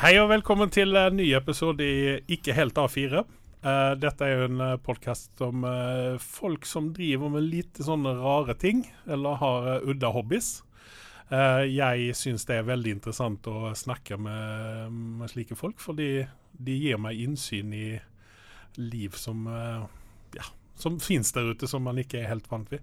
Hei 0.00 0.14
og 0.16 0.30
velkommen 0.30 0.70
til 0.72 0.96
en 0.96 1.18
ny 1.18 1.26
episode 1.36 1.84
i 1.84 2.12
Ikke 2.32 2.54
helt 2.56 2.78
A4. 2.80 3.20
Uh, 3.60 3.90
dette 4.00 4.24
er 4.24 4.30
jo 4.32 4.46
en 4.46 4.62
uh, 4.64 4.78
podkast 4.80 5.42
om 5.44 5.66
uh, 5.68 6.16
folk 6.16 6.64
som 6.64 6.86
driver 6.96 7.28
med 7.34 7.44
lite 7.44 7.84
sånne 7.84 8.14
rare 8.16 8.56
ting, 8.56 8.80
eller 9.04 9.36
har 9.42 9.68
uh, 9.68 9.84
udda 9.84 10.08
hobbies. 10.16 10.62
jeg 11.30 12.16
syns 12.16 12.48
det 12.48 12.56
er 12.56 12.64
veldig 12.66 12.96
interessant 12.96 13.44
å 13.46 13.74
snakke 13.76 14.16
med, 14.16 14.88
med, 15.20 15.28
slike 15.30 15.54
folk, 15.54 15.76
fordi 15.78 16.24
de 16.56 16.80
gir 16.80 16.98
meg 16.98 17.20
innsyn 17.20 17.70
i 17.76 18.00
liv 18.80 19.14
som 19.14 19.44
ja, 20.34 20.48
som 20.74 20.98
fins 20.98 21.30
der 21.36 21.52
ute, 21.52 21.68
som 21.70 21.84
man 21.86 22.00
ikke 22.00 22.24
er 22.24 22.32
helt 22.32 22.50
vant 22.50 22.72
ved. 22.72 22.80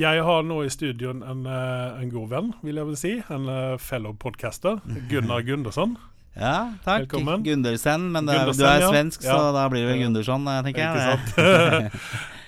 Jeg 0.00 0.24
har 0.24 0.42
nå 0.42 0.62
i 0.64 0.72
studioen 0.72 1.22
en, 1.22 1.46
en 1.46 2.10
god 2.10 2.32
venn, 2.32 2.54
vil 2.64 2.80
jeg 2.80 2.88
vel 2.88 3.02
si. 3.04 3.18
En 3.30 3.78
fellow 3.78 4.16
podcaster. 4.16 4.80
Gunnar 5.12 5.44
Gundersson. 5.46 5.98
Ja, 6.38 6.72
takk. 6.84 7.00
Velkommen. 7.00 7.42
Gundersen. 7.42 8.12
Men 8.12 8.26
det, 8.26 8.38
du 8.46 8.62
er 8.62 8.84
svensk, 8.86 9.24
ja. 9.26 9.34
så 9.34 9.54
da 9.56 9.64
blir 9.70 9.82
det 9.82 9.90
vel 9.90 10.04
Gundersson, 10.04 10.46
eh, 10.46 10.60
tenker 10.68 10.84
jeg. 10.84 10.92
Ikke 10.94 11.32
sant. 11.34 12.04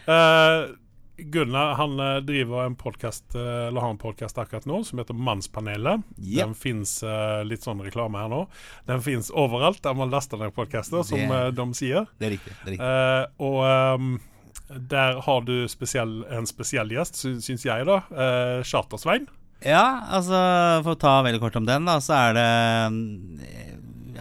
uh, 0.06 0.76
Gunnar 1.34 1.74
han 1.76 1.98
eh, 2.00 2.14
driver 2.24 2.62
en 2.64 2.76
podcast, 2.80 3.26
eller 3.34 3.82
har 3.82 3.90
en 3.92 3.98
podkast 4.00 4.38
akkurat 4.40 4.64
nå 4.64 4.78
som 4.88 5.02
heter 5.02 5.18
Mannspanelet. 5.18 6.06
Yep. 6.16 6.38
Den 6.38 6.54
fins 6.56 6.94
uh, 7.04 7.42
litt 7.44 7.66
sånn 7.66 7.82
reklame 7.84 8.22
her 8.22 8.30
nå. 8.32 8.38
Den 8.88 9.02
fins 9.04 9.28
overalt 9.28 9.82
der 9.84 9.98
man 9.98 10.14
laster 10.14 10.40
ned 10.40 10.54
podkaster, 10.56 11.02
som 11.04 11.34
uh, 11.34 11.50
de 11.52 11.66
sier. 11.76 12.08
Det 12.22 12.30
er 12.30 12.34
riktig. 12.38 12.54
Det 12.62 12.70
er 12.70 12.76
riktig. 12.78 13.44
Og 13.44 13.60
um, 13.66 14.14
der 14.94 15.20
har 15.26 15.44
du 15.44 15.68
spesiell, 15.68 16.22
en 16.30 16.48
spesiell 16.48 16.94
gjest, 16.94 17.20
syns 17.26 17.66
jeg, 17.66 17.84
da. 17.90 18.00
Uh, 18.14 18.64
Charter-Svein. 18.64 19.28
Ja, 19.60 20.06
altså 20.08 20.38
for 20.86 20.94
å 20.94 21.00
ta 21.00 21.18
veldig 21.26 21.42
kort 21.42 21.58
om 21.60 21.66
den, 21.68 21.84
da, 21.84 21.98
så 22.00 22.16
er 22.16 22.38
det 22.38 22.48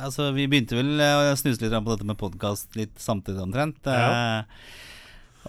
altså, 0.05 0.30
vi 0.35 0.48
begynte 0.49 0.77
vel 0.77 0.99
å 0.99 1.34
snuse 1.39 1.63
litt 1.63 1.73
på 1.73 1.94
dette 1.94 2.08
med 2.08 2.20
podkast 2.20 2.77
litt 2.80 2.95
samtidig 3.02 3.44
omtrent. 3.44 3.81
Ja. 3.86 4.44
Eh, 4.44 4.78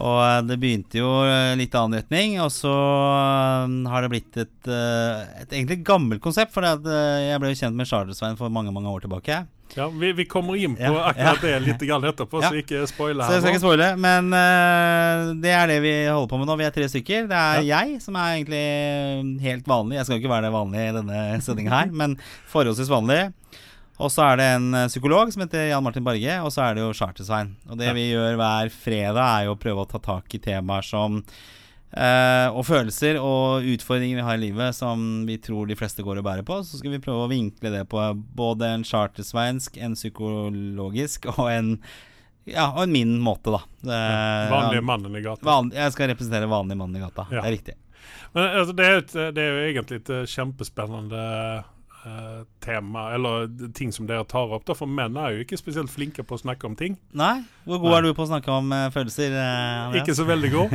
og 0.01 0.47
det 0.47 0.57
begynte 0.63 1.01
jo 1.01 1.09
litt 1.59 1.75
annen 1.77 1.99
retning, 1.99 2.37
og 2.41 2.53
så 2.55 2.73
har 3.91 4.05
det 4.05 4.13
blitt 4.13 4.37
et, 4.39 4.59
eh, 4.71 5.25
et 5.43 5.51
egentlig 5.51 5.83
gammelt 5.85 6.23
konsept. 6.25 6.55
For 6.55 6.65
jeg 6.65 7.41
ble 7.43 7.51
jo 7.51 7.59
kjent 7.59 7.77
med 7.77 7.91
Chartersveien 7.91 8.39
for 8.39 8.53
mange 8.55 8.73
mange 8.73 8.89
år 8.89 9.05
tilbake. 9.05 9.43
Ja, 9.77 9.89
Vi, 9.89 10.13
vi 10.13 10.25
kommer 10.25 10.57
inn 10.57 10.75
på 10.75 10.83
ja, 10.83 11.03
akkurat 11.11 11.43
ja. 11.45 11.49
det 11.59 11.59
litt 11.67 11.83
grann 11.87 12.05
etterpå, 12.09 12.41
ja. 12.43 12.51
så 12.51 12.59
ikke 12.59 12.83
spoile 12.91 13.23
her. 13.23 13.31
Så 13.31 13.37
jeg 13.37 13.45
skal 13.45 13.55
ikke 13.55 13.63
spoile, 13.63 13.91
Men 14.03 14.33
uh, 14.35 15.31
det 15.43 15.53
er 15.55 15.71
det 15.71 15.79
vi 15.85 15.93
holder 16.09 16.31
på 16.33 16.41
med 16.41 16.51
nå. 16.51 16.57
Vi 16.59 16.67
er 16.67 16.75
tre 16.75 16.89
stykker. 16.91 17.29
Det 17.31 17.43
er 17.43 17.67
jeg 17.69 18.01
som 18.03 18.19
er 18.19 18.39
egentlig 18.39 18.65
helt 19.45 19.71
vanlig. 19.71 20.01
Jeg 20.01 20.09
skal 20.09 20.17
jo 20.17 20.25
ikke 20.25 20.35
være 20.35 20.49
det 20.49 20.55
vanlige 20.57 20.89
i 20.89 20.97
denne 20.99 21.21
sendinga 21.47 21.77
her, 21.77 21.95
men 22.03 22.17
forholdsvis 22.51 22.91
vanlig. 22.91 23.21
Og 24.01 24.09
så 24.13 24.25
er 24.31 24.41
det 24.41 24.49
en 24.57 24.75
eh, 24.75 24.89
psykolog 24.89 25.33
som 25.33 25.45
heter 25.45 25.71
Jan 25.71 25.85
Martin 25.85 26.05
Barge, 26.07 26.37
og 26.41 26.53
så 26.55 26.65
er 26.67 26.77
det 26.77 26.85
jo 26.85 26.97
Chartersvein. 26.97 27.55
Og 27.69 27.81
det 27.81 27.91
ja. 27.91 27.97
vi 27.97 28.11
gjør 28.11 28.39
hver 28.41 28.73
fredag, 28.73 29.25
er 29.25 29.49
jo 29.49 29.57
å 29.57 29.61
prøve 29.61 29.85
å 29.85 29.91
ta 29.91 30.01
tak 30.03 30.37
i 30.37 30.41
temaer 30.43 30.87
som 30.87 31.19
eh, 31.21 32.49
og 32.49 32.65
følelser 32.69 33.21
og 33.21 33.67
utfordringer 33.75 34.23
vi 34.23 34.27
har 34.27 34.39
i 34.39 34.45
livet 34.47 34.77
som 34.77 35.27
vi 35.29 35.37
tror 35.43 35.69
de 35.69 35.77
fleste 35.77 36.05
går 36.07 36.23
og 36.23 36.29
bærer 36.31 36.47
på. 36.49 36.63
Så 36.65 36.81
skal 36.81 36.97
vi 36.97 37.03
prøve 37.05 37.27
å 37.27 37.33
vinkle 37.33 37.75
det 37.75 37.85
på 37.93 38.07
både 38.37 38.73
en 38.77 38.87
chartersveinsk, 38.89 39.77
en 39.85 39.99
psykologisk 39.99 41.29
og 41.37 41.51
en 41.51 41.75
ja, 42.49 42.71
og 42.73 42.87
en 42.87 42.93
min 42.95 43.13
måte, 43.23 43.53
da. 43.53 43.61
Det, 43.85 43.99
vanlige 44.51 44.83
mannen 44.83 45.15
i 45.15 45.21
gata. 45.23 45.45
Van, 45.45 45.69
jeg 45.77 45.93
skal 45.95 46.09
representere 46.11 46.49
vanlige 46.51 46.81
mannen 46.81 46.97
i 46.97 47.03
gata. 47.05 47.27
Ja. 47.29 47.43
Det 47.43 47.51
er 47.51 47.55
riktig. 47.59 47.77
Men 48.33 48.47
altså, 48.49 48.75
det, 48.75 48.87
er 48.87 49.03
et, 49.03 49.13
det, 49.37 49.45
er 49.45 49.53
jo 49.53 49.69
egentlig 49.69 49.99
et 50.01 50.11
eh, 50.15 50.25
kjempespennende 50.31 51.27
Uh, 52.01 52.47
tema, 52.65 53.11
eller 53.13 53.51
ting 53.77 53.91
som 53.93 54.07
dere 54.09 54.25
tar 54.25 54.55
opp. 54.57 54.63
Da, 54.65 54.73
For 54.73 54.89
menn 54.89 55.19
er 55.21 55.35
jo 55.35 55.43
ikke 55.45 55.59
spesielt 55.61 55.93
flinke 55.93 56.25
på 56.25 56.33
å 56.33 56.41
snakke 56.41 56.65
om 56.65 56.73
ting. 56.79 56.95
Nei, 57.13 57.43
Hvor 57.69 57.83
god 57.83 57.91
Nei. 57.91 57.99
er 57.99 58.07
du 58.07 58.15
på 58.17 58.25
å 58.25 58.31
snakke 58.31 58.55
om 58.55 58.73
uh, 58.73 58.87
følelser? 58.95 59.37
Uh, 59.37 59.99
ikke 60.01 60.15
så 60.17 60.25
veldig 60.25 60.51
god. 60.55 60.73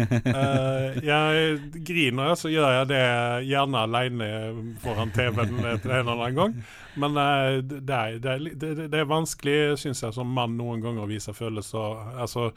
jeg 1.10 1.55
griner, 1.88 2.36
så 2.38 2.52
gjør 2.54 2.77
jeg 2.77 2.92
det 2.94 3.02
gjerne 3.49 3.82
aleine 3.88 4.30
foran 4.86 5.16
TV-en 5.17 5.58
en 5.66 5.72
eller 5.82 6.14
annen 6.14 6.38
gang. 6.38 6.55
Men 6.94 7.17
det 7.17 7.26
er, 7.26 7.60
det, 7.73 7.98
er, 7.98 8.45
det, 8.54 8.72
det, 8.83 8.99
er, 9.02 9.10
vanskelig, 9.10 9.58
syns 9.82 10.05
jeg, 10.05 10.14
som 10.14 10.30
mann 10.30 10.54
noen 10.60 10.86
ganger 10.86 11.08
å 11.08 11.10
vise 11.10 11.33
følelser. 11.33 12.05
Altså 12.22 12.52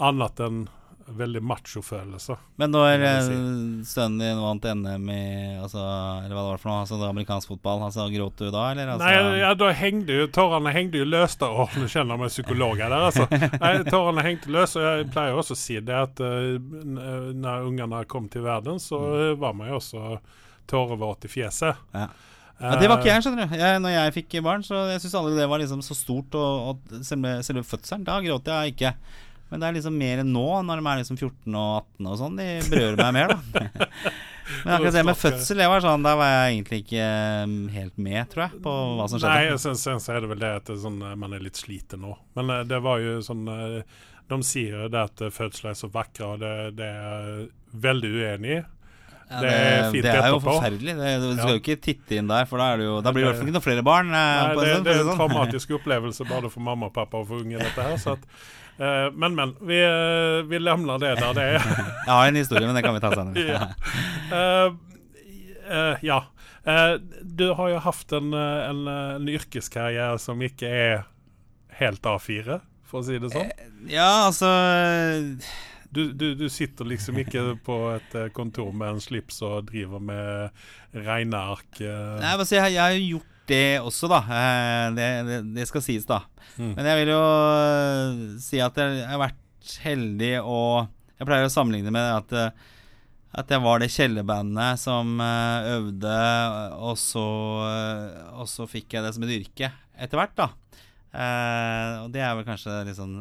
annet 0.00 0.40
enn 0.48 0.64
veldig 1.06 1.40
machofølelse. 1.44 2.36
Men 2.60 2.72
når 2.72 3.04
si. 3.26 3.36
sønnen 3.92 4.18
din 4.22 4.40
vant 4.40 4.64
NM 4.64 5.10
i 5.12 5.24
altså, 5.60 5.82
Eller 6.24 6.34
hva 6.34 6.44
det 6.44 6.50
var 6.52 6.62
for 6.62 6.70
noe, 6.70 6.80
altså 6.84 6.98
amerikansk 7.08 7.52
fotball, 7.52 7.84
altså, 7.88 8.06
gråt 8.14 8.40
du 8.40 8.48
da, 8.48 8.64
eller? 8.72 8.92
Altså? 8.94 9.08
Nei, 9.08 9.40
ja, 9.42 9.52
da 9.58 9.70
hengte 9.76 10.18
jo 10.18 10.28
tårene 10.34 10.74
hengte 10.74 11.02
jo 11.02 11.08
løst. 11.08 11.44
Å, 11.44 11.68
nå 11.76 11.88
kjenner 11.88 12.16
jeg 12.16 12.24
meg 12.24 12.34
psykolog 12.34 12.84
her, 12.84 12.96
altså. 12.98 13.28
Nei, 13.64 13.72
tårene 13.88 14.26
hengte 14.26 14.54
løst, 14.54 14.80
og 14.80 14.86
jeg 14.86 15.08
pleier 15.14 15.40
også 15.40 15.56
å 15.56 15.62
si 15.64 15.80
det 15.84 15.98
at 15.98 16.24
uh, 16.24 16.54
når 17.34 17.68
ungene 17.70 18.04
kom 18.10 18.30
til 18.32 18.46
verden, 18.46 18.80
så 18.82 19.00
uh, 19.00 19.32
var 19.40 19.56
man 19.56 19.72
jo 19.72 19.80
også 19.80 20.20
tårevåt 20.70 21.28
i 21.28 21.34
fjeset. 21.34 21.84
Ja. 21.94 22.08
Ja, 22.62 22.76
det 22.78 22.86
var 22.86 23.00
ikke 23.00 23.10
jeg, 23.10 23.22
skjønner 23.24 23.48
du. 23.50 23.56
Jeg, 23.58 23.78
når 23.82 23.92
jeg 23.92 24.12
fikk 24.14 24.36
barn, 24.46 24.62
så 24.62 24.84
jeg 24.92 25.00
syns 25.02 25.16
aldri 25.18 25.34
det 25.36 25.48
var 25.50 25.60
liksom 25.60 25.80
så 25.82 25.96
stort. 25.98 26.36
Og, 26.38 26.68
og 26.70 27.04
selve, 27.04 27.36
selve, 27.46 27.64
fødselen, 27.66 28.04
da 28.06 28.20
gråt 28.22 28.50
jeg 28.50 28.74
ikke. 28.74 28.92
Men 29.50 29.62
det 29.62 29.66
er 29.68 29.76
liksom 29.76 29.98
mer 29.98 30.22
enn 30.22 30.32
nå, 30.34 30.46
når 30.66 30.80
de 30.80 30.90
er 30.90 31.02
liksom 31.02 31.18
14 31.20 31.58
og 31.58 31.74
18 31.98 32.08
og 32.10 32.20
sånn. 32.20 32.38
De 32.40 32.48
berører 32.72 33.02
meg 33.02 33.18
mer, 33.18 33.34
da. 33.34 33.74
Men 34.64 34.74
akkurat 34.74 34.92
det 34.92 35.04
med 35.08 35.16
fødsel, 35.16 35.60
det 35.60 35.68
var 35.72 35.80
sånn, 35.80 36.04
der 36.04 36.16
var 36.20 36.32
jeg 36.32 36.48
egentlig 36.54 36.80
ikke 36.82 37.04
um, 37.48 37.54
helt 37.72 37.94
med, 37.96 38.20
tror 38.32 38.42
jeg, 38.44 38.60
på 38.66 38.74
hva 38.98 39.06
som 39.08 39.20
skjedde. 39.20 39.36
Nei, 39.40 39.60
sen, 39.62 39.78
sen 39.80 40.02
så 40.04 40.12
er 40.14 40.24
det 40.24 40.30
vel 40.34 40.42
det 40.42 40.50
at 40.58 40.66
det 40.68 40.74
er 40.76 40.82
sånn, 40.82 40.98
eh, 41.00 41.16
man 41.20 41.36
er 41.36 41.44
litt 41.44 41.60
sliten 41.60 42.04
nå. 42.04 42.12
Men 42.36 42.52
eh, 42.52 42.66
det 42.68 42.80
var 42.84 43.00
jo 43.00 43.14
sånn 43.24 43.48
eh, 43.48 44.02
De 44.28 44.38
sier 44.44 44.76
jo 44.76 44.90
det 44.92 45.00
at 45.00 45.24
fødsler 45.32 45.72
er 45.72 45.78
så 45.80 45.88
vakre, 45.92 46.28
og 46.28 46.44
det, 46.44 46.52
det 46.76 46.90
er 46.90 47.08
jeg 47.30 47.48
veldig 47.86 48.10
uenig 48.18 48.56
i. 48.58 48.60
Ja, 49.24 49.40
det, 49.40 49.48
det, 49.48 50.02
er 50.02 50.04
det 50.04 50.12
er 50.12 50.34
jo 50.34 50.40
forferdelig. 50.44 50.94
Det, 50.98 51.12
du 51.22 51.30
skal 51.38 51.54
jo 51.54 51.62
ikke 51.62 51.78
titte 51.80 52.18
inn 52.20 52.28
der, 52.28 52.44
for 52.48 52.60
da, 52.60 52.74
jo, 52.76 52.98
da 53.04 53.14
blir 53.14 53.24
det 53.24 53.30
i 53.30 53.30
hvert 53.30 53.40
fall 53.40 53.48
ikke 53.48 53.56
noen 53.56 53.66
flere 53.70 53.86
barn. 53.86 54.12
Nei, 54.12 54.26
det, 54.58 54.66
det, 54.84 54.92
er 54.92 55.00
en 55.00 55.08
sånn. 55.08 55.22
traumatisk 55.22 55.72
opplevelse 55.78 56.28
både 56.28 56.52
for 56.52 56.64
mamma 56.66 56.90
og 56.90 56.94
pappa 56.96 57.22
og 57.22 57.30
for 57.32 57.40
unge, 57.40 57.56
dette 57.62 57.88
her. 57.88 57.96
Så 58.00 58.18
at 58.18 58.28
men, 58.76 59.34
men. 59.34 59.54
Vi, 59.60 59.78
uh, 59.86 60.42
vi 60.50 60.58
lemner 60.58 60.98
det 61.02 61.14
der 61.20 61.34
det 61.36 61.46
er. 61.56 61.66
Jeg 62.06 62.12
har 62.12 62.28
en 62.28 62.38
historie, 62.38 62.66
men 62.66 62.78
det 62.78 62.84
kan 62.86 62.96
vi 62.96 63.02
ta 63.04 63.12
senere. 63.14 63.44
ja. 63.54 64.70
Uh, 65.64 66.04
ja. 66.04 66.20
du 67.22 67.46
har 67.56 67.70
jo 67.72 67.82
hatt 67.86 68.12
en, 68.16 68.32
en, 68.34 68.86
en, 68.88 69.28
yrkeskarriere 69.28 70.18
som 70.20 70.42
ikke 70.44 70.68
er 70.68 71.04
helt 71.78 72.04
A4, 72.04 72.58
for 72.84 73.00
å 73.00 73.06
si 73.06 73.20
det 73.20 73.30
sånn. 73.32 73.48
ja, 73.90 74.26
altså 74.26 74.50
du, 75.94 76.12
du, 76.12 76.34
du, 76.36 76.46
sitter 76.52 76.88
liksom 76.88 77.18
ikke 77.22 77.46
på 77.64 77.78
et 77.94 78.16
kontor 78.36 78.72
med 78.76 78.96
en 78.96 79.02
slips 79.02 79.40
og 79.46 79.70
driver 79.70 80.02
med 80.04 80.64
regneark. 80.96 81.80
Nei, 81.80 82.34
altså, 82.34 82.58
jeg, 82.58 82.76
jeg 82.76 82.82
har 82.82 83.00
gjort 83.00 83.33
det 83.50 83.80
også, 83.84 84.08
da. 84.10 84.20
Det, 84.96 85.08
det, 85.28 85.38
det 85.56 85.66
skal 85.68 85.84
sies, 85.84 86.06
da. 86.08 86.22
Mm. 86.56 86.74
Men 86.76 86.88
jeg 86.88 87.00
vil 87.00 87.10
jo 87.14 87.22
uh, 87.24 88.22
si 88.42 88.60
at 88.62 88.78
jeg 88.78 89.08
har 89.08 89.20
vært 89.20 89.74
heldig 89.80 90.36
og 90.44 90.90
Jeg 91.14 91.26
pleier 91.26 91.46
å 91.48 91.52
sammenligne 91.52 91.92
med 91.94 92.04
at, 92.04 92.34
uh, 92.36 92.74
at 93.40 93.50
jeg 93.50 93.62
var 93.64 93.82
det 93.82 93.90
kjellerbandet 93.94 94.82
som 94.82 95.18
øvde, 95.20 96.16
og 96.78 96.98
så, 97.00 97.26
og 98.34 98.48
så 98.50 98.66
fikk 98.70 98.94
jeg 98.94 99.06
det 99.06 99.14
som 99.16 99.26
et 99.26 99.34
yrke 99.40 99.70
etter 99.94 100.18
hvert, 100.18 100.34
da. 100.38 100.48
og 102.02 102.12
det 102.14 102.22
er 102.22 102.34
vel 102.34 102.46
kanskje 102.46 102.80
liksom 102.88 103.12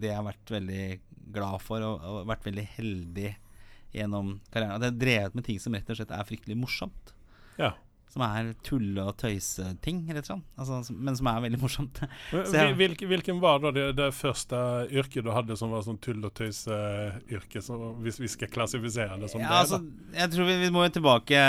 det 0.00 0.10
jeg 0.10 0.16
har 0.16 0.26
vært 0.26 0.52
veldig 0.52 0.84
glad 1.32 1.64
for, 1.64 1.84
og, 1.84 2.04
og 2.04 2.28
vært 2.28 2.48
veldig 2.48 2.64
heldig 2.76 3.32
gjennom 3.96 4.36
karrieren. 4.52 4.76
At 4.76 4.86
jeg 4.86 4.92
har 4.92 5.00
drevet 5.02 5.36
med 5.36 5.46
ting 5.48 5.60
som 5.62 5.76
rett 5.76 5.88
og 5.92 5.98
slett 5.98 6.14
er 6.14 6.28
fryktelig 6.28 6.56
morsomt. 6.58 7.14
Ja. 7.60 7.72
Som 8.08 8.22
er 8.24 8.54
tulle- 8.64 9.04
og 9.04 9.18
tøyseting, 9.20 10.00
rett 10.08 10.24
og 10.24 10.30
slett. 10.30 10.46
Altså, 10.56 10.94
men 10.96 11.16
som 11.18 11.28
er 11.28 11.42
veldig 11.44 11.60
morsomt. 11.60 12.00
Jeg, 12.32 12.72
hvilken, 12.78 13.10
hvilken 13.10 13.42
var 13.42 13.60
da 13.60 13.72
det, 13.74 13.84
det, 13.98 14.08
første 14.16 14.56
yrket 14.88 15.26
du 15.26 15.30
hadde 15.34 15.58
som 15.60 15.74
var 15.74 15.84
sånn 15.84 16.00
tull- 16.00 16.24
og 16.24 16.32
tøyseyrke, 16.38 17.62
hvis 18.06 18.20
vi 18.22 18.32
skal 18.32 18.52
klassifisere 18.52 19.20
det 19.20 19.28
som 19.28 19.44
ja, 19.44 19.50
det? 19.50 19.60
Altså, 19.60 19.82
jeg 20.16 20.32
tror 20.34 20.48
vi, 20.48 20.58
vi, 20.64 20.72
må 20.72 20.86
jo 20.86 20.96
tilbake 20.96 21.44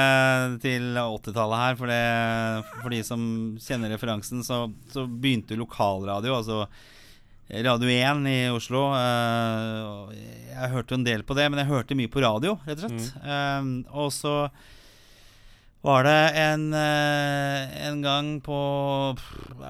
til 0.65 0.99
80-tallet 0.99 1.63
her. 1.63 1.79
For, 1.79 1.95
det, 1.95 2.79
for 2.83 2.95
de 2.97 3.03
som 3.07 3.27
kjenner 3.63 3.95
referansen, 3.95 4.43
så, 4.43 4.65
så 4.91 5.07
begynte 5.07 5.59
lokalradio, 5.59 6.35
altså 6.41 6.65
Radio 7.49 7.89
1 7.89 8.27
i 8.29 8.41
Oslo. 8.53 8.83
Uh, 8.93 10.11
jeg 10.13 10.69
hørte 10.69 10.99
en 10.99 11.05
del 11.05 11.23
på 11.25 11.33
det, 11.37 11.47
men 11.49 11.63
jeg 11.63 11.71
hørte 11.71 11.97
mye 11.97 12.11
på 12.11 12.21
radio, 12.21 12.59
rett 12.67 12.83
og 12.83 12.91
slett. 12.91 13.15
Mm. 13.23 13.71
Uh, 13.89 13.95
og 14.03 14.11
så 14.13 14.35
var 15.85 16.03
det 16.03 16.19
en, 16.35 16.73
eh, 16.75 17.87
en 17.87 18.01
gang 18.03 18.31
på 18.43 18.59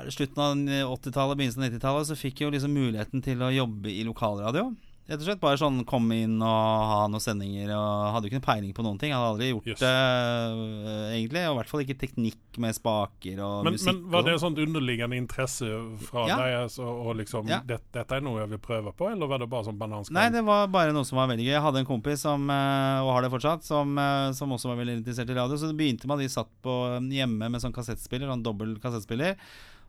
slutten 0.10 0.42
av 0.42 0.56
80-tallet, 0.98 1.38
begynnelsen 1.38 1.64
av 1.64 1.70
90-tallet, 1.70 2.10
så 2.10 2.18
fikk 2.18 2.42
jeg 2.42 2.48
jo 2.48 2.54
liksom 2.56 2.74
muligheten 2.74 3.22
til 3.26 3.44
å 3.46 3.54
jobbe 3.54 3.92
i 3.94 4.02
lokalradio. 4.08 4.72
Rett 5.10 5.18
og 5.18 5.26
slett 5.26 5.40
bare 5.42 5.58
sånn 5.58 5.80
kom 5.90 6.06
inn 6.14 6.36
og 6.46 6.82
ha 6.92 7.00
noen 7.10 7.24
sendinger. 7.24 7.72
Og 7.74 8.14
Hadde 8.14 8.28
jo 8.28 8.30
ikke 8.30 8.40
noe 8.42 8.46
peiling 8.46 8.74
på 8.78 8.84
noen 8.86 9.00
ting. 9.02 9.10
Hadde 9.16 9.32
aldri 9.34 9.48
gjort 9.50 9.66
Yes. 9.72 9.80
det, 9.82 9.90
øh, 9.90 11.08
egentlig. 11.18 11.42
Og 11.50 11.56
i 11.56 11.58
hvert 11.60 11.70
fall 11.72 11.82
ikke 11.82 11.98
teknikk 12.04 12.60
med 12.62 12.76
spaker 12.78 13.40
og 13.42 13.64
Men, 13.66 13.74
musikk. 13.74 13.88
men 13.90 14.12
var 14.14 14.22
det 14.28 14.34
og 14.34 14.38
et 14.38 14.44
sånt 14.44 14.62
underliggende 14.62 15.18
interesse 15.18 15.66
fra 16.06 16.28
Ja. 16.28 16.38
deg? 16.38 16.54
Altså, 16.70 16.84
og 16.86 17.16
liksom, 17.18 17.48
Ja. 17.50 17.60
det, 17.66 17.80
dette 17.92 18.12
er 18.16 18.22
noe 18.22 18.40
jeg 18.42 18.50
vil 18.50 18.60
prøve 18.60 18.94
på, 18.96 19.10
eller 19.12 19.26
var 19.28 19.40
det 19.40 19.50
bare 19.50 19.64
sånn 19.66 19.80
bananskall? 19.80 20.14
Nei, 20.14 20.30
det 20.30 20.46
var 20.46 20.68
bare 20.68 20.94
noe 20.94 21.04
som 21.06 21.18
var 21.18 21.28
veldig 21.28 21.46
gøy. 21.46 21.56
Jeg 21.58 21.62
hadde 21.62 21.80
en 21.80 21.86
kompis 21.90 22.20
som, 22.20 22.46
øh, 22.50 23.02
og 23.02 23.14
har 23.14 23.22
det 23.24 23.32
fortsatt, 23.32 23.64
som, 23.64 23.98
øh, 23.98 24.32
som 24.34 24.50
også 24.52 24.70
var 24.70 24.78
veldig 24.86 25.04
interessert 25.04 25.30
i 25.30 25.34
radio. 25.34 25.56
Så 25.58 25.68
det 25.74 25.78
begynte 25.78 26.06
med 26.06 26.20
at 26.20 26.22
de 26.22 26.30
satt 26.30 26.50
på 26.62 27.00
hjemme 27.10 27.50
med 27.50 27.62
sånn 27.62 27.74
kassettspiller, 27.74 28.28
sånn 28.30 28.44
dobbel 28.44 28.78
kassettspiller. 28.80 29.38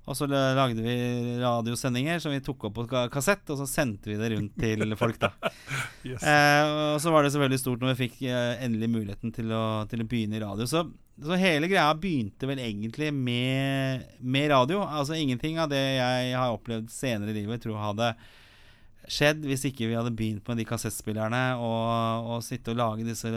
Og 0.08 0.17
så 0.17 0.26
lagde 0.26 0.81
vi 0.82 0.94
radiosendinger 1.43 2.19
som 2.23 2.32
vi 2.32 2.41
tok 2.43 2.64
opp 2.70 2.79
på 2.79 2.87
kassett, 3.12 3.44
og 3.52 3.61
så 3.61 3.67
sendte 3.69 4.11
vi 4.11 4.17
det 4.19 4.32
rundt 4.32 4.56
til 4.58 4.94
folk, 5.02 5.20
da. 5.20 5.31
Yes. 6.06 6.25
Eh, 6.25 6.70
og 6.94 6.99
så 7.05 7.12
var 7.12 7.23
det 7.23 7.35
selvfølgelig 7.35 7.61
stort 7.62 7.85
når 7.85 7.93
vi 7.93 8.06
fikk 8.06 8.19
eh, 8.25 8.64
endelig 8.64 8.91
muligheten 8.91 9.35
til 9.37 9.52
å, 9.55 9.62
til 9.91 10.02
å 10.02 10.08
begynne 10.11 10.41
i 10.41 10.43
radio. 10.43 10.67
Så, 10.70 10.87
så 11.20 11.38
hele 11.38 11.69
greia 11.70 11.93
begynte 12.00 12.49
vel 12.49 12.62
egentlig 12.64 13.12
med, 13.14 14.08
med 14.19 14.50
radio. 14.55 14.82
Altså 14.88 15.19
ingenting 15.20 15.61
av 15.61 15.70
det 15.70 15.85
jeg 16.00 16.35
har 16.35 16.56
opplevd 16.56 16.91
senere 16.94 17.35
i 17.35 17.43
livet, 17.43 17.62
tror 17.62 17.76
jeg 17.76 17.87
hadde 17.91 18.12
skjedd 19.11 19.47
hvis 19.49 19.64
ikke 19.67 19.88
vi 19.88 19.97
hadde 19.97 20.12
begynt 20.14 20.47
med 20.47 20.61
de 20.61 20.67
kassettspillerne 20.69 21.41
og, 21.58 22.29
og 22.31 22.44
sitte 22.47 22.73
og 22.73 22.79
lage 22.79 23.06
disse, 23.06 23.31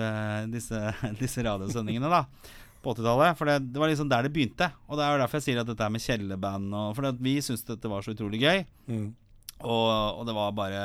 disse, 0.54 0.82
disse 1.22 1.46
radiosendingene, 1.46 2.12
da. 2.12 2.26
På 2.84 2.94
80-tallet. 2.94 3.38
For 3.40 3.48
det, 3.50 3.58
det 3.72 3.80
var 3.82 3.92
liksom 3.92 4.10
der 4.12 4.26
det 4.28 4.34
begynte. 4.36 4.68
Og 4.90 5.00
det 5.00 5.06
er 5.06 5.14
jo 5.16 5.22
derfor 5.24 5.40
jeg 5.40 5.48
sier 5.48 5.62
at 5.64 5.70
dette 5.70 5.86
er 5.88 5.94
med 5.94 6.04
kjellerband 6.04 6.74
og 6.76 6.90
For 6.98 7.22
vi 7.24 7.38
syntes 7.44 7.64
dette 7.68 7.92
var 7.92 8.04
så 8.04 8.12
utrolig 8.16 8.42
gøy. 8.44 8.66
Mm. 8.92 9.08
Og, 9.64 9.88
og 10.20 10.26
det 10.28 10.36
var 10.36 10.56
bare 10.58 10.84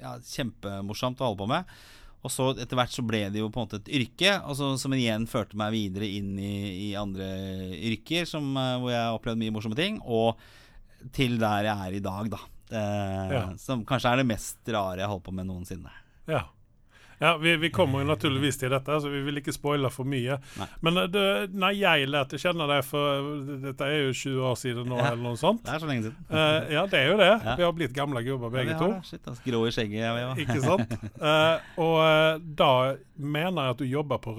ja, 0.00 0.16
kjempemorsomt 0.26 1.20
å 1.22 1.28
holde 1.30 1.40
på 1.44 1.48
med. 1.52 1.74
Og 2.20 2.32
så 2.34 2.50
etter 2.60 2.76
hvert 2.76 2.92
så 2.92 3.04
ble 3.06 3.22
det 3.32 3.40
jo 3.40 3.48
på 3.48 3.60
en 3.62 3.64
måte 3.68 3.78
et 3.80 3.90
yrke, 3.96 4.34
og 4.44 4.52
så, 4.58 4.66
som 4.76 4.92
igjen 4.92 5.22
førte 5.30 5.56
meg 5.56 5.72
videre 5.72 6.08
inn 6.18 6.34
i, 6.36 6.90
i 6.90 6.94
andre 7.00 7.28
yrker 7.78 8.26
som, 8.28 8.50
eh, 8.60 8.74
hvor 8.82 8.92
jeg 8.92 9.14
opplevde 9.16 9.40
mye 9.40 9.54
morsomme 9.54 9.78
ting. 9.78 9.96
Og 10.04 10.36
til 11.16 11.38
der 11.40 11.70
jeg 11.70 11.86
er 11.86 11.96
i 11.96 12.02
dag, 12.04 12.28
da. 12.34 12.42
Eh, 12.70 13.32
Ja. 13.38 13.44
Som 13.62 13.86
kanskje 13.88 14.12
er 14.12 14.20
det 14.20 14.28
mest 14.28 14.68
rare 14.68 15.00
jeg 15.00 15.08
holdt 15.08 15.24
på 15.30 15.32
med 15.38 15.48
noensinne. 15.48 15.94
Ja. 16.28 16.42
Ja, 17.20 17.34
vi, 17.36 17.52
vi 17.60 17.68
kommer 17.70 18.00
jo 18.00 18.06
naturligvis 18.08 18.56
til 18.56 18.70
dette, 18.72 18.94
så 19.02 19.10
vi 19.12 19.20
vil 19.26 19.36
ikke 19.42 19.52
spoile 19.52 19.90
for 19.92 20.08
mye. 20.08 20.38
Nei. 20.56 20.68
Men 20.86 20.96
eh, 21.02 21.08
det, 21.12 21.24
når 21.52 21.74
jeg 21.76 22.08
lærte 22.08 22.38
kjenne 22.40 22.66
deg 22.70 22.84
for 22.88 23.26
Dette 23.66 23.88
er 23.90 24.06
jo 24.06 24.14
20 24.16 24.46
år 24.50 24.56
siden 24.56 24.88
nå, 24.88 24.96
Ja. 24.96 25.10
eller 25.12 25.22
noe 25.28 25.36
sånt. 25.40 25.60
Det 25.66 25.74
er 25.74 25.82
så 25.84 25.90
lenge 25.90 26.06
siden. 26.08 26.16
Uh, 26.32 26.72
ja, 26.72 26.86
det 26.88 27.02
er 27.02 27.10
jo 27.12 27.18
det. 27.20 27.28
Ja. 27.44 27.56
Vi 27.60 27.66
har 27.68 27.76
blitt 27.76 27.92
gamle 27.96 28.22
gubber 28.24 28.50
begge 28.54 28.72
Ja, 28.72 28.78
to. 28.80 28.88
har 28.88 29.00
det. 29.02 29.10
Shit, 29.10 29.28
ass. 29.28 29.42
grå 29.44 29.60
i 29.68 29.74
skjegget. 29.76 30.00
Ja, 30.00 30.14
vi 30.16 30.24
var. 30.30 30.40
Ikke 30.46 30.60
sant? 30.64 30.96
Uh, 31.20 31.70
og 31.86 32.48
da 32.56 32.72
mener 33.20 33.68
jeg 33.68 33.70
at 33.76 33.78
du 33.78 33.84
jobber 33.86 34.18
på 34.24 34.32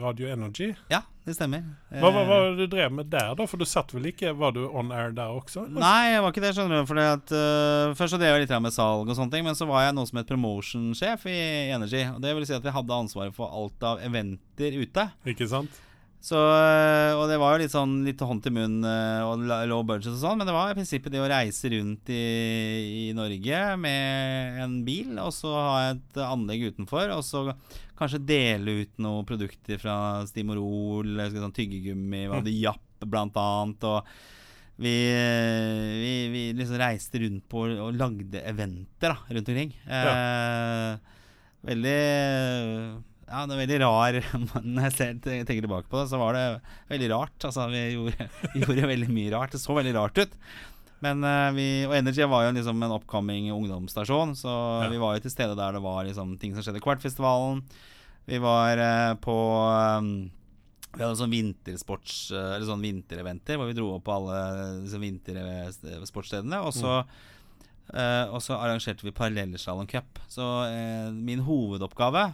Radio 0.00 0.28
Energy. 0.32 0.70
Ja, 0.92 1.00
det 1.26 1.34
stemmer. 1.36 1.62
Hva, 1.90 2.08
Eh, 2.10 2.28
var 2.28 2.44
det 2.56 2.56
du 2.70 2.76
drev 2.76 2.92
med 2.92 3.10
der, 3.10 3.34
da? 3.34 3.46
For 3.46 3.58
du 3.58 3.64
satt 3.66 3.92
vel 3.94 4.06
ikke 4.12 4.32
Var 4.38 4.52
du 4.52 4.68
on 4.68 4.92
air 4.92 5.10
der 5.12 5.32
også? 5.34 5.66
eller? 5.66 5.80
Nei, 5.80 6.12
jeg 6.12 6.22
var 6.22 6.32
ikke 6.32 6.44
det, 6.44 6.52
skjønner 6.56 6.80
du. 6.82 6.86
Fordi 6.90 7.06
at, 7.12 7.32
uh, 7.32 7.94
først 7.98 8.14
så 8.14 8.18
drev 8.20 8.36
jeg 8.36 8.46
litt 8.46 8.62
med 8.62 8.72
salg 8.76 9.08
og 9.10 9.16
sånne 9.18 9.32
ting, 9.32 9.44
men 9.44 9.54
så 9.58 9.66
var 9.68 9.86
jeg 9.86 9.94
noe 9.98 10.06
som 10.06 10.18
het 10.20 10.28
promotion-sjef 10.30 11.26
i 11.26 11.38
Energy. 11.74 12.04
Og 12.14 12.20
Det 12.22 12.34
vil 12.36 12.46
si 12.46 12.54
at 12.54 12.62
vi 12.62 12.70
hadde 12.74 13.00
ansvaret 13.02 13.34
for 13.34 13.50
alt 13.50 13.82
av 13.82 13.98
eventer 14.06 14.76
ute. 14.80 15.10
Ikke 15.26 15.48
sant? 15.48 15.82
Så, 16.26 16.34
øh, 16.34 17.12
og 17.20 17.28
det 17.30 17.36
var 17.38 17.54
jo 17.54 17.60
litt 17.62 17.70
sånn 17.70 18.00
litt 18.02 18.22
hånd 18.26 18.40
til 18.42 18.54
munn 18.56 18.80
øh, 18.82 19.20
og 19.28 19.44
low 19.70 19.84
budget 19.86 20.10
og 20.10 20.18
sånn, 20.18 20.40
men 20.40 20.48
det 20.48 20.56
var 20.56 20.72
i 20.72 20.74
prinsippet 20.74 21.14
det 21.14 21.20
å 21.22 21.28
reise 21.30 21.70
rundt 21.70 22.10
i, 22.10 22.22
i 23.06 23.14
Norge 23.14 23.60
med 23.78 24.58
en 24.64 24.74
bil, 24.88 25.12
og 25.22 25.30
så 25.36 25.52
ha 25.54 25.76
et 25.92 26.18
anlegg 26.26 26.66
utenfor, 26.72 27.14
og 27.14 27.22
så 27.22 27.44
kanskje 27.96 28.24
dele 28.26 28.80
ut 28.82 28.98
noen 29.06 29.28
produkter 29.28 29.78
fra 29.78 29.96
Stimorol, 30.26 31.14
sånn 31.30 31.54
tyggegummi, 31.54 32.26
vi 32.26 32.34
hadde 32.34 32.58
Japp 32.58 33.06
blant 33.06 33.38
annet, 33.38 33.86
og 33.86 34.10
vi, 34.82 34.98
vi, 36.02 36.14
vi 36.34 36.46
liksom 36.58 36.82
reiste 36.82 37.22
rundt 37.22 37.46
på 37.48 37.68
og 37.70 37.94
lagde 37.96 38.42
eventer 38.50 39.14
da, 39.14 39.20
rundt 39.30 39.54
omkring. 39.54 39.76
Eh, 39.86 41.20
veldig 41.70 42.00
Ja, 43.26 43.42
det 43.42 43.56
er 43.56 43.60
veldig 43.64 43.78
rar 43.82 44.16
Når 44.76 44.84
jeg 44.86 44.94
ser, 44.94 45.16
tenker 45.24 45.64
tilbake 45.64 45.90
på 45.90 45.98
det, 45.98 46.06
så 46.12 46.20
var 46.20 46.36
det 46.36 46.44
veldig 46.92 47.10
rart. 47.10 47.36
Altså, 47.48 47.66
vi 47.72 47.82
gjorde, 47.96 48.28
gjorde 48.62 48.90
veldig 48.92 49.10
mye 49.10 49.34
rart. 49.34 49.54
Det 49.56 49.62
så 49.62 49.74
veldig 49.76 49.94
rart 49.98 50.20
ut. 50.22 50.38
Men 51.04 51.24
eh, 51.26 51.50
vi, 51.56 51.66
Og 51.88 51.96
Energy 51.98 52.24
var 52.30 52.46
jo 52.46 52.54
liksom 52.56 52.86
en 52.86 52.94
upcoming 52.96 53.50
ungdomsstasjon, 53.52 54.32
så 54.38 54.54
Ja. 54.84 54.88
vi 54.92 55.02
var 55.02 55.16
jo 55.16 55.26
til 55.26 55.34
stede 55.34 55.58
der 55.58 55.76
det 55.76 55.82
var 55.84 56.06
liksom 56.06 56.38
ting 56.40 56.54
som 56.54 56.64
skjedde. 56.64 56.82
Kvartfestivalen. 56.84 57.64
Vi 58.26 58.40
var 58.42 58.80
eh, 58.80 59.12
på 59.22 59.36
um, 60.00 60.30
vi 60.96 61.04
hadde 61.04 61.18
sånn 61.18 61.34
vintersports 61.34 62.30
eh, 62.32 62.54
Eller 62.56 62.64
sånn 62.66 62.82
vintereventer 62.82 63.58
hvor 63.60 63.68
vi 63.68 63.76
dro 63.76 63.90
opp 63.98 64.06
på 64.06 64.14
alle 64.16 64.38
liksom, 64.86 65.04
vintersportsstedene. 65.04 66.62
Og 66.64 66.72
så, 66.74 66.96
eh, 67.92 68.24
og 68.30 68.40
så 68.42 68.56
arrangerte 68.56 69.04
vi 69.04 69.14
parallellslalåmcup. 69.14 70.22
Så 70.32 70.46
uh, 70.70 71.12
min 71.12 71.44
hovedoppgave 71.46 72.30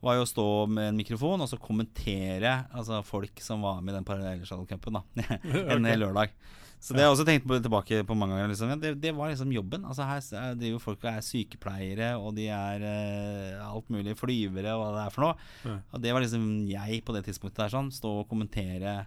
var 0.00 0.16
jo 0.16 0.24
å 0.24 0.28
stå 0.30 0.46
med 0.72 0.90
en 0.90 0.98
mikrofon 1.00 1.42
og 1.44 1.50
så 1.50 1.58
kommentere 1.60 2.54
altså 2.72 3.02
folk 3.06 3.42
som 3.44 3.64
var 3.66 3.82
med 3.84 3.94
i 3.94 3.98
den 3.98 4.08
parallellslalåmcupen 4.08 5.00
en 5.76 5.88
hel 5.88 6.04
lørdag. 6.06 6.32
Så 6.80 6.94
det 6.94 7.02
har 7.02 7.10
jeg 7.10 7.16
også 7.18 7.26
tenkt 7.28 7.44
på, 7.44 7.58
tilbake 7.60 7.98
på 8.08 8.14
mange 8.16 8.32
ganger. 8.38 8.54
Liksom. 8.54 8.70
Det, 8.80 8.94
det 9.02 9.10
var 9.12 9.28
liksom 9.28 9.50
jobben. 9.52 9.82
Altså 9.84 10.06
Her 10.08 10.22
er- 10.40 10.54
driver 10.56 10.80
folk 10.80 11.02
og 11.04 11.10
er 11.10 11.26
sykepleiere, 11.26 12.08
og 12.16 12.32
de 12.38 12.46
er 12.56 12.84
eh, 12.88 13.58
alt 13.60 13.90
mulig 13.92 14.16
flyvere 14.16 14.72
og 14.72 14.86
hva 14.86 14.94
det 14.94 15.02
er 15.04 15.12
for 15.12 15.26
noe. 15.26 15.48
Ja. 15.68 15.74
Og 15.92 16.00
det 16.06 16.14
var 16.16 16.24
liksom 16.24 16.46
jeg 16.70 17.02
på 17.04 17.12
det 17.12 17.26
tidspunktet 17.28 17.66
der 17.66 17.74
sånn. 17.74 17.92
Stå 17.92 18.14
og 18.22 18.30
kommentere 18.32 19.02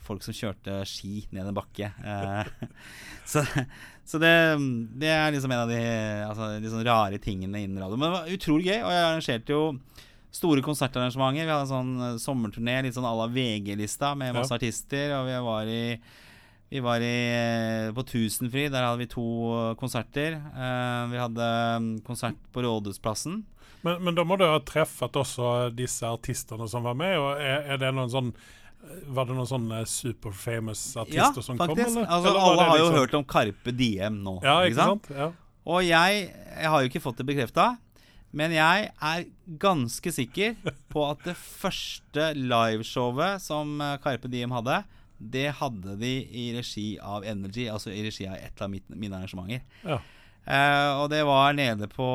folk 0.00 0.24
som 0.24 0.32
kjørte 0.32 0.78
ski 0.88 1.26
ned 1.36 1.50
en 1.50 1.58
bakke. 1.60 1.92
Eh, 2.00 2.72
så 3.34 3.44
så 4.10 4.18
det, 4.18 4.32
det 4.98 5.10
er 5.12 5.28
liksom 5.30 5.52
en 5.54 5.60
av 5.62 5.68
de 5.70 5.82
altså, 6.24 6.46
sånn 6.72 6.86
rare 6.88 7.20
tingene 7.22 7.60
innen 7.62 7.78
radio. 7.78 8.00
Men 8.00 8.08
det 8.08 8.16
var 8.16 8.32
utrolig 8.34 8.66
gøy, 8.72 8.80
og 8.80 8.94
jeg 8.96 9.04
arrangerte 9.04 9.54
jo 9.54 9.60
store 10.32 10.62
konsertarrangementer. 10.62 11.44
Vi 11.44 11.50
hadde 11.50 11.66
en 11.66 11.74
sånn 11.74 11.92
eh, 12.06 12.18
sommerturné, 12.22 12.82
litt 12.86 12.94
sånn 12.96 13.06
à 13.08 13.14
la 13.18 13.26
VG-lista, 13.28 14.14
med 14.16 14.34
masse 14.36 14.52
Ja. 14.54 14.58
artister. 14.60 15.14
Og 15.20 15.26
vi 15.26 15.38
var 15.50 15.64
i 15.66 16.00
vi 16.70 16.78
var 16.78 17.02
i, 17.02 17.14
eh, 17.34 17.90
på 17.90 18.04
Tusenfryd, 18.06 18.70
der 18.70 18.84
hadde 18.86 18.98
vi 19.02 19.06
to 19.10 19.24
eh, 19.70 19.74
konserter. 19.74 20.36
Vi 21.10 21.18
hadde 21.18 21.48
mm, 21.82 22.00
konsert 22.06 22.36
på 22.54 22.62
Rådhusplassen. 22.62 23.40
Men, 23.82 24.02
men 24.04 24.14
da 24.14 24.22
må 24.28 24.36
du 24.38 24.44
ha 24.44 24.60
treffet 24.60 25.10
også 25.16 25.74
disse 25.74 26.04
artistene 26.06 26.68
som 26.68 26.84
var 26.84 26.94
med. 26.94 27.16
Og 27.18 27.40
er, 27.40 27.64
er 27.74 27.78
det 27.80 27.90
noen 27.96 28.10
sånn 28.12 28.32
Var 29.12 29.26
det 29.28 29.34
noen 29.36 29.48
sånne 29.48 29.82
superfamous 29.88 30.96
artister 30.96 31.20
artister 31.26 31.42
som 31.44 31.58
kom? 31.58 31.70
Eller? 31.74 32.06
Altså, 32.06 32.30
Eller 32.30 32.40
alle 32.40 32.62
har 32.62 32.68
har 32.70 32.78
jo 32.78 32.84
liksom- 32.84 32.98
hørt 33.00 33.14
om 33.18 33.24
Carpe 33.24 33.72
Diem 33.76 34.22
nå. 34.24 34.38
Ja, 34.42 34.54
ikke 34.64 34.76
sant? 34.76 35.10
Ja. 35.10 35.32
Og 35.66 35.82
jeg, 35.84 36.30
jeg 36.60 36.70
har 36.70 36.80
jo 36.80 36.88
ikke 36.88 37.02
fått 37.02 37.16
det 37.20 37.26
bekrefta, 37.28 37.66
men 38.36 38.54
jeg 38.54 38.90
er 38.94 39.26
ganske 39.60 40.12
sikker 40.14 40.54
på 40.92 41.04
at 41.08 41.24
det 41.26 41.36
første 41.38 42.30
liveshowet 42.38 43.42
som 43.42 43.80
eh, 43.82 43.98
Carpe 44.02 44.30
Diem 44.30 44.54
hadde, 44.54 44.82
det 45.20 45.48
hadde 45.58 45.98
de 46.00 46.14
i 46.24 46.46
regi 46.56 46.94
av 47.02 47.26
Energy, 47.28 47.66
altså 47.68 47.92
i 47.92 48.04
regi 48.06 48.28
av 48.30 48.38
et 48.38 48.62
av 48.62 48.70
mine 48.72 49.18
arrangementer. 49.18 49.66
Ja. 49.84 49.98
Eh, 50.50 50.90
og 51.02 51.10
det 51.12 51.20
var 51.28 51.52
nede 51.58 51.86
på 51.92 52.06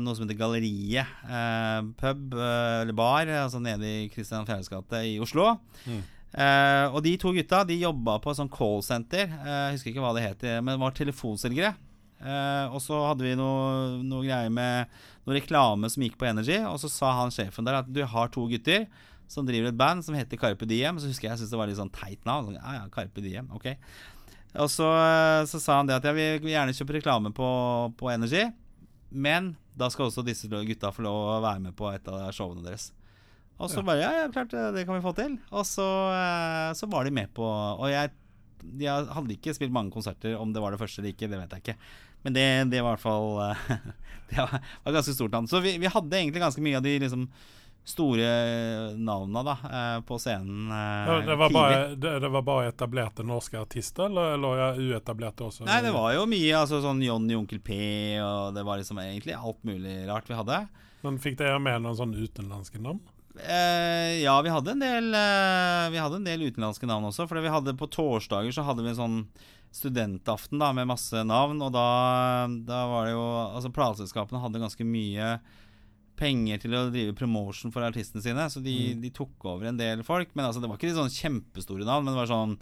noe 0.00 0.14
som 0.14 0.24
heter 0.24 0.38
Galleriet 0.38 1.08
eh, 1.26 1.88
pub, 1.98 2.36
eh, 2.36 2.82
eller 2.84 2.96
bar, 2.96 3.32
altså 3.42 3.60
nede 3.62 3.88
i 4.04 4.10
Christian 4.12 4.46
Fjæres 4.46 4.70
gate 4.70 5.02
i 5.08 5.16
Oslo. 5.22 5.56
Mm. 5.88 6.04
Eh, 6.36 6.86
og 6.92 7.00
de 7.04 7.16
to 7.20 7.32
gutta 7.32 7.64
de 7.66 7.80
jobba 7.80 8.18
på 8.20 8.30
et 8.30 8.38
sånt 8.38 8.52
callsenter. 8.52 9.30
Uh, 9.40 9.50
jeg 9.70 9.76
husker 9.78 9.92
ikke 9.94 10.04
hva 10.04 10.14
det 10.16 10.24
het, 10.26 10.46
men 10.60 10.74
det 10.74 10.82
var 10.82 10.96
telefonselgere. 10.96 11.74
Eh, 12.20 12.66
og 12.72 12.80
så 12.80 12.96
hadde 13.10 13.26
vi 13.26 13.34
noe, 13.36 13.98
noe 14.06 14.24
greier 14.24 14.52
med 14.52 14.88
noe 15.26 15.36
reklame 15.36 15.90
som 15.92 16.04
gikk 16.06 16.16
på 16.20 16.28
Energy. 16.30 16.58
Og 16.64 16.78
så 16.82 16.90
sa 16.92 17.12
han 17.20 17.34
sjefen 17.34 17.66
der 17.66 17.80
at 17.82 17.90
du 17.92 18.02
har 18.08 18.30
to 18.32 18.46
gutter 18.50 18.86
som 19.28 19.46
driver 19.46 19.72
et 19.72 19.78
band 19.78 20.04
som 20.06 20.14
heter 20.14 20.38
Carpe 20.40 20.68
Diem. 20.70 21.00
Så 21.02 21.10
husker 21.10 21.28
jeg 21.28 21.34
jeg 21.34 21.42
syntes 21.42 21.52
det 21.54 21.60
var 21.60 21.70
litt 21.70 21.80
sånn 21.80 21.92
teit 21.94 22.22
navn. 22.28 22.52
Så, 22.52 22.58
ja, 22.60 22.76
ja, 22.80 22.84
Carpe 22.94 23.24
Diem, 23.24 23.48
ok 23.52 23.72
Og 24.56 24.70
så, 24.72 24.86
eh, 24.96 25.42
så 25.50 25.60
sa 25.60 25.80
han 25.80 25.90
det 25.90 25.98
at 25.98 26.06
jeg 26.08 26.16
vil 26.16 26.52
gjerne 26.54 26.76
kjøpe 26.76 26.96
reklame 27.00 27.32
på, 27.36 27.48
på 27.98 28.08
Energy, 28.14 28.46
men 29.12 29.54
da 29.76 29.90
skal 29.92 30.08
også 30.08 30.24
disse 30.24 30.48
gutta 30.48 30.88
få 30.94 31.04
lov 31.04 31.18
å 31.36 31.42
være 31.44 31.60
med 31.68 31.76
på 31.76 31.90
et 31.92 32.06
av 32.08 32.30
showene 32.32 32.64
deres. 32.64 32.92
Og 33.60 33.68
så 33.68 33.80
Ja. 33.80 33.82
bare 33.88 34.00
Ja, 34.00 34.10
ja, 34.22 34.28
klart 34.32 34.50
det, 34.52 34.62
det 34.74 34.86
kan 34.86 34.96
vi 34.96 35.04
få 35.04 35.12
til. 35.16 35.36
Og 35.52 35.64
så, 35.68 35.84
eh, 36.12 36.72
så 36.76 36.88
var 36.88 37.04
de 37.04 37.10
med 37.10 37.32
på 37.34 37.44
Og 37.44 37.88
jeg 37.90 38.10
de 38.62 38.88
hadde 38.90 39.36
ikke 39.36 39.54
spilt 39.56 39.74
mange 39.74 39.94
konserter. 39.94 40.36
Om 40.38 40.54
det 40.54 40.62
var 40.62 40.74
det 40.74 40.80
første 40.80 41.02
eller 41.02 41.14
ikke, 41.14 41.28
det 41.32 41.40
vet 41.42 41.56
jeg 41.56 41.64
ikke. 41.64 41.76
Men 42.26 42.36
det, 42.36 42.46
det 42.72 42.80
var 42.82 42.96
i 42.96 42.96
hvert 42.96 43.04
fall 43.04 43.28
Det 44.30 44.40
var, 44.40 44.56
var 44.82 44.96
ganske 44.96 45.14
stort 45.14 45.36
navn. 45.36 45.46
Så 45.50 45.60
vi, 45.62 45.76
vi 45.78 45.90
hadde 45.92 46.18
egentlig 46.18 46.42
ganske 46.42 46.64
mye 46.64 46.80
av 46.80 46.86
de 46.86 46.96
liksom 47.04 47.28
store 47.86 48.26
navna 48.98 49.42
da, 49.46 49.52
eh, 49.72 50.00
på 50.02 50.18
scenen 50.18 50.70
eh, 50.70 51.06
Ja, 51.06 51.20
det, 51.26 51.36
var 51.36 51.52
bare, 51.54 51.94
det, 51.94 52.14
det 52.20 52.30
var 52.34 52.42
bare 52.42 52.72
etablerte 52.72 53.22
norske 53.22 53.60
artister, 53.60 54.08
eller, 54.10 54.34
eller 54.34 54.80
uetablerte 54.80 55.46
også? 55.46 55.68
Nei, 55.68 55.78
det 55.84 55.92
var 55.94 56.10
jo 56.16 56.24
mye. 56.26 56.50
altså 56.58 56.80
sånn 56.82 57.04
Johnny 57.06 57.38
Onkel 57.38 57.62
P, 57.62 57.76
og 58.18 58.56
det 58.58 58.66
var 58.66 58.82
liksom 58.82 58.98
egentlig 59.04 59.36
alt 59.38 59.62
mulig 59.66 60.00
rart 60.10 60.26
vi 60.26 60.38
hadde. 60.38 60.64
Men 61.06 61.20
fikk 61.22 61.38
dere 61.38 61.60
med 61.62 61.84
noen 61.84 61.98
sånne 61.98 62.26
utenlandske 62.26 62.82
navn? 62.82 62.98
Eh, 63.36 64.22
ja, 64.22 64.36
vi 64.42 64.52
hadde 64.52 64.72
en 64.72 64.80
del 64.80 65.10
eh, 65.14 65.90
Vi 65.92 66.00
hadde 66.00 66.20
en 66.20 66.24
del 66.24 66.46
utenlandske 66.48 66.88
navn 66.88 67.08
også. 67.10 67.26
For 67.28 67.42
vi 67.42 67.52
hadde 67.52 67.76
på 67.78 67.90
torsdager 67.92 68.54
så 68.54 68.64
hadde 68.66 68.84
vi 68.86 68.92
en 68.94 68.98
sånn 69.00 69.20
studentaften 69.76 70.60
da 70.62 70.70
med 70.76 70.88
masse 70.88 71.20
navn. 71.26 71.60
Og 71.64 71.74
da, 71.74 71.86
da 72.68 72.80
var 72.90 73.08
det 73.08 73.14
jo 73.16 73.26
Altså 73.50 73.72
plateselskapene 73.74 74.42
hadde 74.42 74.62
ganske 74.62 74.88
mye 74.88 75.36
penger 76.16 76.62
til 76.62 76.72
å 76.72 76.86
drive 76.88 77.12
promotion 77.12 77.72
for 77.74 77.84
artistene 77.84 78.22
sine, 78.24 78.46
så 78.48 78.62
de, 78.64 78.94
de 78.96 79.10
tok 79.12 79.44
over 79.52 79.68
en 79.68 79.76
del 79.76 80.00
folk. 80.06 80.30
Men 80.32 80.46
altså 80.48 80.62
det 80.62 80.70
var 80.70 80.78
ikke 80.80 80.88
de 80.88 80.96
sånn 80.96 81.12
kjempestore 81.12 81.84
navn, 81.84 82.06
men 82.06 82.14
det 82.14 82.22
var 82.22 82.30
sånn 82.30 82.54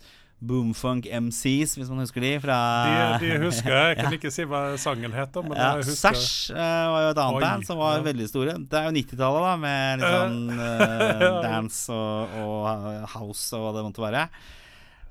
Boomfunk 0.45 1.07
MCs, 1.09 1.77
hvis 1.79 1.89
man 1.89 2.03
husker 2.03 2.25
de. 2.25 2.33
Fra 2.43 2.57
De, 2.87 3.27
de 3.27 3.39
husker 3.45 3.71
jeg. 3.73 3.87
Jeg 3.95 4.01
kan 4.01 4.17
ikke 4.19 4.33
si 4.35 4.47
hva 4.49 4.63
sangen 4.81 5.15
heter, 5.15 5.47
men 5.47 5.57
ja, 5.57 5.71
jeg 5.75 5.85
husker 5.85 6.01
Sash 6.01 6.51
uh, 6.53 6.59
var 6.59 7.07
jo 7.07 7.13
et 7.13 7.21
annet 7.23 7.39
Oi, 7.39 7.45
band 7.47 7.69
som 7.69 7.81
var 7.81 7.97
ja. 7.97 8.03
veldig 8.09 8.27
store. 8.29 8.57
Det 8.61 8.81
er 8.81 8.89
jo 8.89 8.97
90-tallet, 8.99 9.47
da, 9.47 9.55
med 9.65 10.03
litt 10.03 10.19
sånn 10.19 10.61
eh, 10.67 11.25
dance 11.47 11.95
og, 11.95 12.37
og 12.43 13.09
house 13.15 13.57
og 13.57 13.65
hva 13.65 13.73
det 13.79 13.87
måtte 13.87 14.05
være. 14.05 14.27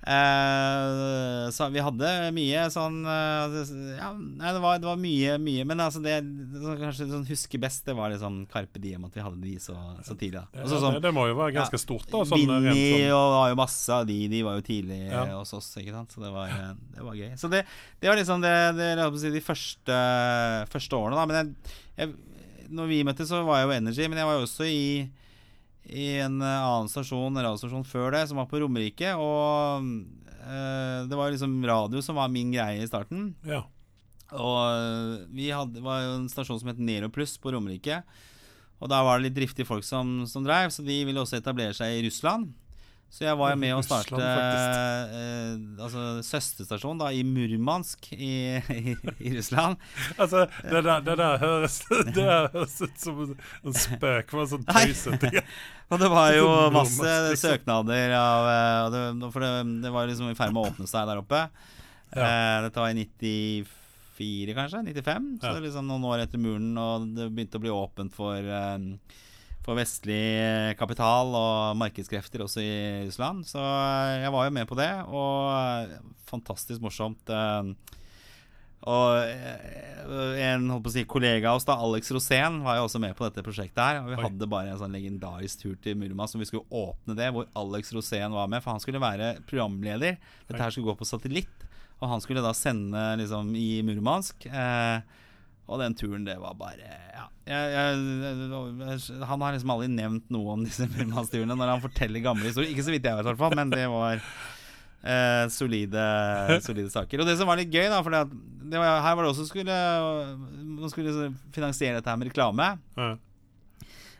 Eh, 0.03 1.50
så 1.55 1.69
vi 1.72 1.79
hadde 1.83 2.10
mye 2.36 2.63
sånn 2.74 2.98
eh, 3.07 3.53
Ja, 3.95 4.10
nei, 4.17 4.50
det 4.51 4.60
var, 4.63 4.81
det 4.83 4.88
var 4.89 5.00
mye, 5.00 5.38
mye. 5.39 5.63
Men 5.69 5.83
altså 5.86 6.01
det 6.03 6.17
som 6.60 6.75
kanskje 6.81 7.07
sånn 7.12 7.24
husker 7.29 7.62
best, 7.63 7.86
det 7.88 7.95
var 7.98 8.12
liksom 8.12 8.41
Carpe 8.51 8.81
Diem, 8.83 9.05
at 9.07 9.15
vi 9.15 9.24
hadde 9.24 9.39
de 9.43 9.53
så, 9.63 9.75
så 10.03 10.17
tidlig. 10.19 10.41
Da. 10.41 10.45
Også, 10.51 10.65
Og 10.65 10.74
så 10.74 10.81
sånn, 10.83 10.98
det, 10.98 11.03
det 11.07 11.13
må 11.15 11.27
jo 11.29 11.38
være 11.39 11.55
ganske 11.55 11.79
ja, 11.79 11.83
stort, 11.86 12.10
da. 12.12 12.24
Sånn, 12.27 12.43
Vinni 12.43 12.75
sånn. 12.75 13.15
og 13.15 13.29
var 13.38 13.53
jo 13.53 13.60
masse 13.63 13.95
av 14.01 14.05
de. 14.10 14.19
De 14.33 14.43
var 14.50 14.60
jo 14.60 14.67
tidlig 14.67 15.00
Ja. 15.07 15.24
hos 15.38 15.55
oss, 15.55 15.72
ikke 15.79 15.95
sant. 15.95 16.12
Så 16.15 16.24
det 16.25 16.33
var, 16.36 16.51
eh, 16.51 16.75
det 16.98 17.07
var 17.07 17.17
gøy. 17.24 17.31
Så 17.39 17.51
det, 17.53 17.63
det 18.03 18.12
var 18.12 18.19
liksom 18.19 18.43
det, 18.43 18.53
det 18.79 18.91
si, 19.24 19.33
de 19.33 19.43
første, 19.48 20.03
første 20.74 21.00
årene, 21.00 21.19
da. 21.19 21.27
Men 21.31 21.39
jeg, 21.39 21.75
jeg, 22.03 22.69
når 22.74 22.91
vi 22.91 23.03
møttes, 23.07 23.31
så 23.31 23.43
var 23.48 23.62
jeg 23.62 23.69
jo 23.69 23.77
Energy, 23.79 24.07
men 24.10 24.19
jeg 24.19 24.27
var 24.29 24.39
jo 24.41 24.48
også 24.48 24.67
i 24.67 24.83
i 25.85 26.07
en 26.23 26.41
eh, 26.41 26.63
annen 26.63 26.89
stasjon, 26.91 27.33
en 27.33 27.43
radiostasjon 27.43 27.85
før 27.87 28.13
det, 28.15 28.25
som 28.29 28.39
var 28.39 28.47
på 28.51 28.61
Romerike. 28.63 29.13
Og 29.19 29.87
eh, 30.39 30.99
det 31.09 31.19
var 31.19 31.33
liksom 31.33 31.59
radio 31.67 32.03
som 32.05 32.19
var 32.19 32.31
min 32.31 32.53
greie 32.55 32.83
i 32.83 32.89
starten. 32.89 33.33
Ja. 33.47 33.65
Og 34.33 34.59
øh, 34.63 35.15
vi 35.35 35.51
hadde, 35.53 35.83
var 35.83 36.03
jo 36.05 36.15
en 36.21 36.29
stasjon 36.31 36.61
som 36.61 36.71
het 36.71 36.81
Nero 36.81 37.11
Pluss 37.13 37.35
på 37.41 37.53
Romerike. 37.53 38.01
Og 38.83 38.89
da 38.91 39.03
var 39.05 39.19
det 39.19 39.29
litt 39.29 39.37
driftige 39.37 39.67
folk 39.67 39.85
som, 39.87 40.23
som 40.27 40.43
drev, 40.43 40.71
så 40.73 40.83
de 40.83 41.03
ville 41.07 41.21
også 41.21 41.37
etablere 41.39 41.75
seg 41.77 41.99
i 41.99 42.03
Russland. 42.07 42.51
Så 43.13 43.27
jeg 43.27 43.38
var 43.38 43.51
jo 43.53 43.58
med 43.62 43.75
å 43.77 43.82
starte 43.86 44.17
eh, 44.17 45.51
altså 45.86 46.03
søsterstasjon 46.25 46.98
da, 46.98 47.12
i 47.13 47.20
Murmansk 47.27 48.08
i, 48.15 48.58
i, 48.74 48.96
i 49.22 49.34
Russland. 49.36 49.77
Altså, 50.17 50.48
det 50.65 50.82
der, 50.88 51.03
det 51.05 51.17
der 51.20 51.38
høres 51.43 51.75
Det 51.91 52.15
der 52.17 52.48
høres 52.55 52.79
ut 52.82 52.98
som 53.03 53.22
en 53.36 53.75
spøk. 53.77 54.34
For 54.34 54.41
en 54.48 54.50
sånn 54.55 54.65
tøysete 54.65 55.29
Og 55.93 56.01
det 56.01 56.10
var 56.10 56.34
jo 56.34 56.48
masse 56.74 57.05
liksom. 57.29 57.38
søknader 57.53 58.15
av 58.17 58.50
eh, 58.50 58.82
det, 58.96 59.29
For 59.36 59.46
det, 59.46 59.51
det 59.86 59.93
var 59.93 60.10
liksom 60.10 60.32
i 60.34 60.38
ferd 60.39 60.55
med 60.58 60.63
å 60.63 60.72
åpne 60.74 60.89
seg 60.89 61.05
der 61.12 61.22
oppe. 61.22 61.43
Eh, 62.17 62.58
dette 62.65 62.82
var 62.82 62.89
i 62.98 62.98
94, 63.05 64.55
kanskje? 64.58 64.82
95? 64.89 65.29
Så 65.38 65.48
Ja. 65.48 65.53
det 65.53 65.67
liksom 65.67 65.86
noen 65.89 66.10
år 66.10 66.25
etter 66.25 66.41
muren, 66.41 66.74
og 66.82 67.08
det 67.17 67.29
begynte 67.29 67.62
å 67.62 67.63
bli 67.63 67.74
åpent 67.77 68.13
for 68.17 68.41
eh, 68.41 68.89
for 69.63 69.79
vestlig 69.79 70.75
kapital 70.79 71.32
og 71.39 71.77
markedskrefter 71.79 72.43
også 72.43 72.63
i 72.63 72.74
Russland. 73.08 73.46
Så 73.48 73.62
jeg 74.20 74.32
var 74.36 74.48
jo 74.50 74.55
med 74.60 74.67
på 74.70 74.77
det, 74.79 74.91
og 75.08 75.93
fantastisk 76.29 76.84
morsomt. 76.84 77.29
eh, 77.32 78.00
Og 78.84 79.15
eh, 79.24 80.41
en 80.43 80.65
si, 80.91 81.05
kollega 81.08 81.53
av 81.53 81.62
oss, 81.62 81.67
da, 81.67 81.77
Alex 81.79 82.12
Rosén, 82.12 82.60
var 82.65 82.82
jo 82.82 82.88
også 82.89 83.00
med 83.00 83.15
på 83.15 83.24
dette 83.29 83.43
prosjektet. 83.46 83.79
her 83.79 84.01
Og 84.01 84.10
vi 84.12 84.17
Oi. 84.17 84.24
hadde 84.25 84.50
bare 84.51 84.74
en 84.74 84.82
sånn 84.82 84.91
legendarisk 84.91 85.62
tur 85.63 85.77
til 85.79 85.96
Murmansk, 85.96 86.36
som 86.36 86.43
vi 86.43 86.50
skulle 86.50 86.67
åpne 86.67 87.15
det, 87.15 87.29
hvor 87.32 87.48
Alex 87.55 87.93
Rosén 87.96 88.36
var 88.36 88.50
med. 88.51 88.60
For 88.63 88.75
han 88.75 88.84
skulle 88.84 89.00
være 89.00 89.38
programleder. 89.48 90.17
Dette 90.50 90.60
her 90.60 90.75
skulle 90.75 90.91
gå 90.91 90.98
på 91.00 91.08
satellitt. 91.08 91.63
Og 92.01 92.10
han 92.12 92.20
skulle 92.20 92.43
da 92.43 92.51
sende 92.51 93.00
liksom 93.22 93.53
i 93.55 93.79
Murmansk. 93.88 94.43
Eh, 94.51 95.00
og 95.67 95.79
den 95.79 95.96
turen, 95.96 96.25
det 96.27 96.39
var 96.41 96.58
bare 96.60 96.89
Ja. 97.13 97.27
Jeg, 97.43 97.72
jeg, 97.75 99.20
han 99.27 99.41
har 99.43 99.51
liksom 99.55 99.72
aldri 99.74 99.89
nevnt 99.91 100.29
noe 100.32 100.53
om 100.55 100.62
disse 100.63 100.88
Murmansk-turene 100.93 101.58
når 101.60 101.74
han 101.75 101.84
forteller 101.84 102.24
gamle 102.24 102.48
historier. 102.48 102.72
Ikke 102.72 102.86
så 102.86 102.93
vidt 102.93 103.08
jeg 103.08 103.17
vet, 103.17 103.25
i 103.25 103.29
hvert 103.32 103.41
fall, 103.41 103.55
men 103.60 103.74
det 103.74 103.84
var 103.91 104.22
eh, 105.03 105.43
solide, 105.51 106.05
solide 106.63 106.91
saker. 106.93 107.20
Og 107.24 107.27
det 107.27 107.36
som 107.39 107.51
var 107.51 107.60
litt 107.60 107.74
gøy, 107.74 107.89
da 107.91 108.00
For 108.03 108.15
her 108.15 109.17
var 109.20 109.25
det 109.25 109.32
også 109.34 109.48
skulle 109.50 109.75
Man 109.75 110.91
skulle 110.91 111.34
finansiere 111.55 112.00
dette 112.00 112.12
her 112.12 112.20
med 112.20 112.32
reklame. 112.32 112.74
Ja. 112.96 113.13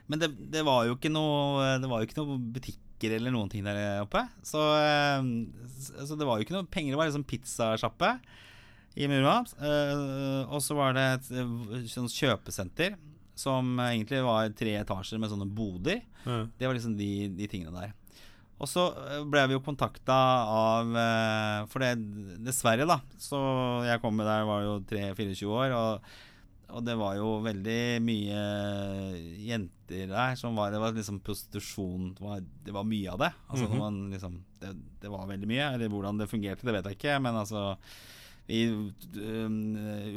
Men 0.04 0.20
det, 0.20 0.34
det 0.52 0.64
var 0.68 0.84
jo 0.84 0.98
ikke 0.98 1.12
noe 1.12 1.78
Det 1.80 1.88
var 1.88 2.02
jo 2.02 2.08
ikke 2.10 2.20
noe 2.20 2.36
butikker 2.58 3.16
eller 3.16 3.32
noen 3.32 3.48
ting 3.52 3.64
der 3.64 4.02
oppe. 4.04 4.20
Så, 4.44 4.60
eh, 4.80 5.24
så 6.04 6.16
det 6.16 6.28
var 6.28 6.38
jo 6.38 6.46
ikke 6.46 6.56
noe 6.56 6.68
penger. 6.68 6.92
Det 6.92 7.00
var 7.00 7.08
liksom 7.08 7.28
pizzasjappe 7.28 8.16
i 8.94 9.08
Murmansk. 9.10 9.58
Eh, 9.58 10.44
og 10.48 10.62
så 10.62 10.76
var 10.78 10.94
det 10.96 11.04
et 11.16 11.30
eh, 11.42 12.06
kjøpesenter 12.14 12.96
som 13.34 13.74
egentlig 13.82 14.22
var 14.22 14.52
tre 14.54 14.76
etasjer 14.78 15.20
med 15.20 15.32
sånne 15.32 15.50
boder. 15.50 16.04
Mm. 16.24 16.50
Det 16.58 16.68
var 16.68 16.76
liksom 16.76 16.96
de, 16.98 17.12
de 17.34 17.48
tingene 17.50 17.74
der. 17.74 17.94
Og 18.62 18.70
så 18.70 18.86
eh, 19.08 19.24
ble 19.26 19.46
vi 19.50 19.56
jo 19.56 19.64
kontakta 19.64 20.18
av 20.50 20.94
eh, 20.96 21.64
For 21.72 21.82
det, 21.82 21.96
dessverre, 22.46 22.86
da. 22.88 23.00
Så 23.20 23.40
jeg 23.88 24.02
kom 24.02 24.14
med 24.18 24.30
der, 24.30 24.46
var 24.48 24.62
jo 24.66 24.78
3-24 24.90 25.50
år. 25.50 25.74
Og, 25.74 26.14
og 26.74 26.86
det 26.86 26.94
var 26.98 27.18
jo 27.18 27.36
veldig 27.44 27.82
mye 28.02 28.40
jenter 29.44 30.08
der 30.10 30.38
som 30.40 30.56
var 30.56 30.72
Det 30.72 30.80
var 30.80 30.94
liksom 30.96 31.20
prostitusjon 31.22 32.14
Det 32.16 32.24
var, 32.24 32.40
det 32.40 32.72
var 32.74 32.88
mye 32.88 33.12
av 33.12 33.20
det. 33.20 33.32
Altså 33.48 33.66
mm 33.66 33.72
-hmm. 33.72 33.82
man 33.82 34.10
liksom 34.10 34.44
det, 34.60 34.72
det 35.02 35.08
var 35.10 35.26
veldig 35.26 35.48
mye. 35.48 35.74
Eller 35.74 35.88
hvordan 35.88 36.18
det 36.18 36.30
fungerte, 36.30 36.66
det 36.66 36.72
vet 36.72 36.86
jeg 36.86 36.96
ikke. 36.96 37.18
Men 37.20 37.36
altså 37.36 37.76
vi 38.46 38.66
um, 38.68 39.58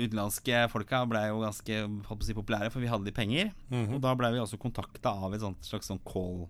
utenlandske 0.01 0.65
folka 0.73 1.03
ble 1.07 1.23
jo 1.29 1.41
ganske 1.45 1.81
si, 2.27 2.35
populære, 2.35 2.71
for 2.73 2.83
vi 2.83 2.91
hadde 2.91 3.07
litt 3.07 3.17
penger. 3.17 3.53
Mhm. 3.71 3.97
Og 3.97 4.03
da 4.03 4.15
ble 4.19 4.35
vi 4.35 4.43
også 4.43 4.59
kontakta 4.61 5.15
av 5.15 5.35
et 5.35 5.43
sånt, 5.43 5.63
slags 5.67 5.91
sånn 5.91 6.03
call 6.07 6.47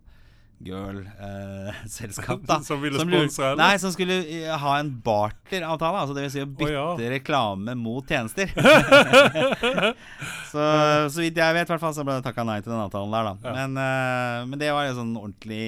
girl-selskap. 0.58 2.50
Eh, 2.50 2.62
Som 2.68 2.82
ville 2.82 3.00
sponse 3.00 3.44
eller? 3.44 3.62
Nei, 3.62 3.78
som 3.82 3.94
skulle 3.94 4.18
eh, 4.26 4.50
ha 4.50 4.74
en 4.80 4.90
barteravtale. 5.06 6.02
Altså 6.02 6.18
det 6.18 6.26
vil 6.26 6.34
si 6.34 6.44
å 6.44 6.50
bytte 6.50 6.74
ja. 6.74 7.12
reklame 7.14 7.78
mot 7.78 8.08
tjenester. 8.08 8.50
så, 10.52 10.66
så 11.14 11.22
vidt 11.22 11.38
jeg 11.38 11.60
vet, 11.60 11.70
hvert 11.70 11.84
fall, 11.84 11.96
så 11.96 12.08
ble 12.08 12.18
det 12.18 12.26
takka 12.26 12.48
nei 12.48 12.58
til 12.64 12.74
den 12.74 12.84
avtalen 12.88 13.14
der, 13.14 13.30
da. 13.30 13.38
Ja. 13.46 13.56
Men, 13.62 13.80
eh, 13.84 14.42
men 14.50 14.64
det 14.64 14.74
var 14.74 14.90
et 14.90 14.98
sånn 14.98 15.14
ordentlig 15.20 15.62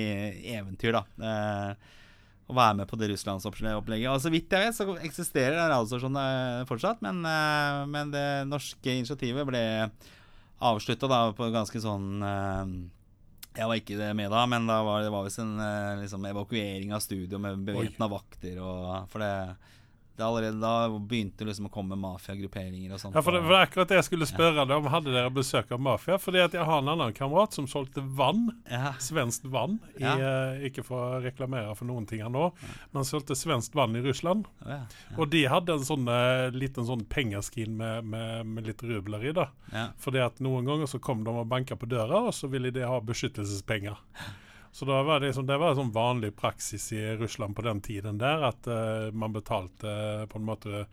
eventyr, 0.58 0.98
da. 0.98 1.06
Eh, 1.22 1.96
å 2.50 2.56
være 2.58 2.80
med 2.82 2.90
på 2.90 2.98
det 2.98 3.12
russlandsopplegget. 3.12 4.10
Og 4.10 4.22
så 4.24 4.32
vidt 4.34 4.54
jeg 4.54 4.66
vet, 4.66 4.78
så 4.78 4.96
eksisterer 5.06 5.56
det 5.56 5.68
radiostasjonen 5.70 6.22
eh, 6.22 6.68
fortsatt, 6.70 7.04
men, 7.06 7.22
eh, 7.30 7.82
men 7.90 8.14
det 8.14 8.26
norske 8.50 8.96
initiativet 8.96 9.46
ble 9.48 9.64
avslutta 10.66 11.08
da 11.08 11.20
på 11.38 11.52
ganske 11.54 11.80
sånn 11.80 12.24
eh, 12.26 12.72
Jeg 13.60 13.70
var 13.70 13.80
ikke 13.80 14.00
det 14.00 14.10
med 14.18 14.34
da, 14.34 14.44
men 14.50 14.66
da 14.70 14.80
var 14.86 15.06
det 15.06 15.14
var 15.14 15.28
visst 15.28 15.42
en 15.44 15.56
liksom, 16.02 16.26
evakuering 16.30 16.94
av 16.96 17.04
studio 17.06 17.40
med 17.42 17.62
bevæpna 17.68 18.10
vakter 18.12 18.60
og 18.64 19.10
For 19.12 19.24
det, 19.24 19.34
det 20.20 20.26
allerede 20.28 20.60
da 20.60 20.90
begynte 21.00 21.46
liksom 21.48 21.70
å 21.70 21.72
komme 21.72 21.96
mafiagrupperinger 22.00 22.92
og 22.94 23.00
sånt. 23.02 23.16
Ja, 23.16 23.22
for 23.24 23.36
det 23.38 23.42
var 23.48 23.64
akkurat 23.66 23.88
det 23.92 23.96
jeg 24.02 24.08
skulle 24.10 24.28
spørre 24.28 24.66
ja. 24.68 24.78
om. 24.78 24.90
Hadde 24.92 25.14
dere 25.16 25.32
besøk 25.34 25.72
av 25.76 25.80
mafia? 25.84 26.18
Fordi 26.20 26.42
at 26.44 26.58
jeg 26.58 26.66
har 26.68 26.82
en 26.84 26.92
annen 26.92 27.14
kamerat 27.16 27.56
som 27.56 27.68
solgte 27.72 28.04
vann. 28.04 28.50
ja. 28.70 28.92
Svenskt 29.00 29.48
vann. 29.50 29.78
I, 29.96 30.04
Ja. 30.04 30.16
eh, 30.20 30.66
ikke 30.70 30.84
for 30.84 31.00
å 31.16 31.22
reklamere 31.24 31.72
for 31.80 31.88
noen 31.88 32.06
ting 32.10 32.20
her 32.24 32.30
nå, 32.34 32.50
men 32.92 33.08
solgte 33.08 33.38
svenskt 33.40 33.76
vann 33.80 33.96
i 33.96 34.02
Russland. 34.04 34.46
Ja, 34.68 34.82
Og 35.18 35.30
de 35.32 35.46
hadde 35.48 35.74
en 35.80 35.88
sånn 35.88 36.08
eh, 36.12 36.50
liten 36.52 36.86
sånn 36.86 37.06
pengeskin 37.10 37.78
med, 37.80 38.04
med, 38.06 38.46
med 38.46 38.68
litt 38.68 38.84
rubler 38.84 39.24
i. 39.24 39.32
da 39.32 39.48
ja. 39.72 39.88
Fordi 40.04 40.20
at 40.26 40.40
noen 40.44 40.66
ganger 40.68 40.88
så 40.92 41.00
kom 41.00 41.24
de 41.24 41.32
og 41.32 41.48
banka 41.48 41.76
på 41.80 41.88
døra, 41.90 42.26
og 42.28 42.34
så 42.36 42.50
ville 42.52 42.72
de 42.76 42.84
ha 42.84 43.00
beskyttelsespenger. 43.00 43.96
Så 44.72 44.86
da 44.86 45.04
var 45.04 45.20
det, 45.20 45.32
liksom, 45.32 45.48
det 45.50 45.58
var 45.58 45.78
sånn 45.78 45.94
vanlig 45.94 46.34
praksis 46.38 46.92
i 46.94 47.02
Russland 47.20 47.56
på 47.58 47.66
den 47.66 47.82
tiden 47.82 48.20
der, 48.22 48.44
at 48.52 48.70
uh, 48.70 49.10
man 49.12 49.34
betalte 49.34 49.90
eh, 49.90 50.26
på 50.30 50.40
en 50.40 50.46
måte 50.46 50.84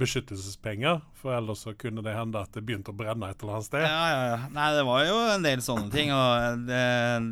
beskyttelsespenger, 0.00 1.02
for 1.20 1.36
ellers 1.36 1.62
så 1.66 1.74
kunne 1.76 2.02
det 2.02 2.14
hende 2.16 2.40
at 2.40 2.54
det 2.56 2.64
begynte 2.66 2.92
å 2.92 2.96
brenne 2.96 3.28
et 3.30 3.42
eller 3.42 3.58
annet 3.58 3.68
sted. 3.68 3.84
Ja, 3.84 4.04
ja, 4.10 4.22
ja. 4.32 4.38
Nei, 4.54 4.68
det 4.78 4.86
var 4.88 5.04
jo 5.04 5.18
en 5.34 5.44
del 5.44 5.62
sånne 5.64 5.92
ting, 5.92 6.12
og 6.16 6.64
det, 6.66 6.84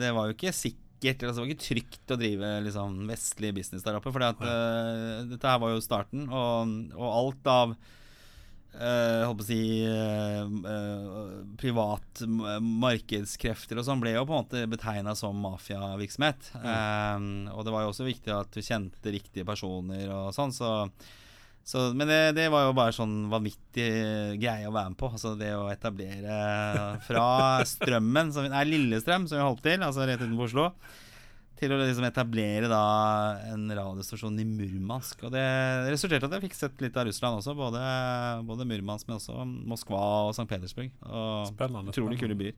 det 0.02 0.12
var 0.14 0.28
jo 0.28 0.37
ikke 0.37 0.55
sikkert 0.55 0.85
altså, 1.25 1.38
Det 1.38 1.45
var 1.45 1.50
ikke 1.52 1.62
trygt 1.64 2.12
å 2.14 2.19
drive 2.19 2.49
liksom, 2.67 2.97
vestlig 3.09 3.52
business 3.57 3.87
der 3.87 3.99
oppe. 3.99 4.12
For 4.14 4.23
uh, 4.23 5.23
dette 5.31 5.50
her 5.50 5.62
var 5.62 5.75
jo 5.75 5.85
starten, 5.85 6.28
og, 6.28 6.76
og 6.99 7.09
alt 7.09 7.52
av 7.55 7.78
eh, 8.75 9.22
håper 9.26 9.44
å 9.44 9.46
si 9.46 9.60
uh, 9.88 10.44
uh, 10.44 11.38
privat 11.60 12.22
markedskrefter 12.26 13.80
og 13.80 13.87
sånn 13.87 14.02
ble 14.02 14.14
jo 14.14 14.26
på 14.28 14.34
en 14.34 14.44
måte 14.44 14.64
betegna 14.70 15.14
som 15.18 15.38
mafiavirksomhet. 15.44 16.52
Eh, 16.58 17.25
og 17.54 17.64
det 17.64 17.75
var 17.75 17.87
jo 17.87 17.94
også 17.94 18.08
viktig 18.08 18.34
at 18.34 18.52
du 18.54 18.60
kjente 18.64 19.14
riktige 19.14 19.48
personer 19.48 20.12
og 20.12 20.30
sånn, 20.37 20.54
så, 20.54 20.90
så 21.68 21.88
Men 21.96 22.08
det, 22.10 22.20
det 22.38 22.48
var 22.52 22.68
jo 22.68 22.76
bare 22.76 22.96
sånn 22.96 23.16
vanvittig 23.32 23.90
greie 24.40 24.68
å 24.68 24.75
være 24.75 24.94
med 24.94 25.00
på. 25.00 25.12
Altså 25.16 25.34
det 25.40 25.52
å 25.56 25.68
etablere 25.72 26.38
fra 27.08 27.26
Strømmen, 27.75 28.32
som, 28.37 28.48
er 28.48 28.70
Lillestrøm, 28.70 29.28
som 29.28 29.40
vi 29.40 29.44
holdt 29.44 29.66
til, 29.66 29.84
altså 29.84 30.08
rett 30.08 30.25
utenfor 30.25 30.48
Oslo 30.48 30.72
til 31.58 31.72
å 31.74 31.78
liksom 31.80 32.06
etablere 32.06 32.68
da 32.70 32.82
en 33.52 33.64
radiostasjon 33.74 34.38
i 34.38 34.46
Murmansk. 34.46 35.24
Og 35.26 35.32
det 35.34 35.42
resulterte 35.90 36.28
at 36.28 36.36
jeg 36.36 36.46
fikk 36.46 36.56
sett 36.58 36.84
litt 36.84 36.96
av 36.98 37.08
Russland 37.08 37.40
også. 37.40 37.56
Både, 37.58 37.80
både 38.48 38.66
Murmansk, 38.68 39.08
men 39.08 39.18
også 39.18 39.42
Moskva 39.44 40.02
og 40.28 40.30
St. 40.36 40.46
Petersburg. 40.50 40.92
Og 41.08 41.50
Spennende. 41.50 41.94
utrolig 41.94 42.20
kule 42.20 42.38
byer. 42.38 42.54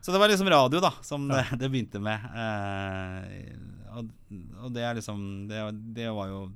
Så 0.00 0.14
det 0.14 0.20
var 0.22 0.32
liksom 0.32 0.48
radio, 0.48 0.80
da, 0.80 0.94
som 1.04 1.28
det, 1.28 1.44
det 1.60 1.68
begynte 1.68 2.00
med. 2.00 2.24
Eh, 2.32 3.52
og, 3.98 4.10
og 4.64 4.72
det 4.72 4.86
er 4.86 4.96
liksom 4.96 5.22
det, 5.50 5.60
det 5.96 6.08
var 6.14 6.30
jo 6.30 6.46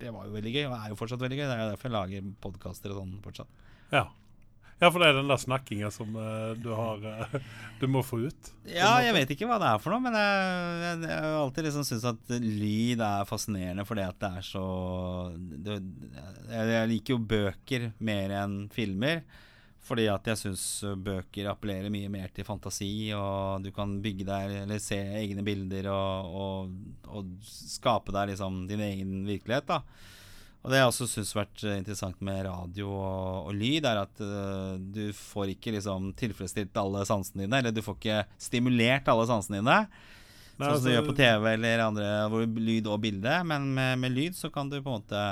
Det 0.00 0.10
var 0.10 0.26
jo 0.26 0.34
veldig 0.34 0.52
gøy, 0.52 0.64
og 0.66 0.74
er 0.74 0.90
jo 0.90 0.98
fortsatt 0.98 1.22
veldig 1.22 1.38
gøy. 1.38 1.46
Det 1.46 1.54
er 1.54 1.62
jo 1.62 1.70
derfor 1.76 1.88
jeg 1.90 1.94
lager 1.94 2.30
podkaster 2.42 2.92
og 2.94 3.02
sånn 3.02 3.16
fortsatt. 3.24 3.64
Ja. 3.94 4.08
Ja, 4.80 4.88
for 4.90 4.98
det 5.00 5.08
er 5.08 5.18
den 5.20 5.30
der 5.30 5.40
snakkingen 5.40 5.92
som 5.94 6.16
uh, 6.18 6.52
du 6.58 6.70
har 6.74 7.04
uh, 7.04 7.36
Du 7.80 7.86
må 7.90 8.02
få 8.06 8.20
ut. 8.26 8.50
Ja, 8.68 8.96
jeg 9.04 9.14
vet 9.16 9.32
ikke 9.34 9.48
hva 9.50 9.58
det 9.62 9.70
er 9.70 9.80
for 9.82 9.94
noe, 9.94 10.02
men 10.04 10.16
jeg, 10.18 11.08
har 11.10 11.38
alltid 11.38 11.68
liksom 11.68 11.86
syntes 11.86 12.06
at 12.10 12.34
lyd 12.42 13.02
er 13.04 13.28
fascinerende 13.28 13.86
fordi 13.86 14.04
at 14.06 14.20
det 14.22 14.30
er 14.38 14.46
så 14.46 14.66
det, 15.36 15.80
jeg, 16.50 16.68
jeg 16.74 16.92
liker 16.92 17.16
jo 17.16 17.24
bøker 17.34 17.90
mer 18.04 18.38
enn 18.42 18.60
filmer. 18.74 19.24
Fordi 19.84 20.06
at 20.08 20.30
jeg 20.30 20.40
syns 20.40 20.62
bøker 21.04 21.50
appellerer 21.50 21.92
mye 21.92 22.08
mer 22.08 22.30
til 22.32 22.46
fantasi, 22.48 23.10
og 23.12 23.66
du 23.66 23.68
kan 23.76 23.98
bygge 24.00 24.24
deg 24.24 24.54
eller 24.62 24.80
se 24.80 24.96
egne 24.96 25.44
bilder 25.44 25.90
og, 25.92 26.38
og, 26.40 26.76
og 27.12 27.34
skape 27.44 28.14
deg 28.16 28.32
liksom 28.32 28.62
din 28.70 28.80
egen 28.86 29.18
virkelighet. 29.28 29.68
da 29.74 29.82
og 30.64 30.72
det 30.72 30.80
jeg 30.80 30.88
også 30.88 31.06
syns 31.12 31.34
vært 31.36 31.62
eh, 31.66 31.76
interessant 31.82 32.20
med 32.24 32.46
radio 32.46 32.88
og, 32.88 33.50
og 33.50 33.52
lyd, 33.52 33.84
er 33.84 34.00
at 34.00 34.24
uh, 34.24 34.80
du 34.80 35.10
får 35.12 35.52
ikke 35.52 35.74
liksom 35.76 36.14
tilfredsstilt 36.16 36.80
alle 36.80 37.04
sansene 37.04 37.44
dine, 37.44 37.60
eller 37.60 37.74
du 37.74 37.82
får 37.84 37.98
ikke 38.00 38.20
stimulert 38.40 39.10
alle 39.12 39.26
sansene 39.28 39.60
dine. 39.60 39.78
Nei, 40.54 40.68
sånn 40.68 40.76
som 40.78 40.86
du 40.86 40.86
altså, 40.86 40.92
gjør 40.92 41.06
på 41.08 41.16
TV 41.18 41.46
eller 41.50 41.80
andre 41.82 42.08
hvor 42.30 42.44
lyd 42.46 42.88
og 42.88 43.00
bilde. 43.02 43.34
Men 43.50 43.66
med, 43.74 43.98
med 44.04 44.14
lyd 44.14 44.36
så 44.38 44.48
kan 44.54 44.68
du 44.70 44.76
på 44.78 44.86
en 44.86 45.00
måte 45.00 45.22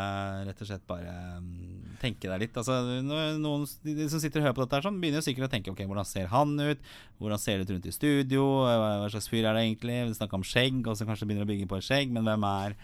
rett 0.48 0.62
og 0.64 0.68
slett 0.68 0.84
bare 0.90 1.12
mm, 1.38 1.98
tenke 2.02 2.26
deg 2.26 2.42
litt. 2.42 2.58
Altså 2.58 2.80
Noen 3.06 3.64
de, 3.86 3.94
de 4.00 4.08
som 4.10 4.20
sitter 4.22 4.42
og 4.42 4.48
hører 4.48 4.56
på 4.58 4.64
dette, 4.64 4.80
her 4.80 4.88
sånn, 4.88 4.98
begynner 5.02 5.22
jo 5.22 5.26
sikkert 5.28 5.46
å 5.46 5.52
tenke 5.52 5.72
ok, 5.72 5.84
hvordan 5.86 6.08
ser 6.08 6.26
han 6.32 6.56
ut? 6.58 6.90
Hvordan 7.22 7.40
ser 7.40 7.60
det 7.60 7.68
ut 7.68 7.76
rundt 7.76 7.86
i 7.86 7.94
studio? 7.94 8.48
Hva 8.66 8.90
hva 9.04 9.12
slags 9.14 9.30
fyr 9.30 9.46
er 9.46 9.56
det 9.56 9.62
egentlig? 9.68 10.00
Vi 10.10 10.18
snakker 10.18 10.42
om 10.42 10.46
skjegg, 10.46 10.82
og 10.82 10.98
så 10.98 11.06
kanskje 11.06 11.30
begynner 11.30 11.46
å 11.46 11.52
bygge 11.52 11.70
på 11.70 11.78
et 11.78 11.86
skjegg, 11.86 12.12
men 12.12 12.26
hvem 12.26 12.48
er 12.50 12.76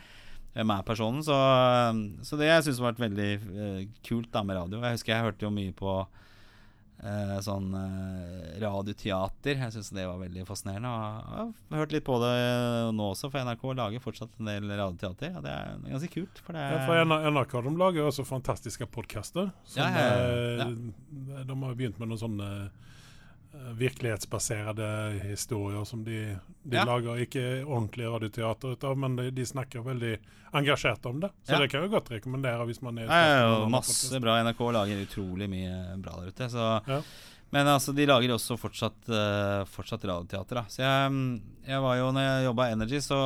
hvem 0.58 0.72
er 0.74 0.86
personen? 0.86 1.22
Så, 1.22 1.34
så 2.26 2.38
det 2.38 2.48
jeg 2.48 2.64
syns 2.66 2.80
har 2.82 2.90
vært 2.90 3.04
veldig 3.04 3.28
uh, 3.46 3.82
kult 4.06 4.32
da 4.34 4.42
med 4.46 4.58
radio. 4.58 4.80
Jeg 4.82 4.98
husker 4.98 5.14
jeg 5.14 5.28
hørte 5.28 5.46
jo 5.46 5.52
mye 5.54 5.74
på 5.76 5.92
uh, 6.02 7.36
sånn 7.44 7.68
uh, 7.76 8.48
radioteater. 8.58 9.60
Jeg 9.62 9.76
syns 9.76 9.92
det 9.94 10.08
var 10.08 10.18
veldig 10.18 10.46
fascinerende. 10.48 10.90
Og 10.90 11.52
jeg 11.54 11.76
har 11.76 11.84
hørt 11.84 11.94
litt 11.94 12.06
på 12.08 12.18
det 12.24 12.34
nå 12.98 13.10
også, 13.12 13.30
for 13.30 13.46
NRK 13.46 13.64
lager 13.78 14.02
fortsatt 14.02 14.34
en 14.40 14.50
del 14.50 14.66
radioteater. 14.72 15.38
Og 15.38 15.46
det 15.46 15.54
er 15.54 15.78
ganske 15.94 16.12
kult. 16.16 16.42
For 16.42 16.58
det 16.58 16.66
Ja, 16.66 16.82
for 16.88 17.30
NRK 17.38 17.56
de 17.68 17.74
lager 17.84 18.02
jo 18.02 18.10
også 18.10 18.26
fantastiske 18.26 18.90
podkaster. 18.98 19.52
Ja, 19.78 19.88
ja, 19.94 20.08
eh, 20.58 21.44
De 21.46 21.60
har 21.62 21.78
begynt 21.78 22.02
med 22.02 22.10
noen 22.10 22.24
sånne 22.24 22.50
eh, 23.54 23.72
virkelighetsbaserte 23.80 24.88
historier 25.28 25.84
som 25.88 26.02
de, 26.04 26.36
de 26.62 26.76
Ja. 26.76 26.84
lager. 26.84 27.16
Ikke 27.24 27.64
ordentlig 27.64 28.06
radioteater 28.10 28.72
ut 28.76 28.84
av, 28.84 28.98
men 28.98 29.16
de, 29.16 29.30
de 29.30 29.46
snakker 29.46 29.82
veldig 29.86 30.18
engasjert 30.54 31.04
om 31.06 31.20
det. 31.20 31.30
Så 31.44 31.52
Ja. 31.52 31.58
det 31.60 31.70
kan 31.70 31.82
jeg 31.82 31.90
godt 31.90 32.10
rekommendere 32.10 32.66
hvis 32.66 32.82
man 32.82 32.98
er 32.98 33.06
Ja, 33.06 33.48
ja, 33.48 33.68
masse 33.68 34.20
bra. 34.20 34.38
NRK 34.42 34.60
lager 34.72 35.02
utrolig 35.06 35.48
mye 35.48 35.96
bra 36.00 36.20
der 36.20 36.28
ute. 36.32 36.48
Så. 36.50 37.02
Men 37.50 37.66
altså, 37.66 37.94
de 37.96 38.04
lager 38.04 38.28
også 38.34 38.58
fortsatt, 38.60 39.08
uh, 39.08 39.64
fortsatt 39.64 40.02
radioteater. 40.04 40.54
Da. 40.54 40.64
Så 40.68 40.82
jeg, 40.84 41.40
jeg 41.66 41.80
var 41.80 41.96
jo, 41.96 42.10
når 42.12 42.20
jeg 42.26 42.44
jobba 42.44 42.66
i 42.68 42.72
Energy, 42.76 43.00
så 43.00 43.20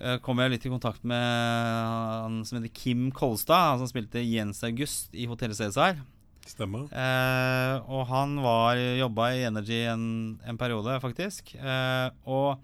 eh, 0.00 0.16
kom 0.24 0.38
jeg 0.40 0.50
litt 0.54 0.64
i 0.66 0.70
kontakt 0.72 1.04
med 1.04 1.20
han 1.20 2.38
som 2.48 2.56
heter 2.62 2.72
Kim 2.72 3.10
Kolstad, 3.12 3.68
han 3.76 3.78
som 3.84 3.88
spilte 3.92 4.22
Jens 4.24 4.62
August 4.64 5.12
i 5.14 5.26
Hotell 5.28 5.52
Cæsar. 5.54 6.00
Stemmer. 6.48 6.88
Eh, 6.90 7.76
og 7.92 8.04
han 8.10 8.36
var 8.42 8.78
jobba 8.98 9.30
i 9.36 9.44
Energy 9.46 9.84
en, 9.90 10.04
en 10.48 10.58
periode, 10.58 10.98
faktisk. 11.02 11.54
Eh, 11.56 12.08
og 12.26 12.60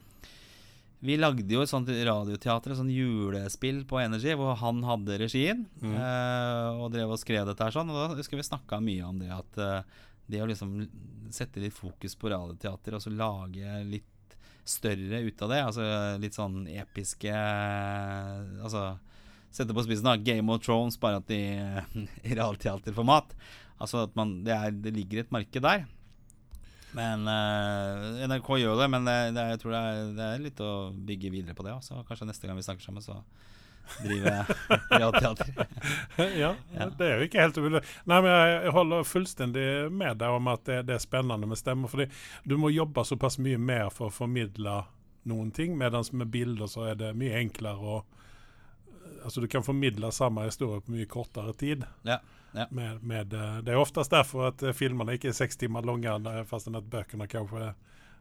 vi 0.99 1.15
lagde 1.15 1.47
jo 1.55 1.63
et 1.63 1.71
sånt 1.71 1.91
radioteater, 1.91 2.75
et 2.75 2.81
sånt 2.81 2.91
julespill 2.91 3.85
på 3.87 4.01
Energy, 4.03 4.35
hvor 4.39 4.57
han 4.59 4.83
hadde 4.87 5.21
regien. 5.23 5.65
Mm. 5.79 5.95
Eh, 5.95 6.83
og 6.83 6.91
drev 6.95 7.15
og 7.15 7.23
skrev 7.23 7.47
dette 7.47 7.65
her 7.65 7.75
sånn. 7.75 7.93
Og 7.95 8.01
da 8.01 8.19
husker 8.19 8.41
vi 8.41 8.47
snakka 8.47 8.81
mye 8.83 9.07
om 9.07 9.23
det 9.23 9.31
at 9.35 9.61
eh, 9.63 9.99
det 10.29 10.43
å 10.43 10.49
liksom 10.51 10.81
sette 11.33 11.63
litt 11.63 11.77
fokus 11.77 12.19
på 12.19 12.33
radioteater, 12.33 12.97
og 12.97 13.05
så 13.05 13.13
lage 13.15 13.83
litt 13.87 14.15
større 14.69 15.23
ut 15.25 15.43
av 15.47 15.53
det, 15.53 15.61
altså 15.65 15.85
litt 16.21 16.37
sånn 16.37 16.67
episke 16.69 17.33
Altså 17.33 18.83
sette 19.49 19.73
på 19.73 19.81
spissen 19.87 20.05
da 20.05 20.19
Game 20.21 20.53
of 20.53 20.61
Thrones, 20.65 20.99
bare 21.01 21.23
at 21.23 21.31
i, 21.33 21.43
i 22.29 22.37
realteaterformat. 22.37 23.33
Altså 23.79 24.05
at 24.09 24.15
man, 24.19 24.41
det, 24.47 24.55
er, 24.55 24.75
det 24.75 24.93
ligger 24.97 25.23
et 25.23 25.33
marked 25.35 25.63
der. 25.65 25.85
Men 26.97 27.27
uh, 27.29 28.25
NRK 28.29 28.49
gjør 28.63 28.79
det, 28.81 28.89
men 28.91 29.05
det, 29.07 29.17
det, 29.37 29.45
jeg 29.53 29.61
tror 29.63 29.75
det 29.77 29.81
er, 29.85 29.99
det 30.17 30.27
er 30.33 30.43
litt 30.47 30.63
å 30.65 30.73
bygge 31.11 31.31
videre 31.35 31.55
på 31.59 31.67
det. 31.67 31.75
også. 31.77 32.01
kanskje 32.09 32.29
neste 32.31 32.49
gang 32.49 32.57
vi 32.59 32.65
snakker 32.65 32.87
sammen, 32.87 33.05
så 33.05 33.19
driver 34.03 34.29
jeg 34.33 34.79
realteater. 34.93 35.53
ja, 36.43 36.51
Ja. 36.75 36.89
det 36.99 37.07
er 37.07 37.21
jo 37.21 37.29
ikke 37.29 37.41
helt 37.45 37.61
umulig. 37.61 37.83
Nei, 38.09 38.19
men 38.25 38.33
jeg 38.33 38.73
holder 38.77 39.07
fullstendig 39.09 39.67
med 39.93 40.19
deg 40.21 40.37
om 40.41 40.51
at 40.53 40.65
det, 40.69 40.83
det 40.89 40.97
er 40.97 41.05
spennende 41.05 41.49
med 41.49 41.61
stemmer. 41.61 41.93
fordi 41.93 42.09
du 42.45 42.57
må 42.61 42.73
jobbe 42.73 43.05
såpass 43.05 43.39
mye 43.41 43.61
mer 43.61 43.89
for 43.95 44.09
å 44.09 44.17
formidle 44.19 44.83
noen 45.29 45.53
ting, 45.53 45.77
mens 45.77 46.13
med 46.17 46.31
bilder 46.33 46.69
så 46.73 46.89
er 46.91 47.01
det 47.01 47.15
mye 47.19 47.37
enklere 47.45 47.77
å 47.97 47.99
Altså 49.25 49.41
du 49.41 49.49
kan 49.51 49.65
formidle 49.65 50.11
samme 50.15 50.45
historie 50.47 50.83
på 50.85 50.93
mye 50.95 51.07
kortere 51.11 51.51
tid. 51.59 51.83
Ja, 52.07 52.19
ja. 52.55 52.67
Med, 52.71 53.03
med, 53.03 53.33
eh, 53.35 53.61
det 53.63 53.75
er 53.75 53.81
oftest 53.83 54.11
derfor 54.11 54.49
at 54.49 54.63
eh, 54.63 54.73
filmene 54.73 55.15
ikke 55.19 55.29
er 55.29 55.37
seks 55.37 55.57
timer 55.61 55.83
lange, 55.85 56.09
eh, 56.09 56.45
fastän 56.49 56.77
at 56.79 56.89
bøkene 56.91 57.27
kanskje 57.29 57.69
er- 57.69 57.75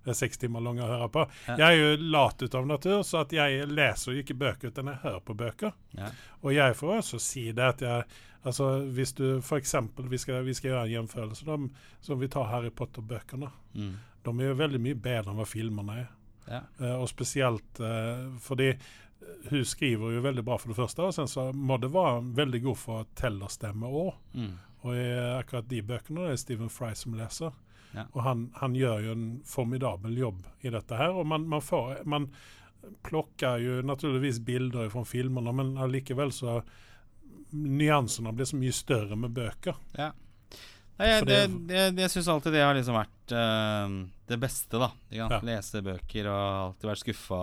er 0.07 0.13
seks 0.15 0.37
timer 0.37 0.61
lange 0.63 0.79
å 0.83 0.87
høre 0.87 1.09
på. 1.11 1.23
Ja. 1.49 1.55
Jeg 1.57 1.67
er 1.67 1.97
jo 1.97 2.03
lat 2.11 2.41
ut 2.41 2.55
av 2.55 2.65
natur, 2.67 3.01
så 3.03 3.21
at 3.25 3.31
jeg 3.35 3.65
leser 3.67 4.13
jo 4.13 4.21
ikke 4.23 4.37
bøker, 4.39 4.67
utan 4.71 4.85
jeg 4.93 5.01
hører 5.03 5.19
på 5.25 5.35
bøker. 5.35 5.73
Ja. 5.97 6.11
Og 6.43 6.53
jeg 6.55 6.75
får 6.79 6.93
også 7.01 7.19
si 7.19 7.51
det 7.51 7.63
at 7.63 7.81
jeg 7.81 8.03
Altså 8.45 8.67
hvis 8.93 9.11
du 9.17 9.41
for 9.41 9.57
eksempel 9.59 10.05
Vi 10.07 10.17
skal, 10.21 10.43
vi 10.45 10.53
skal 10.53 10.69
gjøre 10.71 10.83
en 10.85 10.91
gjennomførelse 10.93 11.43
de, 11.43 11.69
som 12.05 12.19
vi 12.21 12.27
tar 12.31 12.45
Harry 12.47 12.69
Potter-bøkene. 12.69 13.49
Mm. 13.75 13.95
De 14.23 14.29
er 14.39 14.47
jo 14.47 14.55
veldig 14.55 14.79
mye 14.79 14.95
bedre 14.95 15.31
enn 15.33 15.35
hva 15.41 15.45
filmene 15.49 15.95
er. 15.99 16.07
Ja. 16.47 16.61
Eh, 16.79 16.93
og 17.01 17.09
spesielt 17.09 17.81
eh, 17.83 18.29
fordi 18.39 18.69
hun 19.49 19.63
skriver 19.65 20.15
jo 20.17 20.21
veldig 20.25 20.43
bra 20.47 20.57
for 20.59 20.71
det 20.73 20.77
første, 20.79 21.03
og 21.07 21.13
sen 21.15 21.27
så 21.31 21.49
må 21.53 21.77
det 21.81 21.89
være 21.93 22.21
veldig 22.37 22.61
god 22.67 22.77
fortellerstemme 22.81 23.87
òg. 23.89 24.13
Mm. 24.33 24.53
Og 24.85 24.93
i 24.95 25.07
akkurat 25.37 25.67
de 25.71 25.81
bøkene 25.83 26.27
det 26.27 26.35
er 26.35 26.41
Stephen 26.43 26.69
Fry 26.71 26.91
som 26.95 27.15
leser. 27.17 27.55
Ja. 27.95 28.03
Og 28.13 28.21
han, 28.23 28.45
han 28.59 28.75
gjør 28.77 29.01
jo 29.07 29.15
en 29.15 29.25
formidabel 29.47 30.17
jobb 30.19 30.43
i 30.67 30.69
dette 30.73 30.99
her. 30.99 31.15
Og 31.17 31.25
man, 31.27 31.47
man, 31.49 31.63
får, 31.63 32.03
man 32.05 32.27
plokker 33.07 33.57
jo 33.63 33.79
naturligvis 33.87 34.39
bilder 34.45 34.89
fra 34.93 35.03
filmene, 35.07 35.53
men 35.55 35.73
allikevel 35.81 36.31
så 36.35 36.59
Nyansene 37.51 38.33
blir 38.35 38.45
så 38.49 38.57
mye 38.59 38.73
større 38.75 39.15
med 39.15 39.31
bøker. 39.31 39.77
Ja. 39.95 40.09
Nei, 40.97 41.07
jeg, 41.07 41.19
For 41.21 41.29
det, 41.29 41.39
det- 41.69 42.01
jeg 42.03 42.11
syns 42.11 42.27
alltid 42.33 42.53
det 42.57 42.63
har 42.65 42.75
liksom 42.75 42.97
vært 42.97 43.33
uh, 43.37 43.93
det 44.27 44.37
beste, 44.41 44.81
da. 44.81 44.89
Ja. 45.15 45.27
Lese 45.45 45.81
bøker 45.85 46.27
og 46.27 46.41
alltid 46.65 46.89
vært 46.91 47.03
skuffa. 47.05 47.41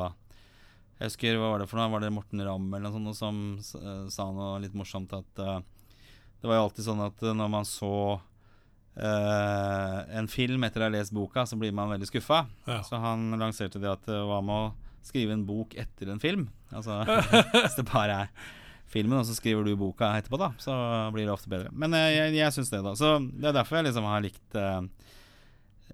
Jeg 0.99 1.11
husker, 1.11 1.39
hva 1.41 1.53
var 1.53 1.63
det 1.63 1.69
for 1.71 1.81
noe? 1.81 1.91
Var 1.93 2.05
det 2.05 2.13
Morten 2.15 2.45
Ramm 2.47 2.69
eller 2.71 2.95
noe 2.95 3.15
sånt 3.15 3.19
som 3.19 3.81
eh, 3.81 4.05
sa 4.15 4.29
noe 4.31 4.61
litt 4.63 4.77
morsomt 4.79 5.11
at 5.17 5.43
uh, 5.43 5.59
Det 6.39 6.47
var 6.47 6.61
jo 6.61 6.69
alltid 6.69 6.87
sånn 6.87 7.03
at 7.03 7.25
eh, 7.25 7.35
når 7.37 7.51
man 7.59 7.69
så 7.69 7.95
en 8.95 10.29
film 10.31 10.63
etter 10.63 10.79
å 10.79 10.87
ha 10.87 10.93
lest 10.95 11.11
boka, 11.11 11.43
så 11.51 11.57
blir 11.59 11.73
man 11.75 11.89
veldig 11.91 12.07
skuffa. 12.07 12.45
Ja. 12.63 12.77
Så 12.87 13.01
han 13.03 13.25
lanserte 13.41 13.81
det 13.83 13.89
at 13.91 14.07
hva 14.07 14.37
med 14.39 14.69
å 14.69 15.01
skrive 15.03 15.35
en 15.35 15.43
bok 15.49 15.75
etter 15.75 16.13
en 16.13 16.23
film? 16.23 16.45
Altså 16.71 17.01
hvis 17.57 17.75
det 17.75 17.89
bare 17.89 18.21
er 18.23 18.53
filmen, 18.95 19.19
og 19.19 19.27
så 19.27 19.35
skriver 19.37 19.67
du 19.67 19.75
boka 19.79 20.13
etterpå, 20.19 20.39
da, 20.41 20.53
så 20.63 20.75
blir 21.15 21.27
det 21.27 21.35
ofte 21.35 21.51
bedre. 21.51 21.73
Men 21.75 21.97
eh, 21.97 22.13
jeg, 22.15 22.37
jeg 22.39 22.57
syns 22.57 22.73
det, 22.73 22.83
da. 22.85 22.95
Så 22.99 23.17
det 23.33 23.51
er 23.51 23.57
derfor 23.57 23.81
jeg 23.81 23.89
liksom 23.89 24.09
har 24.09 24.25
likt 24.25 24.59
uh, 24.61 24.85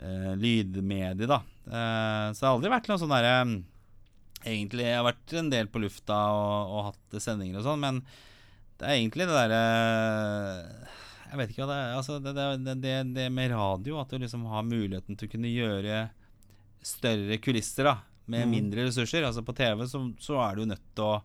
uh, 0.02 0.32
lydmedie, 0.40 1.28
da. 1.30 1.40
Uh, 1.64 2.28
så 2.34 2.42
det 2.42 2.46
har 2.48 2.56
aldri 2.56 2.74
vært 2.74 2.90
noe 2.90 3.00
sånn 3.00 3.14
derre 3.14 3.34
Egentlig, 4.40 4.86
jeg 4.88 4.96
har 4.96 5.04
vært 5.04 5.34
en 5.36 5.50
del 5.52 5.68
på 5.68 5.82
lufta 5.82 6.16
og, 6.32 6.70
og 6.72 6.84
hatt 6.90 7.20
sendinger 7.20 7.60
og 7.60 7.66
sånn, 7.66 7.82
men 7.82 7.98
det 8.80 8.86
er 8.88 8.96
egentlig 8.96 9.26
det 9.28 9.36
derre 9.36 9.64
Jeg 11.28 11.40
vet 11.40 11.50
ikke 11.52 11.66
hva 11.66 11.68
det 11.70 11.80
er. 11.80 11.90
Altså, 11.98 12.16
det, 12.24 12.32
det, 12.64 12.76
det, 12.80 12.94
det 13.18 13.26
med 13.34 13.52
radio, 13.52 13.98
at 14.00 14.10
du 14.10 14.16
liksom 14.22 14.46
har 14.50 14.64
muligheten 14.66 15.18
til 15.20 15.28
å 15.28 15.34
kunne 15.34 15.52
gjøre 15.52 16.06
større 16.80 17.36
kulisser 17.44 17.90
da 17.90 17.98
med 18.30 18.46
Mm. 18.46 18.50
mindre 18.54 18.86
ressurser. 18.86 19.24
Altså 19.26 19.42
På 19.42 19.52
TV 19.52 19.84
så, 19.90 20.00
så 20.22 20.38
er 20.44 20.56
du 20.56 20.64
nødt 20.70 20.84
til 20.94 21.04
å, 21.04 21.20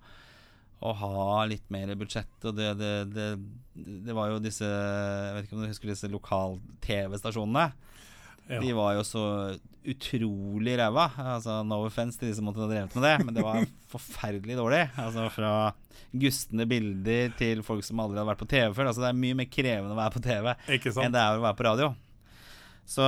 å 0.82 0.94
ha 1.00 1.46
litt 1.46 1.70
mer 1.74 1.94
budsjett. 1.96 2.36
Og 2.44 2.56
det, 2.58 2.74
det, 3.14 4.14
var 4.18 4.32
jo 4.34 4.42
disse 4.44 4.66
Jeg 4.66 5.36
vet 5.36 5.48
ikke 5.48 5.58
om 5.58 5.64
du 5.64 5.70
husker 5.70 5.92
disse 5.94 6.10
lokal-TV-stasjonene. 6.12 7.68
Ja. 8.50 8.60
De 8.62 8.74
var 8.78 8.96
jo 8.98 9.06
så 9.06 9.24
utrolig 9.92 10.78
ræva. 10.80 11.10
Altså, 11.36 11.60
no 11.68 11.82
offense 11.86 12.20
til 12.20 12.32
de 12.32 12.38
som 12.38 12.48
måtte 12.48 12.64
ha 12.64 12.70
drevet 12.70 12.96
med 12.98 13.06
det, 13.06 13.16
men 13.26 13.38
det 13.38 13.46
var 13.46 13.66
forferdelig 13.96 14.58
dårlig. 14.60 14.82
Altså 15.02 15.28
Fra 15.34 15.52
gustne 16.16 16.66
bilder 16.70 17.34
til 17.40 17.62
folk 17.66 17.84
som 17.86 18.00
aldri 18.00 18.20
hadde 18.20 18.32
vært 18.32 18.44
på 18.44 18.50
TV 18.52 18.74
før. 18.76 18.90
Altså 18.92 19.04
Det 19.04 19.12
er 19.12 19.22
mye 19.22 19.38
mer 19.42 19.52
krevende 19.52 19.96
å 19.96 20.00
være 20.00 20.16
på 20.16 20.26
TV 20.26 20.52
enn 20.56 21.16
det 21.16 21.22
er 21.22 21.40
å 21.40 21.46
være 21.46 21.60
på 21.60 21.68
radio. 21.68 21.94
Så, 22.86 23.06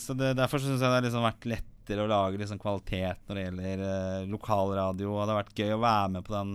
så 0.00 0.14
det, 0.18 0.34
derfor 0.36 0.60
syns 0.60 0.76
jeg 0.76 0.84
det 0.84 0.98
har 0.98 1.06
liksom 1.06 1.24
vært 1.24 1.48
lettere 1.48 2.04
å 2.04 2.10
lage 2.10 2.40
liksom 2.40 2.60
kvalitet 2.60 3.22
når 3.24 3.38
det 3.38 3.44
gjelder 3.46 3.84
eh, 3.88 4.30
lokalradio. 4.30 5.10
Og 5.14 5.22
det 5.22 5.32
har 5.32 5.40
vært 5.40 5.62
gøy 5.64 5.74
å 5.76 5.82
være 5.82 6.10
med 6.16 6.26
på 6.26 6.34
den, 6.36 6.54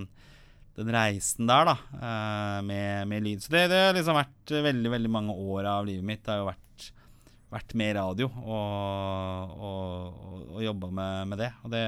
den 0.78 0.92
reisen 0.94 1.50
der, 1.50 1.72
da, 1.72 1.76
eh, 1.98 2.60
med, 2.70 3.10
med 3.10 3.26
lyd. 3.26 3.44
Så 3.44 3.54
det, 3.56 3.65
det 3.74 3.82
har 3.88 3.98
liksom 3.98 4.20
vært 4.20 4.56
veldig 4.70 4.94
veldig 4.94 5.13
mange 5.18 5.38
år 5.56 5.72
av 5.74 5.89
livet 5.89 6.06
mitt. 6.06 6.22
Det 6.26 6.36
har 6.36 6.44
jo 6.44 6.52
vært, 6.52 6.65
vært 7.50 7.76
med 7.78 7.98
radio 7.98 8.30
og, 8.30 9.54
og, 9.58 10.24
og, 10.54 10.64
jobba 10.64 10.90
med, 10.94 11.30
med 11.32 11.42
det. 11.42 11.52
Og 11.66 11.74
det 11.74 11.84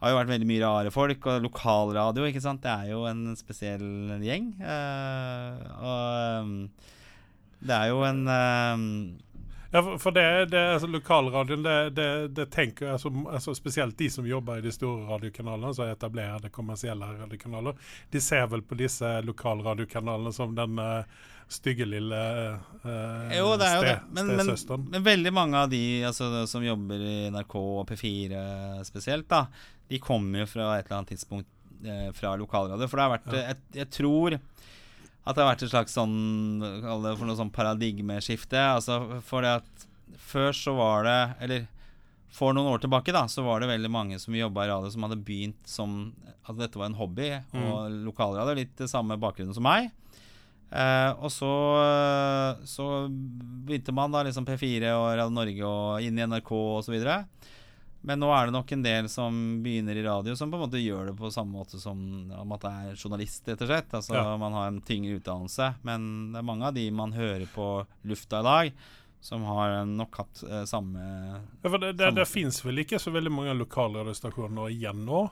har 0.00 0.12
jo 0.12 0.18
vært 0.18 0.32
veldig 0.34 0.48
mye 0.50 0.64
rare 0.64 0.92
folk, 0.92 1.28
og 1.30 1.46
lokalradio, 1.46 2.26
ikke 2.28 2.44
sant. 2.44 2.64
Det 2.64 2.72
er 2.72 2.92
jo 2.92 3.06
en 3.08 3.30
spesiell 3.38 4.18
gjeng. 4.24 4.50
Uh, 4.60 5.62
og 5.80 6.42
um, 6.44 6.58
det 7.66 7.76
er 7.76 7.88
jo 7.88 8.02
en 8.04 8.26
um, 8.28 8.82
Ja, 9.72 9.80
for, 9.98 10.12
det, 10.14 10.26
det 10.52 10.60
altså, 10.74 10.88
Lokalradioen, 10.92 11.64
det, 11.64 11.76
det, 11.96 12.08
det 12.36 12.46
tenker 12.52 12.86
jeg 12.86 12.98
altså, 12.98 13.10
altså, 13.32 13.54
Spesielt 13.56 13.96
de 13.98 14.10
som 14.12 14.28
jobber 14.28 14.60
i 14.60 14.64
de 14.64 14.72
store 14.72 15.08
radiokanalene, 15.08 15.72
som 15.74 15.88
altså 15.88 16.42
det 16.44 16.52
kommersielle 16.54 17.08
radiokanaler, 17.22 17.80
de 18.12 18.20
ser 18.22 18.46
vel 18.52 18.62
på 18.62 18.78
disse 18.78 19.08
lokalradiokanalene 19.24 20.32
som 20.36 20.54
den 20.54 20.78
eh, 20.78 21.24
stygge 21.48 21.86
lille 21.86 22.18
eh, 22.82 23.36
Jo, 23.36 23.52
det 23.58 23.66
er 23.68 23.76
jo 23.76 23.82
det. 23.86 23.96
Men, 24.16 24.32
men, 24.38 24.50
men 24.90 25.04
veldig 25.06 25.32
mange 25.34 25.60
av 25.62 25.70
de 25.70 25.82
altså, 26.08 26.30
som 26.50 26.64
jobber 26.66 27.02
i 27.06 27.16
NRK 27.30 27.54
og 27.60 27.84
P4 27.90 28.40
spesielt, 28.88 29.28
da, 29.30 29.44
de 29.86 30.00
kommer 30.02 30.42
jo 30.42 30.48
fra 30.50 30.72
et 30.78 30.88
eller 30.88 30.98
annet 31.00 31.12
tidspunkt 31.14 31.50
eh, 31.86 32.08
fra 32.16 32.34
lokalradio. 32.40 32.88
For 32.90 32.98
det 32.98 33.06
har 33.06 33.14
vært 33.14 33.30
Ja. 33.30 33.44
jeg, 33.52 33.62
jeg 33.82 33.90
tror 34.00 34.38
at 35.26 35.34
det 35.34 35.42
har 35.42 35.50
vært 35.52 35.62
et 35.66 35.72
slags 35.72 35.94
sånn 35.96 36.60
Kall 36.84 37.02
det 37.02 37.16
for 37.18 37.26
noe 37.26 37.38
sånn 37.38 37.50
paradigmeskifte. 37.54 38.60
Altså 38.76 39.00
for 39.26 39.42
det 39.46 39.56
at 39.60 39.86
før 40.22 40.52
så 40.54 40.74
var 40.78 41.02
det 41.06 41.16
Eller 41.42 41.64
for 42.36 42.54
noen 42.54 42.68
år 42.70 42.82
tilbake 42.84 43.14
da 43.14 43.24
Så 43.30 43.42
var 43.46 43.62
det 43.62 43.70
veldig 43.72 43.90
mange 43.90 44.18
som 44.22 44.34
jobba 44.36 44.66
i 44.66 44.70
radio, 44.70 44.90
som 44.92 45.06
hadde 45.06 45.18
begynt 45.26 45.66
som 45.66 45.96
at 46.46 46.58
dette 46.60 46.78
var 46.78 46.86
en 46.90 46.98
hobby. 46.98 47.32
Og 47.58 47.90
lokalradio, 48.06 48.54
litt 48.54 48.76
det 48.78 48.86
samme 48.90 49.16
bakgrunnen 49.18 49.54
som 49.56 49.66
meg. 49.66 49.88
Eh, 50.70 51.10
og 51.22 51.30
så, 51.30 51.50
så 52.66 52.86
begynte 53.10 53.94
man 53.94 54.14
da 54.14 54.24
liksom 54.26 54.46
P4 54.48 54.90
og 54.96 55.06
Radio 55.18 55.34
Norge 55.34 55.68
og 55.68 56.02
inn 56.02 56.18
i 56.18 56.26
NRK 56.26 56.50
osv. 56.80 56.96
Men 58.06 58.20
nå 58.22 58.28
er 58.30 58.46
det 58.46 58.54
nok 58.54 58.70
en 58.76 58.82
del 58.84 59.08
som 59.10 59.38
begynner 59.64 59.98
i 59.98 60.04
radio, 60.04 60.36
som 60.38 60.50
på 60.52 60.58
en 60.58 60.66
måte 60.66 60.78
gjør 60.82 61.08
det 61.10 61.16
på 61.18 61.30
samme 61.34 61.56
måte 61.58 61.80
som 61.82 61.98
om 62.38 62.52
at 62.54 62.62
det 62.62 62.70
er 62.70 63.00
journalist, 63.00 63.48
rett 63.48 63.64
og 63.64 63.70
slett. 63.72 63.96
Altså 63.98 64.14
Ja. 64.14 64.36
Man 64.38 64.54
har 64.54 64.68
en 64.70 64.82
tyngre 64.86 65.16
utdannelse. 65.18 65.72
Men 65.82 66.30
det 66.34 66.38
er 66.42 66.46
mange 66.46 66.68
av 66.68 66.76
de 66.76 66.84
man 66.94 67.16
hører 67.16 67.46
på 67.54 67.66
lufta 68.06 68.40
i 68.44 68.46
dag, 68.46 68.70
som 69.26 69.42
har 69.48 69.80
nok 69.90 70.20
hatt 70.22 70.44
eh, 70.46 70.62
samme 70.70 71.02
Ja, 71.64 71.70
for 71.70 71.78
det, 71.82 71.96
det, 71.98 72.12
det 72.14 72.28
fins 72.30 72.60
vel 72.62 72.84
ikke 72.84 73.00
så 73.02 73.10
veldig 73.10 73.32
mange 73.32 73.56
lokalradiostasjoner 73.58 74.70
igjen 74.70 75.02
nå? 75.08 75.24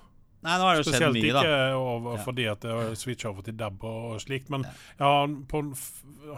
Nei, 0.44 0.54
nå 0.60 0.64
har 0.68 0.76
det 0.76 0.82
jo 0.84 0.92
skjedd 0.92 1.14
mye, 1.16 1.32
da. 1.32 1.40
Spesielt 1.40 1.46
ikke 1.48 1.78
over, 1.80 2.18
fordi 2.26 2.44
at 2.50 2.60
det 2.60 2.72
har 2.76 2.94
switcha 3.00 3.30
over 3.30 3.46
til 3.46 3.56
DAB 3.56 3.84
og, 3.88 4.18
slikt. 4.20 4.50
Men 4.52 4.66
Ja. 4.68 4.72
jeg 4.98 5.06
har, 5.06 5.36
på 5.48 5.62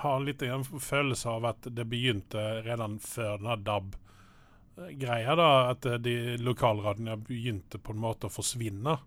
har 0.05 0.21
litt 0.23 0.43
en 0.47 0.65
følelse 0.65 1.27
av 1.33 1.45
at 1.51 1.69
det 1.75 1.87
begynte 1.91 2.45
redan 2.67 2.99
før 3.03 3.39
denne 3.43 3.57
DAB-greia. 3.67 5.37
da, 5.37 5.49
At 5.71 5.81
de 6.03 6.37
lokalradioene 6.39 7.17
begynte 7.27 7.79
på 7.83 7.93
en 7.93 8.01
måte 8.03 8.29
å 8.29 8.33
forsvinne. 8.33 8.99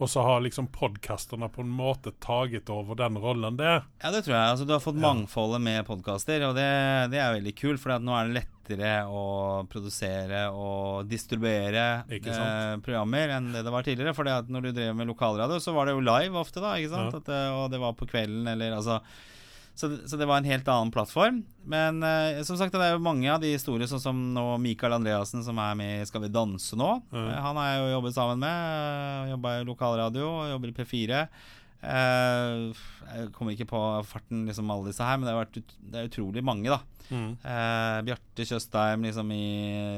Og 0.00 0.08
så 0.08 0.22
har 0.24 0.40
liksom 0.40 0.70
podkasterne 0.72 1.50
på 1.52 1.60
en 1.60 1.72
måte 1.76 2.14
taget 2.24 2.70
over 2.72 2.96
den 2.96 3.18
rollen 3.20 3.58
der. 3.58 3.82
Ja, 4.00 4.12
det 4.14 4.22
tror 4.24 4.32
jeg. 4.32 4.52
Altså, 4.54 4.64
du 4.64 4.72
har 4.72 4.80
fått 4.80 5.00
mangfoldet 5.00 5.60
med 5.60 5.84
podkaster, 5.84 6.46
og 6.48 6.54
det, 6.56 6.70
det 7.12 7.20
er 7.20 7.34
veldig 7.36 7.52
kult. 7.58 7.82
For 7.82 8.00
nå 8.00 8.14
er 8.16 8.30
det 8.30 8.38
lettere 8.38 8.94
å 9.12 9.24
produsere 9.68 10.46
og 10.56 11.10
distribuere 11.10 11.84
eh, 12.08 12.78
programmer 12.80 13.34
enn 13.36 13.50
det 13.52 13.64
det 13.66 13.74
var 13.74 13.84
tidligere. 13.84 14.16
For 14.16 14.24
når 14.24 14.70
du 14.70 14.72
drev 14.72 14.96
med 14.96 15.12
lokalradio, 15.12 15.60
så 15.60 15.76
var 15.76 15.90
det 15.90 15.98
jo 15.98 16.06
live 16.08 16.40
ofte, 16.40 16.64
da. 16.64 16.78
Ikke 16.80 16.94
sant? 16.94 17.20
Ja. 17.20 17.20
At, 17.20 17.58
og 17.58 17.68
det 17.74 17.82
var 17.84 17.98
på 18.00 18.08
kvelden, 18.08 18.48
eller 18.54 18.78
altså 18.80 19.02
så, 19.80 19.88
så 20.06 20.18
det 20.20 20.26
var 20.28 20.40
en 20.40 20.48
helt 20.48 20.68
annen 20.68 20.92
plattform. 20.92 21.40
Men 21.64 22.02
eh, 22.04 22.42
som 22.44 22.58
sagt, 22.60 22.74
det 22.76 22.84
er 22.84 22.96
jo 22.96 23.04
mange 23.04 23.30
av 23.32 23.40
de 23.40 23.54
store, 23.60 23.88
sånn 23.88 24.02
som 24.02 24.18
nå 24.34 24.44
Mikael 24.60 24.98
Andreassen, 24.98 25.44
som 25.46 25.58
er 25.62 25.78
med 25.78 26.02
i 26.02 26.08
Skal 26.08 26.26
vi 26.26 26.32
danse 26.32 26.76
nå. 26.76 26.90
Mm. 27.08 27.24
Eh, 27.24 27.38
Han 27.46 27.60
har 27.60 27.70
jeg 27.70 27.80
jo 27.80 27.94
jobbet 27.94 28.16
sammen 28.18 28.44
med. 28.44 28.60
Uh, 29.24 29.30
Jobba 29.32 29.54
i 29.56 29.64
lokalradio, 29.68 30.28
jobber 30.52 30.72
i 30.72 30.76
P4. 30.76 31.24
Eh, 31.80 32.76
jeg 33.10 33.30
kommer 33.34 33.54
ikke 33.56 33.66
på 33.70 33.80
farten 34.06 34.44
liksom 34.46 34.68
alle 34.70 34.90
disse 34.90 35.04
her, 35.04 35.16
men 35.18 35.26
det, 35.26 35.32
har 35.34 35.44
vært 35.44 35.60
ut, 35.62 35.74
det 35.90 36.00
er 36.02 36.08
utrolig 36.10 36.42
mange, 36.44 36.68
da. 36.70 36.80
Mm. 37.10 37.30
Eh, 37.42 37.96
Bjarte 38.06 38.44
Tjøstheim 38.46 39.02
liksom 39.08 39.32
i 39.34 39.44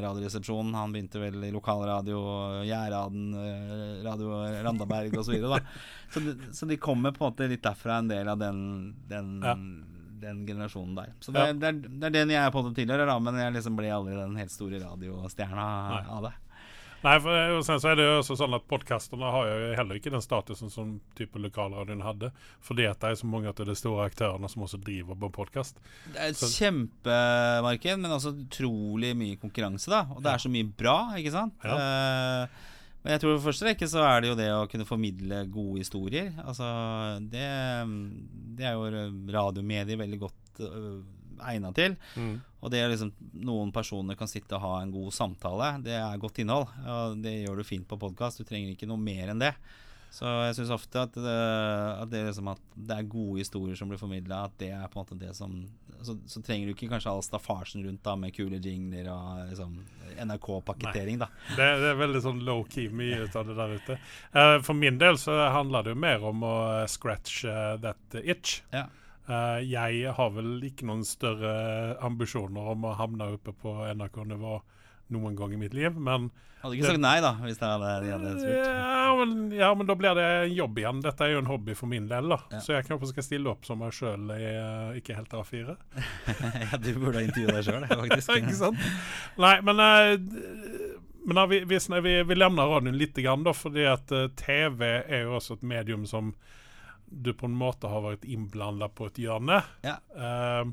Radioresepsjonen. 0.05 0.73
Han 0.79 0.95
begynte 0.95 1.21
vel 1.21 1.42
i 1.45 1.51
lokalradio, 1.53 2.23
Gjæraden, 2.64 3.27
eh, 3.37 4.03
Radio 4.07 4.38
Randaberg 4.64 5.18
osv. 5.18 5.27
Så, 5.27 5.35
videre, 5.35 5.61
så, 6.14 6.23
de- 6.25 6.53
så 6.57 6.68
de 6.71 6.77
kommer 6.81 7.12
på 7.12 7.27
en 7.27 7.33
måte 7.35 7.51
litt 7.51 7.62
derfra, 7.66 7.99
en 7.99 8.09
del 8.09 8.29
av 8.33 8.38
den, 8.38 8.62
den, 9.11 9.35
Ja. 9.45 9.55
den 10.23 10.47
generasjonen 10.47 10.95
der. 10.97 11.12
Så 11.21 11.33
det, 11.35 11.40
Ja. 11.49 11.53
det, 11.53 11.68
er, 11.68 11.73
det 11.99 12.05
er 12.07 12.11
den 12.21 12.31
jeg 12.31 12.53
på 12.55 12.62
en 12.62 12.71
måte 12.71 12.79
tilhører, 12.81 13.07
da, 13.11 13.18
men 13.18 13.35
jeg 13.42 13.53
liksom 13.59 13.77
ble 13.77 13.90
aldri 13.90 14.14
den 14.16 14.37
helt 14.38 14.55
store 14.55 14.79
radiostjerna 14.81 16.07
av 16.09 16.23
det. 16.31 16.33
Nei, 17.02 17.16
for, 17.18 17.34
eh, 17.34 17.52
og 17.56 17.64
sen 17.66 17.80
så 17.82 17.90
er 17.92 17.96
det 17.98 18.04
jo 18.06 18.18
også 18.20 18.36
sånn 18.38 18.54
at 18.54 18.66
podkasterne 18.70 19.30
har 19.34 19.48
jo 19.50 19.70
heller 19.78 19.98
ikke 19.98 20.12
den 20.14 20.22
statusen 20.22 20.70
som 20.70 20.92
type 21.18 21.40
lokalradioen 21.42 22.04
hadde. 22.06 22.30
Fordi 22.62 22.86
at 22.86 23.00
det 23.02 23.10
er 23.10 23.18
så 23.18 23.26
mange 23.30 23.50
av 23.50 23.58
de 23.58 23.74
store 23.78 24.04
aktørene 24.10 24.50
som 24.52 24.62
også 24.66 24.78
driver 24.82 25.18
på 25.18 25.32
podkast. 25.40 25.80
Det 26.12 26.20
er 26.22 26.30
et 26.30 26.44
kjempemarked, 26.56 27.98
men 28.04 28.14
også 28.14 28.34
utrolig 28.44 29.14
mye 29.18 29.40
konkurranse, 29.42 29.90
da. 29.90 30.04
Og 30.14 30.22
det 30.22 30.30
Ja. 30.30 30.34
er 30.34 30.44
så 30.46 30.52
mye 30.52 30.70
bra, 30.76 30.96
ikke 31.18 31.32
sant. 31.34 31.54
Eh, 31.64 32.46
men 33.02 33.12
jeg 33.16 33.20
tror 33.20 33.38
for 33.40 33.50
første 33.50 33.66
rekke 33.66 33.88
så 33.90 33.98
er 34.06 34.20
det 34.20 34.28
jo 34.30 34.36
det 34.38 34.50
å 34.54 34.68
kunne 34.70 34.86
formidle 34.86 35.42
gode 35.50 35.78
historier. 35.82 36.32
Altså, 36.46 37.18
det, 37.18 37.48
det 38.54 38.64
er 38.64 38.74
jo 38.78 39.10
radiomedier 39.32 39.98
veldig 39.98 40.20
godt 40.20 40.60
uh, 40.62 41.02
egna 41.50 41.72
til. 41.74 41.96
Og 42.62 42.70
det 42.70 42.81
er 42.81 42.92
liksom 42.92 43.11
noen 43.42 43.72
personer 43.75 44.18
kan 44.18 44.31
sitte 44.31 44.55
og 44.55 44.62
ha 44.62 44.75
en 44.81 44.92
god 44.94 45.14
samtale, 45.14 45.75
det 45.83 45.96
er 45.98 46.20
godt 46.22 46.38
innhold. 46.42 46.68
Og 46.87 47.22
det 47.25 47.40
gjør 47.40 47.59
du 47.59 47.66
fint 47.66 47.88
på 47.88 47.98
podkast. 47.98 48.38
Du 48.38 48.46
trenger 48.46 48.75
ikke 48.75 48.88
noe 48.90 49.03
mer 49.03 49.33
enn 49.33 49.42
det. 49.42 49.57
Så 50.12 50.29
jeg 50.29 50.57
syns 50.59 50.75
ofte 50.75 51.01
at, 51.07 51.14
det, 51.16 51.37
at, 51.96 52.11
det 52.12 52.27
liksom 52.27 52.51
at 52.53 52.61
det 52.77 52.98
er 52.98 53.09
gode 53.09 53.40
historier 53.40 53.79
som 53.79 53.88
blir 53.88 54.01
formidla, 54.01 54.42
at 54.44 54.59
det 54.61 54.68
er 54.77 54.90
på 54.92 55.01
en 55.01 55.07
måte 55.07 55.16
det 55.16 55.33
som 55.38 55.55
så, 56.03 56.16
så 56.27 56.42
trenger 56.42 56.68
du 56.68 56.75
ikke 56.75 56.90
kanskje 56.90 57.12
all 57.12 57.22
staffasjen 57.25 57.85
rundt 57.87 58.03
da 58.05 58.16
med 58.18 58.35
kule 58.37 58.59
jingler 58.61 59.09
og 59.12 59.53
liksom 59.53 59.77
NRK-pakketering, 60.20 61.20
da. 61.22 61.29
Det, 61.57 61.68
det 61.81 61.92
er 61.92 62.01
veldig 62.01 62.22
sånn 62.25 62.42
low-key 62.44 62.90
mye 62.92 63.22
ut 63.25 63.37
av 63.38 63.48
det 63.48 63.57
der 63.57 63.77
ute. 63.79 63.98
Uh, 64.35 64.57
for 64.66 64.77
min 64.77 64.98
del 65.01 65.16
så 65.20 65.37
handler 65.55 65.87
det 65.87 65.94
jo 65.94 66.03
mer 66.03 66.27
om 66.29 66.44
å 66.44 66.57
eh, 66.75 66.88
scratch 66.90 67.44
uh, 67.46 67.79
that 67.81 68.18
itch. 68.20 68.61
Ja. 68.75 68.88
Eh, 69.30 69.58
jeg 69.70 70.14
har 70.16 70.32
vel 70.35 70.56
ikke 70.66 70.87
noen 70.88 71.04
større 71.06 71.52
ambisjoner 72.02 72.72
om 72.74 72.88
å 72.88 72.96
havne 72.98 73.35
oppe 73.37 73.54
på 73.54 73.74
NRK-nivå 73.94 74.56
noen 75.12 75.37
gang 75.37 75.52
i 75.54 75.61
mitt 75.61 75.76
liv, 75.76 75.94
men 75.98 76.30
Hadde 76.62 76.76
ikke 76.76 76.92
sagt 76.92 77.02
nei, 77.02 77.16
da, 77.18 77.32
hvis 77.42 77.58
det 77.58 77.66
hadde, 77.66 77.88
de 78.04 78.11
hadde 78.12 78.32
spurt. 78.38 78.68
ja, 78.70 79.06
men, 79.18 79.30
ja, 79.50 79.70
men 79.74 79.88
da 79.88 79.96
blir 79.98 80.14
det 80.14 80.26
en 80.44 80.52
jobb 80.54 80.76
igjen. 80.78 81.00
Dette 81.02 81.26
er 81.26 81.32
jo 81.32 81.40
en 81.42 81.50
hobby 81.50 81.74
for 81.74 81.90
min 81.90 82.06
del, 82.11 82.28
da. 82.30 82.38
Ja. 82.54 82.61
Så 82.62 82.76
jeg 82.76 82.87
kanskje 82.87 83.08
skal 83.11 83.26
stille 83.26 83.50
opp 83.50 83.66
som 83.66 83.82
meg 83.82 83.96
sjøl 83.96 84.30
i 84.30 84.44
eh, 84.46 85.00
Ikke 85.00 85.16
helt 85.18 85.35
A4. 85.35 85.74
ja, 86.62 86.78
du 86.78 86.92
burde 87.00 87.18
ha 87.18 87.24
intervjua 87.26 87.56
deg 87.56 87.66
sjøl, 87.66 87.88
faktisk. 87.90 88.30
ikke 88.38 88.54
sant? 88.61 88.87
Nei, 89.42 89.56
men, 89.66 89.82
eh, 89.82 90.87
men 91.26 91.42
vi, 91.50 91.61
vi, 91.66 91.82
vi, 92.06 92.14
vi 92.30 92.38
lämnar 92.38 92.70
radioen 92.76 93.00
litt, 93.00 93.18
grann 93.26 93.42
da, 93.42 93.56
fordi 93.58 93.88
at 93.90 94.14
TV 94.38 94.87
er 94.87 95.26
jo 95.26 95.35
også 95.40 95.58
et 95.58 95.66
medium 95.74 96.06
som 96.06 96.30
du 97.12 97.35
på 97.35 97.46
en 97.46 97.57
måte 97.57 97.90
har 97.92 98.05
vært 98.05 98.25
innblanda 98.25 98.88
på 98.88 99.11
et 99.11 99.20
hjørne. 99.20 99.61
Ja. 99.85 99.98
Eh, 100.16 100.72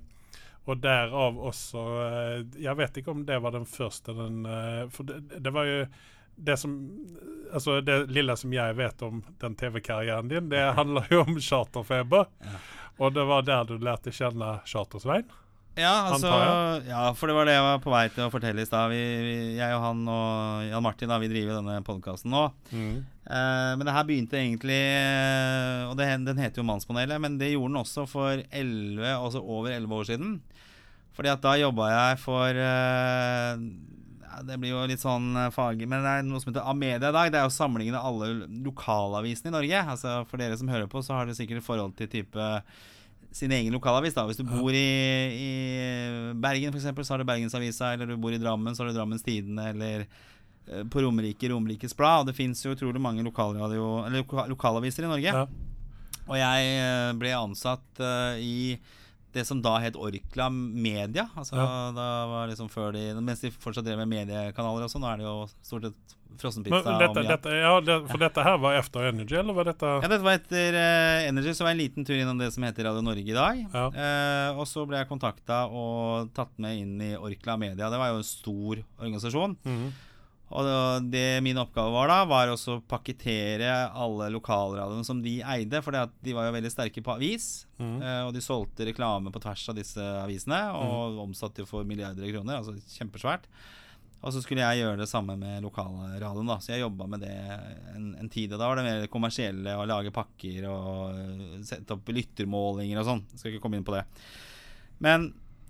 og 0.69 0.77
derav 0.83 1.37
også 1.49 1.81
eh, 2.03 2.41
Jeg 2.61 2.77
vet 2.77 2.97
ikke 2.99 3.13
om 3.15 3.23
det 3.25 3.39
var 3.41 3.55
den 3.55 3.65
første 3.65 4.13
den 4.13 4.43
eh, 4.45 4.83
For 4.93 5.07
det, 5.07 5.39
det 5.41 5.53
var 5.55 5.65
jo 5.65 5.77
det 6.39 6.57
som 6.61 6.75
Altså, 7.49 7.79
det 7.81 8.11
lille 8.13 8.35
som 8.37 8.53
jeg 8.53 8.75
vet 8.77 9.01
om 9.01 9.23
den 9.41 9.55
TV-karrieren 9.57 10.29
din, 10.29 10.51
det 10.51 10.61
handler 10.79 11.07
jo 11.09 11.23
om 11.25 11.39
charterfeber. 11.41 12.27
Ja. 12.45 12.59
Og 12.99 13.15
det 13.15 13.25
var 13.25 13.47
der 13.47 13.65
du 13.65 13.79
lærte 13.81 14.13
kjenne 14.13 14.59
Charter-Svein? 14.69 15.25
Ja, 15.79 15.93
altså, 16.11 16.29
ja, 16.87 17.03
for 17.15 17.29
det 17.29 17.35
var 17.37 17.47
det 17.47 17.55
jeg 17.55 17.63
var 17.63 17.79
på 17.83 17.91
vei 17.93 18.03
til 18.11 18.25
å 18.25 18.31
fortelle 18.33 18.63
i 18.63 18.67
stad. 18.67 18.93
Jeg 18.93 19.75
og 19.77 19.83
han 19.85 20.01
og 20.11 20.65
Jan 20.67 20.83
Martin 20.83 21.11
da, 21.11 21.19
vi 21.21 21.29
driver 21.31 21.59
denne 21.59 21.79
podkasten 21.87 22.33
nå. 22.33 22.49
Mm. 22.73 22.97
Uh, 23.29 23.71
men 23.77 23.85
det 23.87 23.93
her 23.93 24.07
begynte 24.07 24.39
egentlig 24.39 24.77
eh, 24.79 25.83
Og 25.85 25.91
det, 25.99 26.07
den 26.25 26.39
heter 26.41 26.63
jo 26.63 26.65
Mannspanelet, 26.65 27.21
men 27.21 27.35
det 27.37 27.51
gjorde 27.51 27.69
den 27.69 27.81
også 27.83 28.07
for 28.09 28.41
11, 28.41 29.05
også 29.19 29.43
over 29.43 29.75
11 29.75 29.95
år 29.99 30.09
siden. 30.09 30.33
Fordi 31.13 31.31
at 31.35 31.43
da 31.43 31.53
jobba 31.59 31.91
jeg 31.93 32.19
for 32.23 32.59
uh, 32.63 33.63
ja, 34.25 34.43
Det 34.49 34.59
blir 34.59 34.73
jo 34.73 34.85
litt 34.89 35.03
sånn 35.03 35.31
fag... 35.55 35.85
Men 35.85 36.03
det 36.03 36.13
er 36.15 36.27
noe 36.27 36.41
som 36.41 36.51
heter 36.51 36.67
Amedia 36.73 37.13
i 37.13 37.17
dag. 37.21 37.31
Det 37.31 37.39
er 37.39 37.47
jo 37.47 37.55
samlingen 37.55 37.99
av 37.99 38.09
alle 38.11 38.49
lokalavisene 38.67 39.53
i 39.53 39.57
Norge. 39.59 39.83
Altså 39.95 40.21
For 40.31 40.41
dere 40.41 40.59
som 40.59 40.71
hører 40.71 40.89
på, 40.91 41.05
så 41.05 41.15
har 41.15 41.29
dere 41.29 41.37
sikkert 41.37 41.67
forhold 41.67 41.95
til 41.99 42.11
type 42.11 42.53
sin 43.31 43.51
egen 43.51 43.73
lokalavis. 43.73 44.13
da 44.17 44.25
Hvis 44.27 44.39
du 44.39 44.45
bor 44.47 44.73
i, 44.73 44.89
i 45.33 46.33
Bergen, 46.33 46.73
f.eks., 46.73 47.07
så 47.07 47.13
har 47.13 47.21
du 47.21 47.27
Bergensavisa. 47.29 47.93
Eller 47.93 48.09
du 48.09 48.17
bor 48.17 48.33
i 48.33 48.41
Drammen, 48.41 48.75
så 48.75 48.83
har 48.83 48.91
du 48.91 48.97
Drammens 48.97 49.23
Tidende. 49.25 49.69
Eller 49.69 50.05
eh, 50.67 50.83
på 50.89 51.03
Romerike, 51.05 51.49
Romerikes 51.51 51.95
Blad. 51.97 52.23
Og 52.23 52.31
det 52.31 52.37
fins 52.37 52.63
jo 52.65 52.73
utrolig 52.75 53.01
mange 53.01 53.25
lokalradio, 53.25 54.05
eller 54.05 54.23
loka, 54.23 54.47
lokalaviser 54.49 55.05
i 55.05 55.11
Norge. 55.11 55.35
Ja. 55.35 55.45
Og 56.29 56.37
jeg 56.37 56.73
eh, 56.77 57.11
ble 57.17 57.33
ansatt 57.33 58.01
uh, 58.03 58.37
i 58.37 58.77
det 59.33 59.45
som 59.45 59.61
da 59.61 59.75
het 59.81 59.97
Orkla 59.97 60.49
Media. 60.49 61.27
Altså 61.37 61.57
Ja. 61.57 61.65
da 61.93 62.07
var 62.29 62.49
liksom 62.49 62.69
før 62.69 62.93
de 62.93 63.13
Mens 63.21 63.41
de 63.41 63.51
fortsatt 63.53 63.85
drev 63.85 64.01
med 64.01 64.09
mediekanaler 64.09 64.85
og 64.85 64.89
sånn. 64.93 65.05
Nå 65.05 65.11
er 65.11 65.21
det 65.21 65.27
jo 65.27 65.35
stort 65.61 65.89
sett 65.89 66.15
frossenpizza 66.39 66.93
dette, 66.99 67.09
og 67.19 67.27
dette, 67.27 67.53
ja, 67.57 67.71
det, 67.81 67.95
for 68.11 68.21
dette 68.21 68.43
her 68.45 68.57
var 68.61 68.77
etter 68.79 69.07
Energy, 69.09 69.35
eller 69.39 69.53
var 69.57 69.65
dette 69.71 69.85
ja, 69.89 70.07
dette 70.11 70.23
var 70.23 70.37
etter 70.37 70.77
uh, 70.77 71.27
Energy, 71.29 71.53
så 71.57 71.65
var 71.65 71.73
jeg 71.73 71.77
en 71.79 71.83
liten 71.83 72.05
tur 72.07 72.15
innom 72.19 72.37
det 72.39 72.51
som 72.55 72.63
heter 72.63 72.85
Radio 72.87 73.01
Norge 73.03 73.25
i 73.25 73.35
dag. 73.35 73.63
Ja. 73.73 73.87
Uh, 73.89 74.59
og 74.59 74.67
så 74.69 74.85
ble 74.87 75.01
jeg 75.01 75.09
kontakta 75.09 75.65
og 75.71 76.29
tatt 76.37 76.53
med 76.61 76.77
inn 76.83 76.93
i 77.01 77.15
Orkla 77.17 77.57
Media. 77.59 77.89
Det 77.89 77.99
var 77.99 78.13
jo 78.13 78.21
en 78.21 78.29
stor 78.29 78.83
organisasjon. 79.01 79.57
Mhm. 79.65 79.89
Og 80.49 80.65
det- 81.11 81.43
min 81.45 81.59
oppgave 81.61 81.91
var 81.93 82.07
da, 82.09 82.25
var 82.25 82.47
å 82.49 82.81
pakkettere 82.89 83.91
alle 83.93 84.31
lokalradioene 84.33 85.05
som 85.05 85.21
de 85.21 85.43
eide. 85.45 85.77
For 85.85 85.91
de 85.93 86.33
var 86.33 86.47
jo 86.47 86.55
veldig 86.55 86.71
sterke 86.73 87.03
på 87.05 87.13
avis. 87.13 87.67
Mhm. 87.77 88.01
eh, 88.01 88.21
og 88.25 88.33
de 88.33 88.41
solgte 88.41 88.87
reklame 88.87 89.29
på 89.31 89.39
tvers 89.39 89.69
av 89.69 89.75
disse 89.75 89.99
avisene. 90.01 90.73
Og 90.73 91.19
omsatte 91.27 91.59
jo 91.61 91.65
for 91.69 91.83
milliarder 91.83 92.23
av 92.25 92.33
kroner. 92.33 92.57
Altså 92.57 92.73
kjempesvært. 92.97 93.45
Og 94.19 94.33
så 94.35 94.41
skulle 94.43 94.65
jeg 94.65 94.81
gjøre 94.81 94.99
det 94.99 95.07
samme 95.07 95.37
med 95.39 95.63
lokalradioen. 95.63 96.49
Så 96.59 96.73
jeg 96.73 96.83
jobba 96.83 97.07
med 97.07 97.21
det 97.23 97.35
en, 97.95 98.09
en 98.19 98.31
tid. 98.31 98.51
Og 98.51 98.59
da 98.59 98.67
var 98.67 98.79
det 98.79 98.83
mer 98.87 99.03
det 99.05 99.11
kommersielle 99.13 99.77
å 99.79 99.85
lage 99.87 100.11
pakker 100.15 100.67
og 100.67 101.13
eh, 101.15 101.61
sette 101.67 101.95
opp 101.95 102.11
lyttermålinger 102.11 102.99
og 102.99 103.07
sånn. 103.07 103.23
Skal 103.39 103.53
ikke 103.53 103.63
komme 103.63 103.79
inn 103.79 103.87
på 103.87 103.95
det. 103.95 104.03
Men 104.99 105.29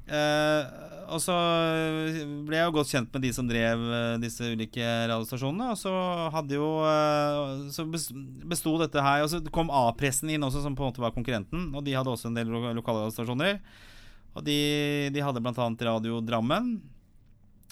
eh, 0.10 0.66
Og 1.14 1.22
så 1.22 1.38
ble 2.50 2.58
jeg 2.58 2.66
jo 2.66 2.76
godt 2.80 2.90
kjent 2.96 3.14
med 3.14 3.28
de 3.28 3.34
som 3.38 3.54
drev 3.54 3.86
eh, 3.86 4.18
disse 4.26 4.50
ulike 4.50 4.82
radiostasjonene. 4.82 5.70
Og 5.76 5.78
så 5.86 5.94
hadde 6.34 6.58
jo 6.58 6.74
Så 7.70 7.86
besto 8.50 8.80
dette 8.82 9.06
her 9.06 9.28
Og 9.28 9.30
så 9.30 9.46
kom 9.54 9.70
A-pressen 9.70 10.34
inn 10.34 10.50
også, 10.50 10.66
som 10.66 10.74
på 10.74 10.88
en 10.88 10.90
måte 10.90 11.06
var 11.06 11.14
konkurrenten. 11.14 11.70
Og 11.70 11.86
de 11.86 11.94
hadde 11.94 12.18
også 12.18 12.34
en 12.34 12.42
del 12.42 12.50
lo 12.50 12.66
lokale 12.74 13.06
radiostasjoner. 13.06 13.60
Og 14.34 14.42
de, 14.46 14.64
de 15.14 15.22
hadde 15.22 15.42
bl.a. 15.44 15.76
Radio 15.94 16.18
Drammen. 16.26 16.80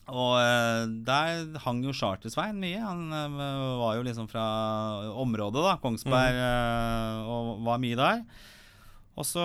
Og 0.07 0.37
eh, 0.39 0.83
der 1.07 1.57
hang 1.65 1.81
jo 1.83 1.95
Charter-Svein 1.95 2.59
mye. 2.61 2.79
Han 2.79 3.07
eh, 3.11 3.39
var 3.81 3.97
jo 3.97 4.05
liksom 4.07 4.29
fra 4.31 4.45
området, 5.11 5.63
da. 5.65 5.77
Kongsberg. 5.83 6.37
mm. 6.37 7.31
og 7.33 7.65
var 7.67 7.81
mye 7.83 7.99
der. 7.99 8.21
Og 9.17 9.25
så 9.25 9.43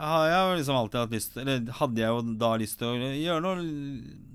har 0.00 0.26
jeg 0.26 0.40
jo 0.40 0.56
liksom 0.56 0.76
alltid 0.78 1.00
hatt 1.02 1.12
lyst 1.12 1.34
Eller 1.36 1.66
hadde 1.76 2.00
jeg 2.00 2.14
jo 2.14 2.34
da 2.40 2.50
lyst 2.60 2.78
til 2.80 2.88
å 2.88 3.10
gjøre 3.12 3.42
noe 3.44 3.64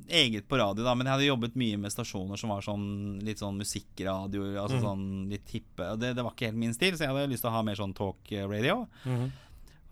eget 0.05 0.45
på 0.47 0.59
radio, 0.59 0.83
da. 0.85 0.93
Men 0.93 1.07
jeg 1.07 1.15
hadde 1.15 1.29
jobbet 1.31 1.55
mye 1.57 1.79
med 1.81 1.93
stasjoner 1.93 2.37
som 2.37 2.51
var 2.53 2.61
sånn 2.65 2.85
litt 3.25 3.41
sånn 3.41 3.57
musikkradioer. 3.57 4.59
Altså 4.61 4.77
mm. 4.77 4.83
sånn 4.85 5.07
litt 5.31 5.55
hippe. 5.55 5.89
Det, 5.99 6.13
det 6.17 6.25
var 6.25 6.35
ikke 6.35 6.51
helt 6.51 6.61
min 6.61 6.75
stil, 6.77 6.93
så 6.93 7.07
jeg 7.07 7.13
hadde 7.13 7.31
lyst 7.33 7.45
til 7.45 7.51
å 7.51 7.57
ha 7.57 7.65
mer 7.65 7.79
sånn 7.79 7.95
talk 7.97 8.31
eh, 8.31 8.45
radio. 8.49 8.83
Mm. 9.03 9.33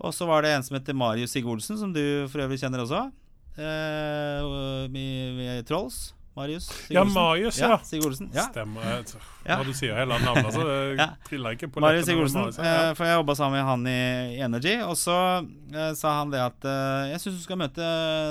Og 0.03 0.13
så 0.15 0.27
var 0.29 0.45
det 0.45 0.53
en 0.53 0.65
som 0.65 0.77
heter 0.77 0.97
Marius 0.97 1.33
Sigurdsen, 1.33 1.79
som 1.79 1.93
du 1.95 2.03
for 2.29 2.45
øvrig 2.45 2.59
kjenner 2.61 2.83
også. 2.85 3.07
Eh, 3.57 4.87
vi, 4.93 5.05
vi 5.37 5.47
er 5.57 5.63
Trolls. 5.67 6.13
Marius 6.33 6.65
Ja, 6.89 7.03
Marius, 7.03 7.59
ja. 7.61 7.75
Sigolsen. 7.85 8.31
Ja. 8.33 8.47
Stemmer. 8.49 8.81
Jeg- 8.81 9.19
Ja. 9.45 9.57
Når 9.59 9.65
du 9.65 9.73
sier 9.73 9.93
hele 9.93 10.17
navnet, 10.17 10.53
så 10.55 10.63
Ja. 10.97 11.07
triller 11.27 11.53
ikke 11.53 11.67
på 11.69 11.79
Marius 11.83 12.05
Sigurdsen. 12.07 12.39
Marius, 12.41 12.57
ja. 12.57 12.89
eh, 12.89 12.93
for 12.97 13.05
jeg 13.05 13.17
jobba 13.19 13.35
sammen 13.35 13.59
med 13.59 13.65
han 13.67 13.85
i 13.87 14.39
Energy. 14.41 14.73
Og 14.81 14.95
så 14.97 15.17
uh, 15.45 15.93
sa 15.93 16.13
han 16.21 16.31
det 16.31 16.39
at 16.41 16.65
uh, 16.65 17.11
Jeg 17.11 17.19
syns 17.21 17.37
du 17.37 17.43
skal 17.43 17.59
møte 17.61 17.83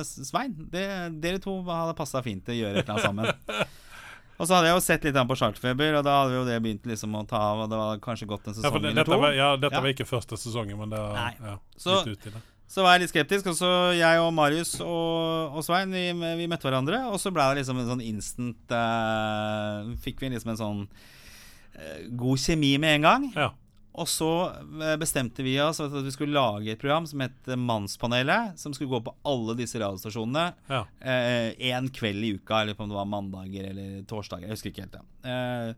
Svein. 0.09 0.57
Det, 0.73 0.83
dere 1.23 1.39
to 1.39 1.63
hadde 1.69 1.95
passa 1.95 2.23
fint 2.27 2.43
til 2.45 2.55
å 2.57 2.59
gjøre 2.65 2.83
et 2.83 2.89
eller 2.89 2.97
annet 2.97 3.07
sammen. 3.07 3.69
Og 4.43 4.49
så 4.49 4.57
hadde 4.57 4.73
jeg 4.73 4.75
jo 4.75 4.83
sett 4.83 5.05
litt 5.07 5.15
på 5.29 5.37
Charterfeber, 5.39 5.95
og 6.01 6.03
da 6.03 6.15
hadde 6.23 6.33
vi 6.33 6.39
jo 6.41 6.45
det 6.49 6.55
begynt 6.65 6.87
liksom 6.89 7.13
å 7.15 7.21
ta 7.31 7.39
av. 7.53 7.61
Og 7.63 7.69
det 7.71 7.79
var 7.79 8.01
kanskje 8.03 8.27
gått 8.27 8.49
en 8.51 8.57
sesong 8.57 8.75
ja, 8.75 8.81
det, 8.83 8.91
eller 8.97 9.07
to. 9.07 9.19
var, 9.23 9.37
ja, 9.37 9.51
dette 9.61 9.77
Ja. 9.77 9.83
var 9.85 9.93
ikke 9.93 10.07
første 10.09 10.35
sesongen, 10.41 10.75
men 10.81 10.91
det 10.91 10.99
er 10.99 11.37
ja, 11.39 11.53
Så- 11.79 12.01
ut 12.09 12.27
i 12.27 12.31
det. 12.33 12.43
Så 12.73 12.81
var 12.81 12.95
jeg 12.95 13.03
litt 13.05 13.13
skeptisk, 13.13 13.51
og 13.53 13.57
så 13.59 13.71
jeg 13.93 14.21
og 14.23 14.31
Marius 14.33 14.79
og, 14.81 15.59
og 15.59 15.65
Svein 15.67 15.93
vi, 15.93 16.07
vi 16.39 16.49
møtte 16.49 16.65
hverandre. 16.65 17.03
Og 17.13 17.19
så 17.21 17.33
ble 17.35 17.45
det 17.51 17.61
liksom 17.61 17.83
en 17.83 17.91
sånn 17.91 18.05
instant 18.07 18.73
uh, 18.73 19.91
Fikk 20.01 20.23
vi 20.23 20.31
liksom 20.33 20.55
en 20.55 20.61
sånn 20.63 20.81
uh, 20.89 21.99
god 22.17 22.41
kjemi 22.41 22.79
med 22.81 22.97
en 22.97 23.05
gang. 23.09 23.27
Ja. 23.37 23.51
Og 23.93 24.09
så 24.09 24.29
eh, 24.49 24.95
bestemte 24.97 25.45
vi 25.45 25.59
oss 25.61 25.83
at 25.85 25.93
vi 25.93 26.13
skulle 26.15 26.33
lage 26.33 26.73
et 26.73 26.81
program 26.81 27.05
som 27.09 27.21
het 27.21 27.51
Mannspanelet. 27.61 28.57
Som 28.61 28.73
skulle 28.73 28.89
gå 28.89 29.03
på 29.05 29.13
alle 29.29 29.57
disse 29.59 29.77
radiostasjonene 29.83 30.47
Ja. 30.73 30.87
eh, 31.05 31.91
kveld 31.93 32.25
i 32.25 32.33
uka. 32.39 32.63
Eller 32.63 32.79
om 32.81 32.89
det 32.89 32.97
var 32.97 33.05
mandager 33.05 33.69
eller 33.69 34.01
torsdager. 34.09 34.49
Jeg 34.49 34.57
husker 34.57 34.73
ikke 34.73 34.87
helt. 34.87 34.97
Ja. 34.97 35.29
Eh, 35.29 35.75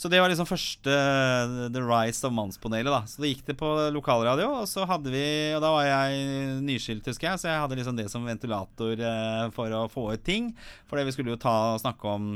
så 0.00 0.08
det 0.08 0.20
var 0.22 0.32
liksom 0.32 0.48
første 0.48 0.92
eh, 0.94 1.66
The 1.74 1.82
Rise 1.84 2.24
of 2.24 2.32
Mannspanelet. 2.32 2.88
da 2.88 3.02
Så 3.04 3.20
da 3.20 3.28
gikk 3.28 3.42
det 3.50 3.58
på 3.60 3.68
lokalradio, 3.92 4.48
og 4.62 4.68
så 4.70 4.86
hadde 4.88 5.12
vi 5.12 5.24
Og 5.52 5.60
da 5.60 5.74
var 5.74 5.84
jeg 5.84 6.56
nyskilt, 6.64 7.04
husker 7.10 7.28
jeg, 7.28 7.42
så 7.42 7.50
jeg 7.50 7.60
hadde 7.60 7.76
liksom 7.76 7.98
det 7.98 8.08
som 8.08 8.24
ventilator 8.24 8.96
eh, 8.96 9.44
for 9.52 9.76
å 9.76 9.84
få 9.92 10.06
ut 10.14 10.24
ting. 10.24 10.54
For 10.88 11.04
vi 11.04 11.12
skulle 11.12 11.34
jo 11.34 11.40
ta 11.40 11.74
og 11.74 11.84
snakke 11.84 12.16
om 12.16 12.34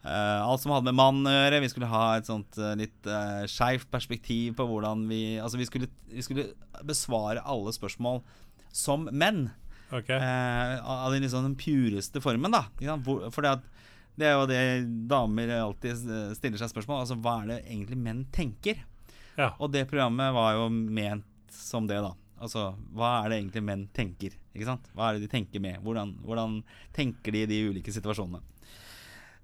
Uh, 0.00 0.40
alt 0.48 0.62
som 0.62 0.72
hadde 0.72 0.88
med 0.88 0.96
mann 0.96 1.28
å 1.28 1.32
gjøre. 1.34 1.58
Vi 1.60 1.68
skulle 1.74 1.88
ha 1.90 2.04
et 2.16 2.24
sånt 2.24 2.56
uh, 2.56 2.70
litt 2.72 3.04
uh, 3.04 3.42
skeivt 3.44 3.90
perspektiv 3.92 4.54
på 4.56 4.64
hvordan 4.64 5.02
vi 5.10 5.36
Altså, 5.36 5.58
vi 5.60 5.66
skulle, 5.68 5.90
vi 6.08 6.24
skulle 6.24 6.46
besvare 6.88 7.42
alle 7.44 7.74
spørsmål 7.76 8.22
som 8.72 9.04
menn. 9.12 9.50
Okay. 9.92 10.16
Uh, 10.16 10.80
av 10.80 11.12
den 11.12 11.26
liksom 11.26 11.44
den 11.50 11.58
pureste 11.60 12.24
formen, 12.24 12.56
da. 12.56 12.64
Hvor, 13.04 13.28
fordi 13.34 13.52
at 13.58 13.68
det 14.18 14.28
er 14.28 14.36
jo 14.36 14.48
det 14.50 14.62
damer 15.10 15.52
alltid 15.60 16.08
eh, 16.10 16.32
stiller 16.38 16.60
seg 16.60 16.72
spørsmål. 16.72 17.04
Altså, 17.04 17.18
hva 17.22 17.36
er 17.42 17.52
det 17.52 17.60
egentlig 17.62 18.00
menn 18.00 18.24
tenker? 18.34 18.82
Ja. 19.38 19.52
Og 19.58 19.70
det 19.72 19.86
programmet 19.90 20.34
var 20.36 20.56
jo 20.58 20.68
ment 20.70 21.54
som 21.54 21.86
det, 21.88 22.00
da. 22.04 22.14
Altså, 22.40 22.70
hva 22.96 23.20
er 23.20 23.32
det 23.32 23.40
egentlig 23.40 23.62
menn 23.64 23.86
tenker? 23.96 24.36
Ikke 24.54 24.68
sant? 24.68 24.86
Hva 24.96 25.10
er 25.10 25.18
det 25.18 25.26
de 25.26 25.32
tenker 25.32 25.62
med? 25.62 25.80
Hvordan, 25.84 26.14
hvordan 26.24 26.60
tenker 26.96 27.36
de 27.36 27.44
i 27.44 27.50
de 27.50 27.60
ulike 27.68 27.92
situasjonene? 27.94 28.40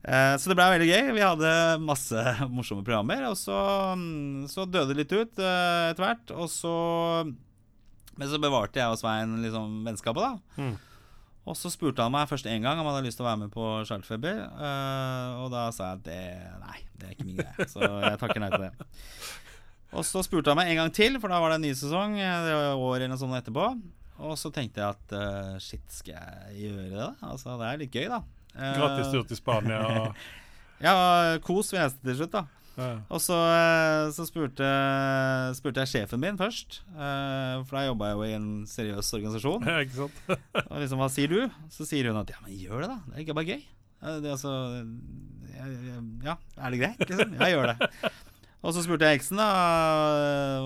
Eh, 0.07 0.35
så 0.39 0.51
det 0.51 0.57
ble 0.59 0.67
veldig 0.71 0.89
gøy. 0.89 1.11
Vi 1.17 1.25
hadde 1.25 1.53
masse 1.83 2.25
morsomme 2.57 2.85
programmer. 2.87 3.27
Og 3.31 3.37
så, 3.41 3.57
mm, 3.99 4.47
så 4.53 4.69
døde 4.69 4.95
det 4.95 5.03
litt 5.03 5.15
ut 5.15 5.43
eh, 5.43 5.91
etter 5.93 6.07
hvert. 6.07 6.35
Og 6.37 6.51
så 6.53 6.77
Men 8.17 8.31
så 8.33 8.41
bevarte 8.41 8.81
jeg 8.81 8.89
og 8.89 8.97
Svein 8.97 9.35
liksom 9.43 9.83
vennskapet, 9.85 10.25
da. 10.25 10.61
Mm. 10.63 10.77
Og 11.47 11.55
så 11.55 11.71
spurte 11.71 12.03
han 12.03 12.11
meg 12.11 12.27
først 12.27 12.49
én 12.51 12.65
gang 12.65 12.81
om 12.81 12.89
han 12.89 12.97
hadde 12.97 13.07
lyst 13.07 13.21
til 13.21 13.27
å 13.27 13.29
være 13.29 13.41
med 13.45 13.53
på 13.55 13.65
Charterfeber. 13.87 14.41
Uh, 14.59 15.45
og 15.45 15.51
da 15.55 15.69
sa 15.75 15.93
jeg 15.93 16.01
at 16.01 16.07
det 16.09 16.23
Nei, 16.65 16.79
det 16.99 17.07
er 17.07 17.13
ikke 17.15 17.27
min 17.29 17.37
greie. 17.39 17.67
Så 17.71 17.83
jeg 17.87 18.19
takker 18.23 18.43
nei 18.43 18.49
til 18.51 18.65
det. 18.67 18.89
Og 19.97 20.03
så 20.05 20.25
spurte 20.27 20.51
han 20.51 20.59
meg 20.59 20.73
en 20.73 20.81
gang 20.83 20.91
til, 20.97 21.21
for 21.23 21.31
da 21.31 21.39
var 21.41 21.55
det 21.55 21.61
en 21.61 21.67
ny 21.69 21.71
sesong. 21.79 22.17
eh, 22.19 22.41
Det 22.49 22.57
var 22.59 22.83
år 22.83 22.97
eller 22.97 23.13
noe 23.15 23.21
sånt 23.21 23.39
etterpå. 23.39 23.69
Og 24.27 24.35
så 24.41 24.51
tenkte 24.51 24.83
jeg 24.83 24.97
at 24.97 25.15
uh, 25.15 25.55
shit, 25.63 25.85
skal 25.93 26.17
jeg 26.19 26.67
gjøre 26.67 26.91
det? 26.97 27.09
Altså, 27.31 27.55
det 27.61 27.69
er 27.71 27.81
litt 27.85 27.95
gøy, 27.95 28.09
da. 28.11 28.19
Uh, 28.57 28.73
Gratis 28.81 29.13
tur 29.15 29.25
til 29.31 29.39
Spania. 29.39 29.81
Ja, 30.77 30.93
kos 31.41 31.71
jeg 31.73 31.89
si 31.89 32.03
til 32.05 32.19
slutt, 32.19 32.35
da. 32.35 32.43
Og 32.77 33.21
så, 33.25 33.37
eh, 33.57 34.11
så 34.13 34.27
spurte, 34.29 34.67
spurte 35.57 35.81
jeg 35.85 35.89
sjefen 35.95 36.21
min 36.21 36.37
først, 36.37 36.83
eh, 36.93 37.63
for 37.65 37.79
da 37.79 37.85
jobba 37.87 38.11
jeg 38.11 38.19
jo 38.19 38.27
i 38.27 38.35
en 38.37 38.49
seriøs 38.69 39.09
organisasjon. 39.17 39.65
Ja, 39.65 39.79
ikke 39.81 39.97
sant? 40.03 40.19
Og 40.71 40.77
liksom, 40.83 41.01
hva 41.01 41.09
sier 41.13 41.33
du? 41.33 41.39
Så 41.73 41.87
sier 41.89 42.11
hun 42.11 42.21
at 42.21 42.33
ja, 42.35 42.37
men 42.45 42.53
gjør 42.61 42.85
det, 42.85 42.91
da. 42.93 42.99
Det 43.09 43.17
er 43.17 43.25
ikke 43.25 43.37
bare 43.39 43.49
gøy. 43.55 43.63
Det 44.07 44.29
er 44.29 44.35
altså, 44.35 44.53
ja, 46.27 46.35
er 46.61 46.75
det 46.75 46.81
greit? 46.83 47.01
Liksom? 47.09 47.33
Ja, 47.41 47.49
gjør 47.55 47.73
det. 47.73 47.89
Og 48.67 48.75
så 48.77 48.83
spurte 48.85 49.09
jeg 49.09 49.23
eksen 49.23 49.41
da 49.41 49.47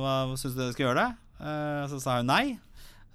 hva 0.00 0.16
syns 0.40 0.56
du 0.58 0.64
jeg 0.64 0.74
skal 0.74 0.88
gjøre 0.88 1.04
det. 1.04 1.10
Eh, 1.46 1.84
Så 1.92 2.00
sa 2.02 2.18
hun 2.18 2.28
nei. 2.30 2.44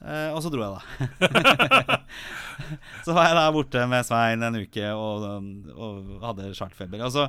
Og 0.06 0.40
så 0.44 0.52
dro 0.54 0.62
jeg, 0.62 0.72
da. 0.78 2.00
så 3.06 3.14
var 3.16 3.28
jeg 3.32 3.38
da 3.40 3.46
borte 3.56 3.86
med 3.90 4.06
Svein 4.06 4.44
en 4.46 4.58
uke 4.60 4.90
og, 4.94 5.24
og 5.74 6.10
hadde 6.24 6.52
chartfeber. 6.56 7.02
Og 7.08 7.14
så 7.16 7.28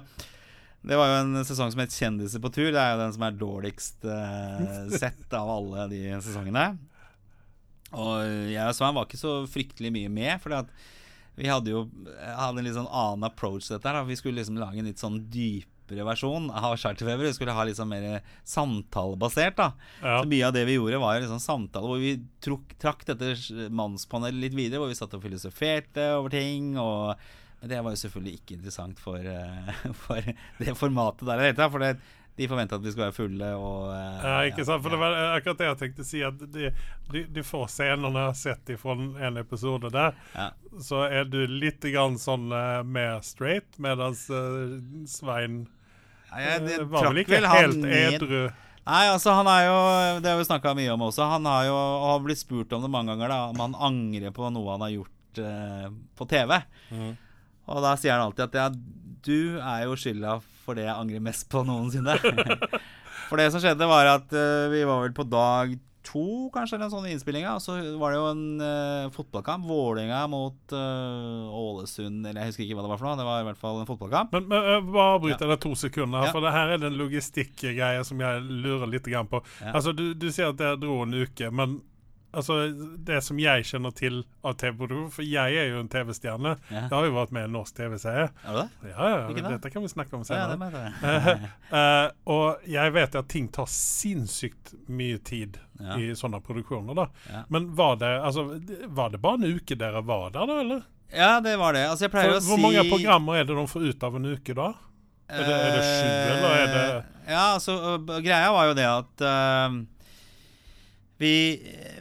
Det 0.86 0.94
var 0.98 1.08
jo 1.10 1.14
en 1.18 1.44
sesong 1.44 1.72
som 1.72 1.80
het 1.82 1.90
'Kjendiser 1.90 2.42
på 2.42 2.50
tur'. 2.54 2.70
Det 2.70 2.78
er 2.78 2.92
jo 2.94 3.02
den 3.02 3.14
som 3.16 3.24
er 3.26 3.38
dårligst 3.40 4.04
uh, 4.06 4.86
sett 5.02 5.32
av 5.34 5.50
alle 5.50 5.88
de 5.90 6.02
sesongene. 6.22 6.78
Og 7.96 8.50
jeg 8.52 8.62
og 8.62 8.74
Svein 8.76 8.94
var 8.94 9.06
ikke 9.06 9.18
så 9.18 9.38
fryktelig 9.50 9.90
mye 9.94 10.10
med, 10.12 10.42
for 10.42 10.54
vi 11.36 11.48
hadde 11.50 11.72
jo 11.72 11.86
hadde 12.16 12.60
en 12.62 12.66
litt 12.66 12.76
sånn 12.76 12.90
annen 12.90 13.26
approach 13.28 13.66
til 13.66 13.76
dette. 13.76 13.92
her. 13.92 14.06
Vi 14.08 14.18
skulle 14.18 14.40
liksom 14.40 14.60
lage 14.60 14.80
en 14.80 14.88
litt 14.88 15.02
sånn 15.02 15.18
dypere 15.32 16.06
versjon 16.06 16.48
av 16.50 16.76
Charterfeber. 16.80 17.28
Vi 17.28 17.34
skulle 17.36 17.54
ha 17.56 17.66
litt 17.66 17.78
sånn 17.78 17.90
mer 17.90 18.22
samtalebasert. 18.44 19.56
da 19.56 19.72
Ja. 20.02 20.22
Så 20.22 20.28
mye 20.30 20.46
av 20.46 20.54
det 20.54 20.64
vi 20.66 20.78
gjorde, 20.78 20.98
var 21.02 21.20
liksom 21.20 21.42
samtale 21.42 21.86
hvor 21.86 22.00
vi 22.00 22.14
truk, 22.40 22.78
trakk 22.78 23.04
dette 23.06 23.34
mannspanelet 23.70 24.40
litt 24.46 24.54
videre. 24.54 24.80
Hvor 24.80 24.88
vi 24.88 24.98
satt 24.98 25.14
og 25.14 25.22
filosoferte 25.22 26.16
over 26.16 26.30
ting. 26.30 26.76
Og 26.78 27.16
men 27.60 27.70
det 27.72 27.80
var 27.82 27.94
jo 27.94 28.02
selvfølgelig 28.04 28.38
ikke 28.40 28.54
interessant 28.58 29.00
for, 29.00 29.18
eh, 29.18 29.74
for 30.04 30.20
det 30.60 30.76
formatet 30.78 31.26
der 31.28 31.40
i 31.40 31.42
det 31.42 31.50
hele 31.52 31.58
tatt. 31.62 31.72
For 31.74 31.84
det, 31.84 31.94
de 32.36 32.44
forventa 32.50 32.76
at 32.76 32.82
vi 32.84 32.90
skulle 32.92 33.06
være 33.08 33.16
fulle 33.16 33.46
og 33.56 33.86
eh, 33.94 34.24
Ja, 34.26 34.34
ikke 34.50 34.66
sant? 34.68 34.82
For 34.84 34.92
det 34.92 34.98
var 35.00 35.14
akkurat 35.38 35.62
det 35.62 35.68
jeg 35.70 35.78
tenkte 35.80 36.04
å 36.04 36.08
si. 36.10 36.20
At 36.26 36.42
de, 36.52 36.68
de, 37.14 37.22
de 37.32 37.44
få 37.46 37.62
scenene 37.72 38.26
sett 38.36 38.74
fra 38.82 38.96
en 39.28 39.40
episode 39.40 39.88
der, 39.94 40.18
Ja. 40.36 40.50
så 40.84 41.06
er 41.08 41.24
du 41.32 41.38
litt 41.48 41.80
grann 41.88 42.18
sånn 42.20 42.50
eh, 42.52 42.82
mer 42.84 43.22
straight, 43.24 43.78
mens 43.80 44.26
Svein 45.08 45.62
Ja, 46.28 46.42
jeg, 46.44 46.60
eh, 46.60 46.68
det 46.68 46.78
var 46.92 47.08
vel 47.08 47.24
ikke 47.24 47.40
helt 47.40 47.88
edru. 47.88 48.40
Nei, 48.86 49.02
altså 49.10 49.32
han 49.34 49.48
er 49.50 49.64
jo 49.66 49.78
Det 50.22 50.30
har 50.30 50.36
vi 50.38 50.44
snakka 50.46 50.76
mye 50.78 50.92
om 50.94 51.08
også. 51.08 51.24
Han 51.32 51.46
har 51.48 51.64
jo 51.66 51.74
har 52.04 52.20
blitt 52.22 52.38
spurt 52.38 52.70
om 52.76 52.84
det 52.84 52.92
mange 52.92 53.14
ganger, 53.16 53.32
da 53.32 53.38
om 53.50 53.62
han 53.64 53.80
angrer 53.88 54.34
på 54.36 54.52
noe 54.54 54.76
han 54.76 54.84
har 54.84 54.92
gjort 54.92 55.40
uh, 55.40 55.88
på 56.20 56.28
TV. 56.30 56.60
Mhm. 56.92 57.14
Og 57.66 57.82
da 57.82 57.96
sier 57.98 58.14
han 58.14 58.28
alltid 58.28 58.46
at 58.46 58.60
ja, 58.60 58.68
du 59.26 59.58
er 59.58 59.86
jo 59.86 59.96
skylda 59.98 60.38
for 60.66 60.78
det 60.78 60.86
jeg 60.86 60.94
angrer 60.94 61.24
mest 61.24 61.48
på 61.50 61.62
noensinne. 61.66 62.14
for 63.28 63.40
det 63.40 63.50
som 63.54 63.62
skjedde, 63.62 63.90
var 63.90 64.14
at 64.16 64.32
uh, 64.34 64.70
vi 64.72 64.86
var 64.86 65.02
vel 65.04 65.14
på 65.16 65.26
dag 65.28 65.74
to, 66.06 66.46
kanskje, 66.54 66.76
eller 66.76 66.86
en 66.86 66.92
sånn 66.92 67.08
innspilling, 67.10 67.46
og 67.50 67.58
så 67.62 67.76
var 67.98 68.12
det 68.12 68.18
jo 68.20 68.26
en 68.30 68.44
uh, 68.62 69.08
fotballkamp. 69.14 69.66
Vålerenga 69.66 70.20
mot 70.30 70.74
uh, 70.74 71.50
Ålesund, 71.50 72.22
eller 72.22 72.44
jeg 72.44 72.52
husker 72.52 72.66
ikke 72.66 72.78
hva 72.78 72.84
det 72.86 72.92
var 72.92 73.00
for 73.00 73.08
noe. 73.08 73.18
Det 73.18 73.26
var 73.26 73.42
i 73.42 73.48
hvert 73.48 73.60
fall 73.62 73.80
en 73.80 73.88
fotballkamp. 73.88 74.36
Men, 74.36 74.46
men 74.52 74.92
bare 74.94 75.18
bryt 75.24 75.42
deg 75.42 75.58
to 75.64 75.74
sekunder, 75.78 76.22
her, 76.22 76.30
Ja. 76.30 76.36
for 76.36 76.46
det 76.46 76.54
her 76.54 76.76
er 76.76 76.84
den 76.86 76.98
logistikkgreia 77.00 78.06
som 78.06 78.22
jeg 78.22 78.46
lurer 78.46 78.86
litt 78.90 79.10
på. 79.10 79.42
Ja. 79.58 79.74
Altså, 79.74 79.94
du, 79.96 80.12
du 80.14 80.30
sier 80.30 80.54
at 80.54 80.62
dere 80.62 80.78
dro 80.78 81.00
en 81.02 81.18
uke, 81.26 81.50
men 81.50 81.80
altså, 82.36 82.56
det 83.08 83.18
som 83.24 83.38
jeg 83.40 83.64
kjenner 83.68 83.94
til 83.96 84.18
av 84.46 84.54
TV-produksjon 84.60 85.10
For 85.16 85.26
jeg 85.26 85.56
er 85.60 85.70
jo 85.72 85.80
en 85.82 85.88
TV-stjerne. 85.92 86.52
Ja. 86.70 86.82
Jeg 86.86 86.92
har 86.94 87.06
jo 87.08 87.14
vært 87.16 87.32
med 87.36 87.46
i 87.46 87.48
en 87.48 87.54
norsk 87.56 87.76
TV-serie. 87.78 88.28
Er 88.44 88.58
det 88.58 88.64
det? 88.64 88.90
Ja, 88.92 89.08
ja, 89.10 89.20
Hvilken 89.30 89.48
dette 89.56 89.72
kan 89.74 89.84
vi 89.86 89.90
snakke 89.92 90.16
om 90.18 90.24
senere. 90.28 90.56
Ja, 90.56 90.70
det 90.76 91.36
uh. 91.36 91.46
Eh, 91.76 92.08
og 92.32 92.66
jeg 92.70 92.92
vet 92.94 93.16
at 93.18 93.28
ting 93.32 93.48
tar 93.52 93.66
sinnssykt 93.72 94.74
mye 94.88 95.18
tid 95.26 95.58
Ja. 95.80 95.96
i 96.00 96.12
sånne 96.16 96.38
produksjoner. 96.40 96.94
da 96.96 97.08
Ja. 97.32 97.42
Men 97.52 97.66
var 97.76 97.96
det, 98.00 98.12
altså, 98.24 98.46
var 98.86 99.10
det 99.12 99.20
bare 99.20 99.40
en 99.42 99.56
uke 99.58 99.76
dere 99.76 100.00
var 100.06 100.30
der, 100.30 100.46
da? 100.46 100.60
eller? 100.60 100.82
Ja, 101.12 101.40
det 101.40 101.56
var 101.58 101.72
det. 101.76 101.82
Altså, 101.90 102.04
jeg 102.06 102.10
pleier 102.14 102.30
For, 102.30 102.38
å 102.38 102.40
si 102.44 102.48
hvor 102.52 102.62
mange 102.62 102.86
programmer 102.90 103.36
er 103.40 103.44
det 103.44 103.56
de 103.58 103.66
får 103.70 103.84
ut 103.90 104.06
av 104.08 104.16
en 104.16 104.30
uke 104.32 104.54
da? 104.56 104.70
Er 105.28 105.42
det, 105.42 105.54
er 105.58 105.74
det 105.74 105.82
sju, 105.82 106.08
eller 106.30 106.54
er 106.54 106.66
det 106.72 106.86
Eh, 106.96 107.12
Ja, 107.26 107.44
altså 107.56 107.74
Greia 108.22 108.52
var 108.54 108.68
jo 108.68 108.74
det 108.78 108.84
at 108.86 109.22
øh, 109.26 109.78
vi, 111.16 111.32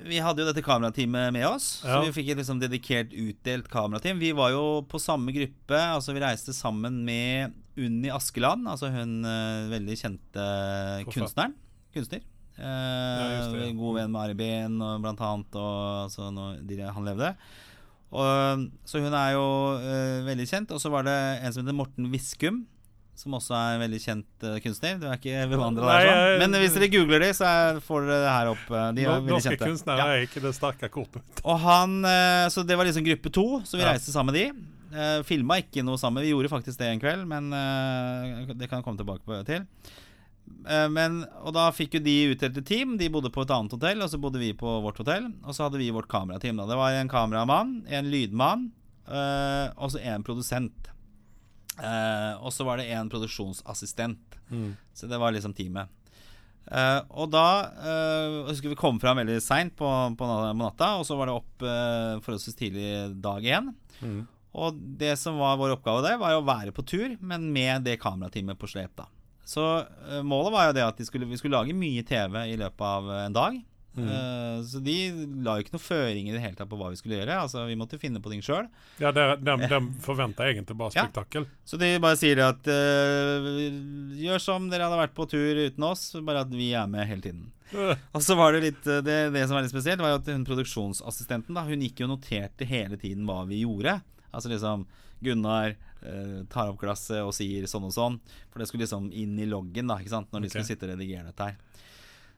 vi 0.04 0.20
hadde 0.20 0.44
jo 0.44 0.48
dette 0.50 0.64
kamerateamet 0.64 1.32
med 1.36 1.46
oss. 1.48 1.68
Ja. 1.86 1.98
Så 1.98 2.10
vi 2.10 2.16
fikk 2.18 2.34
et 2.34 2.42
liksom 2.42 2.60
dedikert 2.60 3.14
utdelt 3.16 3.70
kamerateam. 3.72 4.20
Vi 4.20 4.34
var 4.36 4.52
jo 4.52 4.66
på 4.92 5.00
samme 5.00 5.32
gruppe. 5.36 5.80
Altså 5.80 6.16
Vi 6.16 6.24
reiste 6.24 6.56
sammen 6.56 7.04
med 7.08 7.56
Unni 7.80 8.12
Askeland, 8.12 8.68
altså 8.72 8.90
hun 8.92 9.22
uh, 9.28 9.68
veldig 9.72 9.96
kjente 10.00 10.44
kunstneren. 11.12 11.56
Kunstner. 11.96 12.24
Uh, 12.56 12.64
ja, 12.64 13.24
det, 13.52 13.66
ja. 13.66 13.72
God 13.76 13.98
venn 13.98 14.14
med 14.14 14.22
Ari 14.22 14.36
Behn, 14.40 14.78
blant 15.04 15.24
annet, 15.24 15.58
og 15.60 16.06
altså, 16.06 16.30
når 16.32 16.86
han 16.96 17.08
levde. 17.08 17.34
Og, 18.16 18.64
så 18.88 19.02
hun 19.04 19.16
er 19.16 19.34
jo 19.36 19.48
uh, 19.80 20.24
veldig 20.28 20.48
kjent. 20.48 20.72
Og 20.72 20.80
så 20.84 20.92
var 20.92 21.08
det 21.08 21.16
en 21.16 21.56
som 21.56 21.64
heter 21.64 21.76
Morten 21.76 22.12
Viskum, 22.12 22.64
som 23.16 23.34
også 23.38 23.56
er 23.56 23.76
en 23.78 23.84
veldig 23.86 24.00
kjent 24.04 24.46
uh, 24.46 24.56
kunstner. 24.64 25.00
Du 25.02 25.08
er 25.08 25.18
ikke 25.20 25.46
bevandra 25.52 25.88
der, 25.90 26.08
sånn. 26.10 26.40
Men 26.44 26.60
hvis 26.62 26.76
dere 26.76 26.90
googler 26.94 27.26
de, 27.26 27.30
så 27.38 27.48
er, 27.48 27.80
får 27.86 28.08
dere 28.10 28.22
det 28.26 28.32
her 28.36 28.52
opp. 28.52 28.64
øh, 28.70 28.88
De 28.98 29.06
er 29.06 29.12
veldig 29.26 29.42
kjente. 29.48 29.66
kunstnere 29.66 29.98
Ja. 30.04 30.08
er 30.16 30.28
ikke 30.28 30.44
det 30.44 30.54
sterke 30.58 30.90
kortet. 30.92 31.44
Og 31.44 31.60
han 31.64 31.98
uh, 32.04 32.46
Så 32.52 32.66
det 32.68 32.78
var 32.78 32.86
liksom 32.88 33.06
gruppe 33.08 33.32
to, 33.32 33.48
så 33.64 33.78
vi 33.80 33.84
Ja. 33.86 33.94
reiste 33.94 34.12
sammen 34.12 34.34
med 34.34 34.42
de. 34.42 34.72
Uh, 34.96 35.24
Filma 35.28 35.58
ikke 35.64 35.84
noe 35.84 35.98
sammen. 36.00 36.24
Vi 36.24 36.32
gjorde 36.32 36.52
faktisk 36.52 36.78
det 36.80 36.88
en 36.94 37.00
kveld, 37.04 37.26
men 37.28 37.52
uh, 37.52 38.54
det 38.54 38.70
kan 38.70 38.80
jeg 38.80 38.86
komme 38.88 39.00
tilbake 39.00 39.24
på, 39.28 39.42
til. 39.48 39.66
Eh, 40.66 40.88
men, 40.94 41.24
og 41.42 41.54
da 41.56 41.68
fikk 41.74 41.98
jo 41.98 42.02
de 42.06 42.14
utdelte 42.36 42.62
team. 42.66 42.98
De 43.02 43.10
bodde 43.10 43.32
på 43.34 43.42
et 43.46 43.54
annet 43.54 43.74
hotell, 43.74 44.02
og 44.06 44.10
så 44.12 44.20
bodde 44.22 44.42
vi 44.42 44.52
på 44.58 44.76
vårt 44.86 44.98
hotell. 45.02 45.32
Og 45.46 45.56
så 45.58 45.66
hadde 45.66 45.80
vi 45.82 45.92
vårt 45.94 46.08
kamerateam. 46.12 46.58
Da. 46.62 46.68
Det 46.70 46.78
var 46.78 46.98
en 47.00 47.10
kameramann, 47.12 47.72
en 47.90 48.10
lydmann 48.12 48.68
eh, 49.10 49.72
og 49.78 49.92
så 49.94 50.02
en 50.06 50.26
produsent. 50.26 50.92
Eh, 51.76 52.34
og 52.40 52.54
så 52.56 52.68
var 52.68 52.80
det 52.80 52.90
en 52.96 53.12
produksjonsassistent. 53.12 54.40
Så 54.94 55.10
det 55.12 55.20
var 55.20 55.36
liksom 55.36 55.56
teamet. 55.58 55.92
Uh, 56.66 57.04
og 57.22 57.30
da 57.30 57.48
uh, 57.78 58.46
husker 58.48 58.72
vi 58.72 58.78
kom 58.80 58.98
fram 59.02 59.20
veldig 59.22 59.38
seint 59.44 59.76
på, 59.78 59.90
på 60.18 60.30
natta, 60.58 60.96
og 60.98 61.06
så 61.06 61.18
var 61.18 61.30
det 61.30 61.36
opp 61.38 61.66
uh, 61.66 62.18
forholdsvis 62.26 62.58
tidlig 62.58 62.88
dag 63.22 63.46
igjen. 63.46 63.70
Mm. 64.02 64.24
Og 64.56 64.80
det 64.98 65.14
som 65.22 65.38
var 65.38 65.60
vår 65.60 65.76
oppgave 65.76 66.02
der, 66.08 66.18
var 66.18 66.34
å 66.34 66.46
være 66.48 66.74
på 66.74 66.86
tur, 66.88 67.14
men 67.20 67.52
med 67.54 67.86
det 67.86 68.00
kamerateamet 68.02 68.58
på 68.58 68.70
slep. 68.72 68.96
da 68.98 69.06
Så 69.46 69.66
målet 70.24 70.54
var 70.56 70.70
jo 70.70 70.76
det 70.78 70.86
at 70.88 70.98
de 70.98 71.06
skulle, 71.06 71.28
vi 71.28 71.38
skulle 71.38 71.60
lage 71.60 71.76
mye 71.76 72.06
TV 72.08 72.40
i 72.48 72.58
løpet 72.58 72.86
av 72.88 73.12
en 73.20 73.36
dag. 73.36 73.60
Eh, 74.04 74.64
så 74.68 74.82
de 74.84 74.96
la 75.46 75.56
jo 75.56 75.64
ikke 75.64 75.76
noe 75.76 75.84
føring 75.84 76.28
i 76.28 76.34
det 76.36 76.42
hele 76.44 76.58
tatt 76.58 76.70
på 76.72 76.78
hva 76.80 76.90
vi 76.92 77.00
skulle 77.00 77.20
gjøre. 77.20 77.38
Altså 77.46 77.64
Vi 77.70 77.78
måtte 77.80 78.00
finne 78.02 78.20
på 78.24 78.32
ting 78.32 78.44
sjøl. 78.44 78.68
Ja, 79.00 79.14
de, 79.16 79.28
de, 79.40 79.56
de 79.72 79.80
forventer 80.04 80.52
egentlig 80.52 80.78
bare 80.80 80.96
Ja. 80.98 81.08
Så 81.68 81.80
de 81.80 81.94
bare 82.04 82.20
sier 82.20 82.42
at 82.46 82.68
uh, 82.68 83.48
Gjør 84.20 84.44
som 84.44 84.68
dere 84.72 84.90
hadde 84.90 85.00
vært 85.00 85.16
på 85.18 85.28
tur 85.32 85.62
uten 85.64 85.88
oss, 85.88 86.10
bare 86.20 86.44
at 86.46 86.52
vi 86.52 86.74
er 86.76 86.90
med 86.92 87.08
hele 87.08 87.24
tiden. 87.24 87.48
Og 88.16 88.22
så 88.24 88.38
var 88.38 88.54
det 88.54 88.62
litt 88.68 88.86
eh, 88.88 89.02
Det, 89.06 89.18
det 89.34 89.48
som 89.48 89.58
var 89.58 89.66
litt 89.66 89.74
spesielt, 89.74 90.04
var 90.04 90.14
jo 90.14 90.20
at 90.20 90.28
hun 90.30 90.46
produksjonsassistenten 90.46 91.58
da 91.58 91.64
Hun 91.66 91.82
gikk 91.82 92.04
jo 92.04 92.06
og 92.06 92.18
noterte 92.18 92.68
hele 92.70 93.00
tiden 93.02 93.26
hva 93.30 93.42
vi 93.50 93.64
gjorde. 93.64 94.00
Altså 94.32 94.52
liksom 94.52 94.88
Gunnar 95.24 95.78
tar 96.52 96.68
opp 96.70 96.78
glasset 96.78 97.24
og 97.26 97.32
sier 97.34 97.64
sånn 97.66 97.88
og 97.88 97.94
sånn. 97.96 98.20
For 98.52 98.62
det 98.62 98.68
skulle 98.70 98.84
liksom 98.84 99.08
inn 99.10 99.40
i 99.42 99.48
loggen 99.50 99.90
da 99.90 99.96
ikke 99.98 100.12
sant 100.12 100.30
når 100.30 100.44
de 100.44 100.50
okay. 100.52 100.54
skulle 100.60 100.68
sitte 100.68 100.86
og 100.86 100.92
redigere 100.92 101.32
dette 101.32 101.48
her. 101.48 101.56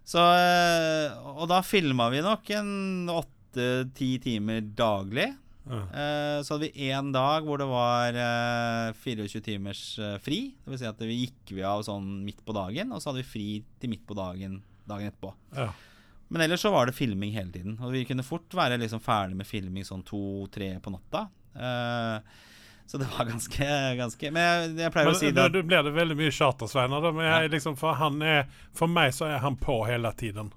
Så 0.08 0.22
eh, 0.24 1.18
Og 1.36 1.48
da 1.52 1.60
filma 1.68 2.08
vi 2.14 2.22
nok 2.24 2.48
en 2.56 2.72
åtte-ti 3.12 4.14
timer 4.24 4.62
daglig. 4.78 5.28
Ja. 5.68 5.82
Eh, 5.84 6.38
Så 6.48 6.56
hadde 6.56 6.70
vi 6.70 6.88
én 6.88 7.10
dag 7.12 7.44
hvor 7.44 7.60
det 7.60 7.68
var 7.68 8.16
eh, 8.16 8.94
24 9.04 9.42
timers 9.44 9.82
eh, 10.00 10.16
fri. 10.24 10.40
Det 10.64 10.72
vil 10.72 10.80
si 10.80 10.88
at 10.88 11.04
vi 11.04 11.20
gikk 11.26 11.52
vi 11.58 11.66
av 11.68 11.84
sånn 11.88 12.08
midt 12.24 12.40
på 12.48 12.56
dagen, 12.56 12.94
og 12.96 13.04
så 13.04 13.12
hadde 13.12 13.26
vi 13.26 13.32
fri 13.34 13.48
til 13.82 13.92
midt 13.92 14.06
på 14.08 14.16
dagen 14.18 14.62
dagen 14.88 15.10
etterpå. 15.12 15.34
Ja. 15.58 15.68
Men 16.32 16.46
ellers 16.46 16.64
så 16.64 16.72
var 16.72 16.88
det 16.88 16.96
filming 16.96 17.34
hele 17.36 17.52
tiden. 17.52 17.74
Og 17.84 17.92
vi 17.92 18.06
kunne 18.08 18.24
fort 18.24 18.48
være 18.56 18.78
liksom 18.80 19.02
ferdig 19.04 19.36
med 19.36 19.48
filming 19.48 19.84
sånn 19.88 20.06
to-tre 20.08 20.78
på 20.84 20.92
natta. 20.96 21.26
Så 22.88 22.98
det 23.02 23.08
var 23.18 23.26
ganske, 23.28 23.66
ganske 24.00 24.30
Men 24.32 24.44
jeg, 24.48 24.70
jeg 24.80 24.92
pleier 24.96 25.10
Men 25.10 25.16
å 25.16 25.20
si 25.20 25.28
det 25.32 25.36
da 25.36 25.48
da 25.52 25.64
blir 25.68 25.84
det 25.90 25.92
veldig 25.98 26.16
mye 26.22 26.32
charter, 26.32 26.70
Sveinar. 26.72 27.10
Men 27.12 27.26
jeg, 27.28 27.52
liksom, 27.58 27.76
for, 27.80 27.98
han 28.00 28.22
er, 28.24 28.46
for 28.76 28.88
meg 28.88 29.12
så 29.18 29.28
er 29.28 29.42
han 29.44 29.58
på 29.60 29.82
hele 29.90 30.12
tiden. 30.16 30.54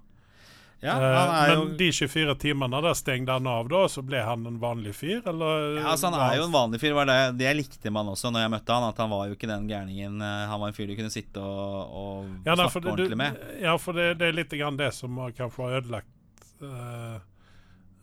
ja, 0.80 0.94
Eh, 0.96 1.16
han 1.18 1.30
er 1.36 1.50
jo 1.52 1.64
men 1.66 1.74
de 1.76 1.88
24 1.92 2.34
timene 2.40 2.78
der 2.86 2.94
stengte 2.96 3.34
han 3.36 3.46
av, 3.50 3.66
da, 3.68 3.82
så 3.92 4.00
ble 4.06 4.22
han 4.24 4.46
en 4.48 4.60
vanlig 4.62 4.94
fyr, 4.96 5.18
eller? 5.28 5.74
ja, 5.76 5.88
altså 5.90 6.08
Han 6.08 6.20
er 6.30 6.38
jo 6.38 6.46
en 6.46 6.54
vanlig 6.54 6.80
fyr. 6.80 6.94
Var 6.96 7.10
det, 7.10 7.18
det 7.42 7.50
likte 7.58 7.90
man 7.92 8.08
også 8.14 8.30
når 8.32 8.46
jeg 8.46 8.52
møtte 8.54 8.72
han. 8.78 8.86
At 8.88 9.02
han 9.02 9.10
var 9.12 9.26
jo 9.28 9.36
ikke 9.36 9.50
den 9.50 9.66
gærningen. 9.68 10.22
eh, 10.22 10.46
Han 10.48 10.60
var 10.62 10.70
en 10.72 10.78
fyr 10.78 10.86
du 10.88 10.94
kunne 10.96 11.10
sitte 11.12 11.42
og, 11.42 11.98
og 12.04 12.46
ja, 12.46 12.54
snakke 12.54 12.80
ordentlig 12.86 13.10
du, 13.10 13.20
med. 13.20 13.42
ja, 13.60 13.74
for 13.76 13.92
det, 13.98 14.14
det 14.22 14.30
er 14.30 14.38
litt 14.38 14.54
grann 14.56 14.78
det 14.80 14.92
som 14.96 15.18
kanskje 15.36 15.66
har 15.66 15.76
ødelagt 15.82 16.08
altså, 16.40 17.20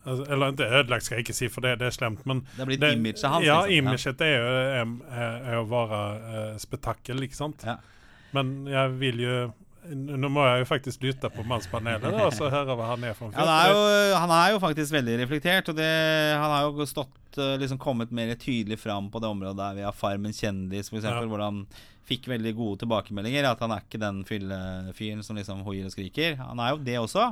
Eller 0.07 0.55
det 0.55 0.67
ødelagt, 0.71 1.05
skal 1.05 1.19
jeg 1.19 1.27
ikke 1.27 1.35
si, 1.35 1.49
for 1.51 1.65
det, 1.65 1.77
det 1.81 1.89
er 1.89 1.95
slemt, 1.95 2.25
men 2.29 2.45
Det 2.55 2.63
er 2.63 2.69
blitt 2.71 2.81
det, 2.83 2.93
imaget 2.95 3.23
hans. 3.27 3.45
Ja, 3.45 3.61
liksom. 3.65 3.87
imaget 3.91 4.25
er 4.25 4.33
jo 4.33 4.49
er, 4.55 4.91
er, 5.19 5.53
jo 5.57 5.63
å 5.65 5.69
være 5.71 6.01
uh, 6.23 6.57
spetakkel, 6.61 7.23
ikke 7.27 7.39
sant? 7.39 7.65
Ja. 7.67 7.77
Men 8.35 8.59
jeg 8.71 8.99
vil 9.01 9.23
jo 9.23 9.39
Nå 9.87 10.27
må 10.27 10.43
jeg 10.43 10.65
jo 10.65 10.65
faktisk 10.67 11.03
lytte 11.05 11.29
på 11.31 11.45
Mannspanelet 11.47 12.11
og 12.11 12.33
så 12.35 12.49
høre 12.51 12.73
hva 12.75 12.89
han 12.89 13.05
er 13.07 13.13
for 13.15 13.29
en 13.29 13.31
fyr. 13.31 13.39
Han 13.39 14.17
han 14.19 14.33
er 14.35 14.49
jo 14.51 14.57
faktisk 14.59 14.91
veldig 14.91 15.13
reflektert, 15.21 15.69
og 15.71 15.77
det, 15.77 15.87
han 16.35 16.51
har 16.51 16.65
jo 16.67 16.87
stått 16.89 17.39
eh, 17.39 17.53
liksom 17.61 17.79
kommet 17.79 18.11
mer 18.11 18.33
tydelig 18.35 18.81
fram 18.81 19.07
på 19.13 19.21
det 19.23 19.29
området 19.31 19.55
der 19.61 19.77
vi 19.77 19.85
har 19.87 19.95
Farmen 19.95 20.35
kjendis, 20.35 20.91
f.eks., 20.91 21.07
Ja. 21.07 21.21
hvor 21.23 21.39
han 21.45 21.61
fikk 22.07 22.27
veldig 22.31 22.53
gode 22.57 22.81
tilbakemeldinger. 22.83 23.47
At 23.47 23.63
han 23.63 23.73
er 23.75 23.85
ikke 23.85 24.01
den 24.01 24.23
fyllefyren 24.27 25.23
som 25.25 25.39
liksom 25.39 25.63
hoier 25.67 25.87
og 25.87 25.95
skriker. 25.95 26.35
Han 26.41 26.59
er 26.63 26.73
jo 26.73 26.83
det 26.83 26.99
også. 26.99 27.29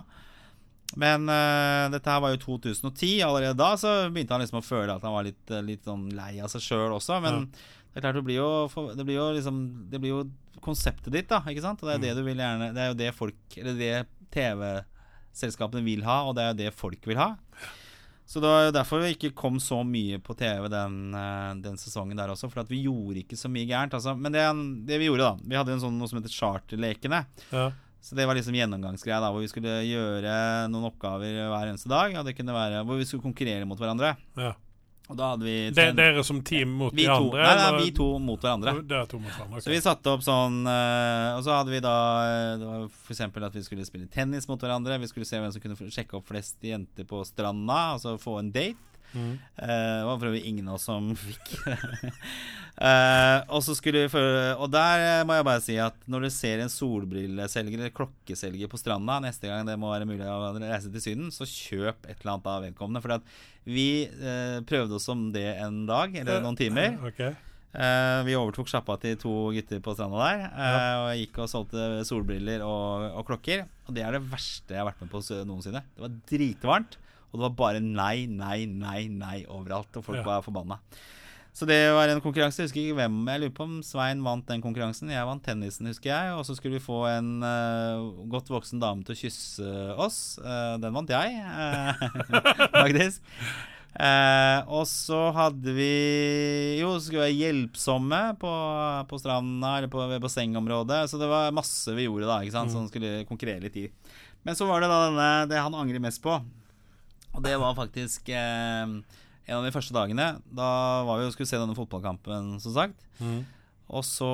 Men 0.95 1.27
uh, 1.27 1.91
dette 1.93 2.11
her 2.11 2.21
var 2.23 2.33
jo 2.33 2.41
2010. 2.59 3.19
Allerede 3.25 3.57
da 3.59 3.73
så 3.79 3.93
begynte 4.09 4.35
han 4.35 4.43
liksom 4.43 4.61
å 4.61 4.65
føle 4.65 4.95
at 4.95 5.03
han 5.05 5.15
var 5.15 5.27
litt, 5.27 5.43
eh, 5.51 5.63
litt 5.65 5.87
sånn 5.87 6.07
lei 6.15 6.37
av 6.39 6.51
seg 6.53 6.63
sjøl 6.63 6.95
også. 6.95 7.19
Men 7.23 7.47
Det 7.51 7.99
er 7.99 8.07
klart, 8.07 8.19
det 8.19 8.25
blir 8.27 8.39
jo, 8.41 8.91
det 8.95 9.05
blir 9.07 9.19
jo 9.19 9.29
liksom 9.37 9.57
Det 9.91 9.99
blir 10.03 10.11
jo 10.11 10.23
konseptet 10.63 11.13
ditt, 11.13 11.29
da, 11.29 11.41
ikke 11.47 11.63
sant? 11.63 11.83
Og 11.83 11.89
det 11.89 11.95
er 11.95 12.03
det 12.07 12.17
du 12.17 12.23
vil 12.25 12.39
gjerne 12.41 12.71
Det 12.73 12.81
er 12.81 12.89
jo 12.89 12.99
det 12.99 13.11
folk 13.15 13.57
Eller 13.61 13.77
det 13.79 13.93
TV-selskapene 14.35 15.83
vil 15.85 16.03
ha, 16.07 16.23
og 16.27 16.35
det 16.35 16.43
er 16.43 16.49
jo 16.49 16.59
det 16.63 16.71
folk 16.75 17.05
vil 17.07 17.19
ha. 17.21 17.35
Så 18.25 18.41
det 18.41 18.49
var 18.49 18.71
derfor 18.73 19.03
vi 19.03 19.13
ikke 19.13 19.35
kom 19.37 19.59
så 19.61 19.83
mye 19.85 20.17
på 20.23 20.33
TV 20.35 20.65
den, 20.73 21.13
eh, 21.13 21.51
den 21.61 21.77
sesongen 21.77 22.17
der 22.17 22.33
også. 22.33 22.49
For 22.49 22.63
at 22.63 22.71
vi 22.73 22.81
gjorde 22.87 23.21
ikke 23.21 23.37
så 23.37 23.51
mye 23.53 23.67
gærent. 23.69 23.93
Altså. 23.93 24.15
Men 24.17 24.33
det, 24.33 24.43
det, 24.89 24.97
vi 24.99 25.11
gjorde, 25.11 25.29
da 25.29 25.45
Vi 25.45 25.59
hadde 25.59 25.75
en 25.75 25.83
sånn, 25.83 25.99
noe 25.99 26.09
som 26.09 26.19
heter 26.19 26.33
Charterlekene. 26.33 27.21
Ja. 27.53 27.69
Så 28.05 28.13
det 28.13 28.27
var 28.29 28.37
liksom 28.37 28.53
gjennomgangsgreia 28.53 29.17
da 29.23 29.31
hvor 29.33 29.41
vi 29.41 29.49
skulle 29.49 29.79
gjøre 29.81 30.35
noen 30.69 30.91
oppgaver 30.91 31.39
hver 31.49 31.71
eneste 31.71 31.89
dag. 31.89 32.13
Og 32.19 32.27
det 32.27 32.35
kunne 32.37 32.53
være 32.53 32.83
hvor 32.85 32.99
vi 32.99 33.07
skulle 33.09 33.25
konkurrere 33.25 33.65
mot 33.65 33.79
hverandre. 33.81 34.13
Ja. 34.37 34.51
Og 35.05 35.17
da 35.17 35.31
hadde 35.33 35.45
vi 35.45 35.55
Det, 35.73 35.85
dere 35.97 36.23
som 36.25 36.39
team 36.45 36.71
mot 36.79 36.93
vi 36.93 37.03
de 37.05 37.11
andre? 37.13 37.41
Nei, 37.41 37.55
nei, 37.59 37.83
vi 37.83 37.91
to 37.97 38.07
mot 38.21 38.41
hverandre. 38.41 38.73
To 39.09 39.19
mot 39.21 39.29
hverandre, 39.29 39.57
okay. 39.57 39.65
Så 39.65 39.73
vi 39.73 39.81
satte 39.85 40.13
opp 40.15 40.23
sånn 40.25 40.63
eh, 40.69 41.35
Og 41.37 41.43
så 41.45 41.53
hadde 41.59 41.73
vi 41.75 41.81
da 41.83 41.97
eh, 42.25 42.53
Det 42.57 42.69
var 42.69 42.87
f.eks. 42.89 43.21
at 43.29 43.57
vi 43.59 43.63
skulle 43.67 43.85
spille 43.85 44.09
tennis 44.09 44.49
mot 44.49 44.61
hverandre. 44.61 44.97
Vi 45.01 45.09
skulle 45.11 45.29
se 45.29 45.41
hvem 45.41 45.53
som 45.53 45.61
kunne 45.61 45.93
sjekke 45.93 46.17
opp 46.17 46.29
flest 46.29 46.65
jenter 46.65 47.05
på 47.09 47.21
stranda. 47.27 47.79
Altså 47.97 48.15
få 48.21 48.39
en 48.41 48.49
date. 48.53 48.94
Mm. 49.13 49.33
Eh, 49.35 49.67
det 49.69 50.07
var 50.07 50.17
for 50.19 50.29
øvrig 50.31 50.41
ingen 50.49 50.67
av 50.67 50.75
oss 50.79 50.87
som 50.89 51.11
fikk. 51.15 51.53
uh, 52.81 53.39
og 53.55 53.61
så 53.63 53.75
skulle 53.77 54.05
vi 54.05 54.11
for, 54.11 54.25
Og 54.59 54.67
der 54.73 55.03
eh, 55.05 55.23
må 55.27 55.37
jeg 55.37 55.47
bare 55.47 55.63
si 55.63 55.77
at 55.79 55.95
når 56.11 56.27
du 56.27 56.29
ser 56.35 56.63
en 56.63 56.71
solbrilleselger 56.73 57.79
eller 57.79 57.95
klokkeselger 57.95 58.71
på 58.71 58.79
stranda 58.81 59.21
neste 59.23 59.47
gang 59.51 59.67
det 59.67 59.77
må 59.79 59.93
være 59.93 60.09
mulig 60.09 60.27
å 60.27 60.51
reise 60.59 60.91
til 60.91 61.03
Syden, 61.03 61.31
så 61.31 61.47
kjøp 61.47 62.07
et 62.09 62.19
eller 62.19 62.35
annet 62.35 62.51
av 62.51 62.63
vedkommende. 62.67 63.03
For 63.05 63.19
vi 63.65 63.89
uh, 64.19 64.59
prøvde 64.67 64.99
oss 64.99 65.09
om 65.13 65.29
det 65.35 65.47
en 65.63 65.83
dag, 65.89 66.15
eller 66.23 66.43
noen 66.45 66.59
timer. 66.59 66.97
Okay. 67.15 67.35
Uh, 67.75 68.21
vi 68.23 68.37
overtok 68.39 68.69
sjappa 68.71 68.95
til 69.03 69.17
to 69.19 69.31
gutter 69.51 69.81
på 69.83 69.91
stranda 69.97 70.15
der. 70.21 70.43
eh, 70.47 70.93
Og 71.01 71.07
jeg 71.11 71.25
gikk 71.25 71.39
og 71.43 71.49
solgte 71.51 71.87
solbriller 72.07 72.61
og, 72.63 73.03
og 73.19 73.25
klokker. 73.27 73.65
Og 73.89 73.97
det 73.97 74.05
er 74.05 74.15
det 74.15 74.21
verste 74.31 74.71
jeg 74.77 74.79
har 74.79 74.87
vært 74.87 75.01
med 75.03 75.11
på 75.11 75.19
noensinne. 75.49 75.81
Det 75.91 76.05
var 76.05 76.13
dritvarmt, 76.31 76.95
og 77.35 77.41
det 77.41 77.49
var 77.49 77.59
bare 77.59 77.83
nei, 77.83 78.25
nei, 78.31 78.63
nei, 78.71 79.01
nei 79.11 79.37
overalt. 79.51 79.91
Og 79.99 80.07
folk 80.07 80.21
Ja. 80.23 80.23
var 80.23 80.45
forbanna. 80.45 80.79
Så 81.55 81.63
det 81.67 81.77
var 81.95 82.09
en 82.11 82.19
konkurranse. 82.19 82.59
Jeg 82.59 82.67
husker 82.67 82.81
ikke 82.81 82.97
hvem 82.97 83.19
Jeg 83.31 83.39
lurer 83.39 83.53
på 83.55 83.63
om 83.63 83.75
Svein 83.83 84.23
vant 84.25 84.43
den 84.47 84.59
konkurransen. 84.63 85.07
Jeg 85.11 85.23
vant 85.23 85.43
tennisen, 85.43 85.87
husker 85.87 86.11
jeg. 86.11 86.33
Og 86.35 86.43
så 86.43 86.55
skulle 86.57 86.75
vi 86.75 86.83
få 86.83 86.97
en 87.13 87.29
uh, 87.43 88.27
godt 88.27 88.51
voksen 88.51 88.81
dame 88.81 89.05
til 89.07 89.15
å 89.15 89.19
kysse 89.21 89.69
oss. 89.95 90.17
Uh, 90.43 90.75
den 90.83 90.91
vant 90.97 91.13
jeg, 91.15 91.37
eh, 91.39 92.03
faktisk. 92.83 93.23
Eh, 93.95 94.57
og 94.67 94.83
så 94.91 95.29
hadde 95.31 95.71
vi 95.71 95.87
Jo, 96.81 96.89
så 96.97 97.05
skulle 97.05 97.21
vi 97.23 97.29
være 97.29 97.39
hjelpsomme 97.39 98.19
på, 98.41 98.51
på 99.07 99.19
stranda 99.21 99.77
eller 99.77 99.87
på 99.91 100.03
ved 100.11 100.19
bassengområdet. 100.25 101.05
Så 101.07 101.21
det 101.21 101.31
var 101.31 101.55
masse 101.55 101.95
vi 101.95 102.09
gjorde 102.09 102.27
da, 102.27 102.41
ikke 102.43 102.57
sant, 102.57 102.75
som 102.75 102.89
skulle 102.91 103.23
konkurrere 103.29 103.63
litt 103.63 103.79
i. 103.79 103.87
Men 104.43 104.59
så 104.59 104.67
var 104.67 104.83
det 104.83 104.91
da 104.91 104.99
denne, 105.07 105.29
det 105.49 105.63
han 105.63 105.73
angrer 105.79 106.03
mest 106.03 106.19
på. 106.21 106.35
Og 107.35 107.43
det 107.43 107.55
var 107.59 107.75
faktisk 107.77 108.29
eh, 108.31 108.85
en 109.45 109.57
av 109.59 109.65
de 109.67 109.73
første 109.75 109.93
dagene. 109.95 110.29
Da 110.55 110.69
var 111.07 111.19
vi 111.19 111.27
og 111.27 111.33
skulle 111.35 111.49
se 111.51 111.59
denne 111.59 111.75
fotballkampen, 111.77 112.55
som 112.63 112.73
sagt. 112.75 113.03
Mm. 113.19 113.43
Og 113.93 114.01
så 114.07 114.29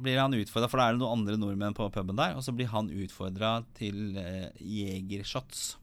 blir 0.00 0.16
han 0.22 0.32
utfordra, 0.32 0.70
for 0.72 0.80
da 0.80 0.86
er 0.88 0.94
det 0.96 1.02
noen 1.02 1.18
andre 1.20 1.34
nordmenn 1.36 1.74
på 1.76 1.90
puben 1.92 2.16
der. 2.16 2.36
Og 2.38 2.44
så 2.46 2.54
blir 2.56 2.70
han 2.72 2.88
utfordra 2.88 3.58
til 3.76 4.16
eh, 4.16 4.46
jegershots 4.62 5.74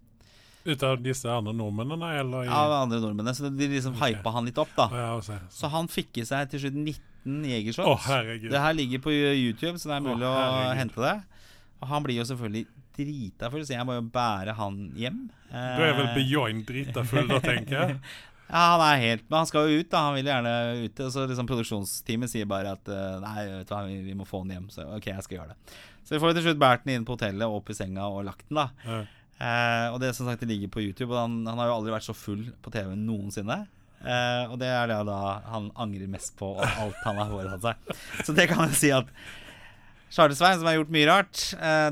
Ut 0.63 0.79
av 0.87 1.01
disse 1.03 1.27
andre 1.27 1.51
nordmennene, 1.51 2.07
eller? 2.21 2.45
i- 2.45 2.47
Ja, 2.47 2.61
andre 2.81 3.01
nordmennene. 3.03 3.33
Så 3.35 3.49
de 3.51 3.67
liksom 3.67 3.97
hypa 3.99 4.31
han 4.31 4.45
litt 4.47 4.57
opp, 4.57 4.69
da. 4.77 4.85
Ja, 4.95 5.09
så, 5.21 5.35
Så 5.51 5.67
han 5.69 5.89
fikk 5.91 6.21
i 6.21 6.23
seg 6.25 6.49
til 6.53 6.61
slutt 6.63 6.77
19 6.79 7.03
Å, 7.43 7.49
jegershots. 7.51 8.05
herregud. 8.07 8.49
det 8.51 8.61
her 8.63 8.73
ligger 8.73 8.99
på 9.03 9.11
YouTube, 9.11 9.75
så 9.77 9.91
det 9.91 9.97
er 9.97 10.05
mulig 10.07 10.23
å 10.23 10.73
hente 10.79 11.03
det. 11.03 11.17
Og 11.81 11.87
han 11.91 12.03
blir 12.07 12.15
jo 12.21 12.23
selvfølgelig 12.31 12.65
drita 12.97 13.49
full, 13.53 13.65
så 13.67 13.75
jeg 13.77 13.87
må 13.87 13.97
jo 13.97 14.05
bære 14.13 14.55
han 14.57 14.77
hjem. 14.99 15.23
Du 15.49 15.81
er 15.85 15.97
vel 15.97 16.13
beyond 16.17 16.63
drita 16.69 17.03
full, 17.07 17.27
da, 17.31 17.41
tenker 17.43 17.79
jeg. 17.79 17.97
Ja, 18.53 18.75
han 18.75 18.81
er 18.85 18.99
helt 19.01 19.23
Men 19.29 19.39
han 19.39 19.47
skal 19.49 19.65
jo 19.65 19.79
ut, 19.81 19.87
da. 19.89 20.01
Han 20.09 20.17
vil 20.17 20.27
gjerne 20.29 20.51
ut. 20.83 20.99
Og 21.05 21.11
så 21.15 21.23
liksom 21.25 21.47
Produksjonsteamet 21.49 22.29
sier 22.29 22.45
bare 22.49 22.75
at 22.75 22.91
eh, 22.91 23.15
Nei, 23.23 23.45
vet 23.49 23.69
du 23.69 23.73
hva, 23.73 23.79
vi, 23.87 23.95
vi 24.05 24.13
må 24.19 24.27
få 24.29 24.43
han 24.43 24.53
hjem. 24.53 24.67
Så 24.69 24.85
OK, 24.97 25.07
jeg 25.09 25.25
skal 25.25 25.39
gjøre 25.39 25.55
det. 25.55 25.75
Så 26.03 26.13
vi 26.13 26.21
får 26.21 26.35
til 26.37 26.45
slutt 26.49 26.61
båret 26.61 26.83
den 26.85 26.97
inn 26.97 27.07
på 27.07 27.15
hotellet 27.15 27.47
og 27.47 27.61
opp 27.61 27.71
i 27.71 27.77
senga 27.77 28.09
og 28.11 28.25
lagt 28.27 28.45
den, 28.49 28.59
da. 28.59 28.67
Ja. 28.85 28.99
Eh, 29.43 29.87
og 29.93 29.97
det 30.03 30.11
som 30.13 30.27
sagt, 30.29 30.43
det 30.43 30.51
ligger 30.51 30.69
på 30.75 30.83
YouTube, 30.83 31.15
og 31.15 31.21
han, 31.23 31.39
han 31.49 31.61
har 31.63 31.71
jo 31.71 31.77
aldri 31.79 31.95
vært 31.95 32.05
så 32.05 32.15
full 32.15 32.43
på 32.61 32.73
TV 32.75 32.91
noensinne. 32.99 33.63
Eh, 34.03 34.51
og 34.51 34.57
det 34.61 34.69
er 34.69 34.91
det 34.91 34.99
da 35.07 35.19
han 35.47 35.71
angrer 35.79 36.11
mest 36.11 36.35
på, 36.39 36.51
og 36.57 36.63
alt 36.67 36.99
han 37.07 37.21
har 37.23 37.31
foretatt 37.31 37.65
seg. 37.65 37.97
Så 38.27 38.35
det 38.35 38.49
kan 38.51 38.67
jeg 38.67 38.79
si 38.81 38.93
at 38.93 39.09
Charles 40.13 40.37
Svein, 40.37 40.59
som 40.59 40.69
har 40.69 40.77
gjort 40.77 40.93
mye 40.93 41.09
rart 41.09 41.45
eh, 41.57 41.89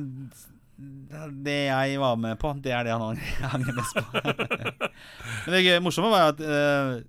Det 1.46 1.58
jeg 1.68 2.00
var 2.02 2.16
med 2.20 2.40
på, 2.40 2.54
det 2.64 2.72
er 2.76 2.88
det 2.88 2.96
han 2.96 3.20
angrer, 3.52 3.76
mest 3.78 3.98
på. 3.98 4.22
Men 5.46 5.58
det 5.58 5.82
morsomme 5.84 6.12
var 6.14 6.32
at 6.32 6.40
uh, 6.42 7.02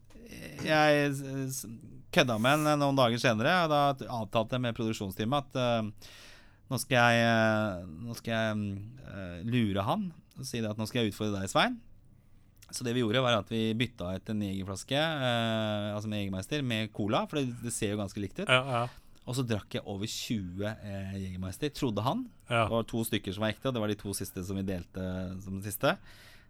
jeg 0.66 1.14
kødda 2.12 2.36
med 2.42 2.66
en 2.66 2.82
noen 2.82 2.98
dager 2.98 3.22
senere, 3.22 3.54
og 3.64 3.72
da 3.72 4.10
avtalte 4.18 4.58
jeg 4.58 4.64
med 4.66 4.76
produksjonsteamet 4.76 5.46
at 5.46 5.62
uh, 5.62 6.10
nå 6.72 6.80
skal 6.80 7.12
jeg, 7.12 7.24
eh, 7.28 7.88
nå 8.06 8.14
skal 8.16 8.32
jeg 8.32 8.60
uh, 9.04 9.40
lure 9.44 9.84
han 9.84 10.06
og 10.40 10.46
si 10.48 10.62
at 10.64 10.78
nå 10.78 10.86
skal 10.88 11.02
jeg 11.02 11.12
utfordre 11.12 11.42
deg, 11.42 11.50
Svein. 11.52 11.74
Så 12.72 12.86
det 12.86 12.94
vi 12.96 13.02
gjorde, 13.02 13.20
var 13.20 13.36
at 13.36 13.50
vi 13.52 13.74
bytta 13.76 14.14
ut 14.16 14.30
en 14.32 14.44
jegerflaske, 14.46 14.96
eh, 14.96 15.88
altså 15.92 16.08
med 16.08 16.22
Jegermeister, 16.22 16.62
med 16.64 16.88
cola, 16.96 17.26
for 17.28 17.36
det, 17.42 17.58
det 17.60 17.72
ser 17.74 17.92
jo 17.92 17.98
ganske 18.00 18.22
likt 18.22 18.40
ut. 18.40 18.46
Ja, 18.48 18.62
ja, 18.64 18.86
Og 19.26 19.36
så 19.38 19.44
drakk 19.46 19.76
jeg 19.78 19.84
over 19.86 20.08
20 20.10 20.64
eh, 20.66 21.12
Jegermeister, 21.22 21.70
trodde 21.70 22.02
han. 22.02 22.24
ja. 22.50 22.64
Det 22.66 22.72
var 22.74 22.86
to 22.90 23.04
stykker 23.06 23.32
som 23.36 23.44
var 23.44 23.52
ekte, 23.54 23.68
og 23.70 23.74
det 23.76 23.82
var 23.84 23.92
de 23.92 23.98
to 24.00 24.12
siste 24.18 24.42
som 24.44 24.56
vi 24.58 24.64
delte 24.66 25.04
som 25.44 25.58
den 25.60 25.62
siste. 25.62 25.92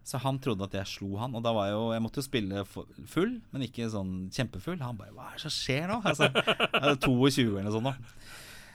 Så 0.03 0.19
han 0.19 0.39
trodde 0.43 0.65
at 0.65 0.73
jeg 0.75 0.89
slo 0.89 1.13
han, 1.21 1.35
og 1.37 1.43
da 1.45 1.53
var 1.55 1.69
jeg 1.69 1.77
jo 1.77 1.83
Jeg 1.93 2.01
måtte 2.03 2.19
jo 2.19 2.25
spille 2.25 2.63
full, 3.07 3.37
men 3.53 3.61
ikke 3.63 3.85
sånn 3.93 4.15
kjempefull. 4.35 4.81
Han 4.83 4.97
bare 4.99 5.13
Hva 5.15 5.29
er 5.29 5.37
det 5.37 5.43
som 5.45 5.53
skjer 5.53 5.85
nå? 5.87 6.01
Altså, 6.03 6.27
jeg 6.33 6.81
hadde 6.83 6.97
22 7.05 7.45
eller 7.53 7.69
noe 7.69 7.75
sånt 7.77 7.87
Da. 7.87 7.95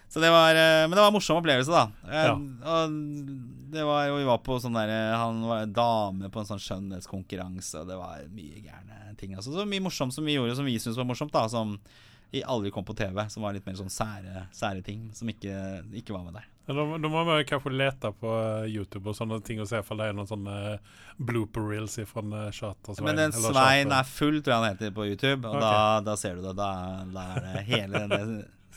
Så 0.08 0.22
det 0.24 0.30
var 0.32 0.56
eh, 0.56 0.86
Men 0.88 0.94
det 0.96 1.02
var 1.04 1.10
en 1.10 1.16
morsom 1.18 1.36
opplevelse, 1.42 1.68
da. 1.68 1.82
Eh, 2.08 2.30
Ja. 2.30 2.86
Det 3.68 3.84
var 3.84 4.06
jo 4.08 4.16
Vi 4.22 4.28
var 4.30 4.38
på 4.46 4.56
sånn 4.62 4.78
der 4.78 4.94
Han 5.20 5.42
var 5.50 5.66
dame 5.68 6.30
på 6.32 6.40
en 6.40 6.48
sånn 6.48 6.62
skjønnhetskonkurranse, 6.64 7.82
og 7.82 7.90
det 7.92 7.98
var 8.00 8.22
mye 8.32 8.62
gærne 8.64 9.16
ting. 9.20 9.34
Altså, 9.36 9.52
så 9.52 9.66
mye 9.68 9.82
morsomt 9.84 10.14
som 10.16 10.24
vi 10.24 10.38
gjorde, 10.38 10.56
som 10.56 10.64
vi 10.64 10.78
syntes 10.80 10.96
var 10.96 11.08
morsomt, 11.10 11.34
da. 11.34 11.44
Som 11.52 11.76
i 12.30 12.42
aldri 12.44 12.70
kom 12.70 12.84
på 12.84 12.94
TV, 12.94 13.22
som 13.30 13.42
var 13.42 13.56
litt 13.56 13.66
mer 13.66 13.76
sånn 13.78 13.92
sære, 13.92 14.46
sære 14.52 14.82
ting, 14.84 15.08
som 15.16 15.28
ikke, 15.32 15.54
ikke 15.96 16.12
var 16.12 16.26
med 16.26 16.36
der. 16.36 16.48
Ja, 16.68 16.74
Da, 16.76 16.84
da 17.00 17.08
må 17.08 17.22
man 17.24 17.44
kanskje 17.48 17.72
lete 17.72 18.10
på 18.20 18.28
eh, 18.28 18.66
YouTube 18.68 19.08
og 19.08 19.16
sånne 19.16 19.38
ting 19.40 19.62
og 19.64 19.70
se 19.70 19.80
om 19.80 20.00
det 20.00 20.10
er 20.10 20.18
noen 20.18 20.28
sånne 20.28 20.56
blooper 21.16 21.64
reels 21.70 21.96
fra 22.10 22.20
uh, 22.20 22.50
Charter 22.52 23.00
Men 23.00 23.16
den 23.16 23.32
Svein 23.32 23.94
er 23.96 24.04
full, 24.04 24.42
tror 24.42 24.52
jeg 24.52 24.60
han 24.60 24.74
heter 24.74 24.92
på 24.92 25.08
YouTube. 25.08 25.48
Og 25.48 25.56
okay. 25.56 25.64
da, 25.64 26.00
da 26.04 26.16
ser 26.20 26.36
du 26.36 26.44
det. 26.44 26.52
Da, 26.60 26.70
da 27.14 27.24
er 27.32 27.46
det 27.46 27.64
hele 27.70 28.04
det 28.12 28.22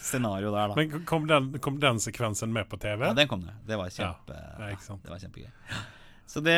scenarioet 0.01 0.55
der, 0.55 0.71
da. 0.71 0.77
Men 0.79 1.05
kom 1.05 1.27
den, 1.27 1.51
kom 1.59 1.81
den 1.83 1.99
sekvensen 1.99 2.55
med 2.55 2.71
på 2.71 2.79
TV? 2.79 3.09
Ja, 3.09 3.13
den 3.17 3.27
kom 3.27 3.43
det. 3.43 3.57
Det 3.67 3.77
var 3.77 3.91
kjempe 3.91 4.39
ja. 4.39 4.77
Det 4.95 5.11
var 5.11 5.19
kjempegøy. 5.19 5.51
Så 6.31 6.39
det 6.39 6.55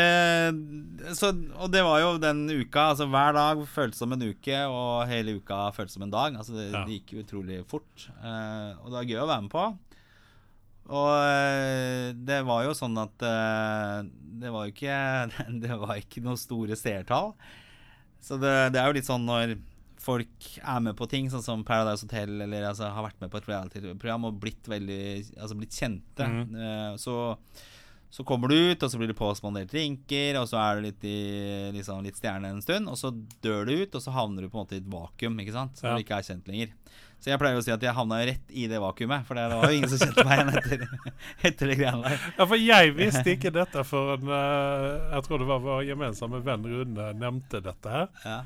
så, 1.17 1.32
Og 1.34 1.71
det 1.74 1.82
var 1.82 2.01
jo 2.03 2.11
den 2.21 2.43
uka. 2.45 2.91
Altså 2.91 3.07
Hver 3.09 3.34
dag 3.34 3.63
føltes 3.69 4.03
som 4.03 4.13
en 4.13 4.26
uke, 4.28 4.59
og 4.69 5.07
hele 5.09 5.39
uka 5.39 5.65
føltes 5.74 5.97
som 5.97 6.05
en 6.05 6.13
dag. 6.13 6.38
Altså 6.38 6.53
Det, 6.59 6.67
Ja. 6.69 6.84
det 6.86 6.99
gikk 6.99 7.24
utrolig 7.24 7.63
fort. 7.65 8.07
Uh, 8.21 8.78
og 8.84 8.91
det 8.91 8.97
var 8.99 9.09
gøy 9.09 9.24
å 9.24 9.32
være 9.32 9.41
med 9.47 9.53
på. 9.55 9.65
Og 10.93 11.09
uh, 11.15 12.13
det 12.13 12.39
var 12.45 12.63
jo 12.67 12.78
sånn 12.78 12.97
at 13.01 13.26
uh, 13.26 14.05
det 14.43 14.51
var 14.53 14.67
jo 14.67 14.74
ikke 14.76 15.01
Det 15.63 15.82
var 15.82 15.97
ikke 15.97 16.21
noen 16.26 16.38
store 16.38 16.78
seertall. 16.78 17.34
Så 18.24 18.38
det, 18.39 18.53
det 18.76 18.80
er 18.80 18.88
jo 18.88 18.97
litt 18.99 19.09
sånn 19.09 19.26
når 19.26 19.57
folk 20.03 20.47
er 20.59 20.82
med 20.84 20.97
på 20.99 21.07
ting, 21.09 21.30
sånn 21.32 21.43
som 21.43 21.63
Paradise 21.65 22.03
Hotel, 22.05 22.36
eller 22.43 22.65
altså, 22.67 22.89
har 22.91 23.05
vært 23.05 23.21
med 23.24 23.32
på 23.32 23.39
et 23.39 23.47
reality-program 23.49 24.28
og 24.28 24.39
blitt 24.43 24.67
veldig 24.67 25.03
Altså 25.39 25.55
blitt 25.59 25.78
kjente, 25.80 26.28
eh, 26.28 26.95
så 26.99 27.15
så 28.14 28.22
kommer 28.30 28.51
du 28.51 28.55
ut, 28.55 28.84
og 28.86 28.91
så 28.93 28.99
blir 29.01 29.09
det 29.09 29.18
påspandert 29.18 29.72
drinker, 29.72 30.38
og 30.38 30.45
så 30.51 30.59
er 30.61 30.78
du 30.78 30.86
litt, 30.86 31.01
i, 31.09 31.72
liksom, 31.74 32.03
litt 32.05 32.20
stjerne 32.20 32.51
en 32.53 32.61
stund, 32.61 32.86
og 32.91 32.99
så 32.99 33.09
dør 33.41 33.66
du 33.66 33.74
ut, 33.82 33.95
og 33.97 34.03
så 34.05 34.14
havner 34.14 34.45
du 34.45 34.51
på 34.53 34.59
en 34.59 34.68
måte 34.68 34.78
i 34.78 34.82
et 34.84 34.91
vakuum, 34.93 35.39
ikke 35.41 35.55
sant? 35.55 35.74
Så 35.82 35.88
Ja. 35.89 35.95
du 35.97 36.03
ikke 36.05 36.20
er 36.20 36.28
kjent 36.28 36.47
lenger. 36.51 36.76
Så 37.24 37.32
jeg 37.32 37.39
pleier 37.39 37.55
å 37.57 37.64
si 37.64 37.72
at 37.72 37.82
jeg 37.82 37.95
havna 37.95 38.18
rett 38.28 38.49
i 38.51 38.68
det 38.68 38.78
vakuumet, 38.84 39.26
for 39.26 39.39
det 39.39 39.47
var 39.49 39.66
jo 39.72 39.78
ingen 39.80 39.89
som 39.89 39.97
kjente 40.03 40.26
meg 40.28 40.41
igjen 40.43 40.57
etter, 40.59 41.14
etter 41.49 41.72
det 41.72 41.78
greiene 41.80 42.03
der. 42.03 42.26
Ja, 42.38 42.45
for 42.51 42.59
jeg 42.59 42.93
visste 42.99 43.34
ikke 43.34 43.51
dette 43.55 43.84
før 43.88 44.14
en, 44.18 44.28
eh, 44.28 45.16
Jeg 45.16 45.24
tror 45.30 45.39
det 45.39 45.47
var 45.47 45.64
vår 45.64 45.86
gemensamme 45.88 46.43
venn 46.43 46.68
Rune 46.68 47.07
nevnte 47.18 47.64
dette 47.64 47.89
her. 47.95 48.09
Ja. 48.28 48.41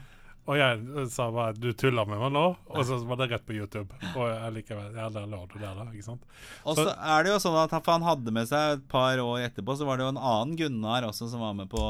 Og 0.47 0.55
jeg 0.55 0.79
eh, 0.79 1.07
sa 1.11 1.25
bare 1.33 1.55
du 1.59 1.73
tuller 1.75 2.07
med 2.07 2.21
meg 2.21 2.31
nå, 2.31 2.43
og 2.71 2.85
så 2.87 2.97
var 3.03 3.19
det 3.19 3.27
rett 3.33 3.43
på 3.47 3.55
YouTube. 3.57 3.91
Og 4.15 4.45
likevel, 4.55 4.93
ja, 4.95 5.09
der 5.11 5.25
lå 5.27 5.41
du 5.51 5.57
der, 5.59 5.73
da. 5.75 5.87
ikke 5.91 6.05
sant? 6.05 6.23
Og 6.63 6.79
så 6.79 6.87
er 6.95 7.25
det 7.25 7.33
jo 7.33 7.41
sånn 7.43 7.57
at 7.65 7.75
han- 7.75 8.05
hadde 8.07 8.31
med 8.31 8.47
seg 8.47 8.77
et 8.77 8.85
par 8.87 9.19
år 9.19 9.43
etterpå, 9.49 9.75
så 9.75 9.87
var 9.87 9.97
det 9.99 10.05
jo 10.05 10.13
en 10.13 10.21
annen 10.21 10.55
Gunnar 10.55 11.03
også 11.09 11.27
som 11.31 11.43
var 11.43 11.53
med 11.57 11.67
på, 11.67 11.83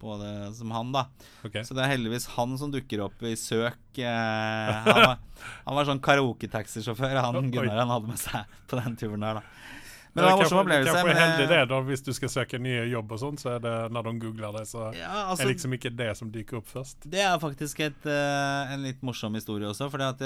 på 0.00 0.18
det 0.18 0.34
som 0.58 0.74
han, 0.74 0.90
da. 0.96 1.06
Okay. 1.46 1.62
Så 1.62 1.76
det 1.78 1.84
er 1.84 1.94
heldigvis 1.94 2.26
han 2.34 2.58
som 2.58 2.72
dukker 2.74 3.04
opp 3.06 3.22
i 3.22 3.36
søk. 3.38 3.78
Eh, 3.94 4.06
han, 4.10 5.02
var, 5.06 5.18
han 5.68 5.78
var 5.78 5.86
sånn 5.86 6.02
karaoke-taxisjåfør, 6.02 7.20
han 7.22 7.52
Gunnar 7.54 7.84
han 7.84 7.94
hadde 7.94 8.10
med 8.10 8.18
seg 8.18 8.58
på 8.66 8.82
den 8.82 8.98
turen 8.98 9.22
der, 9.22 9.38
da. 9.38 9.78
Men 10.10 10.24
det 10.24 10.26
var 10.26 10.32
en 10.32 10.40
morsom 10.42 10.58
opplevelse. 10.58 10.92
kanskje 10.92 11.06
men, 11.06 11.18
heldig 11.22 11.44
eh, 11.44 11.50
det, 11.52 11.58
da, 11.70 11.76
hvis 11.86 12.02
du 12.02 12.10
skal 12.16 12.30
søke 12.32 12.58
nye 12.58 12.82
jobb 12.90 13.12
og 13.14 13.20
sånn, 13.22 13.36
så 13.38 13.52
er 13.54 13.60
det 13.62 13.74
når 13.94 14.08
de 14.08 14.12
googler 14.24 14.56
det, 14.58 14.64
så 14.66 14.88
ja, 14.96 15.06
er 15.06 15.30
altså, 15.30 15.46
liksom 15.46 15.76
ikke 15.76 15.92
det 15.94 16.08
som 16.18 16.32
dyker 16.34 16.58
opp 16.58 16.66
først. 16.70 17.06
Det 17.12 17.22
er 17.22 17.36
faktisk 17.42 17.82
et, 17.86 18.06
uh, 18.10 18.72
en 18.74 18.82
litt 18.82 19.04
morsom 19.06 19.38
historie 19.38 19.70
også. 19.70 19.86
For 19.92 20.02
jeg, 20.02 20.18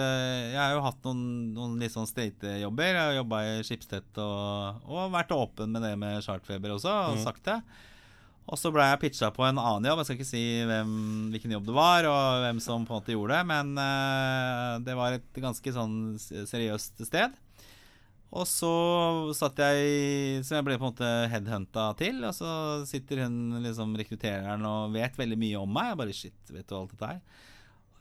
jeg 0.55 0.61
har 0.61 0.73
jo 0.73 0.85
hatt 0.87 1.05
noen, 1.05 1.25
noen 1.59 1.77
litt 1.85 1.93
sånn 1.93 2.09
streite 2.09 2.57
jobber. 2.63 2.95
Jeg 2.95 3.03
har 3.03 3.19
jobba 3.21 3.43
i 3.45 3.57
Schibsted 3.69 4.23
og, 4.25 4.85
og 4.89 5.13
vært 5.13 5.37
åpen 5.37 5.77
med 5.77 5.85
det 5.85 5.93
med 6.01 6.23
chartfeber 6.25 6.79
også, 6.79 6.95
og 7.11 7.19
Mm. 7.21 7.25
sagt 7.29 7.45
det. 7.45 7.61
Og 8.45 8.59
så 8.61 8.69
ble 8.73 8.85
jeg 8.85 9.01
pitcha 9.01 9.31
på 9.33 9.45
en 9.47 9.57
annen 9.61 9.87
jobb. 9.89 10.01
Jeg 10.03 10.09
skal 10.09 10.17
ikke 10.19 10.29
si 10.29 10.43
hvem, 10.69 10.91
hvilken 11.33 11.55
jobb 11.55 11.69
det 11.69 11.77
var, 11.77 12.05
og 12.11 12.43
hvem 12.43 12.59
som 12.61 12.85
på 12.85 12.93
en 12.93 13.01
måte 13.01 13.15
gjorde 13.15 13.39
det, 13.39 13.47
men 13.49 13.71
uh, 13.81 14.81
det 14.85 14.97
var 14.99 15.17
et 15.17 15.41
ganske 15.41 15.73
sånn 15.73 15.95
seriøst 16.21 17.01
sted. 17.09 17.37
Og 18.35 18.47
så 18.51 18.71
satt 19.37 19.61
jeg 19.63 20.43
Så 20.43 20.57
jeg 20.57 20.67
ble 20.67 20.77
på 20.79 20.89
en 20.89 20.93
måte 20.93 21.11
headhunta 21.31 21.91
til, 22.01 22.19
og 22.27 22.35
så 22.35 22.51
sitter 22.89 23.25
hun 23.25 23.61
liksom 23.65 23.95
rekruttereren 23.99 24.65
og 24.67 24.95
vet 24.97 25.19
veldig 25.19 25.39
mye 25.41 25.61
om 25.61 25.71
meg. 25.71 25.93
Jeg 25.93 26.01
bare 26.03 26.17
shit, 26.19 26.41
vet 26.51 26.67
du 26.69 26.79
alt 26.79 26.95
dette 26.95 27.13
her? 27.13 27.21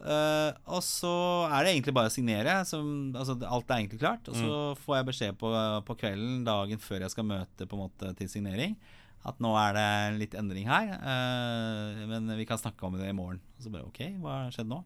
Uh, 0.03 0.51
og 0.75 0.81
så 0.83 1.13
er 1.47 1.63
det 1.63 1.75
egentlig 1.75 1.93
bare 1.95 2.09
å 2.11 2.13
signere. 2.13 2.57
Som, 2.67 3.13
altså, 3.15 3.37
alt 3.47 3.69
er 3.69 3.83
egentlig 3.83 4.01
klart. 4.01 4.27
Og 4.27 4.35
så 4.35 4.57
får 4.83 4.99
jeg 4.99 5.09
beskjed 5.11 5.39
på, 5.39 5.53
på 5.87 5.97
kvelden, 6.01 6.43
dagen 6.47 6.81
før 6.83 7.05
jeg 7.05 7.13
skal 7.13 7.29
møte 7.29 7.69
på 7.69 7.77
en 7.77 7.85
måte 7.85 8.11
til 8.19 8.31
signering, 8.31 8.75
at 9.23 9.37
nå 9.43 9.53
er 9.55 9.77
det 9.77 9.89
litt 10.19 10.37
endring 10.39 10.67
her. 10.67 10.95
Uh, 10.99 12.03
men 12.09 12.33
vi 12.39 12.47
kan 12.49 12.59
snakke 12.59 12.87
om 12.87 12.97
det 12.99 13.11
i 13.11 13.15
morgen. 13.15 13.39
Og 13.57 13.67
så 13.67 13.71
bare 13.73 13.87
OK, 13.87 14.01
hva 14.23 14.41
har 14.41 14.55
skjedd 14.55 14.71
nå? 14.73 14.81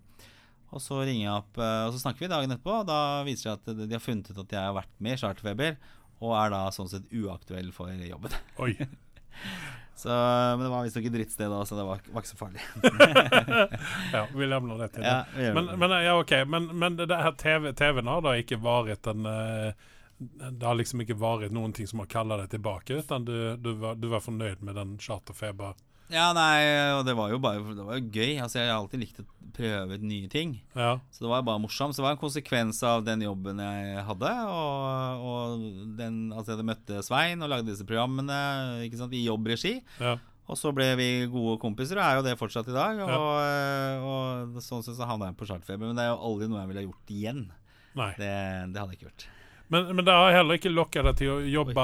Og 0.76 0.84
så 0.84 1.00
ringer 1.00 1.24
jeg 1.24 1.34
opp, 1.34 1.60
eh, 1.64 1.84
og 1.88 1.94
så 1.96 2.02
snakker 2.02 2.26
vi 2.26 2.32
dagen 2.32 2.52
etterpå, 2.52 2.82
og 2.82 2.90
da 2.90 3.00
viser 3.28 3.54
det 3.56 3.64
seg 3.64 3.78
at 3.78 3.86
de 3.88 3.96
har 3.96 4.04
funnet 4.04 4.32
ut 4.32 4.44
at 4.44 4.56
jeg 4.58 4.66
har 4.66 4.76
vært 4.76 4.94
med 5.00 5.16
i 5.16 5.22
Charterfeber, 5.22 5.78
og 6.18 6.34
er 6.36 6.54
da 6.54 6.62
sånn 6.74 6.90
sett 6.92 7.12
uaktuell 7.14 7.70
for 7.76 7.94
jobben. 7.94 8.36
Oi. 8.64 8.74
Så, 9.98 10.10
men 10.10 10.62
det 10.62 10.70
var 10.70 10.84
visstnok 10.86 11.08
et 11.10 11.14
drittsted 11.16 11.50
da, 11.50 11.64
så 11.66 11.78
det 11.78 11.86
var, 11.88 12.02
var 12.14 12.22
ikke 12.22 12.30
så 12.30 12.38
farlig. 12.38 12.62
Ja, 14.14 14.28
vi 14.30 14.46
levner 14.46 14.84
det 14.84 14.92
til 14.94 15.06
Ja, 15.08 15.24
det. 15.34 15.46
gjør 15.48 15.56
Men, 15.58 15.72
men, 15.82 15.96
ja, 16.06 16.18
okay. 16.22 16.46
men, 16.46 16.68
men 16.78 17.00
det 17.00 17.10
her 17.10 17.34
TV, 17.40 17.72
TV-en 17.74 18.12
har 18.12 18.22
da 18.26 18.36
ikke 18.38 18.60
vært 18.62 19.10
en 19.10 19.26
eh, 19.26 19.88
Det 20.20 20.62
har 20.62 20.78
liksom 20.78 21.02
ikke 21.02 21.18
vært 21.18 21.56
noen 21.56 21.74
ting 21.74 21.90
som 21.90 22.04
har 22.04 22.12
kalla 22.14 22.38
deg 22.44 22.54
tilbake, 22.54 23.00
utan 23.02 23.26
du, 23.26 23.34
du, 23.58 23.72
var, 23.82 23.98
du 23.98 24.10
var 24.14 24.22
fornøyd 24.26 24.62
med 24.66 24.78
den 24.78 24.96
charterfeber? 25.02 25.74
Ja, 26.10 26.30
nei, 26.32 26.62
og 26.96 27.02
det 27.08 27.16
var 27.18 27.32
jo 27.34 27.40
bare 27.44 27.60
Det 27.76 27.84
var 27.84 27.98
jo 28.00 28.06
gøy. 28.14 28.38
Altså, 28.40 28.60
jeg 28.62 28.70
har 28.72 28.78
alltid 28.80 29.02
likt 29.02 29.18
å 29.20 29.26
prøve 29.58 29.98
ut 29.98 30.04
nye 30.06 30.30
ting. 30.32 30.54
Ja. 30.78 30.94
Så 31.12 31.26
det 31.26 31.32
var 31.32 31.42
bare 31.44 31.60
morsomt. 31.60 31.96
Så 31.96 32.00
det 32.00 32.06
var 32.08 32.16
en 32.16 32.22
konsekvens 32.22 32.80
av 32.88 33.04
den 33.08 33.26
jobben 33.26 33.60
jeg 33.60 34.04
hadde. 34.08 34.32
Og, 34.54 35.26
og 35.28 35.68
den, 36.00 36.20
altså 36.32 36.56
jeg 36.56 36.68
møtte 36.70 37.02
Svein 37.04 37.42
og 37.44 37.50
lagde 37.52 37.72
disse 37.74 37.88
programmene 37.90 38.38
ikke 38.88 39.00
sant, 39.02 39.14
i 39.18 39.26
jobbregi. 39.28 39.78
ja. 40.00 40.18
Og 40.48 40.56
så 40.56 40.70
ble 40.72 40.86
vi 40.96 41.06
gode 41.28 41.58
kompiser, 41.60 42.00
og 42.00 42.06
er 42.08 42.14
jo 42.16 42.22
det 42.24 42.38
fortsatt 42.40 42.70
i 42.72 42.76
dag. 42.78 43.02
Og, 43.04 43.10
Ja. 43.12 43.98
og 44.00 44.62
sånn 44.64 44.80
sett 44.86 44.96
så 44.96 45.04
havna 45.10 45.28
jeg 45.28 45.36
på 45.42 45.48
Chartfeber. 45.50 45.90
Men 45.90 45.98
det 46.00 46.06
er 46.06 46.14
jo 46.14 46.22
aldri 46.24 46.48
noe 46.48 46.62
jeg 46.62 46.70
ville 46.70 46.84
gjort 46.86 47.12
igjen. 47.12 47.42
Nei. 48.00 48.14
Det, 48.16 48.30
det 48.72 48.80
hadde 48.80 48.94
jeg 48.96 49.02
ikke 49.02 49.10
gjort. 49.10 49.26
Men, 49.68 49.90
men 49.98 50.06
det 50.08 50.14
har 50.16 50.32
heller 50.38 50.56
ikke 50.62 50.72
lokka 50.72 51.04
deg 51.04 51.18
til 51.20 51.34
å 51.34 51.42
jobbe, 51.52 51.76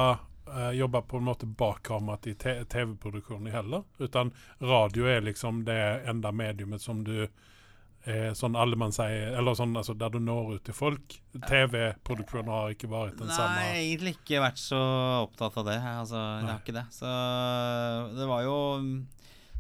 eh, 0.50 0.72
jobbe 0.80 1.02
på 1.08 1.18
en 1.18 1.28
måte 1.30 1.46
bak 1.46 1.84
kameraet 1.88 2.28
i 2.28 2.36
TV-produksjonen 2.36 3.54
heller. 3.54 3.84
Utan 3.98 4.34
radio 4.60 5.08
er 5.10 5.22
liksom 5.22 5.64
det 5.68 5.80
enda 6.10 6.32
mediumet 6.32 6.82
som 6.82 7.04
du 7.04 7.24
eh, 7.24 8.34
sånn 8.36 8.58
sier 8.92 9.34
Eller 9.38 9.56
sånn 9.56 9.76
altså, 9.78 9.94
der 9.94 10.10
du 10.10 10.20
når 10.20 10.56
ut 10.58 10.64
til 10.68 10.76
folk. 10.78 11.18
TV-produksjonen 11.48 12.52
har 12.52 12.76
ikke 12.76 12.92
vært 12.92 13.18
den 13.20 13.32
Nei, 13.32 13.38
samme. 13.38 13.66
egentlig 13.80 14.16
ikke 14.18 14.44
vært 14.44 14.62
så 14.62 14.80
opptatt 15.24 15.58
av 15.58 15.68
det. 15.72 15.80
Altså, 15.82 16.16
jeg 16.18 16.50
har 16.52 16.64
ikke 16.64 16.80
det. 16.80 16.88
Så 16.92 17.18
det 18.18 18.30
var 18.30 18.48
jo 18.48 18.58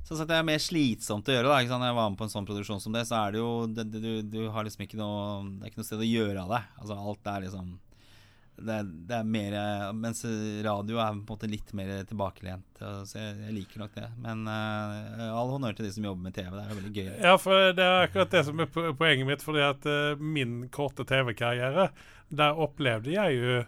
Sånn 0.03 0.19
at 0.19 0.27
det 0.27 0.35
er 0.35 0.43
mer 0.43 0.59
slitsomt 0.59 1.29
å 1.31 1.31
gjøre. 1.31 1.47
da 1.47 1.61
ikke 1.63 1.71
sant? 1.71 1.79
Når 1.79 1.87
jeg 1.93 1.95
var 1.95 2.09
med 2.11 2.19
på 2.19 2.25
en 2.27 2.33
sånn 2.33 2.47
produksjon 2.47 2.81
som 2.83 2.91
det, 2.91 3.05
så 3.07 3.21
er 3.21 3.31
det 3.31 3.39
jo 3.39 3.51
det, 3.71 3.85
det, 3.87 4.01
du, 4.03 4.11
du 4.33 4.49
har 4.51 4.65
liksom 4.67 4.83
ikke 4.83 4.99
noe 4.99 5.45
Det 5.47 5.63
er 5.63 5.71
ikke 5.71 5.79
noe 5.79 5.87
sted 5.87 6.03
å 6.03 6.09
gjøre 6.09 6.43
av 6.43 6.51
det. 6.51 6.59
Altså 6.83 6.97
Alt 6.99 7.29
er 7.31 7.45
liksom 7.45 7.69
det, 8.57 8.75
er- 8.79 8.89
det 9.09 9.15
er 9.17 9.23
mer 9.27 9.55
Mens 9.97 10.21
radio 10.65 10.99
er 11.01 11.11
på 11.13 11.17
en 11.17 11.23
måte 11.25 11.49
litt 11.49 11.73
mer 11.73 11.91
tilbakelent. 12.09 12.81
Så 13.07 13.17
jeg, 13.19 13.35
jeg 13.47 13.55
liker 13.57 13.81
nok 13.83 13.95
det. 13.97 14.09
Men 14.21 14.45
uh, 14.47 15.27
all 15.33 15.53
honnør 15.55 15.75
til 15.77 15.87
de 15.87 15.91
som 15.95 16.05
jobber 16.05 16.27
med 16.29 16.35
TV. 16.37 16.51
Det 16.53 16.63
er 16.65 16.77
veldig 16.79 16.93
gøy. 16.97 17.11
Ja, 17.23 17.35
for 17.41 17.73
det 17.73 17.83
er 17.87 18.05
akkurat 18.07 18.31
det 18.35 18.43
som 18.47 18.59
er 18.63 18.69
poenget 18.73 19.27
mitt. 19.29 19.43
Fordi 19.45 19.63
at 19.65 19.87
uh, 19.89 20.21
min 20.21 20.67
korte 20.73 21.05
TV-karriere, 21.09 21.89
der 22.29 22.59
opplevde 22.67 23.15
jeg 23.15 23.39
jo 23.41 23.61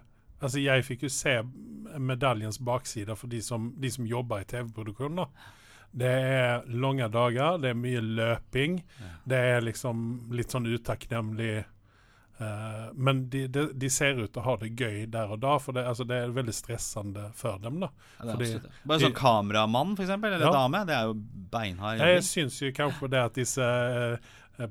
Altså, 0.44 0.60
jeg 0.60 0.84
fikk 0.84 1.06
jo 1.08 1.10
se 1.10 1.32
medaljens 1.98 2.58
bakside 2.60 3.16
for 3.18 3.32
de 3.32 3.40
som, 3.42 3.70
de 3.82 3.90
som 3.90 4.06
jobber 4.06 4.44
i 4.44 4.48
TV-produksjon. 4.52 5.22
Det 5.96 6.10
er 6.12 6.66
lange 6.76 7.08
dager, 7.10 7.56
det 7.64 7.72
er 7.72 7.78
mye 7.80 8.02
løping. 8.04 8.76
Det 9.26 9.40
er 9.56 9.64
liksom 9.64 10.28
litt 10.36 10.52
sånn 10.52 10.68
utakknemlig 10.68 11.64
eh, 12.40 12.90
Men 12.96 13.30
de, 13.30 13.48
de, 13.48 13.68
de 13.74 13.90
ser 13.90 14.20
ut 14.20 14.32
til 14.34 14.42
å 14.42 14.46
ha 14.46 14.56
det 14.62 14.74
gøy 14.76 15.06
der 15.12 15.32
og 15.32 15.40
da, 15.44 15.58
for 15.60 15.72
det, 15.74 15.86
altså, 15.88 16.06
det 16.08 16.16
er 16.24 16.34
veldig 16.36 16.54
stressende 16.54 17.30
for 17.34 17.58
dem. 17.64 17.80
da. 17.80 17.90
Ja, 18.24 18.32
Fordi. 18.34 18.50
Bare 18.86 19.00
de- 19.00 19.06
sånn 19.10 19.14
kameramann, 19.20 19.96
for 19.96 20.04
eksempel, 20.04 20.34
eller 20.34 20.46
Ja. 20.48 20.52
dame. 20.52 20.86
Det 20.86 20.96
er 20.96 21.04
jo 21.12 21.14
beinhard 21.52 22.00
Jeg 22.00 22.24
syns 22.24 22.60
jo 22.62 22.72
kanskje 22.72 23.10
det 23.10 23.20
at 23.26 23.34
disse 23.34 23.62
eh, 23.62 24.18
eh, 24.60 24.68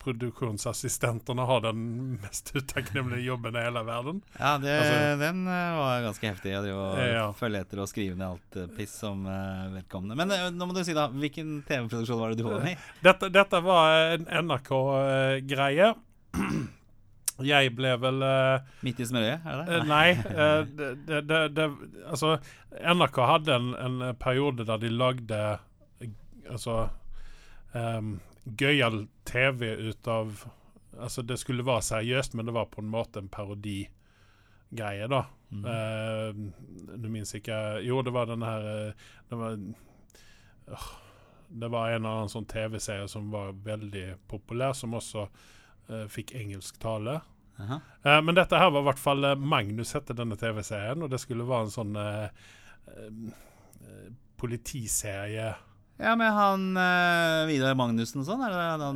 produksjonsassistentene 0.00 1.44
har 1.44 1.60
den 1.60 1.80
mest 2.22 2.52
utakknemlige 2.56 3.26
jobben 3.26 3.56
i 3.56 3.64
hele 3.66 3.82
verden. 3.84 4.22
Ja, 4.38 4.54
det, 4.58 4.72
Altså- 4.80 5.18
den 5.20 5.46
eh, 5.46 5.76
var 5.76 6.00
ganske 6.06 6.30
heftig 6.30 6.54
å 6.56 6.96
Ja. 7.12 7.26
følge 7.32 7.60
etter 7.60 7.80
og 7.80 7.88
skrive 7.88 8.16
ned 8.16 8.26
alt 8.30 8.76
piss 8.76 8.94
som 8.98 9.26
uh, 9.26 9.68
vedkommende. 9.74 10.16
Men 10.16 10.30
uh, 10.30 10.48
nå 10.50 10.66
må 10.66 10.72
du 10.74 10.82
si, 10.84 10.94
da. 10.94 11.08
Hvilken 11.08 11.62
TV-produksjon 11.68 12.18
var 12.18 12.30
det 12.30 12.38
du 12.38 12.44
var 12.48 12.60
med 12.64 12.72
i? 12.72 12.78
Dette, 13.02 13.28
dette 13.30 13.60
var 13.62 14.14
en 14.14 14.24
NRK-greie. 14.24 15.94
Jeg 17.46 17.72
ble 17.76 17.94
vel 18.02 18.22
uh, 18.24 18.60
Midt 18.86 19.00
i 19.00 19.06
smørøyet, 19.08 19.46
er 19.46 19.60
det 19.60 19.76
Eh. 19.80 19.84
Nei. 19.88 20.06
Uh, 20.14 20.62
det, 21.08 21.20
det, 21.28 21.40
det, 21.56 21.66
altså, 22.06 22.36
NRK 22.80 23.20
hadde 23.32 23.56
en, 23.56 23.74
en 23.74 24.14
periode 24.20 24.66
der 24.68 24.80
de 24.82 24.90
lagde 24.92 25.42
altså 26.50 26.88
um, 27.74 28.18
gøyal 28.44 29.06
TV 29.28 29.76
ut 29.90 30.10
av 30.10 30.48
Altså, 31.00 31.22
det 31.22 31.36
skulle 31.38 31.64
være 31.64 31.86
seriøst, 31.86 32.34
men 32.34 32.48
det 32.48 32.52
var 32.52 32.66
på 32.68 32.82
en 32.82 32.88
måte 32.90 33.20
en 33.22 33.28
parodigreie, 33.30 35.06
da. 35.08 35.20
Mm. 35.54 35.62
Uh, 35.64 36.96
du 36.98 37.06
minnes 37.08 37.30
ikke 37.34 37.54
Jo, 37.86 38.02
det 38.02 38.12
var 38.14 38.26
den 38.28 38.42
her 38.42 38.66
Det 39.30 39.38
var 39.38 39.56
åh, 40.74 40.88
Det 41.48 41.70
var 41.70 41.88
en 41.88 42.02
eller 42.02 42.18
annen 42.18 42.30
sånn 42.30 42.46
TV-serie 42.50 43.08
som 43.10 43.30
var 43.32 43.54
veldig 43.64 44.04
populær, 44.30 44.74
som 44.78 44.94
også 44.94 45.24
fikk 46.08 46.34
engelsktale. 46.38 47.20
Uh 47.60 47.70
-huh. 47.70 47.80
Eh, 48.02 48.22
men 48.22 48.34
dette 48.34 48.56
her 48.56 48.70
var 48.70 48.80
i 48.80 48.84
hvert 48.84 48.98
fall 48.98 49.24
eh, 49.24 49.34
Magnus 49.36 49.92
hette 49.92 50.16
denne 50.16 50.36
TV-serien, 50.36 51.02
og 51.02 51.10
det 51.10 51.20
skulle 51.20 51.44
være 51.44 51.68
en 51.68 51.74
sånn 51.74 51.96
eh, 51.96 52.28
eh, 52.96 54.12
politiserie. 54.36 55.54
Ja, 56.00 56.16
med 56.16 56.32
han 56.32 56.76
uh, 56.76 57.46
Vidar 57.48 57.74
Magnussen 57.76 58.22
og 58.22 58.26
sånn? 58.26 58.40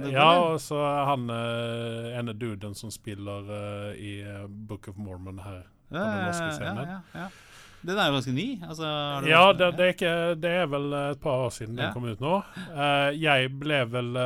Ja, 0.08 0.28
og 0.40 0.60
så 0.64 0.78
han 1.04 1.28
uh, 1.28 2.16
ene 2.16 2.32
duden 2.32 2.72
som 2.74 2.90
spiller 2.90 3.44
uh, 3.44 3.90
i 3.92 4.22
eh, 4.24 4.46
Book 4.48 4.88
of 4.88 4.96
Mormon 4.96 5.38
her. 5.44 5.66
på 5.90 6.00
den 6.00 6.24
norske 6.24 6.48
scenen. 6.56 6.88
ja, 6.88 7.00
ja, 7.12 7.26
ja. 7.26 7.28
Den 7.84 7.98
er 8.00 8.08
jo 8.08 8.14
ganske 8.16 8.32
ny. 8.32 8.46
Altså, 8.64 8.88
Ja, 9.28 9.52
det, 9.52 9.66
det, 9.76 9.84
er 9.84 9.92
ikke, 9.92 10.34
det 10.40 10.50
er 10.62 10.66
vel 10.72 10.92
et 11.02 11.20
par 11.20 11.44
år 11.44 11.50
siden 11.52 11.76
den 11.76 11.92
kom 11.92 12.06
ut 12.08 12.22
nå. 12.24 12.38
Eh, 12.72 13.10
jeg 13.20 13.50
ble 13.60 13.82
vel 13.92 14.16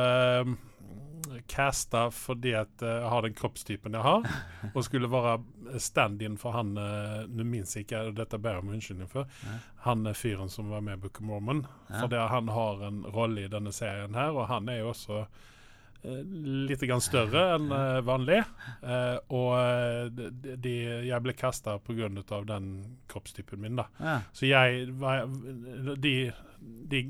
casta 1.47 2.07
fordi 2.11 2.53
at 2.57 2.81
eh, 2.81 2.99
jeg 3.01 3.09
har 3.13 3.25
den 3.25 3.35
kroppstypen 3.37 3.97
jeg 3.97 4.05
har, 4.05 4.27
og 4.73 4.83
skulle 4.85 5.09
være 5.11 5.37
stand-in 5.79 6.37
for 6.39 6.55
han 6.55 6.73
uh, 6.79 7.27
Nå 7.29 7.45
minnes 7.45 7.75
jeg 7.75 7.85
ikke, 7.85 8.07
dette 8.17 8.39
ber 8.41 8.57
jeg 8.57 8.63
om 8.63 8.71
unnskyldning 8.73 9.11
for. 9.11 9.29
Han 9.85 10.07
er 10.09 10.17
fyren 10.17 10.49
som 10.49 10.71
var 10.71 10.81
med 10.85 10.97
i 10.97 11.03
Book 11.03 11.21
of 11.21 11.27
Mormon. 11.27 11.61
Ja. 11.89 12.01
Fordi 12.01 12.23
han 12.31 12.49
har 12.49 12.83
en 12.87 13.03
rolle 13.05 13.45
i 13.45 13.51
denne 13.51 13.71
serien 13.75 14.17
her, 14.17 14.33
og 14.33 14.49
han 14.49 14.69
er 14.71 14.81
jo 14.81 14.89
også 14.91 15.21
eh, 15.21 16.23
litt 16.69 16.83
grann 16.89 17.03
større 17.03 17.45
enn 17.55 17.69
eh, 17.75 18.01
vanlig. 18.07 18.41
Eh, 18.81 19.15
og 19.35 19.53
eh, 19.59 20.09
de, 20.09 20.57
de, 20.57 20.75
jeg 21.11 21.25
ble 21.25 21.37
kasta 21.37 21.77
pga. 21.85 22.09
den 22.49 22.69
kroppstypen 23.11 23.61
min, 23.61 23.79
da. 23.79 23.87
Ja. 23.99 24.19
Så 24.33 24.49
jeg 24.49 24.89
var, 24.99 25.29
de, 26.01 26.15
de 26.59 27.03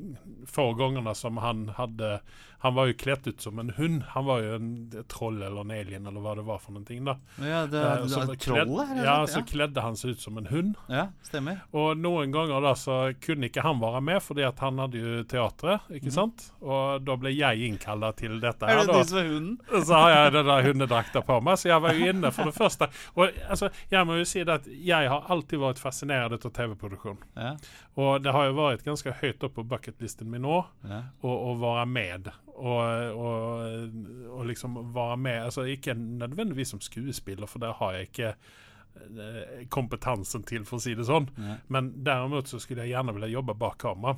få 0.47 0.74
gangene 0.78 1.16
som 1.16 1.38
han 1.41 1.70
hade, 1.78 2.20
han 2.60 2.74
var 2.76 2.89
jo 2.89 2.93
kledd 2.99 3.28
ut 3.28 3.41
som 3.41 3.60
en 3.60 3.70
hund. 3.78 4.03
Han 4.14 4.26
var 4.28 4.41
jo 4.43 4.55
en 4.57 4.70
troll 5.12 5.41
eller 5.41 5.62
en 5.64 5.72
alien 5.72 6.07
eller 6.10 6.20
hva 6.24 6.34
det 6.36 6.43
var 6.47 6.60
for 6.60 6.76
noen 6.76 6.86
ting. 6.88 7.05
da. 7.07 7.16
Ja, 7.39 7.66
det, 7.68 7.80
Eh, 7.80 8.01
det, 8.03 8.10
så 8.12 8.26
det, 8.28 8.38
kledd, 8.43 8.68
troll 8.68 8.86
her? 8.89 9.03
Ja, 9.05 9.16
så 9.28 9.41
klädde 9.47 9.82
han 9.86 9.95
seg 9.97 10.12
ut 10.18 10.22
som 10.22 10.38
en 10.38 10.45
hund. 10.51 10.76
ja, 10.91 11.07
stemmer. 11.24 11.62
Og 11.72 11.97
noen 11.97 12.32
ganger 12.36 12.62
da 12.62 12.74
så 12.76 12.97
kunne 13.24 13.47
ikke 13.49 13.64
han 13.64 13.80
være 13.80 14.01
med, 14.01 14.20
fordi 14.24 14.43
at 14.47 14.60
han 14.60 14.78
hadde 14.84 14.99
jo 14.99 15.24
teatret, 15.32 15.88
ikke 15.89 16.12
sant? 16.12 16.49
Og 16.62 17.01
da 17.07 17.16
ble 17.16 17.32
jeg 17.36 17.64
innkalla 17.70 18.12
til 18.20 18.39
dette 18.43 18.68
Er 18.68 18.80
her, 18.82 18.86
det 18.86 18.93
da. 18.93 19.03
du 19.03 19.10
som 19.10 19.18
er 19.22 19.30
hunden? 19.32 19.57
Så 19.88 19.93
har 19.95 20.10
jeg 20.16 20.34
den 20.36 20.45
der 20.51 20.68
hundedrakta 20.68 21.22
på 21.26 21.39
meg, 21.41 21.57
så 21.62 21.72
jeg 21.72 21.82
var 21.86 21.93
jo 21.95 22.10
inne 22.14 22.32
for 22.36 22.49
det 22.51 22.55
første. 22.57 22.89
Og 23.16 23.39
altså, 23.49 23.70
jeg 23.91 24.05
må 24.10 24.20
jo 24.20 24.26
si 24.28 24.43
det 24.43 24.60
at 24.60 24.68
jeg 24.68 25.10
har 25.10 25.30
alltid 25.32 25.60
vært 25.64 25.80
fascinert 25.80 26.36
av 26.36 26.51
TV-produksjon. 26.51 27.18
Ja, 27.39 27.55
Og 27.99 28.22
det 28.24 28.32
har 28.36 28.45
jo 28.47 28.53
vært 28.60 28.84
ganske 28.86 29.12
høyt 29.22 29.43
opp 29.43 29.55
på 29.57 29.64
bucketlisten 29.68 30.30
min 30.32 30.41
nå, 30.45 30.60
ja. 30.88 31.01
å, 31.24 31.34
å 31.51 31.55
være 31.60 31.86
med. 31.89 32.30
Og, 32.60 33.16
og, 33.16 33.93
og 34.36 34.47
liksom 34.49 34.74
være 34.91 35.16
med 35.18 35.45
Altså 35.45 35.64
ikke 35.72 35.93
nødvendigvis 35.95 36.74
som 36.74 36.82
skuespiller, 36.84 37.47
for 37.47 37.64
der 37.64 37.78
har 37.80 37.93
jeg 37.95 38.10
ikke 38.10 38.34
eh, 38.34 39.62
kompetansen 39.72 40.43
til, 40.43 40.66
for 40.68 40.80
å 40.80 40.84
si 40.84 40.95
det 40.97 41.07
sånn. 41.07 41.30
Ja. 41.39 41.55
Men 41.72 41.93
derimot 42.05 42.51
så 42.51 42.60
skulle 42.60 42.84
jeg 42.84 42.97
gjerne 42.97 43.16
ville 43.16 43.32
jobbe 43.32 43.55
bak 43.60 43.80
kamera. 43.86 44.18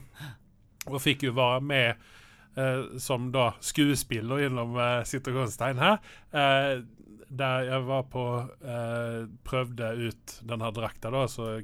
Og 0.90 0.98
fikk 1.04 1.28
jo 1.28 1.36
være 1.38 1.62
med 1.62 2.02
eh, 2.58 2.98
som 3.02 3.30
da 3.34 3.52
skuespiller 3.62 4.42
gjennom 4.46 4.74
eh, 4.82 5.04
situasjonstegn 5.08 5.86
her. 5.86 6.02
Eh, 6.34 6.82
der 7.32 7.68
jeg 7.70 7.86
var 7.88 8.08
på 8.12 8.26
eh, 8.60 9.22
Prøvde 9.48 9.92
ut 10.10 10.34
denne 10.48 10.72
drakta, 10.76 11.12
da, 11.14 11.24
altså 11.28 11.62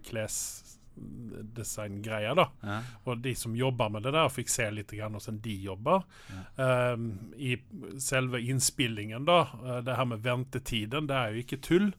klesdesigngreia, 1.58 2.36
da. 2.36 2.52
ja. 2.62 2.82
Og 3.04 3.18
de 3.18 3.36
som 3.36 3.56
jobber 3.56 3.90
med 3.90 4.04
det 4.04 4.14
der, 4.16 4.30
fikk 4.30 4.50
se 4.50 4.70
litt 4.72 4.92
grann 4.92 5.16
hvordan 5.18 5.40
de 5.44 5.56
jobber. 5.62 6.04
Um, 6.56 7.34
I 7.36 7.58
selve 8.00 8.42
innspillingen, 8.42 9.26
da, 9.26 9.48
uh, 9.64 9.80
det 9.86 9.96
her 9.98 10.06
med 10.06 10.24
ventetiden, 10.24 11.08
det 11.08 11.16
er 11.16 11.34
jo 11.34 11.44
ikke 11.44 11.62
tull. 11.62 11.92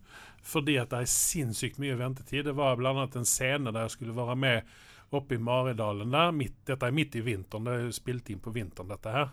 Fordi 0.49 0.79
at 0.81 0.93
det 0.93 1.03
er 1.03 1.11
sinnssykt 1.11 1.81
mye 1.83 1.97
ventetid. 1.99 2.47
Det 2.47 2.55
var 2.57 2.79
annet 2.79 3.17
en 3.19 3.27
scene 3.27 3.73
der 3.73 3.85
jeg 3.85 3.97
skulle 3.99 4.17
være 4.17 4.37
med 4.39 4.71
oppe 5.11 5.35
i 5.35 5.43
Maridalen 5.43 6.15
der. 6.15 6.33
Midt, 6.33 6.63
dette 6.69 6.87
er 6.87 6.95
midt 6.95 7.17
i 7.19 7.25
vinteren, 7.25 7.67
det 7.67 7.75
er 7.75 7.85
jo 7.89 7.97
spilt 7.97 8.31
inn 8.31 8.41
på 8.41 8.55
vinteren, 8.55 8.89
dette 8.93 9.13
her. 9.13 9.31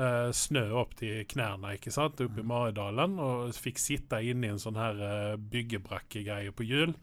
Uh, 0.00 0.30
snø 0.32 0.70
opp 0.80 0.94
til 0.96 1.26
knærne, 1.28 1.74
ikke 1.76 1.92
sant, 1.92 2.22
oppe 2.24 2.40
i 2.40 2.46
Maridalen. 2.46 3.18
Og 3.20 3.54
fikk 3.54 3.78
sitte 3.78 4.22
inne 4.24 4.48
i 4.48 4.54
en 4.54 4.62
sånn 4.62 4.80
her 4.80 5.02
uh, 5.02 5.34
byggebrakkegreie 5.52 6.54
på 6.56 6.66
hjul 6.66 6.96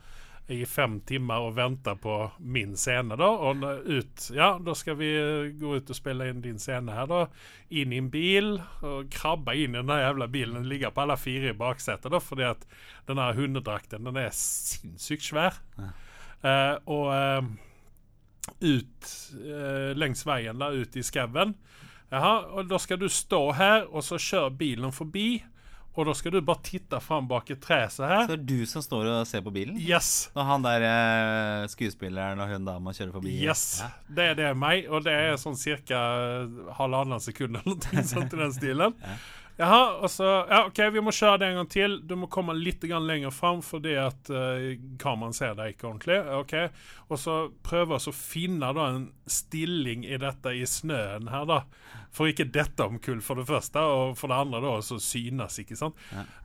i 0.48 0.62
fem 0.66 1.00
timer 1.04 1.44
og 1.44 1.56
vente 1.58 1.92
på 2.00 2.14
min 2.40 2.76
scene, 2.80 3.18
da. 3.20 3.28
Og 3.28 3.64
ut 3.84 4.28
Ja, 4.36 4.54
da 4.64 4.76
skal 4.78 4.96
vi 5.00 5.10
eh, 5.20 5.52
gå 5.60 5.76
ut 5.76 5.92
og 5.92 5.98
spille 5.98 6.30
inn 6.32 6.42
din 6.44 6.60
scene 6.62 6.96
her, 6.96 7.08
da. 7.12 7.22
Inn 7.70 7.92
i 7.92 8.00
en 8.00 8.10
bil, 8.14 8.54
og 8.80 9.10
krabbe 9.12 9.58
inn 9.60 9.76
i 9.76 9.82
den 9.82 9.92
jævla 9.92 10.30
bilen. 10.32 10.62
Den 10.62 10.70
ligger 10.72 10.96
på 10.96 11.04
alle 11.04 11.18
fire 11.20 11.52
i 11.52 11.58
baksetet, 11.58 12.12
da, 12.14 12.22
fordi 12.24 12.48
at 12.48 12.64
den 13.10 13.20
der 13.20 13.36
hundedrakten, 13.36 14.08
den 14.08 14.22
er 14.24 14.32
sinnssykt 14.36 15.28
svær. 15.28 15.60
Eh, 15.78 16.76
og 16.86 17.12
eh, 17.12 17.52
ut 18.64 19.12
eh, 19.42 19.92
längs 20.00 20.24
veien 20.28 20.64
da, 20.64 20.72
ut 20.72 20.96
i. 20.96 21.04
Jaha, 22.08 22.36
og 22.56 22.70
da 22.72 22.80
skal 22.80 23.02
du 23.02 23.10
stå 23.12 23.42
her, 23.58 23.84
og 23.92 24.06
så 24.06 24.20
kjører 24.22 24.56
bilen 24.56 24.96
forbi. 24.96 25.44
Og 25.98 26.06
da 26.06 26.14
skal 26.14 26.36
du 26.36 26.42
bare 26.46 26.62
titte 26.62 27.00
fram 27.02 27.26
bak 27.28 27.48
et 27.50 27.60
tre 27.64 27.80
så 27.90 28.06
her. 28.06 28.28
Så 28.28 28.36
det 28.36 28.38
er 28.38 28.44
du 28.52 28.66
som 28.70 28.84
står 28.86 29.08
og 29.16 29.24
ser 29.26 29.42
på 29.42 29.50
bilen? 29.56 29.80
Yes. 29.82 30.30
Når 30.38 30.46
han 30.52 30.66
der 30.68 30.86
eh, 30.86 31.64
skuespilleren 31.74 32.44
og 32.44 32.52
hun 32.54 32.68
dama 32.70 32.94
kjører 32.94 33.16
forbi? 33.16 33.34
Yes, 33.42 33.64
Ja. 33.82 33.90
det 34.20 34.28
er 34.32 34.38
det 34.38 34.52
meg, 34.62 34.86
og 34.94 35.04
det 35.08 35.16
er 35.18 35.40
sånn 35.42 35.58
cirka 35.58 35.98
halvannen 36.78 37.20
sekund 37.24 37.58
eller 37.58 37.82
noe 37.82 38.06
sånt 38.06 38.38
i 38.38 38.42
den 38.44 38.54
stilen. 38.54 38.94
Jaha, 39.58 39.84
og 40.06 40.12
så 40.14 40.26
Ja, 40.50 40.60
OK, 40.68 40.80
vi 40.94 41.02
må 41.02 41.12
kjøre 41.16 41.42
det 41.42 41.48
en 41.50 41.60
gang 41.62 41.70
til. 41.74 41.98
Du 42.06 42.14
må 42.20 42.30
komme 42.30 42.54
litt 42.54 42.84
lenger 42.86 43.34
fram 43.34 43.64
fordi 43.66 43.96
at 43.98 44.30
uh, 44.30 44.78
kameraet 45.02 45.40
ser 45.40 45.58
deg 45.58 45.74
ikke 45.74 45.90
ordentlig. 45.90 46.20
OK. 46.38 46.56
Og 47.10 47.22
så 47.22 47.38
prøve 47.66 47.98
å 47.98 48.14
finne 48.14 48.70
da 48.76 48.90
en 48.94 49.08
stilling 49.28 50.06
i 50.06 50.18
dette 50.22 50.54
i 50.54 50.66
snøen 50.68 51.32
her, 51.32 51.48
da. 51.50 51.64
For 52.18 52.30
ikke 52.32 52.48
dette 52.50 52.86
omkull, 52.86 53.20
for 53.22 53.38
det 53.38 53.46
første, 53.50 53.82
og 53.82 54.16
for 54.18 54.32
det 54.32 54.38
andre 54.40 54.62
da 54.64 54.72
så 54.86 54.98
synes, 55.04 55.60
ikke 55.62 55.78
sant. 55.78 55.98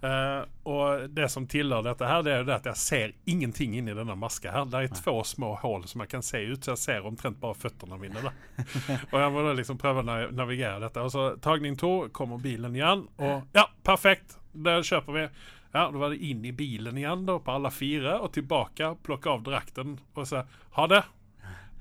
Eh, 0.04 0.40
og 0.68 1.06
det 1.14 1.28
som 1.32 1.46
tilhører 1.48 1.86
dette 1.86 2.08
her, 2.08 2.24
det 2.26 2.32
er 2.32 2.42
jo 2.42 2.48
det 2.50 2.56
at 2.58 2.68
jeg 2.72 2.80
ser 2.82 3.14
ingenting 3.30 3.76
inni 3.78 3.94
denne 3.96 4.16
maska 4.18 4.52
her. 4.52 4.66
Det 4.68 4.82
er 4.82 4.98
to 4.98 5.14
små 5.26 5.54
hull 5.62 5.86
som 5.88 6.04
jeg 6.04 6.12
kan 6.12 6.26
se 6.26 6.42
ut, 6.44 6.60
så 6.60 6.74
jeg 6.74 6.82
ser 6.82 7.08
omtrent 7.08 7.40
bare 7.40 7.56
føttene 7.56 7.98
mine. 8.00 8.20
da. 8.26 8.34
og 9.12 9.16
jeg 9.22 9.32
må 9.32 9.46
da 9.46 9.56
liksom 9.58 9.80
prøve 9.80 10.04
å 10.04 10.18
navigere 10.34 10.82
dette. 10.84 11.06
Og 11.06 11.14
så 11.14 11.28
tagning 11.42 11.78
to, 11.80 11.94
kommer 12.12 12.42
bilen 12.42 12.76
igjen, 12.76 13.01
og 13.18 13.42
ja, 13.57 13.66
perfekt, 13.84 14.38
det 14.53 14.78
kjøper 14.88 15.12
vi. 15.16 15.24
Ja, 15.72 15.86
Da 15.90 15.96
var 15.98 16.11
det 16.12 16.18
inn 16.20 16.44
i 16.44 16.53
bilen 16.53 16.98
igjen 17.00 17.24
da, 17.26 17.38
på 17.40 17.55
alle 17.55 17.70
fire, 17.72 18.18
og 18.20 18.32
tilbake, 18.34 18.90
plukke 19.03 19.30
av 19.32 19.42
drakten 19.46 19.94
og 20.14 20.26
si 20.28 20.36
ha 20.76 20.86
det. 20.92 21.03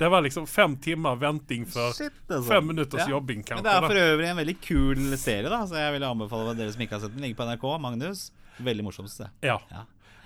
Det 0.01 0.07
var 0.09 0.23
liksom 0.25 0.47
fem 0.49 0.77
timer 0.81 1.15
venting 1.21 1.65
for 1.69 1.91
Shit, 1.93 2.13
altså. 2.29 2.47
fem 2.47 2.67
minutters 2.71 3.03
Ja. 3.03 3.09
jobbing, 3.09 3.43
Men 3.49 3.63
det 3.63 3.71
er 3.71 3.81
for 3.81 3.99
øvrig 4.01 4.29
en 4.31 4.37
veldig 4.37 4.55
kul 4.61 5.17
serie, 5.17 5.49
da 5.49 5.59
så 5.67 5.75
jeg 5.77 5.93
vil 5.99 6.03
anbefale 6.07 6.55
dere 6.57 6.71
som 6.73 6.81
ikke 6.81 6.95
har 6.97 7.03
sett 7.03 7.13
den. 7.13 7.21
Ligger 7.21 7.35
på 7.37 7.45
NRK. 7.51 7.79
Magnus. 7.83 8.31
Veldig 8.59 8.83
morsomt. 8.87 9.19
Ja. 9.43 9.59
Ja. 9.69 9.83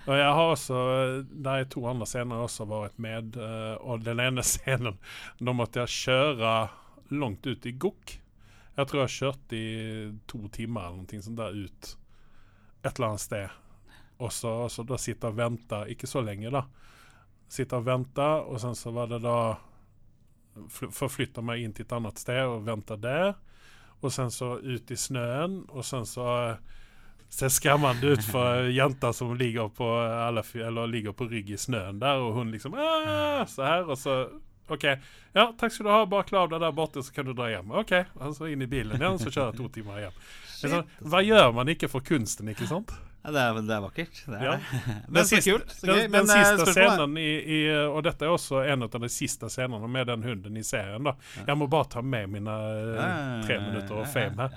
Og 0.08 0.14
jeg 0.16 0.32
har 0.38 0.52
også 0.54 1.26
De 1.44 1.66
to 1.66 1.82
andre 1.90 2.06
scener 2.06 2.36
jeg 2.38 2.46
også 2.46 2.68
vært 2.70 2.98
med, 3.02 3.36
eh, 3.36 3.76
og 3.82 4.04
den 4.06 4.20
ene 4.20 4.44
scenen 4.46 4.98
Da 5.42 5.52
måtte 5.52 5.82
jeg 5.84 5.88
kjøre 6.06 6.70
langt 7.12 7.46
ut 7.46 7.66
i 7.66 7.72
Gokk. 7.74 8.20
Jeg 8.76 8.90
tror 8.90 9.06
jeg 9.06 9.14
kjørte 9.16 9.58
i 9.58 9.68
to 10.28 10.42
timer 10.52 10.90
eller 10.90 11.06
noe 11.06 11.24
sånt 11.24 11.40
der 11.40 11.56
ut 11.56 11.94
et 12.86 12.92
eller 12.92 13.08
annet 13.08 13.24
sted. 13.24 13.62
Og 14.18 14.32
så, 14.32 14.52
så 14.72 14.84
da 14.88 14.98
sitte 15.00 15.32
og 15.32 15.38
vente, 15.38 15.82
ikke 15.92 16.08
så 16.08 16.24
lenge, 16.24 16.52
da. 16.54 16.66
Sitte 17.52 17.80
og 17.80 17.88
vente, 17.88 18.26
og 18.46 18.60
sen 18.62 18.76
så 18.78 18.94
var 18.96 19.12
det 19.12 19.24
da 19.26 19.38
Forflytte 20.72 21.42
meg 21.44 21.66
inn 21.66 21.74
til 21.76 21.84
et 21.84 21.94
annet 21.98 22.20
sted 22.22 22.46
og 22.48 22.62
vente 22.64 22.96
der. 23.04 23.34
Og 24.00 24.14
sen 24.16 24.30
så 24.32 24.54
ut 24.56 24.92
i 24.92 24.96
snøen, 24.96 25.58
og 25.68 25.84
sen 25.84 26.06
så 26.08 26.28
ser 27.28 27.52
skremmende 27.52 28.14
ut 28.16 28.24
for 28.24 28.70
jenta 28.80 29.12
som 29.14 29.34
ligger 29.36 29.68
på, 29.76 29.90
eller, 30.00 30.48
eller 30.68 30.88
ligger 30.88 31.12
på 31.12 31.28
rygg 31.28 31.52
i 31.52 31.60
snøen 31.60 32.00
der, 32.00 32.24
og 32.24 32.38
hun 32.38 32.54
liksom 32.56 32.78
«Ah!» 32.80 33.44
Så 33.52 33.68
her, 33.68 33.84
og 33.84 34.00
så 34.00 34.16
OK. 34.70 34.84
Ja, 35.36 35.52
takk 35.60 35.72
skal 35.72 35.86
du 35.86 35.92
ha. 35.94 36.06
Bare 36.10 36.24
klar 36.26 36.48
deg 36.50 36.60
der 36.64 36.72
borte, 36.74 37.04
så 37.06 37.14
kan 37.14 37.26
du 37.28 37.34
dra 37.38 37.50
hjem. 37.52 37.72
OK. 37.72 37.92
Altså 38.20 38.44
så 38.46 38.52
inn 38.54 38.62
i 38.66 38.68
bilen 38.72 38.98
igjen, 38.98 39.20
så 39.22 39.30
kjører 39.30 39.52
jeg 39.54 39.60
to 39.60 39.68
timer 39.76 40.00
hjem. 40.06 40.16
Er 40.66 40.72
sånn, 40.72 40.88
hva 41.12 41.20
gjør 41.22 41.52
man 41.54 41.70
ikke 41.76 41.90
for 41.92 42.02
kunsten, 42.02 42.50
ikke 42.50 42.66
sant? 42.70 42.94
Ja, 43.26 43.32
det, 43.34 43.42
er, 43.42 43.60
det 43.66 43.74
er 43.76 43.82
vakkert. 43.82 44.20
Det 44.26 44.38
er 44.38 44.44
Ja. 44.46 44.56
det. 44.56 44.82
Den 44.86 45.14
Men 45.18 45.26
så 45.26 45.40
kult. 45.42 45.72
Så 45.74 45.88
gøy. 45.90 46.02
den 46.06 46.12
Men, 46.14 46.30
eh, 46.30 46.44
siste 46.46 46.74
scenen 46.74 47.16
i, 47.18 47.30
i 47.42 47.60
Og 47.90 48.04
dette 48.06 48.26
er 48.28 48.30
også 48.34 48.60
en 48.70 48.86
av 48.86 48.90
de 49.02 49.10
siste 49.10 49.50
scenene 49.50 49.88
med 49.90 50.08
den 50.08 50.24
hunden 50.24 50.58
i 50.58 50.64
serien. 50.64 51.04
da 51.04 51.16
Jeg 51.48 51.58
må 51.58 51.68
bare 51.70 51.90
ta 51.90 52.02
med 52.06 52.30
mine 52.30 52.54
eh, 52.54 53.46
tre 53.48 53.58
minutter 53.64 53.98
og 54.02 54.08
fame 54.14 54.46
her. 54.46 54.50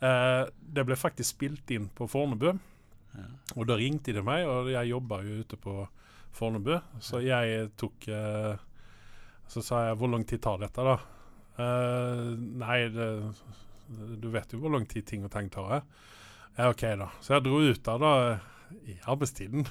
det 0.00 0.08
Eh, 0.08 0.52
det 0.74 0.86
ble 0.88 0.96
faktisk 0.96 1.36
spilt 1.36 1.70
inn 1.76 1.88
på 1.94 2.08
Fornebu. 2.08 2.54
Og 3.56 3.66
da 3.68 3.76
ringte 3.78 4.12
de 4.16 4.22
meg, 4.26 4.46
og 4.48 4.72
jeg 4.72 4.88
jobba 4.90 5.20
jo 5.22 5.40
ute 5.44 5.56
på 5.60 5.74
Fornebu. 6.34 6.80
Så 7.04 7.20
jeg 7.22 7.68
tok 7.78 8.08
eh, 8.08 8.56
Så 9.54 9.62
sa 9.62 9.84
jeg 9.86 9.98
hvor 10.00 10.10
lang 10.10 10.24
tid 10.26 10.42
tar 10.42 10.58
dette, 10.58 10.82
da? 10.82 10.96
Uh, 11.54 12.32
nei, 12.58 12.80
det, 12.90 13.06
du 14.18 14.26
vet 14.34 14.50
jo 14.50 14.58
hvor 14.64 14.72
lang 14.74 14.88
tid 14.90 15.06
ting 15.06 15.22
og 15.22 15.30
tang 15.30 15.46
tar. 15.52 15.84
Ja, 16.56 16.72
OK, 16.72 16.82
da. 16.98 17.12
Så 17.22 17.36
jeg 17.36 17.44
dro 17.46 17.60
ut 17.62 17.86
der 17.86 18.02
da 18.02 18.12
i 18.90 18.96
arbeidstiden. 19.06 19.66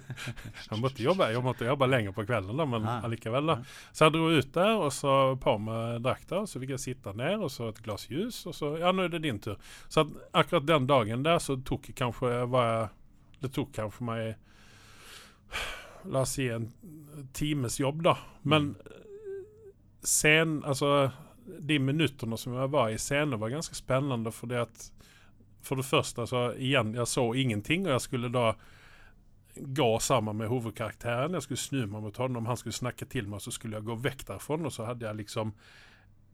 jeg 0.70 0.78
måtte 0.80 1.02
jobbe 1.04 1.26
Jeg 1.32 1.42
måtte 1.44 1.66
jobbe 1.68 1.88
lenger 1.88 2.14
på 2.16 2.24
kvelden, 2.28 2.56
da, 2.56 2.64
men 2.68 2.86
allikevel. 2.88 3.50
da 3.50 3.56
Så 3.92 4.06
jeg 4.06 4.14
dro 4.16 4.30
ut 4.32 4.52
der, 4.54 4.72
og 4.76 4.92
så 4.96 5.14
på 5.40 5.56
med 5.60 6.04
drakta, 6.06 6.44
så 6.48 6.62
fikk 6.62 6.76
jeg 6.76 6.84
sitte 6.84 7.12
ned, 7.18 7.42
og 7.44 7.52
så 7.52 7.68
et 7.72 7.82
glass 7.84 8.08
juice, 8.08 8.46
og 8.48 8.56
så 8.56 8.76
Ja, 8.80 8.92
nå 8.94 9.04
er 9.04 9.12
det 9.12 9.24
din 9.26 9.40
tur. 9.44 9.58
Så 9.88 10.06
at 10.06 10.14
akkurat 10.44 10.68
den 10.68 10.88
dagen 10.88 11.26
der 11.26 11.42
så 11.42 11.58
tok 11.60 11.90
jeg 11.90 11.98
kanskje 12.00 12.46
var 12.48 12.70
jeg, 12.70 12.94
Det 13.42 13.52
tok 13.54 13.74
kanskje 13.76 14.08
meg 14.08 14.22
La 16.08 16.22
oss 16.22 16.36
si 16.38 16.46
en 16.48 16.70
times 17.34 17.80
jobb, 17.80 18.02
da. 18.06 18.14
Men 18.48 18.76
scen, 20.04 20.60
altså 20.64 21.10
de 21.68 21.78
minuttene 21.80 22.36
som 22.38 22.54
jeg 22.58 22.70
var 22.70 22.90
i 22.92 22.98
scenen, 23.00 23.40
var 23.40 23.50
ganske 23.54 23.74
spennende 23.76 24.32
fordi 24.32 24.58
at 24.60 24.90
For 25.64 25.76
det 25.76 25.84
første, 25.88 26.20
altså, 26.22 26.52
igjen, 26.56 26.94
jeg 26.94 27.06
så 27.10 27.32
ingenting, 27.34 27.86
og 27.86 27.92
jeg 27.92 28.00
skulle 28.00 28.28
da 28.32 28.52
gå 29.58 29.98
sammen 30.00 30.36
med 30.38 30.48
hovedkarakteren. 30.48 31.34
Jeg 31.34 31.42
skulle 31.42 31.58
snu 31.58 31.80
meg 31.90 32.02
mot 32.04 32.16
honom, 32.16 32.46
han 32.46 32.56
skulle 32.56 32.76
snakke 32.76 33.04
til 33.10 33.26
meg, 33.28 33.40
så 33.42 33.50
skulle 33.50 33.76
jeg 33.76 33.84
gå 33.88 33.96
vekk 34.04 34.22
derfra. 34.28 34.58
Og 34.64 34.72
så 34.72 34.86
hadde 34.86 35.06
jeg 35.08 35.18
liksom 35.18 35.52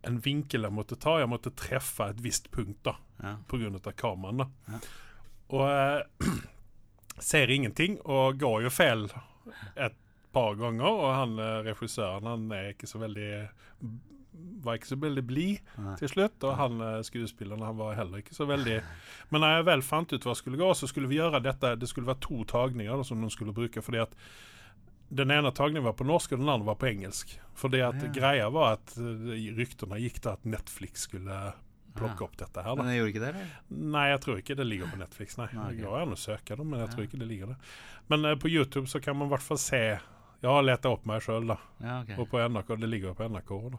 en 0.05 0.19
vinkel 0.21 0.67
jeg 0.69 0.77
måtte 0.77 0.99
ta. 1.01 1.17
Jeg 1.23 1.31
måtte 1.33 1.55
treffe 1.57 2.11
et 2.13 2.21
visst 2.23 2.51
punkt 2.53 2.83
da, 2.85 2.97
Ja. 3.23 3.37
pga. 3.49 3.93
kameran. 3.97 4.37
da. 4.37 4.47
Ja. 4.69 4.79
Og 5.49 5.65
eh, 5.71 6.31
ser 7.19 7.51
ingenting, 7.51 7.99
og 8.05 8.39
går 8.39 8.63
jo 8.63 8.71
feil 8.71 9.09
et 9.77 9.97
par 10.35 10.59
ganger. 10.61 10.89
Og 10.91 11.07
han 11.15 11.39
eh, 11.39 11.61
regissøren 11.71 12.27
han 12.29 12.51
er 12.55 12.73
ikke 12.75 12.91
så 12.91 13.01
veldig 13.03 13.31
var 14.65 14.79
ikke 14.81 14.89
så 14.91 14.97
veldig 14.99 15.23
blid 15.29 15.75
til 16.01 16.11
slutt. 16.11 16.43
Og 16.49 16.57
han 16.59 16.81
eh, 16.83 17.03
skuespilleren 17.07 17.63
han 17.63 17.79
var 17.79 17.95
heller 17.99 18.23
ikke 18.23 18.35
så 18.35 18.47
veldig 18.51 18.81
Men 19.31 19.45
når 19.45 19.57
jeg 19.59 19.67
vel 19.71 19.85
fant 19.87 20.13
ut 20.17 20.27
hva 20.27 20.35
skulle 20.39 20.59
gå, 20.61 20.71
så 20.75 20.89
skulle 20.91 21.11
vi 21.11 21.21
gjøre 21.21 21.43
dette 21.45 21.75
Det 21.81 21.89
skulle 21.91 22.11
være 22.11 22.23
to 22.27 22.43
tagninger 22.51 23.03
som 23.07 23.23
de 23.23 23.31
skulle 23.31 23.55
bruke. 23.57 23.83
fordi 23.83 24.03
at 24.03 24.17
den 25.15 25.31
ene 25.31 25.53
tagningen 25.55 25.85
var 25.85 25.93
på 25.95 26.07
norsk, 26.09 26.33
og 26.33 26.41
den 26.41 26.49
andre 26.49 26.67
var 26.67 26.79
på 26.81 26.89
engelsk. 26.89 27.37
Fordi 27.55 27.79
at 27.87 28.01
Ja. 28.03 28.09
greia 28.11 28.49
var 28.51 28.73
at 28.81 28.97
eh, 28.99 29.53
ryktene 29.55 30.01
gikk 30.03 30.19
til 30.25 30.33
at 30.33 30.45
Netflix 30.49 31.05
skulle 31.07 31.53
plukke 31.95 32.25
opp 32.27 32.35
dette 32.41 32.63
her. 32.65 32.75
da 32.75 32.83
Men 32.83 32.91
jeg 32.91 32.99
gjorde 32.99 33.13
ikke 33.13 33.23
det, 33.23 33.29
eller? 33.35 33.51
Nei, 33.95 34.07
jeg 34.11 34.21
tror 34.25 34.39
ikke 34.41 34.57
det 34.59 34.67
ligger 34.67 34.91
på 34.91 34.99
Netflix. 34.99 35.37
Nei, 35.39 35.47
Nei, 35.55 35.69
Det 35.77 35.85
ok. 35.85 35.87
går 35.87 36.01
an 36.01 36.17
å 36.17 36.19
søke 36.19 36.57
det, 36.59 36.67
men 36.67 36.81
jeg 36.81 36.91
tror 36.91 37.05
ikke 37.07 37.21
det 37.21 37.29
ligger 37.31 37.47
der. 37.53 37.57
Men 38.11 38.25
uh, 38.25 38.35
på 38.35 38.51
YouTube 38.51 38.89
så 38.91 38.99
kan 39.05 39.15
man 39.17 39.29
i 39.29 39.35
hvert 39.37 39.47
fall 39.47 39.61
se 39.63 39.83
Jeg 40.45 40.53
har 40.53 40.65
leta 40.67 40.91
opp 40.93 41.07
meg 41.09 41.23
sjøl, 41.25 41.47
da. 41.49 41.57
Ja, 41.81 42.03
ok. 42.05 42.11
Og 42.21 42.29
på 42.29 42.41
NRK, 42.45 42.75
det 42.83 42.89
ligger 42.93 43.13
jo 43.13 43.17
på 43.17 43.29
NRK 43.33 43.53
da. 43.73 43.79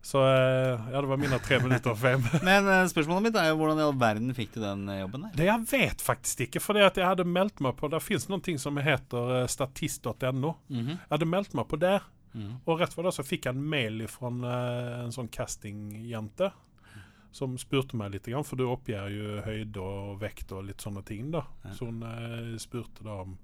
Så 0.00 0.20
eh, 0.24 0.86
ja, 0.94 1.00
det 1.02 1.08
var 1.10 1.18
mine 1.20 1.38
tre 1.44 1.58
minutter 1.64 1.96
fame. 1.98 2.30
Men 2.46 2.68
eh, 2.72 2.84
spørsmålet 2.88 3.26
mitt 3.26 3.36
er 3.36 3.50
jo 3.50 3.58
hvordan 3.60 3.80
i 3.82 3.84
all 3.88 3.98
verden 4.00 4.30
fikk 4.36 4.54
du 4.54 4.60
den 4.62 4.86
eh, 4.88 5.00
jobben 5.02 5.26
der? 5.26 5.34
Det 5.36 5.48
jeg 5.50 5.66
vet 5.74 6.04
faktisk 6.06 6.44
ikke, 6.46 6.62
fordi 6.62 6.84
at 6.86 6.96
jeg 7.02 7.04
hadde 7.10 7.26
meldt 7.28 7.60
meg 7.60 7.74
på 7.76 7.90
Det 7.92 8.00
fins 8.06 8.24
noen 8.30 8.40
ting 8.46 8.56
som 8.62 8.78
heter 8.80 9.44
statist.no. 9.50 10.14
statist.no. 10.14 10.54
-hmm. 10.70 10.94
Jeg 10.94 11.10
hadde 11.10 11.28
meldt 11.34 11.54
meg 11.58 11.68
på 11.68 11.76
der, 11.82 12.00
Mhm. 12.32 12.60
og 12.64 12.78
rett 12.78 12.92
for 12.94 13.02
det 13.02 13.10
så 13.12 13.24
fikk 13.26 13.44
jeg 13.46 13.56
en 13.56 13.68
mail 13.70 14.06
fra 14.06 14.28
en 14.28 15.10
sånn 15.10 15.28
castingjente. 15.28 16.52
Som 17.32 17.58
spurte 17.58 17.96
meg 17.96 18.12
litt, 18.12 18.28
for 18.46 18.56
du 18.56 18.64
oppgir 18.66 19.08
jo 19.10 19.40
høyde 19.42 19.80
og 19.80 20.20
vekt 20.20 20.52
og 20.52 20.64
litt 20.64 20.78
sånne 20.80 21.04
ting. 21.04 21.30
da. 21.32 21.42
Så 21.72 21.86
hun 21.86 22.04
spurte 22.58 23.02
da 23.02 23.20
om 23.22 23.36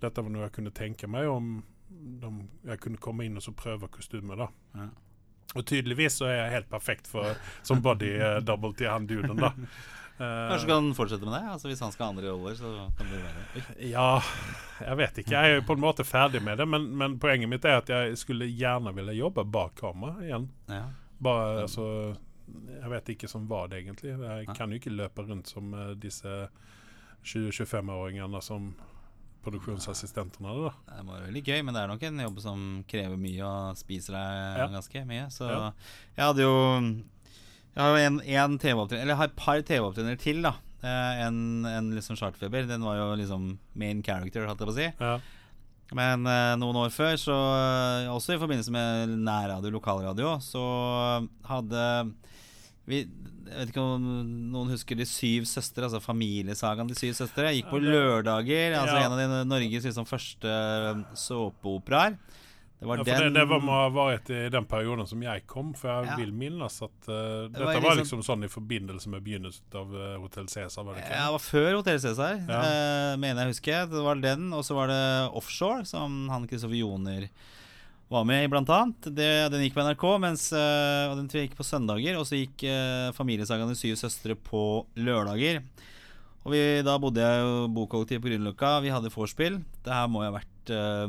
dette 0.00 0.22
var 0.22 0.30
noe 0.30 0.42
jeg 0.42 0.52
kunne 0.52 0.70
tenke 0.70 1.08
meg, 1.08 1.26
om 1.26 1.62
de, 1.88 2.32
jeg 2.68 2.80
kunne 2.80 3.00
komme 3.02 3.24
inn 3.26 3.36
og 3.36 3.42
så 3.44 3.52
prøve 3.56 3.88
kostymet. 3.92 4.38
da 4.38 4.48
Ja. 4.74 4.88
Og 5.56 5.64
tydeligvis 5.64 6.18
så 6.20 6.26
er 6.28 6.34
jeg 6.42 6.50
helt 6.58 6.66
perfekt 6.68 7.06
for, 7.08 7.38
som 7.64 7.80
body 7.80 8.10
eh, 8.20 8.34
double 8.44 8.74
til 8.76 8.90
han 8.92 9.06
duden, 9.08 9.38
da. 9.40 9.54
Kanskje 10.18 10.66
du 10.66 10.72
kan 10.72 10.94
fortsette 10.98 11.24
med 11.24 11.32
det? 11.36 11.50
Altså 11.52 11.68
Hvis 11.70 11.80
han 11.80 11.92
skal 11.94 12.04
ha 12.04 12.10
andre 12.10 12.30
roller, 12.30 12.54
så 12.58 12.90
kan 12.98 13.06
det 13.06 13.20
være 13.22 13.42
Oi. 13.54 13.90
Ja, 13.92 14.20
jeg 14.82 14.96
vet 14.98 15.20
ikke. 15.22 15.30
Jeg 15.36 15.56
er 15.56 15.60
på 15.66 15.76
en 15.78 15.80
måte 15.84 16.04
ferdig 16.04 16.40
med 16.42 16.58
det, 16.58 16.66
men, 16.68 16.88
men 16.98 17.14
poenget 17.22 17.48
mitt 17.48 17.64
er 17.64 17.78
at 17.78 17.88
jeg 17.92 18.18
skulle 18.18 18.48
gjerne 18.50 18.90
ville 18.96 19.14
jobbe 19.14 19.44
bak 19.46 19.76
kamera 19.78 20.18
igjen. 20.26 20.48
Ja. 20.66 20.88
Bare, 21.22 21.62
altså 21.62 21.86
Jeg 22.48 22.90
vet 22.90 23.08
ikke 23.14 23.30
som 23.30 23.46
hva 23.46 23.62
det 23.70 23.84
egentlig. 23.84 24.16
Jeg 24.18 24.50
kan 24.58 24.74
jo 24.74 24.80
ikke 24.82 24.90
løpe 24.96 25.22
rundt 25.22 25.48
som 25.54 25.70
eh, 25.74 25.94
disse 26.02 26.34
20-25-åringene 27.24 28.42
som 28.42 28.72
produksjonsassistentene. 29.44 30.48
da 30.66 30.72
Det 30.96 31.06
var 31.06 31.20
veldig 31.26 31.44
gøy, 31.44 31.62
men 31.64 31.74
det 31.74 31.82
er 31.82 31.88
nok 31.92 32.02
en 32.08 32.18
jobb 32.26 32.40
som 32.40 32.84
krever 32.88 33.16
mye 33.20 33.42
og 33.46 33.76
spiser 33.76 34.12
deg 34.18 34.58
Ja. 34.58 34.66
ganske 34.68 35.04
mye. 35.06 35.26
Så 35.30 35.48
Ja. 35.48 35.72
jeg 36.16 36.24
hadde 36.24 36.42
jo 36.42 36.54
Jeg 37.76 37.84
har 37.84 37.90
jo 37.96 38.06
en, 38.06 38.20
en 38.20 38.58
TV-opptrener 38.58 39.02
Eller 39.02 39.12
jeg 39.14 39.16
har 39.22 39.24
et 39.28 39.36
par 39.36 39.60
TV-opptrenere 39.62 40.18
til, 40.18 40.42
da. 40.42 40.54
Eh, 40.82 41.26
en, 41.26 41.64
en 41.66 41.90
liksom 41.94 42.16
chartfeber. 42.16 42.66
Den 42.66 42.82
var 42.82 42.96
jo 42.96 43.14
liksom 43.16 43.58
main 43.74 44.02
character, 44.02 44.46
holdt 44.46 44.58
jeg 44.58 44.68
på 44.68 44.72
å 44.72 44.78
si. 44.78 44.88
Ja. 44.98 45.18
Men 45.94 46.26
eh, 46.26 46.56
noen 46.58 46.76
år 46.76 46.90
før, 46.90 47.14
så 47.16 47.34
eh, 48.04 48.08
også 48.12 48.34
i 48.34 48.38
forbindelse 48.42 48.70
med 48.74 49.08
nærradio, 49.24 49.70
lokalradio, 49.70 50.34
så 50.42 50.62
hadde 51.48 52.12
vi 52.88 53.04
Jeg 53.48 53.58
vet 53.58 53.70
ikke 53.72 53.84
om 53.84 54.02
noen 54.52 54.70
husker 54.72 54.96
De 54.96 55.06
syv 55.08 55.44
søstre, 55.48 55.84
altså 55.88 56.00
familiesagaen 56.04 56.88
De 56.88 56.94
syv 56.98 57.14
søstre. 57.16 57.48
Jeg 57.48 57.62
Gikk 57.62 57.70
på 57.72 57.80
lørdager. 57.82 58.74
Altså 58.78 58.96
Ja. 58.98 59.06
En 59.06 59.12
av 59.12 59.18
de 59.18 59.44
Norges 59.48 59.84
liksom 59.84 60.06
første 60.08 60.52
såpeoperaer. 61.16 62.18
Det 62.78 62.86
var 62.86 62.96
Ja, 63.00 63.02
den 63.02 63.32
det, 63.34 63.40
det 63.40 63.48
var, 63.50 63.58
var 63.66 63.90
vært 63.90 64.28
i 64.30 64.48
den 64.54 64.64
perioden 64.70 65.06
som 65.10 65.20
jeg 65.24 65.42
kom, 65.50 65.72
for 65.74 65.88
jeg 65.90 66.06
Ja. 66.12 66.16
vil 66.20 66.30
minnes 66.32 66.76
at 66.80 67.08
uh, 67.08 67.48
dette 67.50 67.58
var 67.58 67.80
var 67.82 67.96
liksom- 67.96 68.20
liksom 68.20 68.22
sånn 68.22 68.44
i 68.44 68.48
forbindelse 68.48 69.08
med 69.08 69.24
begynnelsen 69.24 69.64
av 69.74 69.90
uh, 69.92 70.18
Hotell 70.22 70.46
Cæsar, 70.46 70.84
var 70.86 70.94
det 70.94 71.02
ikke? 71.02 71.10
Ja, 71.10 71.24
det 71.26 71.32
var 71.32 71.42
før 71.42 71.74
Hotell 71.74 71.98
Cæsar, 71.98 72.38
Ja. 72.46 72.60
uh, 72.62 73.16
mener 73.18 73.42
jeg 73.42 73.48
husker. 73.56 73.86
Det 73.90 74.04
var 74.04 74.14
den, 74.14 74.52
og 74.52 74.62
så 74.62 74.74
var 74.78 74.86
det 74.86 75.30
Offshore, 75.34 75.84
som 75.84 76.28
han 76.28 76.46
Kristoffer 76.46 76.76
Joner 76.78 77.28
var 78.08 78.24
med 78.24 78.44
i, 78.44 78.48
blant 78.48 78.70
annet. 78.72 79.10
Det, 79.12 79.28
den 79.52 79.64
gikk 79.64 79.76
på 79.76 79.84
NRK, 79.84 80.04
mens, 80.22 80.48
eh, 80.56 81.10
og 81.10 81.18
den 81.18 81.28
gikk 81.28 81.56
på 81.58 81.66
søndager. 81.66 82.16
Og 82.16 82.24
så 82.28 82.40
gikk 82.40 82.64
uh, 82.64 83.12
Familiesagaen 83.16 83.68
De 83.68 83.76
syv 83.78 83.98
søstre 84.00 84.36
på 84.36 84.62
lørdager. 84.96 85.60
Og 86.46 86.54
vi, 86.54 86.62
da 86.86 86.96
bodde 87.00 87.20
jeg 87.20 87.44
jo 87.44 87.68
bokollektiv 87.76 88.22
på 88.24 88.30
Grünerløkka. 88.30 88.78
Vi 88.84 88.92
hadde 88.94 89.12
vorspiel. 89.12 89.60
Det 89.84 89.92
her 89.92 90.08
må 90.08 90.24
jo 90.24 90.30
ha 90.30 90.38
vært 90.38 90.72
uh, 90.72 91.04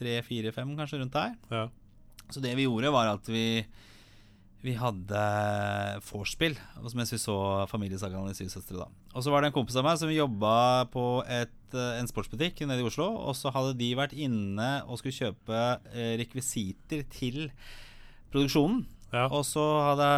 93-4-5, 0.00 0.74
kanskje, 0.80 1.02
rundt 1.02 1.18
der. 1.18 1.36
Ja. 1.52 1.66
Så 2.32 2.40
det 2.40 2.54
vi 2.56 2.64
gjorde, 2.64 2.94
var 2.94 3.12
at 3.12 3.28
vi 3.28 3.46
vi 4.62 4.76
hadde 4.78 5.20
vorspiel 6.06 6.54
mens 6.94 7.10
vi 7.10 7.18
så 7.18 7.34
Familiesagaen 7.70 8.30
i 8.30 8.36
syv 8.36 8.50
søstre. 8.52 8.78
da 8.78 8.86
Og 9.12 9.24
så 9.24 9.32
var 9.32 9.42
det 9.42 9.50
en 9.50 9.56
kompis 9.56 9.76
av 9.78 9.86
meg 9.86 9.98
som 9.98 10.12
jobba 10.12 10.86
på 10.92 11.06
et, 11.26 11.74
eh, 11.74 11.98
en 11.98 12.06
sportsbutikk 12.06 12.62
nede 12.62 12.82
i 12.82 12.86
Oslo. 12.86 13.08
Og 13.26 13.34
så 13.34 13.50
hadde 13.50 13.74
de 13.78 13.92
vært 13.98 14.14
inne 14.14 14.70
og 14.86 15.00
skulle 15.00 15.18
kjøpe 15.18 15.62
eh, 15.90 16.14
rekvisitter 16.22 17.02
til 17.10 17.50
produksjonen. 18.30 18.84
Ja. 19.12 19.26
Og 19.28 19.42
så 19.44 19.62
hadde 19.90 20.08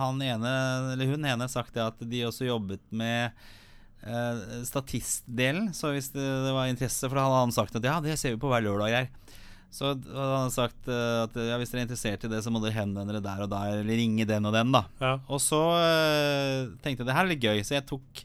han 0.00 0.22
ene, 0.26 0.52
eller 0.94 1.12
hun 1.12 1.28
ene 1.28 1.46
sagt 1.50 1.76
det 1.76 1.84
at 1.84 2.00
de 2.00 2.24
også 2.26 2.48
jobbet 2.48 2.82
med 2.90 3.30
eh, 4.02 4.64
statistdelen. 4.66 5.70
Så 5.76 5.92
hvis 5.92 6.10
det, 6.16 6.24
det 6.24 6.56
var 6.56 6.72
interesse, 6.72 7.04
for 7.04 7.20
da 7.20 7.28
hadde 7.28 7.44
han 7.44 7.54
sagt 7.54 7.76
at 7.78 7.86
ja, 7.86 8.00
det 8.02 8.16
ser 8.18 8.34
vi 8.34 8.42
på 8.42 8.50
hver 8.50 8.64
lørdag 8.64 8.96
her. 8.96 9.12
Så 9.72 9.88
hadde 9.94 10.36
han 10.36 10.52
sagt 10.52 10.88
eh, 10.92 11.22
at 11.24 11.36
ja, 11.40 11.56
hvis 11.56 11.70
dere 11.72 11.80
er 11.80 11.86
interessert 11.88 12.24
i 12.26 12.30
det, 12.30 12.42
så 12.44 12.52
må 12.52 12.60
dere 12.60 12.76
henvende 12.76 13.08
dere 13.14 13.24
der 13.24 13.44
og 13.46 13.52
der, 13.54 13.78
eller 13.80 13.96
ringe 14.02 14.26
den 14.28 14.48
og 14.48 14.52
den, 14.52 14.72
da. 14.74 14.82
Ja. 15.00 15.14
Og 15.32 15.40
så 15.40 15.60
uh, 15.72 16.72
tenkte 16.84 17.00
jeg 17.02 17.08
det 17.08 17.16
her 17.16 17.24
er 17.24 17.30
litt 17.32 17.46
gøy, 17.46 17.62
så 17.64 17.78
jeg 17.78 17.86
tok 17.88 18.24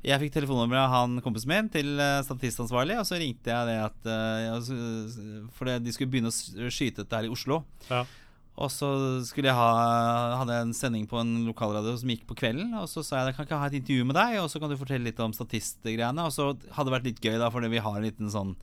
jeg 0.00 0.16
fikk 0.22 0.32
telefonnummeret 0.32 0.80
av 0.80 0.92
han 0.94 1.18
kompisen 1.20 1.50
min 1.52 1.66
til 1.68 1.98
eh, 2.00 2.22
statistansvarlig, 2.24 2.94
og 2.96 3.04
så 3.04 3.18
ringte 3.20 3.52
jeg 3.52 3.66
det 3.68 3.74
at 3.84 4.06
For 5.52 5.68
det- 5.68 5.82
de 5.84 5.92
skulle 5.92 6.08
begynne 6.08 6.32
å 6.32 6.70
skyte 6.72 7.02
dette 7.04 7.18
her 7.18 7.28
i 7.28 7.32
Oslo. 7.34 7.60
Ja. 7.90 8.06
Og 8.60 8.68
så 8.72 8.88
skulle 9.24 9.48
jeg 9.48 9.56
ha 9.56 10.36
hadde 10.40 10.56
jeg 10.56 10.66
en 10.66 10.74
sending 10.76 11.06
på 11.08 11.20
en 11.20 11.46
lokalradio 11.48 11.94
som 12.00 12.10
gikk 12.12 12.26
på 12.28 12.36
kvelden. 12.36 12.74
Og 12.80 12.88
så 12.92 13.04
sa 13.04 13.20
jeg 13.20 13.22
at 13.22 13.28
jeg 13.30 13.36
kan 13.38 13.46
ikke 13.48 13.60
ha 13.62 13.68
et 13.70 13.76
intervju 13.78 14.04
med 14.08 14.18
deg, 14.18 14.38
og 14.42 14.48
så 14.52 14.60
kan 14.60 14.72
du 14.72 14.76
fortelle 14.80 15.06
litt 15.08 15.20
om 15.20 15.32
statistgreiene. 15.36 16.26
Og 16.26 16.32
så 16.34 16.50
hadde 16.76 16.88
det 16.90 16.96
vært 16.96 17.08
litt 17.08 17.22
gøy, 17.24 17.38
da, 17.40 17.48
fordi 17.52 17.70
vi 17.72 17.80
har 17.84 17.96
en 17.96 18.04
liten 18.08 18.32
sånn 18.32 18.56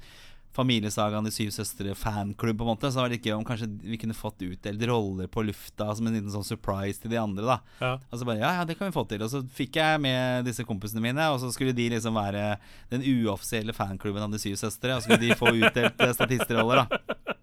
Familiesagaen 0.58 1.28
De 1.28 1.34
syv 1.34 1.52
søstre 1.54 1.94
fanklubb, 1.98 2.58
på 2.58 2.66
en 2.66 2.72
måte. 2.72 2.90
Så 2.90 2.98
det 2.98 3.04
var 3.04 3.14
litt 3.14 3.28
gøy 3.28 3.36
om 3.38 3.46
kanskje 3.48 3.70
vi 3.84 4.00
kunne 4.02 4.18
fått 4.18 4.42
utdelt 4.46 4.86
roller 4.90 5.30
på 5.32 5.46
lufta 5.46 5.92
som 5.96 6.10
en 6.10 6.18
liten 6.18 6.34
sånn 6.34 6.48
surprise 6.48 7.04
til 7.04 7.14
de 7.14 7.22
andre, 7.22 7.46
da. 7.46 7.58
Ja. 7.84 7.94
Og 8.10 8.20
så 8.20 8.28
bare 8.28 8.42
ja, 8.42 8.54
ja, 8.60 8.68
det 8.68 8.78
kan 8.80 8.90
vi 8.90 8.98
få 8.98 9.06
til. 9.10 9.24
Og 9.26 9.32
så 9.34 9.44
fikk 9.60 9.80
jeg 9.82 10.04
med 10.04 10.48
disse 10.50 10.66
kompisene 10.68 11.04
mine, 11.04 11.30
og 11.34 11.42
så 11.44 11.52
skulle 11.54 11.76
de 11.78 11.90
liksom 11.94 12.18
være 12.18 12.56
den 12.94 13.06
uoffisielle 13.06 13.76
fanklubben 13.78 14.26
av 14.26 14.34
De 14.34 14.42
syv 14.42 14.58
søstre. 14.60 14.96
Og 14.96 15.04
så 15.04 15.12
skulle 15.12 15.26
de 15.28 15.38
få 15.38 15.54
utdelt 15.54 16.02
eh, 16.02 16.16
statistroller, 16.18 16.86
da. 16.86 17.36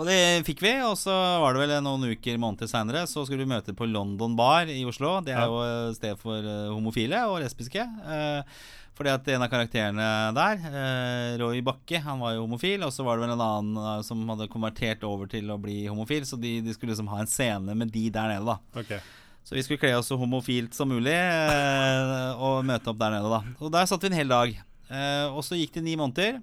Og 0.00 0.08
det 0.08 0.42
fikk 0.46 0.62
vi, 0.64 0.72
og 0.82 0.96
så 0.98 1.12
var 1.42 1.54
det 1.54 1.62
vel 1.62 1.74
noen 1.84 2.08
uker, 2.14 2.38
måneder 2.40 2.70
seinere, 2.70 3.04
så 3.06 3.22
skulle 3.26 3.44
vi 3.44 3.52
møte 3.52 3.74
på 3.76 3.86
London 3.86 4.34
Bar 4.38 4.70
i 4.72 4.80
Oslo. 4.88 5.18
Det 5.24 5.34
er 5.36 5.44
jo 5.46 5.60
et 5.62 5.98
sted 5.98 6.18
for 6.20 6.40
eh, 6.40 6.70
homofile 6.72 7.20
og 7.30 7.42
lesbiske. 7.44 7.84
Eh, 7.84 8.62
fordi 9.02 9.12
at 9.12 9.28
en 9.34 9.42
av 9.42 9.50
karakterene 9.50 10.08
der, 10.36 10.60
eh, 10.70 11.38
Roy 11.40 11.60
Bakke, 11.66 11.98
han 12.04 12.20
var 12.22 12.36
jo 12.36 12.44
homofil. 12.46 12.84
Og 12.86 12.92
så 12.94 13.02
var 13.04 13.18
det 13.18 13.26
vel 13.26 13.34
en 13.34 13.42
annen 13.42 13.80
eh, 13.82 14.02
som 14.06 14.22
hadde 14.30 14.46
konvertert 14.52 15.02
over 15.08 15.26
til 15.30 15.50
å 15.50 15.58
bli 15.60 15.82
homofil. 15.88 16.22
Så 16.28 16.38
de, 16.40 16.60
de 16.62 16.74
skulle 16.76 16.94
liksom 16.94 17.10
ha 17.10 17.18
en 17.22 17.30
scene 17.30 17.74
med 17.74 17.90
de 17.92 18.06
der 18.14 18.30
nede, 18.36 18.46
da. 18.46 18.58
Okay. 18.78 19.02
Så 19.42 19.56
vi 19.58 19.64
skulle 19.66 19.82
kle 19.82 19.96
oss 19.98 20.06
så 20.12 20.16
homofilt 20.20 20.76
som 20.76 20.92
mulig 20.92 21.16
eh, 21.18 22.30
og 22.38 22.62
møte 22.68 22.92
opp 22.92 23.00
der 23.02 23.16
nede, 23.16 23.32
da. 23.32 23.42
Og 23.58 23.74
der 23.74 23.90
satt 23.90 24.04
vi 24.06 24.12
en 24.12 24.20
hel 24.20 24.30
dag. 24.30 24.54
Eh, 24.92 25.26
og 25.32 25.42
så 25.42 25.58
gikk 25.58 25.74
det 25.74 25.82
ni 25.88 25.96
måneder, 25.98 26.38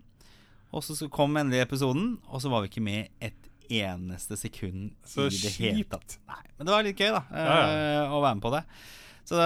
og 0.76 0.84
så 0.84 1.08
kom 1.10 1.38
endelig 1.40 1.64
episoden, 1.64 2.18
og 2.28 2.44
så 2.44 2.52
var 2.52 2.66
vi 2.66 2.74
ikke 2.74 2.84
med 2.84 3.08
et 3.24 3.48
eneste 3.70 4.36
sekund 4.38 4.92
Så 5.08 5.30
i 5.30 5.38
det 5.38 5.52
hele 5.56 5.84
kjipt. 5.84 5.94
tatt. 5.96 6.18
Nei, 6.28 6.42
men 6.58 6.68
det 6.68 6.74
var 6.76 6.86
litt 6.86 7.00
gøy, 7.00 7.12
da, 7.16 7.24
eh, 7.32 7.48
Ja, 7.48 8.08
å 8.12 8.20
være 8.20 8.36
med 8.36 8.44
på 8.44 8.52
det. 8.58 8.64
Så, 9.30 9.38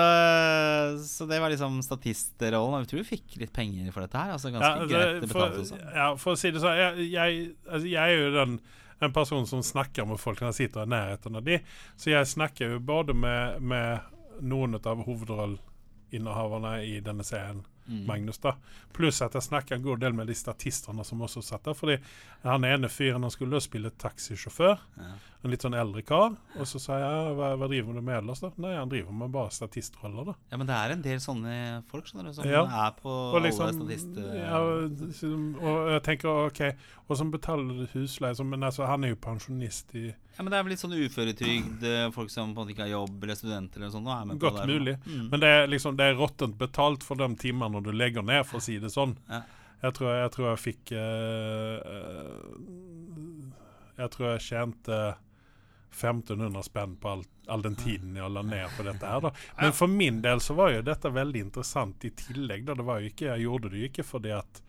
så 1.04 1.26
det 1.28 1.42
var 1.44 1.52
liksom 1.52 1.82
statistrollen. 1.84 2.78
Og 2.78 2.86
vi 2.86 2.90
tror 2.94 3.02
vi 3.02 3.10
fikk 3.18 3.34
litt 3.42 3.52
penger 3.56 3.90
for 3.92 4.06
dette 4.06 4.22
her. 4.22 4.32
Altså 4.38 4.52
ganske 4.54 4.70
Ja, 4.70 4.88
greit 4.88 5.18
det, 5.20 5.28
betalt 5.28 5.58
også. 5.60 5.80
ja, 5.98 6.06
for 6.22 6.38
å 6.38 6.40
si 6.40 6.52
det 6.56 6.62
sånn, 6.64 6.78
jeg, 6.80 7.10
jeg, 7.12 7.44
altså, 7.68 7.90
jeg 7.92 8.16
er 8.16 8.22
jo 8.24 8.32
den 8.38 8.56
en 9.04 9.12
person 9.12 9.44
som 9.50 9.60
snakker 9.66 10.06
med 10.08 10.20
folk 10.22 10.40
når 10.40 10.54
jeg 10.54 10.60
sitter 10.62 10.86
i 10.86 10.92
nærheten 10.94 11.36
av 11.36 11.44
de. 11.44 11.58
Så 12.00 12.14
jeg 12.14 12.30
snakker 12.32 12.76
jo 12.78 12.80
både 12.88 13.12
med, 13.18 13.60
med 13.60 14.46
noen 14.48 14.78
av 14.80 15.02
hovedrolleinnehaverne 15.04 16.74
i 16.88 17.00
denne 17.04 17.26
serien, 17.28 17.64
Mm. 17.88 18.06
Magnus, 18.08 18.38
da. 18.40 18.54
Pluss 18.96 19.22
at 19.26 19.34
jeg 19.36 19.44
snakker 19.44 19.76
en 19.76 19.84
god 19.84 20.00
del 20.00 20.14
med 20.16 20.28
de 20.28 20.36
statistene 20.38 21.04
som 21.04 21.20
også 21.26 21.42
satt 21.44 21.66
der. 21.68 21.74
Fordi 21.76 21.98
han 22.44 22.64
ene 22.64 22.88
fyren 22.90 23.24
han 23.26 23.32
skulle 23.34 23.60
spille 23.62 23.92
taxisjåfør. 24.00 24.80
Ja. 24.98 25.10
En 25.44 25.52
litt 25.52 25.66
sånn 25.66 25.76
eldre 25.76 26.02
kar. 26.08 26.38
Og 26.56 26.68
så 26.70 26.80
sa 26.80 27.00
jeg 27.02 27.34
hva, 27.36 27.50
hva 27.60 27.68
driver 27.68 27.98
du 27.98 28.02
med 28.02 28.22
ellers, 28.22 28.40
da? 28.40 28.52
Nei, 28.64 28.76
han 28.78 28.88
driver 28.92 29.12
med 29.20 29.34
bare 29.36 29.52
statistroller, 29.52 30.30
da. 30.32 30.36
Ja, 30.54 30.60
men 30.62 30.70
det 30.70 30.78
er 30.80 30.94
en 30.96 31.02
del 31.04 31.20
sånne 31.20 31.56
folk 31.92 32.08
skjønner 32.08 32.30
du, 32.32 32.34
som 32.38 32.48
Ja. 32.48 32.64
er 32.86 32.96
på 33.02 33.10
Og 33.12 33.36
alle 33.42 33.50
liksom 33.52 33.74
statist... 33.82 34.16
ja, 34.38 34.62
liksom, 35.04 35.44
Og 35.60 35.92
jeg 35.98 36.04
tenker 36.08 36.30
OK, 36.48 36.62
og 37.10 37.18
så 37.20 37.28
betaler 37.32 37.88
husleie, 37.94 38.48
men 38.48 38.64
altså, 38.64 38.86
han 38.88 39.04
er 39.04 39.10
jo 39.16 39.20
pensjonist 39.28 39.92
i 40.00 40.14
Ja, 40.36 40.44
Men 40.44 40.52
det 40.52 40.58
er 40.58 40.64
vel 40.66 40.74
litt 40.74 40.82
sånn 40.82 40.96
uføretrygd, 40.98 41.84
eh, 41.86 42.12
folk 42.12 42.32
som 42.34 42.54
på 42.54 42.62
en 42.62 42.66
måte 42.66 42.74
ikke 42.74 42.88
har 42.88 42.94
jobb, 42.96 43.18
eller 43.24 43.38
studenter 43.38 43.82
eller 43.82 43.92
sånn. 43.94 44.08
Er 44.10 44.26
med 44.26 44.40
på 44.40 44.48
Godt 44.48 44.62
det 44.64 44.78
mulig. 44.80 44.96
Mm. 45.06 45.28
Men 45.30 45.44
det 45.44 45.52
er 45.58 45.68
liksom 45.70 45.98
Det 45.98 46.08
er 46.10 46.18
råttent 46.18 46.58
betalt 46.58 47.04
for 47.06 47.16
de 47.22 47.28
timene 47.36 47.84
du 47.86 47.92
legger 47.92 48.26
ned, 48.26 48.46
for 48.50 48.58
å 48.58 48.66
si 48.66 48.80
det 48.82 48.90
sånn. 48.94 49.14
Ja. 49.30 49.44
Jeg 49.84 49.94
tror 49.98 50.10
jeg, 50.16 50.32
tror 50.32 50.48
jeg 50.48 50.60
fikk 50.64 50.92
uh, 50.96 51.78
Jeg 54.00 54.12
tror 54.14 54.30
jeg 54.32 54.46
tjente 54.46 55.00
1500 55.94 56.64
spenn 56.64 56.96
på 56.98 57.10
all, 57.10 57.26
all 57.52 57.62
den 57.62 57.76
tiden 57.78 58.16
jeg 58.18 58.32
la 58.34 58.42
ned 58.42 58.72
på 58.78 58.86
dette 58.88 59.06
her. 59.06 59.22
da. 59.22 59.32
Men 59.60 59.76
for 59.78 59.92
min 59.92 60.22
del 60.24 60.42
så 60.42 60.56
var 60.58 60.72
jo 60.74 60.82
dette 60.82 61.12
veldig 61.14 61.44
interessant 61.50 62.06
i 62.06 62.10
tillegg. 62.10 62.66
da. 62.66 62.74
Det 62.80 62.88
var 62.88 63.04
jo 63.04 63.12
ikke, 63.12 63.26
Jeg 63.36 63.46
gjorde 63.46 63.70
det 63.70 63.84
jo 63.84 63.90
ikke 63.92 64.08
fordi 64.08 64.34
at 64.34 64.64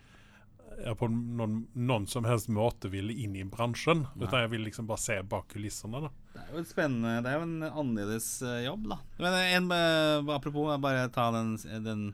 jeg 0.83 0.99
på 0.99 1.09
noen, 1.11 1.64
noen 1.75 2.07
som 2.11 2.27
helst 2.29 2.51
måte 2.53 2.91
ville 2.93 3.14
inn 3.14 3.37
i 3.39 3.45
bransjen. 3.49 4.05
Utan 4.18 4.45
jeg 4.45 4.53
ville 4.55 4.68
liksom 4.68 4.89
bare 4.89 5.03
se 5.03 5.18
bak 5.22 5.49
kulissene. 5.53 6.03
da. 6.07 6.11
Det 6.35 6.43
er 6.43 6.53
jo 6.53 6.62
et 6.64 6.70
spennende 6.70 7.12
Det 7.22 7.31
er 7.31 7.39
jo 7.39 7.47
en 7.47 7.66
annerledes 7.68 8.29
eh, 8.43 8.62
jobb, 8.66 8.89
da. 8.91 8.99
Men 9.22 9.39
en, 9.41 9.70
eh, 9.77 10.35
apropos, 10.35 10.72
bare 10.83 11.09
ta 11.14 11.31
den, 11.35 11.57
den 11.85 12.09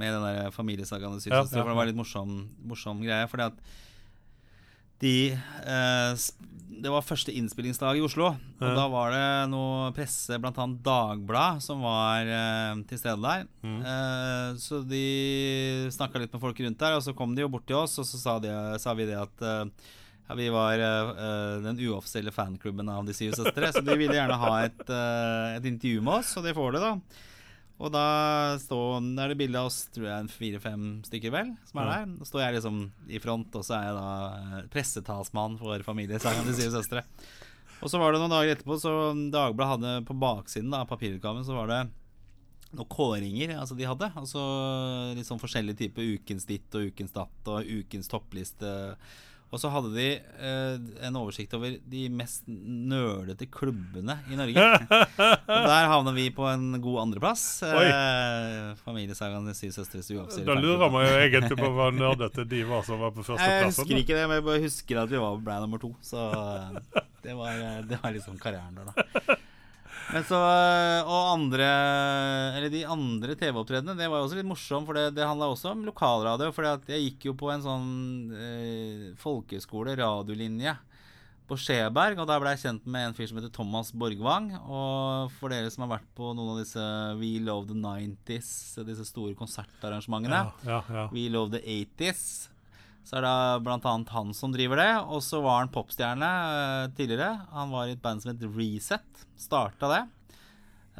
med 0.00 0.14
den 0.14 0.26
der 0.26 0.50
familiesagaen 0.54 1.18
i 1.18 1.30
Ja, 1.32 1.44
ja, 1.44 1.64
var 1.66 1.88
litt 1.88 1.98
morsom, 1.98 2.44
morsom 2.64 3.02
greie. 3.04 3.28
Fordi 3.30 3.50
at 3.50 3.62
de 5.00 5.32
eh, 5.32 6.14
Det 6.80 6.88
var 6.92 7.04
første 7.04 7.32
innspillingsdag 7.36 7.98
i 7.98 8.02
Oslo. 8.04 8.30
Og 8.60 8.64
Ja. 8.64 8.74
da 8.76 8.86
var 8.88 9.10
det 9.12 9.50
noe 9.52 9.90
presse, 9.96 10.38
bl.a. 10.40 10.52
Dagblad, 10.84 11.60
som 11.64 11.82
var 11.84 12.24
eh, 12.24 12.74
til 12.88 13.00
stede 13.00 13.20
der. 13.20 13.46
Mm. 13.64 13.80
Eh, 13.84 14.50
så 14.60 14.80
de 14.88 15.04
snakka 15.92 16.20
litt 16.22 16.32
med 16.32 16.40
folk 16.40 16.60
rundt 16.64 16.78
der, 16.80 16.96
og 16.96 17.02
så 17.04 17.12
kom 17.16 17.34
de 17.36 17.42
jo 17.44 17.50
bort 17.52 17.66
til 17.68 17.76
oss, 17.82 17.98
og 18.00 18.08
så 18.08 18.20
sa, 18.20 18.38
de, 18.40 18.52
sa 18.80 18.94
vi 18.96 19.08
det 19.10 19.18
at 19.20 19.44
eh, 19.44 19.64
ja, 20.30 20.36
vi 20.38 20.48
var 20.54 20.80
eh, 20.80 21.10
eh, 21.26 21.56
den 21.68 21.80
uoffisielle 21.88 22.32
fanklubben 22.32 22.88
av 22.88 23.04
De 23.08 23.12
syv 23.16 23.34
søstre, 23.36 23.72
så 23.76 23.84
de 23.84 23.96
ville 24.00 24.16
gjerne 24.16 24.40
ha 24.40 24.52
et, 24.64 24.84
et 25.58 25.68
intervju 25.68 26.00
med 26.06 26.20
oss, 26.22 26.32
og 26.40 26.48
det 26.48 26.56
får 26.56 26.76
de, 26.78 26.84
da. 26.86 26.94
Og 27.80 27.88
da 27.94 28.06
står, 28.60 28.98
er 29.22 29.32
det 29.32 29.38
bilde 29.40 29.60
av 29.60 29.70
oss, 29.70 29.86
tror 29.94 30.04
jeg, 30.10 30.32
fire-fem 30.34 30.82
stykker, 31.06 31.32
vel, 31.32 31.54
som 31.70 31.80
er 31.80 31.88
der. 31.88 32.10
Da 32.18 32.26
står 32.28 32.42
jeg 32.44 32.56
liksom 32.58 32.82
i 33.08 33.20
front, 33.24 33.56
og 33.56 33.64
så 33.64 33.78
er 33.78 33.86
jeg 33.86 33.94
da 33.96 34.10
eh, 34.58 34.66
pressetalsmann 34.74 35.56
for 35.60 35.86
familiesangen 35.86 36.50
De 36.50 36.56
syv 36.58 36.74
søstre. 36.74 37.04
Og 37.80 37.88
så 37.88 37.96
var 37.96 38.12
det 38.12 38.20
noen 38.20 38.34
dager 38.34 38.52
etterpå, 38.52 38.76
så 38.82 38.92
Dagbladet 39.32 39.72
hadde 39.72 40.04
på 40.10 40.18
baksiden 40.20 40.76
av 40.76 40.84
papirutgaven, 40.90 41.46
så 41.46 41.56
var 41.56 41.72
det 41.72 41.80
noen 42.70 42.90
kåringer 42.92 43.56
altså 43.56 43.74
de 43.78 43.88
hadde. 43.88 44.10
Altså 44.18 44.42
litt 45.16 45.26
sånn 45.26 45.40
forskjellige 45.40 45.86
typer 45.86 46.12
Ukens 46.18 46.46
ditt 46.46 46.76
og 46.76 46.92
Ukens 46.92 47.16
datt 47.16 47.50
og 47.50 47.66
Ukens 47.80 48.10
toppliste. 48.12 48.74
Og 49.50 49.58
så 49.58 49.70
hadde 49.74 49.90
de 49.96 50.04
eh, 50.14 50.76
en 51.08 51.16
oversikt 51.18 51.56
over 51.58 51.72
de 51.90 52.04
mest 52.14 52.44
nølete 52.46 53.48
klubbene 53.50 54.20
i 54.30 54.38
Norge. 54.38 54.62
og 55.26 55.66
der 55.66 55.88
havner 55.90 56.14
vi 56.14 56.28
på 56.34 56.46
en 56.46 56.78
god 56.82 57.00
andreplass. 57.02 57.44
Eh, 57.66 58.70
Familiesagaen 58.84 59.50
til 59.50 59.58
syv 59.58 59.74
søstres 59.80 60.12
uoffisielle 60.14 60.46
Da 60.46 60.58
lurer 60.62 60.94
man 60.94 61.06
jo 61.08 61.18
egentlig 61.18 61.58
på 61.58 61.72
hva 61.74 61.90
nerdete 61.96 62.46
de 62.46 62.62
var 62.68 62.86
som 62.86 63.02
var 63.02 63.10
på 63.16 63.26
Jeg 63.34 63.66
husker 63.72 63.98
ikke 63.98 64.14
det, 64.20 64.26
men 64.30 64.38
jeg 64.38 64.46
bare 64.52 64.64
husker 64.68 65.02
at 65.02 65.10
vi 65.10 65.22
var 65.26 65.42
ble 65.42 65.60
nummer 65.66 65.82
to. 65.82 65.92
Så 66.04 66.30
eh, 66.30 67.04
det 67.26 67.34
var, 67.34 67.58
eh, 67.58 67.80
det 67.90 67.98
var 68.04 68.14
liksom 68.14 68.38
karrieren 68.38 68.78
der, 68.78 68.94
da. 68.94 69.40
Men 70.10 70.24
så, 70.26 70.38
eh, 70.42 71.06
Og 71.06 71.26
andre 71.36 71.66
Eller 72.58 72.72
de 72.72 72.84
andre 72.88 73.36
TV-opptredenene, 73.38 73.96
det 73.98 74.08
var 74.10 74.20
jo 74.20 74.28
også 74.28 74.38
litt 74.40 74.48
morsomt, 74.48 74.88
for 74.88 74.98
det, 74.98 75.14
det 75.16 75.26
handla 75.26 75.50
også 75.52 75.72
om 75.72 75.84
lokalradio. 75.86 76.50
For 76.54 76.66
jeg 76.66 77.04
gikk 77.06 77.30
jo 77.30 77.34
på 77.38 77.50
en 77.54 77.64
sånn 77.64 77.90
eh, 78.34 79.04
folkeskole, 79.20 79.94
radiolinje, 80.00 80.74
på 81.50 81.58
Skjeberg. 81.58 82.18
Og 82.22 82.28
der 82.30 82.42
ble 82.42 82.52
jeg 82.54 82.62
kjent 82.66 82.86
med 82.90 83.08
en 83.08 83.16
fyr 83.16 83.30
som 83.30 83.40
heter 83.40 83.54
Thomas 83.54 83.90
Borgvang. 83.94 84.52
Og 84.60 85.32
for 85.38 85.54
dere 85.54 85.70
som 85.72 85.86
har 85.86 85.96
vært 85.96 86.10
på 86.18 86.30
noen 86.34 86.54
av 86.56 86.60
disse 86.62 86.84
We 87.22 87.36
Love 87.42 87.70
the 87.70 87.78
90s, 87.78 88.52
disse 88.86 89.06
store 89.08 89.34
konsertarrangementene 89.38 90.42
Ja, 90.42 90.52
ja, 90.66 90.80
ja. 90.90 91.08
We 91.14 91.28
Love 91.32 91.54
the 91.54 91.62
80s. 91.62 92.48
Så 93.06 93.18
er 93.18 93.24
det 93.24 93.72
annet 93.80 94.12
han 94.14 94.32
som 94.36 94.52
driver 94.54 94.80
det. 94.80 94.90
Og 95.08 95.22
så 95.24 95.40
var 95.42 95.62
han 95.62 95.72
popstjerne 95.72 96.30
eh, 96.30 96.86
tidligere. 96.96 97.32
Han 97.54 97.72
var 97.74 97.88
i 97.88 97.94
et 97.96 98.02
band 98.02 98.22
som 98.22 98.32
het 98.32 98.44
Reset. 98.56 99.24
Starta 99.40 99.90
det. 99.90 100.02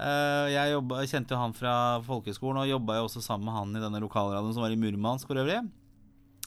Eh, 0.00 0.46
jeg 0.54 0.72
jobba, 0.74 1.02
kjente 1.10 1.36
jo 1.36 1.42
han 1.42 1.56
fra 1.56 1.74
folkehøgskolen 2.06 2.62
og 2.62 2.70
jobba 2.70 2.98
jo 2.98 3.06
også 3.08 3.22
sammen 3.24 3.50
med 3.50 3.58
han 3.58 3.76
i 3.76 3.84
denne 3.84 4.00
lokalradioen 4.02 4.56
som 4.56 4.64
var 4.64 4.72
i 4.74 4.80
Murmansk 4.80 5.28
for 5.28 5.40
øvrig. 5.42 5.60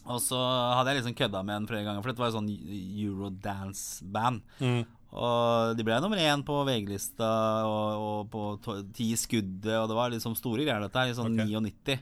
Og 0.03 0.19
så 0.19 0.35
hadde 0.35 0.91
jeg 0.91 0.99
liksom 0.99 1.15
kødda 1.15 1.43
med 1.45 1.55
han 1.55 1.69
flere 1.69 1.85
ganger, 1.85 2.03
for 2.03 2.11
dette 2.11 2.23
var 2.23 2.31
jo 2.31 2.39
sånn 2.39 2.49
eurodance-band. 2.51 4.41
Mm. 4.59 4.81
Og 5.13 5.77
de 5.77 5.85
ble 5.85 5.99
nummer 6.01 6.19
én 6.19 6.43
på 6.43 6.57
VG-lista 6.67 7.29
og, 7.69 8.01
og 8.01 8.33
på 8.33 8.75
ti 8.97 9.11
skuddet, 9.19 9.77
og 9.77 9.87
det 9.91 9.95
var 9.95 10.11
liksom 10.11 10.35
store 10.35 10.65
greier, 10.65 10.83
dette 10.83 10.99
her, 10.99 11.13
i 11.13 11.15
sånn 11.15 11.37
okay. 11.37 11.53
99. 11.53 11.99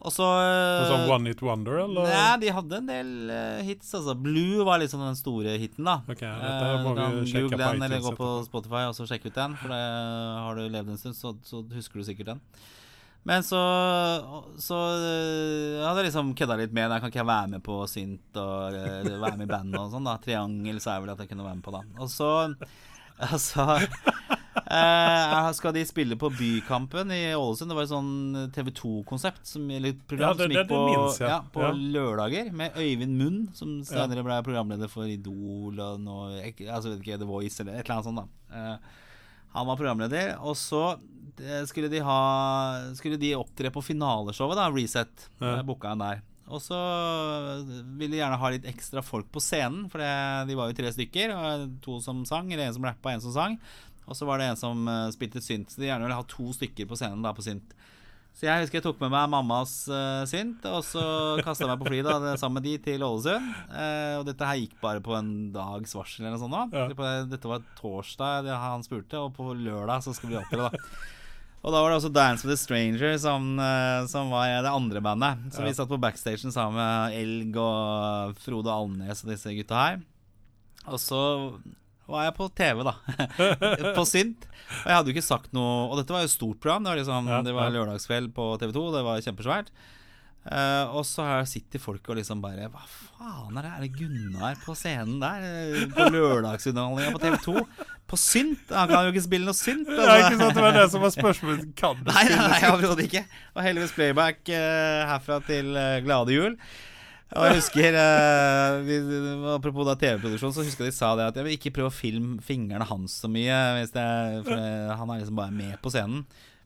Og 0.00 0.12
så 0.14 0.24
eh, 0.24 0.86
sånn 0.88 1.10
One 1.12 1.28
Hit 1.28 1.42
Wonder, 1.44 1.82
eller? 1.82 2.08
Nei, 2.08 2.36
de 2.40 2.52
hadde 2.56 2.78
en 2.80 2.88
del 2.88 3.10
eh, 3.34 3.60
hits. 3.68 3.90
Altså. 3.98 4.14
Blue 4.16 4.64
var 4.64 4.80
liksom 4.80 5.02
den 5.04 5.18
store 5.18 5.58
hiten, 5.60 5.84
da. 5.84 5.98
Ok, 6.08 6.22
dette 6.24 6.72
må 6.80 6.94
Eh, 6.94 6.96
vi 6.96 7.00
kan 7.00 7.16
sjekke 7.28 7.42
google 7.46 7.58
på 7.60 7.72
den, 7.74 7.86
eller 7.88 8.04
gå 8.06 8.12
på. 8.16 8.28
Spotify 8.48 8.84
og 8.88 8.96
så 8.96 9.06
sjekke 9.10 9.28
ut 9.28 9.36
den. 9.36 9.56
For 9.60 9.74
det 9.74 9.80
har 9.84 10.56
du 10.56 10.62
levd 10.72 10.94
en 10.94 11.00
stund, 11.02 11.18
så, 11.18 11.34
så 11.44 11.60
husker 11.76 12.00
du 12.00 12.08
sikkert 12.08 12.32
den. 12.32 12.44
Men 13.28 13.44
så, 13.44 13.60
så 14.56 14.76
eh, 14.96 15.82
hadde 15.84 16.00
jeg 16.00 16.06
liksom 16.08 16.30
kødda 16.38 16.56
litt 16.56 16.72
med 16.72 16.86
Jeg 16.88 17.02
kan 17.02 17.10
ikke 17.12 17.26
være 17.28 17.50
med 17.52 17.62
på 17.66 17.74
synt 17.92 18.38
og 18.40 18.78
eh, 18.78 19.10
være 19.20 19.36
med 19.36 19.44
i 19.44 19.50
bandet 19.50 19.76
og 19.82 19.90
sånn. 19.92 20.08
da 20.08 20.16
Triangel 20.24 20.80
sa 20.80 20.96
jeg 20.96 21.04
vel 21.04 21.12
at 21.12 21.20
jeg 21.20 21.28
kunne 21.34 21.44
være 21.44 21.58
med 21.58 21.66
på, 21.66 21.74
da. 21.76 21.84
Og 22.00 22.08
så 22.08 22.30
Altså 23.30 23.66
eh, 24.56 25.50
Skal 25.56 25.72
de 25.76 25.84
spille 25.86 26.16
på 26.18 26.30
Bykampen 26.34 27.10
i 27.14 27.32
Ålesund? 27.36 27.70
Det 27.70 27.76
var 27.78 27.86
et 27.86 27.92
sånn 27.92 28.50
TV 28.54 28.70
2-konsept, 28.76 29.52
eller 29.56 29.94
program 30.08 30.28
Ja, 30.28 30.34
det- 30.34 30.42
som 30.42 30.50
gikk 30.50 30.58
det- 30.58 30.68
det 30.68 30.74
på, 30.74 30.86
minst, 30.90 31.20
ja. 31.20 31.28
ja, 31.28 31.40
på 31.52 31.60
lørdager, 31.92 32.52
med 32.52 32.72
Øyvind 32.74 33.16
Munn, 33.16 33.48
som 33.54 33.80
senere 33.84 34.22
ble 34.24 34.42
programleder 34.42 34.88
for 34.88 35.04
Idol 35.04 35.78
og 35.80 36.00
noe, 36.00 36.30
jeg, 36.42 36.56
altså, 36.68 36.90
vet 36.96 37.00
ikke, 37.04 37.18
The 37.18 37.26
Voice 37.26 37.60
eller 37.60 37.74
et 37.78 37.84
eller 37.88 37.96
annet 38.00 38.04
sånt. 38.04 38.16
da 38.16 38.26
Eh, 38.72 38.76
Han 39.54 39.66
var 39.66 39.76
programleder, 39.76 40.36
og 40.40 40.54
så 40.54 40.98
eh, 41.40 41.64
skulle 41.66 41.88
de 41.90 41.98
ha 42.00 42.92
Skulle 42.94 43.18
de 43.18 43.34
opptre 43.34 43.70
på 43.70 43.82
finaleshowet, 43.82 44.54
da, 44.56 44.68
Reset. 44.70 45.28
Ja. 45.40 45.56
Ja. 45.56 45.62
Booka 45.62 45.90
en 45.92 45.98
der. 45.98 46.22
Og 46.50 46.60
så 46.60 46.74
ville 47.96 48.10
de 48.10 48.18
gjerne 48.18 48.36
ha 48.38 48.48
litt 48.50 48.64
ekstra 48.64 49.02
folk 49.06 49.30
på 49.30 49.38
scenen, 49.42 49.88
for 49.90 49.98
det, 50.02 50.48
de 50.48 50.56
var 50.58 50.68
jo 50.70 50.74
tre 50.74 50.90
stykker. 50.90 51.30
To 51.82 52.00
som 52.00 52.24
sang, 52.24 52.52
eller 52.52 52.66
en 52.66 52.74
som 52.74 52.82
rappa, 52.84 53.12
en 53.12 53.20
som 53.20 53.32
sang. 53.32 53.58
Og 54.10 54.18
så 54.18 54.26
var 54.26 54.40
det 54.42 54.50
en 54.50 54.58
som 54.58 54.88
eh, 54.90 55.08
spilte 55.14 55.42
synt. 55.44 55.70
Så 55.70 55.80
de 55.80 55.86
gjerne 55.86 56.02
ville 56.06 56.18
ha 56.18 56.26
to 56.26 56.50
stykker 56.56 56.88
på 56.90 56.98
scenen 56.98 57.22
da 57.22 57.30
på 57.36 57.44
synt. 57.46 57.76
Så 58.34 58.46
jeg 58.46 58.62
husker 58.62 58.78
jeg 58.78 58.84
tok 58.84 59.00
med 59.02 59.10
meg 59.10 59.26
mammas 59.32 59.72
uh, 59.90 60.22
synt, 60.30 60.62
og 60.70 60.84
så 60.86 61.02
kasta 61.42 61.64
jeg 61.66 61.70
meg 61.72 61.80
på 61.82 61.90
fly 61.90 61.98
da, 62.06 62.12
sammen 62.38 62.60
med 62.60 62.66
de 62.68 62.76
til 62.84 63.02
Ålesund. 63.02 63.48
Uh, 63.68 64.20
og 64.20 64.26
dette 64.28 64.46
her 64.46 64.60
gikk 64.60 64.76
bare 64.80 65.02
på 65.02 65.16
en 65.18 65.32
dags 65.52 65.96
varsel 65.98 66.22
eller 66.24 66.36
noe 66.36 66.42
sånt. 66.44 66.70
da 66.70 66.84
Ja. 66.86 67.24
Dette 67.26 67.50
var 67.50 67.64
torsdag 67.80 68.46
det 68.46 68.54
han 68.62 68.86
spurte, 68.86 69.18
og 69.18 69.34
på 69.36 69.50
lørdag 69.58 70.06
så 70.06 70.14
skulle 70.14 70.36
vi 70.36 70.40
opptre, 70.44 70.70
da. 70.70 70.84
Og 71.60 71.74
da 71.74 71.82
var 71.82 71.90
det 71.90 71.98
også 71.98 72.12
Dance 72.14 72.46
with 72.46 72.54
a 72.54 72.60
Stranger 72.62 73.18
som, 73.20 73.50
eh, 73.60 74.06
som 74.08 74.30
var 74.32 74.62
det 74.64 74.70
andre 74.72 75.02
bandet. 75.04 75.50
Så 75.52 75.60
Ja. 75.60 75.66
vi 75.66 75.74
satt 75.76 75.90
på 75.90 76.00
backstagen 76.00 76.54
sammen 76.54 76.78
med 76.80 77.18
Elg 77.18 77.56
og 77.60 78.38
Frode 78.40 78.72
Alnes 78.72 79.24
og 79.24 79.34
disse 79.34 79.52
gutta 79.58 79.74
her. 79.76 80.00
Og 80.86 80.96
så 80.96 81.20
var 82.12 82.26
jeg 82.28 82.34
på 82.36 82.48
TV, 82.58 82.82
da. 82.86 82.94
på 83.98 84.04
synt. 84.08 84.44
Og 84.70 84.84
jeg 84.90 84.96
hadde 84.96 85.10
jo 85.10 85.14
ikke 85.16 85.26
sagt 85.26 85.54
noe 85.56 85.88
Og 85.90 85.96
dette 85.98 86.14
var 86.14 86.22
jo 86.22 86.28
et 86.30 86.34
stort 86.34 86.60
program. 86.62 86.84
Det 86.84 86.92
var, 86.92 87.00
liksom, 87.00 87.30
Ja, 87.32 87.40
det 87.46 87.54
var 87.56 87.72
lørdagskveld 87.74 88.30
på 88.36 88.50
TV 88.62 88.74
2. 88.76 88.84
Det 88.98 89.02
var 89.06 89.24
kjempesvært. 89.24 89.72
Uh, 90.40 90.88
og 90.96 91.02
så 91.04 91.24
sitter 91.44 91.82
folk 91.82 92.06
og 92.08 92.16
liksom 92.16 92.38
bare 92.40 92.70
Hva 92.72 92.80
faen 92.88 93.58
er 93.60 93.66
det? 93.66 93.72
Er 93.76 93.82
det 93.84 93.90
Gunnar 93.98 94.54
på 94.62 94.72
scenen 94.78 95.18
der? 95.20 95.42
eh, 95.44 95.82
På 95.92 96.06
lørdagsunderholdninga 96.14 97.12
på 97.12 97.20
TV 97.20 97.36
2? 97.44 97.64
På 98.08 98.16
synt? 98.16 98.62
Han 98.72 98.88
kan 98.88 99.04
jo 99.04 99.12
ikke 99.12 99.26
spille 99.26 99.44
noe 99.50 99.58
synt. 99.58 99.90
Det 99.90 100.06
er 100.06 100.22
ikke 100.30 100.38
sant 100.40 100.56
det 100.56 100.64
var 100.64 100.78
det 100.78 100.86
som 100.94 101.04
var 101.04 101.12
spørsmålet. 101.12 101.66
Kan 101.82 102.00
du 102.00 102.08
Nei, 102.08 102.22
nei, 102.24 102.30
spille 102.30 102.48
nei 102.54 102.70
overhodet 102.72 103.04
ikke. 103.10 103.24
Og 103.52 103.60
heldigvis 103.68 103.92
playback 103.98 104.40
uh, 104.48 105.02
herfra 105.12 105.42
til 105.50 105.74
uh, 105.76 105.98
glade 106.08 106.32
jul. 106.38 106.56
Og 107.30 107.46
jeg 107.46 107.60
husker 107.60 107.94
eh, 107.94 108.76
vi, 108.82 108.96
Apropos 109.52 109.86
da 109.86 109.94
TV-produksjon, 109.98 110.54
så 110.56 110.64
husker 110.66 110.88
jeg 110.88 110.94
de 110.94 110.96
sa 110.98 111.12
det 111.18 111.28
at 111.30 111.38
jeg 111.38 111.46
vil 111.46 111.56
ikke 111.58 111.74
prøve 111.76 111.92
å 111.92 111.94
filme 111.94 112.40
fingrene 112.42 112.88
hans 112.88 113.20
så 113.22 113.30
mye. 113.30 113.58
Det, 113.94 114.06
for 114.48 114.94
han 114.98 115.12
er 115.14 115.22
liksom 115.22 115.38
bare 115.38 115.54
med 115.54 115.76
på 115.82 115.92
scenen. 115.94 116.24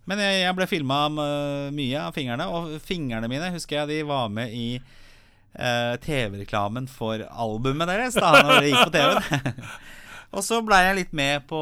Men 0.09 0.21
jeg, 0.21 0.43
jeg 0.43 0.57
ble 0.57 0.69
filma 0.69 0.99
mye 1.13 2.01
av 2.01 2.17
fingrene, 2.17 2.49
og 2.49 2.77
fingrene 2.85 3.29
mine 3.33 3.53
husker 3.55 3.83
jeg 3.83 3.93
de 3.93 4.01
var 4.09 4.33
med 4.33 4.53
i 4.53 4.67
eh, 4.79 5.95
TV-reklamen 6.05 6.89
for 6.91 7.25
albumet 7.31 7.89
deres 7.91 8.19
da 8.19 8.33
når 8.41 8.61
det 8.61 8.73
gikk 8.73 8.89
på 8.89 8.97
TV. 8.99 9.39
Og 10.35 10.43
så 10.43 10.59
blei 10.67 10.81
jeg 10.83 10.97
litt 10.99 11.13
med 11.15 11.45
på, 11.47 11.59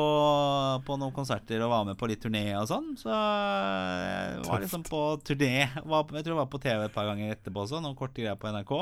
på 0.86 0.96
noen 0.96 1.12
konserter 1.12 1.60
og 1.64 1.72
var 1.74 1.88
med 1.90 1.98
på 2.00 2.08
litt 2.08 2.22
turné 2.24 2.46
og 2.56 2.68
sånn. 2.70 2.92
Så 2.96 3.10
jeg 3.12 4.44
var 4.46 4.62
liksom 4.64 4.86
på 4.88 5.00
turné. 5.28 5.66
Var, 5.76 6.06
jeg 6.16 6.24
tror 6.24 6.32
jeg 6.32 6.40
var 6.40 6.52
på 6.54 6.60
TV 6.62 6.86
et 6.86 6.94
par 6.94 7.10
ganger 7.10 7.34
etterpå 7.34 7.66
også, 7.66 7.82
noen 7.84 7.98
korte 7.98 8.22
greier 8.24 8.38
på 8.40 8.48
NRK. 8.54 8.72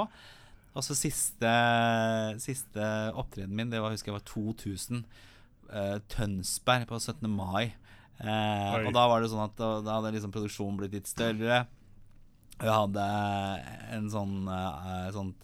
Og 0.70 0.86
så 0.86 0.94
siste, 0.94 1.50
siste 2.38 2.86
opptredenen 3.18 3.56
min, 3.58 3.72
det 3.72 3.80
var, 3.82 3.90
husker 3.90 4.12
jeg 4.12 4.20
var 4.20 4.28
2000. 4.30 5.02
eh, 5.72 5.96
Tønsberg 6.12 6.86
på 6.90 7.00
17. 7.00 7.26
mai. 7.34 7.72
Eh, 8.20 8.76
og 8.84 8.92
da 8.94 9.06
var 9.10 9.22
det 9.24 9.30
sånn 9.32 9.46
at 9.48 9.56
da, 9.58 9.72
da 9.82 9.98
hadde 9.98 10.14
liksom 10.14 10.34
produksjonen 10.34 10.78
blitt 10.78 10.94
litt 10.98 11.10
større. 11.10 11.64
Jeg 12.60 12.76
hadde 12.76 13.06
en 13.96 14.10
sånn, 14.12 14.42
eh, 14.46 15.08
sånn 15.16 15.34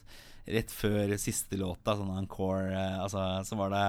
Rett 0.46 0.70
før 0.70 1.10
siste 1.18 1.56
låta, 1.58 1.96
sånn 1.98 2.20
encore, 2.20 2.70
altså, 3.02 3.18
så 3.42 3.56
var 3.58 3.72
det 3.72 3.86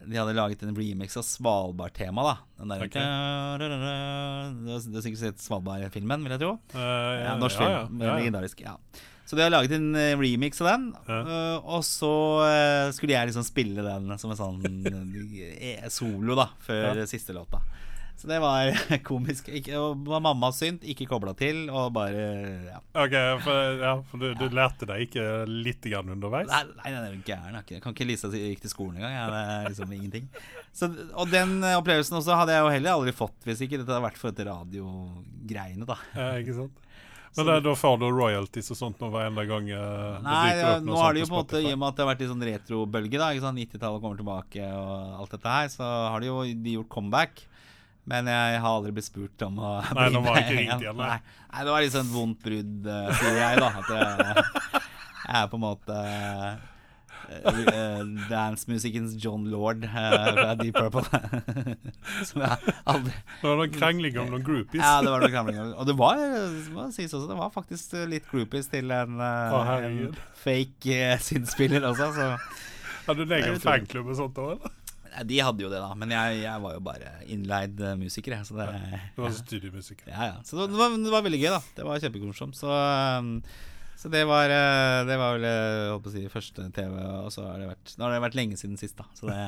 De 0.00 0.16
hadde 0.16 0.32
laget 0.32 0.62
en 0.64 0.72
remix 0.74 1.16
av 1.20 1.24
Svalbard-tema, 1.28 2.22
da. 2.24 2.36
Den 2.60 2.72
der, 2.72 2.84
Ok. 2.86 2.96
Du 3.60 4.70
har 4.72 5.02
sikkert 5.04 5.20
sett 5.20 5.42
Svalbard-filmen, 5.44 6.24
vil 6.24 6.34
jeg 6.36 6.40
tro? 6.42 6.54
Uh, 6.74 6.80
Ja, 7.20 7.34
norsk 7.40 7.60
ja, 7.60 7.66
film. 7.86 8.00
ja. 8.00 8.14
Legendarisk. 8.16 8.62
Ja. 8.64 8.76
Så 9.28 9.36
de 9.38 9.44
har 9.44 9.52
laget 9.52 9.70
en 9.76 9.92
eh, 9.94 10.16
remix 10.18 10.58
av 10.64 10.66
den. 10.72 10.86
Eh, 11.06 11.58
og 11.62 11.84
så 11.86 12.10
skulle 12.96 13.14
jeg 13.14 13.28
liksom 13.30 13.44
spille 13.46 13.84
den 13.84 14.10
som 14.18 14.32
en 14.32 14.40
sånn 14.40 14.58
solo, 15.92 16.34
da, 16.34 16.48
før 16.66 17.04
siste 17.06 17.36
låta. 17.36 17.60
Så 18.20 18.28
det 18.28 18.36
var 18.42 18.68
komisk. 19.08 19.46
Ikke, 19.48 19.78
og 19.80 20.02
var 20.04 20.20
mamma 20.20 20.50
synt, 20.52 20.82
ikke 20.84 21.06
kobla 21.08 21.32
til, 21.38 21.62
og 21.72 21.86
bare 21.96 22.24
ja. 22.66 22.80
Ok, 23.00 23.14
for, 23.46 23.78
ja, 23.80 23.94
for 24.10 24.20
du, 24.20 24.26
du 24.36 24.44
lærte 24.52 24.84
deg 24.90 25.06
ikke 25.06 25.24
litt 25.48 25.88
grann 25.88 26.12
underveis? 26.12 26.50
Nei, 26.50 26.60
nei, 26.82 26.90
nei, 26.92 26.98
det 26.98 27.08
er 27.08 27.14
jo 27.16 27.22
gæren. 27.30 27.54
Kan 27.54 27.62
ikke- 27.64 27.74
Jeg 27.78 27.82
kan 27.86 27.96
ikke 27.96 28.28
at 28.28 28.36
jeg 28.36 28.52
gikk 28.52 28.66
til 28.66 28.74
skolen 28.74 29.00
engang. 29.00 29.16
Det 29.32 29.40
er 29.54 29.70
liksom 29.70 29.94
ingenting. 29.96 30.28
Så, 30.76 30.90
og 31.16 31.32
den 31.32 31.56
opplevelsen 31.72 32.18
også 32.20 32.36
hadde 32.42 32.52
jeg 32.58 32.66
jo 32.66 32.74
heller 32.76 32.98
aldri 32.98 33.16
fått 33.16 33.48
hvis 33.48 33.64
ikke 33.64 33.80
dette 33.80 33.88
hadde 33.94 34.04
vært 34.04 34.20
for 34.20 34.30
dette 34.36 34.46
radiogreiene, 34.50 35.88
da. 35.88 35.96
Ja, 36.14 36.28
ikke 36.42 36.58
sant? 36.60 36.76
Men 37.36 37.46
da, 37.46 37.56
da 37.62 37.72
får 37.78 38.00
du 38.02 38.08
royalties 38.10 38.72
og 38.74 38.76
sånt 38.76 38.98
hver 38.98 39.28
eneste 39.28 39.44
gang 39.46 39.68
det 39.70 39.82
Nei, 40.24 40.46
ja, 40.58 40.70
nå 40.82 40.96
har 40.98 41.14
det 41.14 41.22
jo 41.22 41.28
på 41.30 41.36
en 41.36 41.44
måte 41.44 41.60
I 41.62 41.68
og 41.70 41.78
med 41.78 41.86
at 41.92 41.94
det 41.94 42.02
har 42.02 42.08
vært 42.10 42.24
litt 42.24 42.32
sånn 42.32 42.42
retrobølge, 42.48 43.20
da 43.22 43.28
90-tallet 43.54 44.02
kommer 44.02 44.18
tilbake 44.18 44.64
og 44.74 45.20
alt 45.22 45.36
dette 45.36 45.52
her, 45.54 45.68
så 45.70 45.86
har 46.10 46.24
de 46.24 46.26
jo 46.26 46.40
de 46.50 46.74
gjort 46.74 46.90
comeback. 46.90 47.44
Men 48.08 48.30
jeg 48.30 48.60
har 48.62 48.70
aldri 48.78 48.94
blitt 48.96 49.08
spurt 49.10 49.44
om 49.46 49.60
å 49.60 49.76
Nei, 49.92 50.08
bli 50.08 50.22
var 50.24 50.40
ikke 50.40 50.56
ringt 50.56 50.84
igjen, 50.86 50.98
nei. 50.98 51.20
nei. 51.20 51.64
det 51.66 51.74
var 51.74 51.84
liksom 51.84 52.06
et 52.06 52.14
vondt 52.14 52.42
brudd, 52.46 52.88
eh, 52.88 53.14
sier 53.20 53.38
jeg, 53.38 53.60
da. 53.60 53.70
At 53.82 53.92
jeg, 53.94 54.44
jeg 55.26 55.40
er 55.42 55.50
på 55.52 55.60
en 55.60 55.64
måte 55.66 55.98
uh, 57.30 58.00
Dancemusikkens 58.30 59.14
John 59.22 59.44
Lord 59.52 59.84
uh, 59.84 59.92
fra 59.92 60.54
Deep 60.58 60.78
Purple. 60.78 61.04
Som 62.28 62.42
jeg 62.46 62.74
aldri 62.88 63.14
Det 63.14 63.46
var 63.46 63.60
noen 63.60 63.76
krangling 63.76 64.18
om 64.22 64.32
noen 64.34 64.48
groupies. 64.48 64.82
Ja, 64.82 64.98
det 65.04 65.12
var 65.12 65.22
noe 65.24 65.32
krangling. 65.32 65.60
Og 65.76 65.86
det 65.86 65.96
var, 66.00 66.24
også, 66.88 67.22
det 67.28 67.38
var 67.44 67.54
faktisk 67.54 67.94
litt 68.10 68.26
groupies 68.32 68.70
til 68.72 68.90
en, 68.96 69.20
uh, 69.20 69.76
en 69.76 70.18
fake 70.40 70.98
uh, 71.14 71.16
synspiller 71.22 71.86
også, 71.92 72.12
så 72.18 72.34
Hadde 73.06 73.24
du 73.24 73.32
en 73.32 73.40
egen 73.40 73.56
fanklubb 73.58 74.10
og 74.12 74.18
sånt 74.18 74.36
òg, 74.38 74.50
eller? 74.54 74.79
De 75.26 75.40
hadde 75.42 75.64
jo 75.64 75.70
det, 75.72 75.80
da. 75.82 75.90
Men 75.98 76.12
jeg, 76.14 76.42
jeg 76.44 76.62
var 76.64 76.76
jo 76.76 76.82
bare 76.86 77.10
innleid 77.30 77.80
eh, 77.82 77.96
musiker, 77.98 78.36
jeg. 78.36 78.46
Så 78.48 78.58
det, 78.58 78.68
Det 79.16 79.24
var 79.24 79.34
studiemusikk. 79.34 80.04
ja, 80.06 80.28
ja. 80.32 80.36
Så 80.46 80.60
det 80.60 80.78
var, 80.78 80.94
det 80.94 81.12
var 81.12 81.24
veldig 81.26 81.40
gøy, 81.42 81.50
da. 81.56 81.60
Det 81.76 81.86
var 81.88 82.04
kjempekonsomt 82.04 82.58
Så, 82.58 82.70
um, 82.70 83.32
så 84.00 84.08
det 84.12 84.22
var 84.30 84.52
eh, 84.54 85.00
Det 85.08 85.18
var 85.20 85.36
vel 85.36 85.48
eh, 85.50 85.88
holdt 85.90 86.06
på 86.06 86.12
å 86.12 86.14
si 86.14 86.22
første 86.32 86.68
TV, 86.76 86.94
og 87.24 87.28
så 87.34 87.48
har 87.48 87.58
det 87.60 87.68
vært 87.72 87.96
Nå 87.98 88.06
har 88.06 88.14
det 88.14 88.22
vært 88.28 88.38
lenge 88.38 88.60
siden 88.60 88.78
sist, 88.80 88.96
da. 89.00 89.08
Så 89.18 89.28
det, 89.28 89.40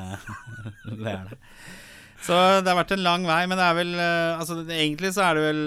det 1.03 1.15
er 1.15 1.31
det. 1.31 1.39
Så 2.23 2.35
det 2.63 2.69
har 2.69 2.79
vært 2.83 2.93
en 2.95 3.03
lang 3.07 3.25
vei, 3.27 3.41
men 3.51 3.59
det 3.59 3.65
er 3.65 3.79
vel 3.79 3.95
Altså 4.03 4.61
egentlig 4.67 5.13
så 5.15 5.25
er 5.29 5.39
det 5.39 5.47
vel 5.47 5.63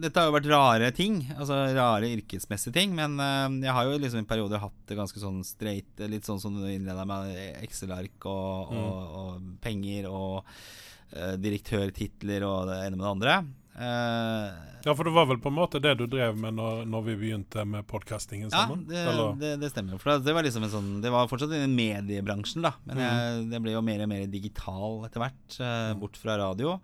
dette 0.00 0.20
har 0.20 0.28
jo 0.28 0.36
vært 0.36 0.50
rare 0.50 0.90
ting, 0.96 1.20
altså 1.36 1.58
rare 1.76 2.10
yrkesmessige 2.16 2.74
ting. 2.76 2.94
Men 2.96 3.18
eh, 3.22 3.66
jeg 3.66 3.76
har 3.76 3.88
jo 3.88 3.98
liksom 4.00 4.24
i 4.24 4.28
perioder 4.28 4.62
hatt 4.62 4.78
det 4.90 4.98
ganske 4.98 5.20
sånn 5.22 5.42
straight, 5.46 5.92
litt 6.10 6.28
sånn 6.28 6.42
som 6.42 6.56
du 6.58 6.66
innleda 6.68 7.06
med 7.08 7.34
Excel-ark 7.64 8.28
og, 8.30 8.74
og, 8.74 9.18
og 9.20 9.50
penger 9.64 10.08
og 10.10 10.40
uh, 10.44 11.34
direktørtitler 11.40 12.46
og 12.46 12.70
det 12.70 12.80
ene 12.84 12.98
med 12.98 13.04
det 13.04 13.12
andre. 13.12 13.36
Uh, 13.74 14.74
Ja, 14.84 14.92
for 14.92 15.08
det 15.08 15.14
var 15.16 15.26
vel 15.26 15.40
på 15.40 15.48
en 15.48 15.56
måte 15.56 15.80
det 15.82 15.94
du 15.96 16.04
drev 16.10 16.36
med 16.38 16.54
når, 16.58 16.84
når 16.86 17.06
vi 17.06 17.14
begynte 17.22 17.64
med 17.66 17.86
podkastingen 17.88 18.50
ja, 18.50 18.66
sammen? 18.66 18.84
det, 18.90 19.00
det, 19.40 19.54
det 19.62 19.70
stemmer. 19.72 19.98
For 20.02 20.20
det 20.20 20.34
var 20.36 20.44
liksom 20.46 20.66
en 20.66 20.74
sånn 20.74 20.90
Det 21.02 21.10
var 21.14 21.30
fortsatt 21.30 21.54
i 21.56 21.62
den 21.62 21.74
mediebransjen, 21.78 22.66
da. 22.66 22.74
Men 22.84 23.00
jeg, 23.00 23.48
det 23.54 23.62
ble 23.64 23.74
jo 23.74 23.82
mer 23.86 24.04
og 24.04 24.12
mer 24.12 24.28
digital 24.30 25.00
etter 25.08 25.24
hvert, 25.24 25.58
uh, 25.58 25.94
bort 25.98 26.20
fra 26.20 26.36
radio. 26.42 26.76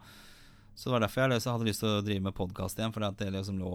Så 0.74 0.88
det 0.88 0.94
var 0.94 1.02
derfor 1.04 1.22
jeg 1.24 1.32
liksom 1.34 1.56
hadde 1.56 1.68
lyst 1.68 1.82
til 1.82 1.90
å 1.90 2.04
drive 2.04 2.24
med 2.24 2.36
podkast 2.36 2.78
igjen, 2.78 2.92
fordi 2.94 3.08
at 3.10 3.18
det 3.20 3.32
liksom 3.34 3.58
lå 3.60 3.72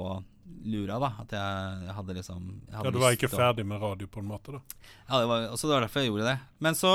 lura, 0.66 1.00
da. 1.02 1.10
At 1.22 1.34
jeg 1.36 1.96
hadde 1.98 2.16
liksom 2.18 2.48
jeg 2.68 2.78
hadde 2.78 2.90
Ja, 2.90 2.94
du 2.96 3.02
var 3.04 3.18
ikke 3.18 3.32
ferdig 3.32 3.66
med 3.68 3.82
radio, 3.82 4.08
på 4.10 4.22
en 4.24 4.30
måte? 4.30 4.56
da 4.56 4.62
Ja, 5.10 5.20
det 5.20 5.28
var, 5.30 5.50
også 5.54 5.70
det 5.70 5.76
var 5.76 5.86
derfor 5.86 6.02
jeg 6.02 6.12
gjorde 6.14 6.30
det. 6.32 6.38
Men 6.60 6.78
så 6.78 6.94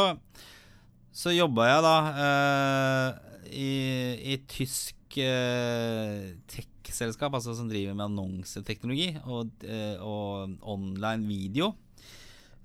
Så 1.13 1.33
jobba 1.35 1.67
jeg 1.67 1.83
da 1.83 1.95
eh, 2.25 3.09
i, 3.51 3.71
i 4.31 4.37
tysk 4.47 5.19
eh, 5.19 6.37
tech-selskap, 6.47 7.35
altså 7.35 7.55
som 7.59 7.67
driver 7.71 7.97
med 7.99 8.07
annonseteknologi 8.07 9.09
og, 9.25 9.51
eh, 9.67 9.99
og 9.99 10.55
online 10.63 11.27
video. 11.27 11.73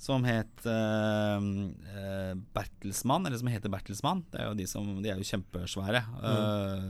Som 0.05 0.21
het 0.27 0.65
eh, 0.69 2.33
Bertelsmann, 2.53 3.25
eller 3.25 3.39
som 3.41 3.49
heter 3.49 3.71
Bertelsmann. 3.73 4.23
Det 4.31 4.41
er 4.43 4.49
jo 4.51 4.57
de 4.59 4.67
som 4.69 4.91
De 5.01 5.09
er 5.09 5.17
jo 5.17 5.25
kjempesvære. 5.25 6.01
Eh, 6.21 6.83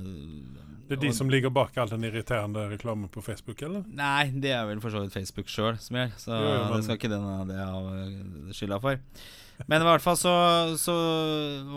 Det 0.87 0.97
er 0.97 1.01
de 1.01 1.07
og- 1.09 1.15
som 1.17 1.29
ligger 1.31 1.49
bak 1.49 1.77
all 1.77 1.87
den 1.89 2.03
irriterende 2.03 2.67
reklamen 2.69 3.09
på 3.09 3.23
Facebook, 3.23 3.61
eller? 3.63 3.83
Nei, 3.87 4.29
det 4.29 4.51
er 4.51 4.65
vel 4.67 4.79
for 4.81 4.89
så 4.91 5.01
vidt 5.01 5.13
Facebook 5.15 5.47
sjøl 5.47 5.79
som 5.79 5.95
gjør, 5.97 6.11
så 6.19 6.29
Jo, 6.35 6.51
jo, 6.51 6.63
men- 6.69 6.75
det 6.77 6.83
skal 6.83 6.97
ikke 6.97 7.09
den 7.09 7.47
det 7.47 7.57
ha 7.57 8.51
skylda 8.53 8.79
for. 8.81 8.99
Men 9.67 9.81
i 9.81 9.85
hvert 9.85 10.01
fall 10.01 10.15
så, 10.19 10.75
så 10.75 10.93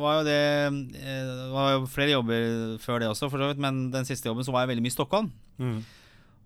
var 0.00 0.18
jo 0.18 0.24
det 0.26 0.92
Det 0.98 1.52
var 1.52 1.78
jo 1.78 1.86
flere 1.86 2.10
jobber 2.10 2.78
før 2.82 2.98
det 2.98 3.08
også, 3.08 3.30
for 3.30 3.38
så 3.38 3.48
vidt, 3.54 3.58
men 3.58 3.90
den 3.92 4.04
siste 4.04 4.26
jobben 4.26 4.44
så 4.44 4.50
var 4.52 4.66
jeg 4.66 4.76
veldig 4.76 4.82
mye 4.82 4.92
i 4.92 4.98
Stockholm. 4.98 5.30
Mm. 5.60 5.84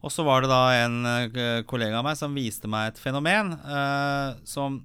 Og 0.03 0.11
så 0.11 0.25
var 0.27 0.43
det 0.43 0.51
da 0.51 0.63
en 0.83 0.97
eh, 1.07 1.61
kollega 1.69 2.01
av 2.01 2.07
meg 2.07 2.19
som 2.19 2.35
viste 2.35 2.71
meg 2.71 2.91
et 2.91 3.03
fenomen 3.03 3.55
uh, 3.63 4.35
som 4.49 4.81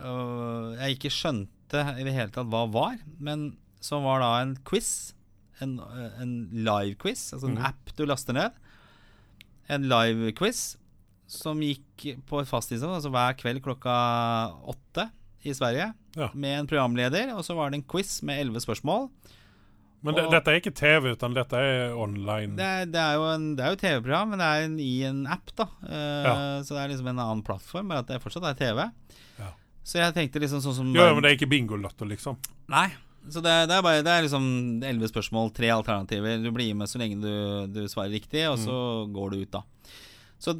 uh, 0.00 0.72
jeg 0.80 0.96
ikke 0.96 1.12
skjønte 1.12 1.82
i 1.98 2.06
det 2.06 2.14
hele 2.14 2.32
tatt 2.32 2.48
hva 2.48 2.64
var, 2.72 2.96
men 3.18 3.50
som 3.84 4.06
var 4.06 4.22
da 4.24 4.30
en 4.40 4.56
quiz. 4.66 5.12
En, 5.62 5.76
en 6.18 6.32
live-quiz, 6.66 7.28
altså 7.32 7.46
en 7.46 7.58
mm. 7.60 7.66
app 7.68 7.92
du 7.94 8.02
laster 8.08 8.34
ned. 8.34 8.56
En 9.70 9.84
live-quiz 9.86 10.62
som 11.30 11.60
gikk 11.62 12.06
på 12.28 12.40
et 12.40 12.48
fast 12.50 12.72
tidspunkt, 12.72 12.98
altså 12.98 13.12
hver 13.14 13.36
kveld 13.38 13.62
klokka 13.64 13.94
åtte 14.70 15.06
i 15.44 15.54
Sverige. 15.56 15.92
Ja. 16.16 16.30
Med 16.34 16.58
en 16.58 16.70
programleder, 16.70 17.32
og 17.36 17.44
så 17.46 17.56
var 17.58 17.70
det 17.70 17.80
en 17.80 17.86
quiz 17.90 18.18
med 18.26 18.40
elleve 18.42 18.62
spørsmål. 18.64 19.08
Men 20.04 20.14
det, 20.18 20.24
dette 20.34 20.52
er 20.52 20.60
ikke 20.60 20.74
TV, 20.76 21.10
utan 21.16 21.32
dette 21.34 21.56
er 21.56 21.94
online. 21.96 22.54
Det 22.58 22.64
er, 22.64 22.84
det 22.92 23.00
er 23.00 23.14
jo 23.16 23.22
en- 23.32 23.54
det 23.56 23.70
jo 23.72 23.78
TV-program, 23.80 24.28
men 24.34 24.42
det 24.42 24.48
er 24.50 24.64
en, 24.66 24.74
i 24.84 24.90
en 25.08 25.22
app, 25.26 25.48
da. 25.56 25.64
Uh, 25.80 26.24
Ja. 26.28 26.34
Så 26.62 26.76
det 26.76 26.82
er 26.84 26.92
liksom 26.92 27.08
en 27.08 27.22
annen 27.24 27.42
plattform, 27.46 27.88
bare 27.88 28.04
at 28.04 28.06
det 28.12 28.20
fortsatt 28.22 28.44
er 28.50 28.58
TV. 28.58 28.84
Ja. 29.40 29.48
Så 29.82 29.98
jeg 30.02 30.14
tenkte 30.14 30.40
liksom 30.44 30.60
sånn 30.60 30.76
som 30.76 30.92
Jo, 30.94 31.08
men 31.14 31.22
det 31.24 31.32
er 31.32 31.38
ikke 31.38 31.48
bingolotto, 31.50 32.04
liksom. 32.08 32.36
Nei. 32.68 32.90
Så 33.32 33.40
det, 33.40 33.52
det 33.70 33.72
er 33.78 33.80
bare 33.82 34.02
Det 34.04 34.12
er 34.12 34.22
liksom 34.26 34.82
elleve 34.84 35.08
spørsmål, 35.08 35.48
tre 35.56 35.70
alternativer. 35.72 36.42
Du 36.44 36.50
blir 36.52 36.74
med 36.76 36.86
så 36.92 37.00
lenge 37.00 37.16
du, 37.24 37.66
du 37.72 37.86
svarer 37.88 38.12
riktig, 38.12 38.44
og 38.50 38.58
så 38.60 38.76
går 39.08 39.30
du 39.32 39.36
ut, 39.40 39.50
da. 39.56 39.62
Så, 40.42 40.56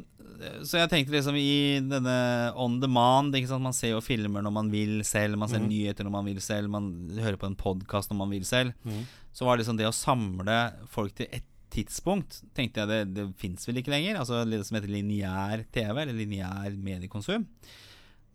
så 0.65 0.79
jeg 0.79 0.91
tenkte 0.91 1.13
liksom 1.13 1.37
i 1.39 1.81
denne 1.83 2.15
on 2.59 2.79
demand 2.81 3.35
ikke 3.37 3.51
sant? 3.51 3.65
Man 3.65 3.75
ser 3.75 3.93
jo 3.93 4.03
filmer 4.03 4.45
når 4.45 4.53
man 4.55 4.71
vil 4.73 4.99
selv, 5.07 5.37
man 5.39 5.51
ser 5.51 5.63
mm. 5.63 5.67
nyheter 5.71 6.07
når 6.07 6.15
man 6.15 6.29
vil 6.29 6.39
selv, 6.43 6.71
man 6.73 6.89
hører 7.19 7.39
på 7.41 7.49
en 7.49 7.59
podkast 7.59 8.11
når 8.11 8.21
man 8.23 8.33
vil 8.33 8.47
selv. 8.47 8.73
Mm. 8.87 9.03
Så 9.35 9.47
var 9.47 9.55
det 9.55 9.65
liksom 9.65 9.79
det 9.79 9.89
å 9.89 9.95
samle 9.95 10.59
folk 10.91 11.17
til 11.19 11.29
ett 11.29 11.47
tidspunkt, 11.75 12.39
tenkte 12.55 12.83
jeg 12.83 12.91
det, 12.91 12.99
det 13.15 13.25
fins 13.39 13.67
vel 13.67 13.81
ikke 13.81 13.91
lenger. 13.93 14.19
Altså 14.21 14.43
det 14.47 14.61
som 14.67 14.77
heter 14.77 14.91
lineær 14.91 15.65
TV, 15.75 15.91
eller 16.05 16.15
lineær 16.15 16.75
mediekonsum. 16.79 17.47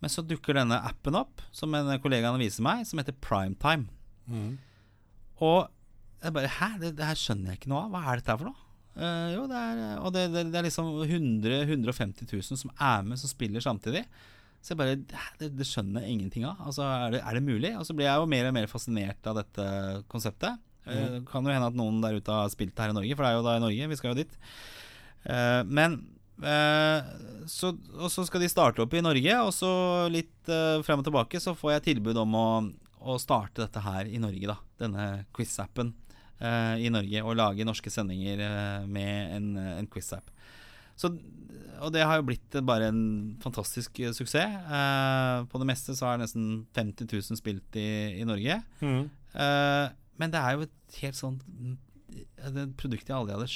Men 0.01 0.13
så 0.13 0.25
dukker 0.25 0.57
denne 0.57 0.81
appen 0.89 1.17
opp, 1.19 1.43
som 1.53 1.75
en 1.77 1.93
kollega 2.03 2.33
viser 2.41 2.65
meg, 2.65 2.87
som 2.89 3.01
heter 3.01 3.17
Primetime. 3.21 3.89
Mm. 4.31 4.57
Og 5.45 5.69
jeg 6.21 6.37
bare 6.37 6.53
Hæ, 6.53 6.75
det, 6.81 6.95
det 6.99 7.07
her 7.09 7.19
skjønner 7.19 7.53
jeg 7.53 7.63
ikke 7.63 7.73
noe 7.73 7.87
av. 7.87 7.95
Hva 7.95 8.03
er 8.05 8.21
dette 8.21 8.37
for 8.41 8.51
noe? 8.51 8.67
Eh, 8.99 9.29
jo, 9.37 9.47
det 9.51 9.57
er 9.59 10.01
Og 10.03 10.13
det, 10.15 10.27
det, 10.35 10.49
det 10.51 10.59
er 10.61 10.67
liksom 10.67 10.91
100 11.05 11.63
150 11.69 12.27
000 12.27 12.61
som 12.65 12.73
er 12.75 13.07
med, 13.07 13.21
som 13.21 13.31
spiller 13.31 13.63
samtidig. 13.65 14.05
Så 14.61 14.75
jeg 14.75 14.81
bare 14.81 14.99
Det, 15.41 15.51
det 15.57 15.67
skjønner 15.69 16.05
jeg 16.05 16.17
ingenting 16.17 16.47
av. 16.49 16.61
Altså, 16.67 16.85
er 16.85 17.17
det, 17.17 17.23
er 17.25 17.39
det 17.39 17.47
mulig? 17.47 17.73
Og 17.79 17.87
så 17.89 17.97
blir 17.97 18.11
jeg 18.11 18.21
jo 18.21 18.29
mer 18.35 18.51
og 18.51 18.57
mer 18.59 18.71
fascinert 18.71 19.31
av 19.31 19.41
dette 19.41 19.67
konseptet. 20.13 20.61
Mm. 20.85 20.95
Uh, 20.97 21.19
kan 21.29 21.45
jo 21.45 21.53
hende 21.53 21.69
at 21.71 21.77
noen 21.77 22.01
der 22.03 22.17
ute 22.17 22.35
har 22.35 22.51
spilt 22.53 22.75
det 22.75 22.85
her 22.85 22.93
i 22.93 22.97
Norge, 22.97 23.17
for 23.17 23.25
det 23.25 23.31
er 23.31 23.39
jo 23.39 23.47
da 23.47 23.57
i 23.57 23.65
Norge. 23.67 23.91
Vi 23.93 24.01
skal 24.01 24.13
jo 24.13 24.21
dit. 24.23 24.41
Uh, 25.25 25.63
men 25.69 26.01
eh, 26.45 27.09
så, 27.47 27.73
Og 27.99 28.09
så 28.13 28.25
skal 28.25 28.41
de 28.41 28.49
starte 28.49 28.85
opp 28.85 28.95
i 28.95 29.03
Norge, 29.05 29.41
og 29.45 29.53
så 29.55 29.73
litt 30.13 30.49
uh, 30.49 30.81
frem 30.87 31.03
og 31.03 31.09
tilbake 31.09 31.41
så 31.43 31.57
får 31.57 31.77
jeg 31.77 31.87
tilbud 31.91 32.21
om 32.23 32.37
å, 32.37 32.49
å 33.01 33.19
starte 33.21 33.65
dette 33.65 33.83
her 33.85 34.09
i 34.09 34.21
Norge, 34.23 34.53
da. 34.53 34.57
Denne 34.81 35.09
quiz-appen 35.37 35.93
eh, 35.93 36.10
i 36.81 36.91
Norge, 36.93 37.23
og 37.25 37.37
lage 37.37 37.67
norske 37.69 37.93
sendinger 37.93 38.41
eh, 38.47 38.87
med 38.89 39.37
en, 39.37 39.49
en 39.77 39.89
quiz-app. 39.91 40.31
Så, 41.01 41.09
og 41.81 41.93
det 41.95 42.05
har 42.05 42.21
jo 42.21 42.27
blitt 42.29 42.59
bare 42.69 42.91
en 42.93 43.03
fantastisk 43.41 44.03
eh, 44.05 44.13
suksess. 44.17 44.59
Uh, 44.69 45.47
på 45.49 45.61
det 45.61 45.69
meste 45.71 45.97
så 45.97 46.11
er 46.11 46.21
nesten 46.21 46.67
50 46.77 47.09
000 47.09 47.41
spilt 47.41 47.79
i, 47.81 48.21
i 48.21 48.27
Norge. 48.29 48.61
Mm. 48.85 49.07
Uh, 49.33 49.87
men 50.21 50.35
det 50.35 50.43
er 50.43 50.57
jo 50.57 50.67
et 50.67 50.99
helt 51.01 51.17
er 52.41 52.59
et 52.67 52.75
produkt 52.81 53.09
jeg 53.09 53.17
aldri 53.17 53.37
hadde 53.37 53.49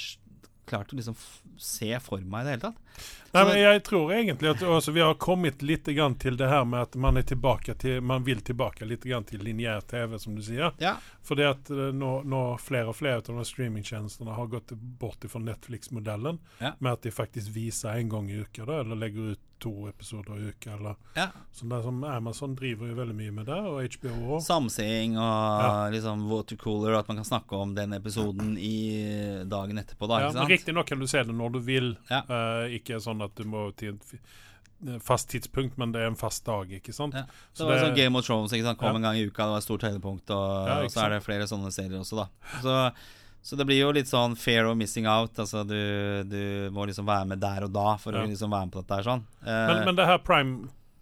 klart 0.65 0.93
å 0.93 0.97
liksom 0.97 1.15
se 1.57 1.99
for 2.03 2.21
meg 2.21 2.41
i 2.41 2.45
det 2.45 2.53
hele 2.55 2.63
tatt. 2.65 3.07
Nei, 3.35 3.43
men 3.43 3.57
jeg 3.59 3.81
tror 3.83 4.13
egentlig 4.15 4.51
at 4.53 4.61
også, 4.63 4.93
vi 4.95 5.03
har 5.03 5.17
kommet 5.19 5.63
litt 5.65 5.89
grann 5.91 6.15
til 6.19 6.37
det 6.39 6.47
her 6.47 6.63
med 6.67 6.85
at 6.85 6.95
man 6.99 7.19
er 7.19 7.25
tilbake 7.27 7.75
til 7.81 7.99
Man 8.05 8.23
vil 8.23 8.39
tilbake 8.45 8.87
litt 8.87 9.03
grann 9.03 9.25
til 9.27 9.43
lineær 9.43 9.83
TV, 9.89 10.15
som 10.19 10.37
du 10.37 10.43
sier. 10.45 10.71
Ja, 10.79 10.95
Fordi 11.25 11.47
at 11.49 11.71
eh, 11.73 11.91
nå, 11.95 12.11
nå 12.23 12.43
flere 12.63 12.93
og 12.93 12.99
flere 12.99 13.19
av 13.19 13.27
de 13.27 13.47
streamingtjenestene 13.47 14.37
har 14.37 14.51
gått 14.51 14.71
bort 14.75 15.25
fra 15.31 15.41
Netflix-modellen. 15.43 16.39
Ja. 16.59 16.75
Med 16.79 16.93
at 16.93 17.03
de 17.03 17.11
faktisk 17.11 17.51
viser 17.55 17.99
en 17.99 18.13
gang 18.13 18.31
i 18.31 18.39
uka, 18.39 18.63
eller 18.63 18.95
legger 18.95 19.35
ut 19.35 19.43
to 19.59 19.87
episoder 19.89 20.37
i 20.37 20.49
uka. 20.51 20.73
Eller, 20.75 20.95
ja. 21.15 21.27
så 21.53 21.67
det 21.69 21.83
som 21.83 22.03
Amazon 22.03 22.55
driver 22.55 22.87
jo 22.87 22.95
veldig 22.95 23.15
mye 23.15 23.31
med 23.31 23.45
det, 23.45 23.57
og 23.59 23.81
HBO 23.95 24.35
òg. 24.35 24.41
Samseing 24.45 25.17
og 25.17 25.61
Ja. 25.63 25.89
liksom 25.89 26.27
watercooler, 26.29 26.97
at 26.99 27.07
man 27.07 27.17
kan 27.17 27.25
snakke 27.25 27.53
om 27.55 27.73
den 27.75 27.93
episoden 27.93 28.57
i 28.57 29.43
dagen 29.47 29.77
etterpå. 29.77 30.07
Da, 30.07 30.19
Ja, 30.19 30.27
ikke 30.29 30.33
sant? 30.39 30.49
Riktignok 30.49 30.87
kan 30.87 30.99
du 30.99 31.07
se 31.07 31.23
det 31.23 31.35
når 31.35 31.51
du 31.53 31.59
vil. 31.59 31.97
Ja. 32.09 32.21
uh, 32.29 32.67
ikke 32.69 32.99
sånn 33.01 33.23
at 33.23 33.35
du 33.35 33.43
må 33.43 33.71
til 33.75 33.97
en 34.85 34.99
fast 34.99 35.29
tidspunkt, 35.31 35.77
men 35.77 35.91
det 35.93 36.01
er 36.01 36.07
en 36.07 36.15
fast 36.19 36.43
dag, 36.45 36.67
ikke 36.69 36.93
sant? 36.93 37.13
Ja. 37.15 37.23
Så 37.53 37.63
det 37.63 37.67
var 37.67 37.75
det- 37.79 37.85
sånn 37.87 37.95
Game 37.95 38.15
of 38.19 38.25
Thrones 38.25 38.51
ikke 38.51 38.63
sant? 38.63 38.77
kom 38.77 38.89
Ja. 38.89 38.95
en 38.95 39.01
gang 39.01 39.15
i 39.15 39.25
uka, 39.25 39.43
det 39.43 39.49
var 39.49 39.57
et 39.57 39.63
stort 39.63 39.81
høydepunkt. 39.81 40.29
Og, 40.29 40.67
Ja, 40.67 40.81
og 40.83 40.91
så 40.91 41.05
er 41.05 41.09
det 41.11 41.23
flere 41.23 41.47
sånne 41.47 41.71
serier 41.71 41.97
også, 41.99 42.17
da. 42.17 42.27
Så, 42.61 42.93
så 43.45 43.57
det 43.59 43.65
blir 43.69 43.77
jo 43.83 43.91
litt 43.93 44.09
sånn 44.09 44.33
fair 44.41 44.65
og 44.65 44.77
missing 44.79 45.05
out. 45.05 45.37
Altså 45.37 45.61
Du, 45.69 45.77
du 46.25 46.39
må 46.73 46.87
liksom 46.89 47.05
være 47.05 47.27
med 47.29 47.39
der 47.43 47.67
og 47.67 47.71
da 47.75 47.91
for 48.01 48.15
Ja. 48.17 48.23
å 48.25 48.29
liksom 48.31 48.49
være 48.49 48.65
med 48.65 48.73
på 48.73 48.81
dette 48.81 48.97
her 48.97 49.05
sånn. 49.11 49.21
Eh, 49.45 49.67
Men, 49.69 49.83
men 49.91 49.95
det 50.01 50.07
her 50.09 50.17
prime 50.25 50.55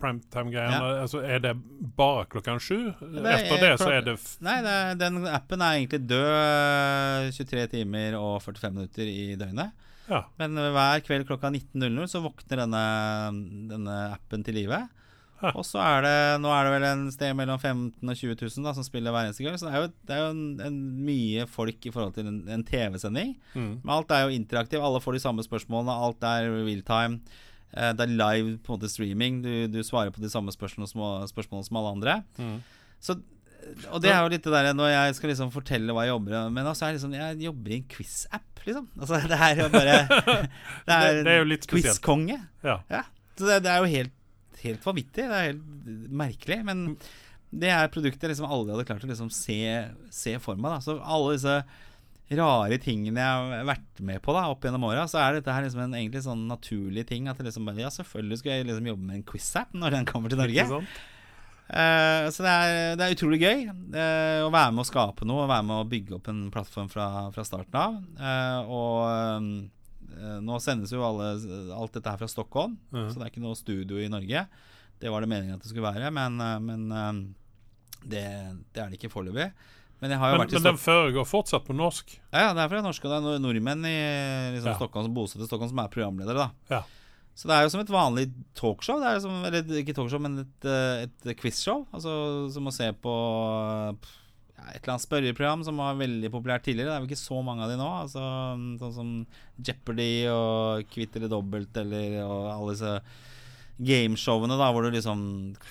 primetime-greiene, 0.03 0.99
altså, 1.05 1.21
er 1.23 1.39
det 1.39 1.53
bare 1.95 2.25
klokken 2.27 2.57
sju? 2.59 2.89
Etter 2.91 3.53
er 3.55 3.61
det 3.61 3.69
så 3.79 3.87
er 3.93 4.01
det 4.03 4.17
Nei, 4.43 4.57
det 4.65 4.73
den 4.99 5.21
appen 5.31 5.61
er 5.63 5.77
egentlig 5.77 6.01
død 6.09 7.29
23 7.37 7.67
timer 7.71 8.17
og 8.19 8.41
45 8.43 8.73
minutter 8.75 9.07
i 9.07 9.37
døgnet. 9.39 9.71
Ja. 10.09 10.25
Men 10.41 10.59
hver 10.59 10.99
kveld 11.05 11.23
klokka 11.29 11.47
19.00 11.55 12.09
så 12.11 12.19
våkner 12.25 12.65
denne, 12.65 12.83
denne 13.71 13.95
appen 14.17 14.43
til 14.43 14.57
live. 14.59 14.81
Og 15.59 15.65
så 15.67 15.79
er 15.83 16.01
det 16.05 16.15
Nå 16.43 16.51
er 16.55 16.63
det 16.67 16.73
vel 16.75 16.85
en 16.89 17.05
sted 17.13 17.33
mellom 17.35 17.59
15 17.59 18.09
og 18.09 18.15
20 18.19 18.35
000 18.41 18.67
da, 18.67 18.73
som 18.77 18.85
spiller 18.87 19.11
hver 19.15 19.27
eneste 19.29 19.43
gang. 19.45 19.57
Så 19.59 19.67
det 19.67 19.73
er 19.75 19.81
jo, 19.85 19.89
det 20.07 20.15
er 20.17 20.21
jo 20.23 20.29
en, 20.33 20.43
en 20.67 20.77
mye 21.07 21.47
folk 21.51 21.87
i 21.89 21.91
forhold 21.93 22.13
til 22.17 22.29
en, 22.31 22.41
en 22.57 22.63
TV-sending. 22.67 23.33
Mm. 23.53 23.73
Men 23.83 23.93
alt 23.97 24.11
er 24.15 24.27
jo 24.27 24.37
interaktiv. 24.37 24.79
Alle 24.83 25.01
får 25.03 25.17
de 25.19 25.23
samme 25.25 25.43
spørsmålene. 25.45 25.97
Alt 26.07 26.23
er 26.29 26.47
real 26.63 26.81
time. 26.87 27.19
Eh, 27.75 27.91
Det 27.97 28.07
er 28.07 28.15
live 28.15 28.57
på 28.63 28.73
en 28.73 28.79
måte 28.79 28.91
streaming. 28.93 29.41
Du, 29.43 29.51
du 29.73 29.79
svarer 29.83 30.11
på 30.15 30.21
de 30.23 30.29
samme 30.31 30.51
spørsmålene 30.55 30.91
som, 30.93 31.27
spørsmålene 31.33 31.67
som 31.67 31.79
alle 31.81 31.93
andre. 31.97 32.17
Mm. 32.39 32.57
Så, 33.03 33.17
og 33.91 34.01
det 34.03 34.09
er 34.11 34.19
jo 34.25 34.31
litt 34.33 34.43
det 34.43 34.51
der 34.51 34.73
når 34.75 34.89
jeg 34.91 35.15
skal 35.17 35.31
liksom 35.31 35.51
fortelle 35.53 35.93
hva 35.95 36.03
jeg 36.07 36.11
jobber 36.13 36.33
med. 36.35 36.55
Men 36.59 36.67
altså 36.71 36.87
det 36.89 36.97
liksom, 36.99 37.13
jeg 37.15 37.37
jobber 37.47 37.71
i 37.71 37.77
en 37.81 37.85
quiz-app, 37.93 38.63
liksom. 38.67 38.89
Altså 38.99 39.19
det 39.31 39.39
er 39.39 39.61
jo 39.63 39.69
bare 39.73 39.95
Det 40.87 40.97
er, 40.97 41.07
Det- 41.07 41.23
det 41.25 41.31
er 41.33 41.39
jo 41.41 41.47
litt 41.51 41.67
spesielt. 41.67 41.89
Quiz-konge. 41.99 42.39
Ja. 42.63 42.77
Ja. 42.91 43.03
Så 43.39 43.47
det, 43.49 43.61
det 43.65 43.71
er 43.73 43.79
jo 43.81 43.87
helt, 43.89 44.11
helt 44.63 44.85
vanvittig. 44.85 45.25
Det 45.29 45.39
er 45.39 45.49
helt 45.51 46.11
merkelig. 46.23 46.59
Men 46.67 46.85
det 47.53 47.71
er 47.73 47.91
produkter 47.93 48.31
liksom 48.31 48.49
aldri 48.49 48.73
hadde 48.73 48.85
klart 48.89 49.05
å 49.05 49.09
liksom 49.09 49.31
se, 49.33 49.59
se 50.13 50.37
for 50.43 50.59
meg. 50.59 50.75
Da. 50.75 50.83
Så 50.85 50.97
alle 51.01 51.35
disse 51.35 51.57
rare 52.33 52.77
tingene 52.81 53.21
jeg 53.21 53.41
har 53.61 53.67
vært 53.67 53.99
med 54.05 54.21
på 54.23 54.33
da 54.33 54.47
opp 54.49 54.63
gjennom 54.65 54.87
åra, 54.87 55.03
så 55.11 55.19
er 55.21 55.37
dette 55.37 55.53
her 55.53 55.65
liksom 55.65 55.83
en 55.83 55.97
egentlig 55.99 56.23
sånn 56.25 56.47
naturlig 56.49 57.05
ting. 57.09 57.27
At 57.29 57.41
liksom 57.43 57.67
bare, 57.67 57.83
Ja, 57.83 57.91
selvfølgelig 57.93 58.41
skulle 58.41 58.59
jeg 58.59 58.69
liksom 58.69 58.89
jobbe 58.93 59.09
med 59.09 59.19
en 59.19 59.27
quiz-app 59.27 59.75
når 59.77 59.99
den 59.99 60.09
kommer 60.09 60.33
til 60.33 60.41
Norge. 60.41 60.69
Uh. 61.63 62.29
Så 62.33 62.43
det 62.43 62.51
er, 62.51 62.97
det 62.99 63.05
er 63.05 63.15
utrolig 63.15 63.39
gøy 63.41 63.61
uh, 63.69 64.41
å 64.45 64.49
være 64.51 64.73
med 64.75 64.83
å 64.83 64.89
skape 64.89 65.25
noe, 65.27 65.45
å 65.45 65.51
være 65.51 65.67
med 65.69 65.79
å 65.79 65.87
bygge 65.89 66.17
opp 66.17 66.27
en 66.29 66.43
plattform 66.53 66.89
fra, 66.91 67.07
fra 67.35 67.45
starten 67.47 67.79
av. 67.79 68.01
Uh, 68.19 68.73
og 68.73 69.69
nå 70.41 70.59
sendes 70.61 70.91
jo 70.91 71.01
alle, 71.03 71.31
alt 71.73 71.93
dette 71.93 72.09
her 72.09 72.17
fra 72.17 72.27
Stockholm, 72.27 72.77
Mhm. 72.91 73.09
så 73.11 73.19
det 73.19 73.25
er 73.27 73.31
ikke 73.31 73.41
noe 73.45 73.55
studio 73.55 73.97
i 73.97 74.07
Norge. 74.09 74.47
Det 74.99 75.09
var 75.11 75.21
det 75.21 75.29
meningen 75.29 75.55
at 75.55 75.61
det 75.61 75.69
skulle 75.71 75.87
være, 75.93 76.11
men, 76.13 76.39
eh, 76.39 76.59
men 76.59 76.91
eh, 76.91 77.13
det, 78.07 78.23
det 78.73 78.81
er 78.83 78.89
det 78.89 78.99
ikke 78.99 79.11
foreløpig. 79.11 79.51
Men 80.03 80.09
Men, 80.19 80.37
men 80.51 80.63
den 80.63 80.75
foregår 80.77 81.23
fortsatt 81.25 81.63
på 81.65 81.73
norsk? 81.73 82.19
ja, 82.33 82.39
ja, 82.49 82.53
det 82.53 82.59
er 82.59 82.67
fra 82.69 82.81
norsk. 82.81 83.05
og 83.05 83.11
det 83.23 83.35
er 83.35 83.39
nordmenn 83.39 83.85
i 83.85 84.51
liksom, 84.57 84.71
Ja. 84.71 84.75
Stockholm 84.75 85.05
som 85.05 85.13
bosetter 85.15 85.45
Stockholm, 85.47 85.69
som 85.69 85.79
er 85.79 85.87
programledere. 85.87 86.35
da 86.35 86.51
Ja. 86.69 86.83
Så 87.35 87.47
det 87.47 87.55
er 87.55 87.63
jo 87.63 87.69
som 87.69 87.79
et 87.81 87.87
vanlig 87.87 88.31
talkshow. 88.53 88.99
Det 88.99 89.07
er 89.07 89.19
som, 89.19 89.31
eller 89.45 89.63
ikke 89.63 89.95
talkshow, 89.95 90.19
men 90.19 90.39
et, 90.39 90.65
eh, 90.65 91.07
et 91.31 91.37
quizshow. 91.39 91.87
Altså 91.93 92.51
som 92.53 92.65
å 92.67 92.71
se 92.73 92.91
på 92.91 93.13
pff, 93.99 94.17
et 94.71 94.79
eller 94.81 94.93
annet 94.93 95.05
spørreprogram 95.05 95.65
som 95.67 95.81
var 95.81 95.99
veldig 95.99 96.31
populært 96.33 96.65
tidligere. 96.67 96.89
Det 96.89 96.95
er 96.95 97.03
jo 97.03 97.11
ikke 97.11 97.19
så 97.21 97.41
mange 97.45 97.65
av 97.65 97.71
de 97.71 97.77
nå. 97.79 97.89
Altså, 98.03 98.23
sånn 98.81 98.95
som 98.95 99.11
Jeopardy 99.59 100.11
og 100.31 100.89
Kvitt 100.93 101.19
eller 101.19 101.31
dobbelt 101.31 101.77
eller 101.83 102.17
og 102.23 102.49
alle 102.53 102.75
disse 102.75 102.95
gameshowene 103.83 104.57
da 104.59 104.69
hvor 104.71 104.85
du 104.85 104.93
liksom 104.93 105.21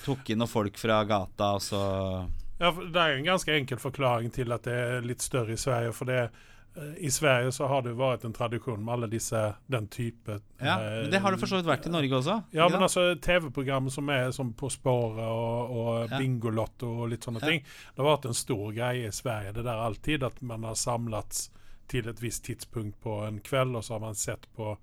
tok 0.05 0.33
inn 0.33 0.41
noen 0.43 0.51
folk 0.51 0.79
fra 0.81 1.03
gata, 1.09 1.55
og 1.57 1.63
så 1.63 1.83
Ja, 2.63 2.71
det 2.71 2.99
er 2.99 3.13
jo 3.13 3.21
en 3.21 3.31
ganske 3.33 3.55
enkel 3.55 3.79
forklaring 3.83 4.33
til 4.35 4.53
at 4.55 4.67
det 4.67 4.75
er 4.75 5.07
litt 5.07 5.23
større 5.25 5.57
i 5.57 5.61
Sverige. 5.61 5.95
For 5.97 6.07
det, 6.07 6.19
eh, 6.29 6.52
i 6.99 7.11
Sverige 7.13 7.53
så 7.53 7.67
har 7.69 7.83
det 7.85 7.91
jo 7.93 7.99
vært 7.99 8.23
en 8.25 8.33
tradisjon 8.33 8.81
med 8.85 8.95
alle 8.95 9.09
disse 9.13 9.41
den 9.69 9.89
type 9.93 10.39
Ja, 10.63 10.79
eh, 10.81 11.03
men 11.03 11.11
det 11.13 11.21
har 11.21 11.31
det 11.35 11.41
for 11.43 11.47
så 11.51 11.59
vidt 11.61 11.67
vært 11.69 11.87
i 11.87 11.93
Norge 11.93 12.17
også. 12.17 12.37
Ja, 12.57 12.69
men 12.73 12.81
altså 12.87 13.15
TV-program 13.21 13.91
som 13.93 14.09
er 14.09 14.31
som 14.33 14.55
På 14.57 14.71
sporet 14.73 15.21
og, 15.27 15.71
og 15.77 16.11
Ja. 16.11 16.19
Bingolotto 16.19 16.89
og 17.03 17.11
litt 17.13 17.25
sånne 17.29 17.43
Ja. 17.43 17.49
ting. 17.49 17.61
Det 17.63 18.01
har 18.05 18.17
vært 18.17 18.25
en 18.31 18.35
stor 18.35 18.73
greie 18.73 19.07
i 19.07 19.13
Sverige 19.13 19.53
det 19.53 19.65
der 19.65 19.85
alltid, 19.85 20.23
at 20.25 20.41
man 20.43 20.65
har 20.65 20.75
samlats 20.75 21.51
til 21.89 22.09
et 22.09 22.21
visst 22.23 22.45
tidspunkt 22.49 22.97
på 23.05 23.19
en 23.27 23.41
kveld, 23.41 23.77
og 23.77 23.85
så 23.85 23.95
har 23.99 24.01
man 24.01 24.15
sett 24.15 24.47
på 24.57 24.77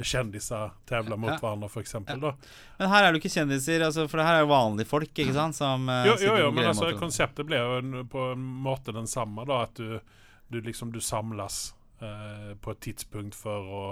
kjendiser 0.00 0.70
tevle 0.86 1.16
mot 1.16 1.30
Ja. 1.30 1.38
hverandre, 1.38 1.68
f.eks. 1.70 1.94
Ja. 1.94 2.32
Men 2.78 2.88
her 2.90 3.04
er 3.04 3.12
det 3.12 3.20
jo 3.20 3.28
ikke 3.28 3.34
kjendiser, 3.40 3.80
altså, 3.84 4.08
for 4.08 4.18
det 4.18 4.26
her 4.26 4.34
er 4.36 4.40
jo 4.44 4.50
vanlige 4.52 4.86
folk, 4.88 5.12
ikke 5.20 5.32
sant? 5.34 5.54
Som, 5.56 5.88
eh, 5.88 6.04
Jo, 6.06 6.16
jo, 6.20 6.36
jo, 6.36 6.50
men 6.50 6.64
altså, 6.66 6.90
konseptet 6.98 7.46
blir 7.46 7.58
jo 7.60 8.04
på 8.04 8.32
en 8.32 8.40
måte 8.62 8.92
den 8.92 9.06
samme, 9.06 9.44
da. 9.46 9.62
At 9.62 9.74
du, 9.74 10.00
du 10.50 10.60
liksom 10.60 10.92
du 10.92 11.00
samles 11.00 11.74
eh, 12.00 12.52
på 12.60 12.70
et 12.76 12.84
tidspunkt 12.90 13.34
for 13.34 13.72
å 13.80 13.86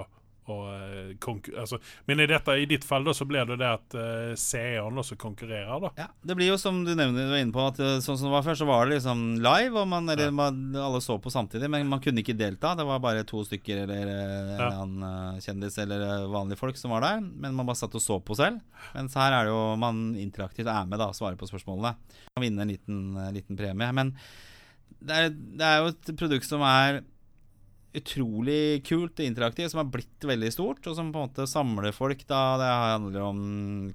og, 0.45 0.67
eh, 0.69 1.57
altså, 1.57 1.79
men 2.05 2.19
i, 2.21 2.27
dette, 2.29 2.53
i 2.61 2.67
ditt 2.69 2.83
fall 2.85 3.05
da, 3.07 3.15
så 3.17 3.25
blir 3.25 3.47
det 3.49 3.55
det 3.57 3.69
at 3.79 3.95
uh, 3.97 4.33
seeren 4.37 5.01
også 5.01 5.17
konkurrerer, 5.17 5.79
da. 5.81 5.89
Ja, 5.97 6.05
Det 6.21 6.35
blir 6.37 6.51
jo 6.51 6.57
som 6.61 6.83
du 6.85 6.91
nevner, 6.93 7.25
du 7.25 7.33
var 7.33 7.41
inne 7.41 7.55
på, 7.55 7.63
at 7.65 7.81
eh, 7.81 7.95
sånn 8.05 8.19
som 8.19 8.27
det 8.29 8.35
var 8.35 8.45
før, 8.45 8.59
så 8.59 8.67
var 8.69 8.85
det 8.85 8.99
liksom 8.99 9.23
live, 9.41 9.73
og 9.81 9.89
man, 9.89 10.05
eller, 10.13 10.29
Ja. 10.29 10.35
man, 10.37 10.61
alle 10.77 11.01
så 11.01 11.17
på 11.21 11.33
samtidig, 11.33 11.69
men 11.73 11.89
man 11.89 12.03
kunne 12.03 12.21
ikke 12.21 12.37
delta. 12.37 12.75
Det 12.77 12.85
var 12.85 13.01
bare 13.01 13.25
to 13.25 13.41
stykker 13.47 13.83
eller 13.87 14.13
en 14.13 14.53
Ja. 14.59 14.69
annen 14.83 15.41
kjendis 15.41 15.79
eller 15.81 16.27
vanlige 16.29 16.61
folk 16.61 16.77
som 16.77 16.93
var 16.93 17.01
der, 17.07 17.25
men 17.25 17.57
man 17.57 17.65
bare 17.65 17.81
satt 17.81 17.97
og 17.97 18.05
så 18.05 18.21
på 18.21 18.37
selv. 18.37 18.61
Mens 18.93 19.17
her 19.17 19.33
er 19.33 19.49
det 19.49 19.55
jo 19.55 19.75
man 19.81 20.11
interaktivt 20.13 20.69
er 20.69 20.85
med 20.85 21.01
da, 21.01 21.09
og 21.09 21.17
svarer 21.17 21.41
på 21.41 21.49
spørsmålene. 21.49 21.95
Man 22.37 22.45
vinner 22.45 22.61
en 22.61 22.75
liten, 22.75 23.33
liten 23.33 23.57
premie. 23.57 23.89
Men 23.97 24.13
det 25.01 25.15
er, 25.15 25.29
det 25.29 25.65
er 25.65 25.81
jo 25.83 25.91
et 25.93 26.13
produkt 26.17 26.45
som 26.47 26.61
er 26.65 27.01
utrolig 27.95 28.81
kult 28.83 29.19
og 29.21 29.23
interaktivt, 29.25 29.71
som 29.71 29.79
har 29.79 29.91
blitt 29.93 30.25
veldig 30.27 30.49
stort, 30.51 30.81
og 30.89 30.97
som 30.97 31.13
på 31.15 31.21
en 31.21 31.29
måte 31.29 31.45
samler 31.47 31.93
folk. 31.95 32.25
da 32.27 32.41
Det 32.59 32.71
handler 32.71 33.21
om 33.23 33.39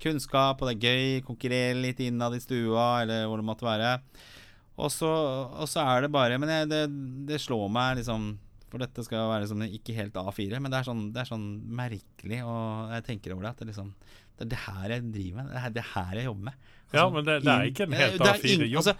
kunnskap, 0.01 0.63
og 0.63 0.71
det 0.71 0.77
er 0.79 0.87
gøy. 0.89 1.25
Konkurrere 1.27 1.77
litt 1.83 2.01
innad 2.01 2.37
i 2.37 2.41
stua, 2.41 3.03
eller 3.03 3.27
hvor 3.29 3.43
det 3.43 3.49
måtte 3.51 3.69
være. 3.69 3.99
Og 4.81 4.89
så, 4.95 5.11
og 5.61 5.69
så 5.69 5.83
er 5.85 6.07
det 6.07 6.13
bare 6.15 6.39
Men 6.41 6.49
jeg, 6.49 6.69
det, 6.71 6.79
det 7.29 7.37
slår 7.43 7.67
meg 7.69 7.99
liksom 7.99 8.31
For 8.71 8.81
dette 8.81 9.03
skal 9.05 9.27
være 9.29 9.43
liksom 9.43 9.65
ikke 9.67 9.93
helt 9.99 10.15
A4, 10.17 10.57
men 10.63 10.73
det 10.73 10.79
er 10.79 10.87
sånn, 10.89 11.03
det 11.13 11.21
er 11.21 11.29
sånn 11.29 11.47
merkelig, 11.69 12.39
og 12.47 12.95
jeg 12.95 13.05
tenker 13.11 13.35
over 13.35 13.45
det. 13.45 13.51
At 13.53 13.61
det 13.61 13.69
liksom 13.75 13.91
Det 14.39 14.47
er 14.47 14.53
det 14.55 14.63
her 14.65 14.95
jeg 14.95 15.09
driver 15.13 15.43
med. 15.43 15.53
Det 15.53 15.65
er 15.67 15.75
det 15.77 15.87
her 15.93 16.15
jeg 16.23 16.29
jobber 16.31 16.49
med. 16.49 16.55
Ja, 16.91 17.03
Altså, 17.05 17.13
men 17.19 17.27
det, 17.29 17.35
det 17.45 17.53
er 17.53 17.69
ikke 17.69 17.85
en 17.87 17.93
helt 18.01 18.23
er 18.25 18.41
ing- 18.41 18.63
A4-jobb. 18.65 18.81
altså, 18.81 18.97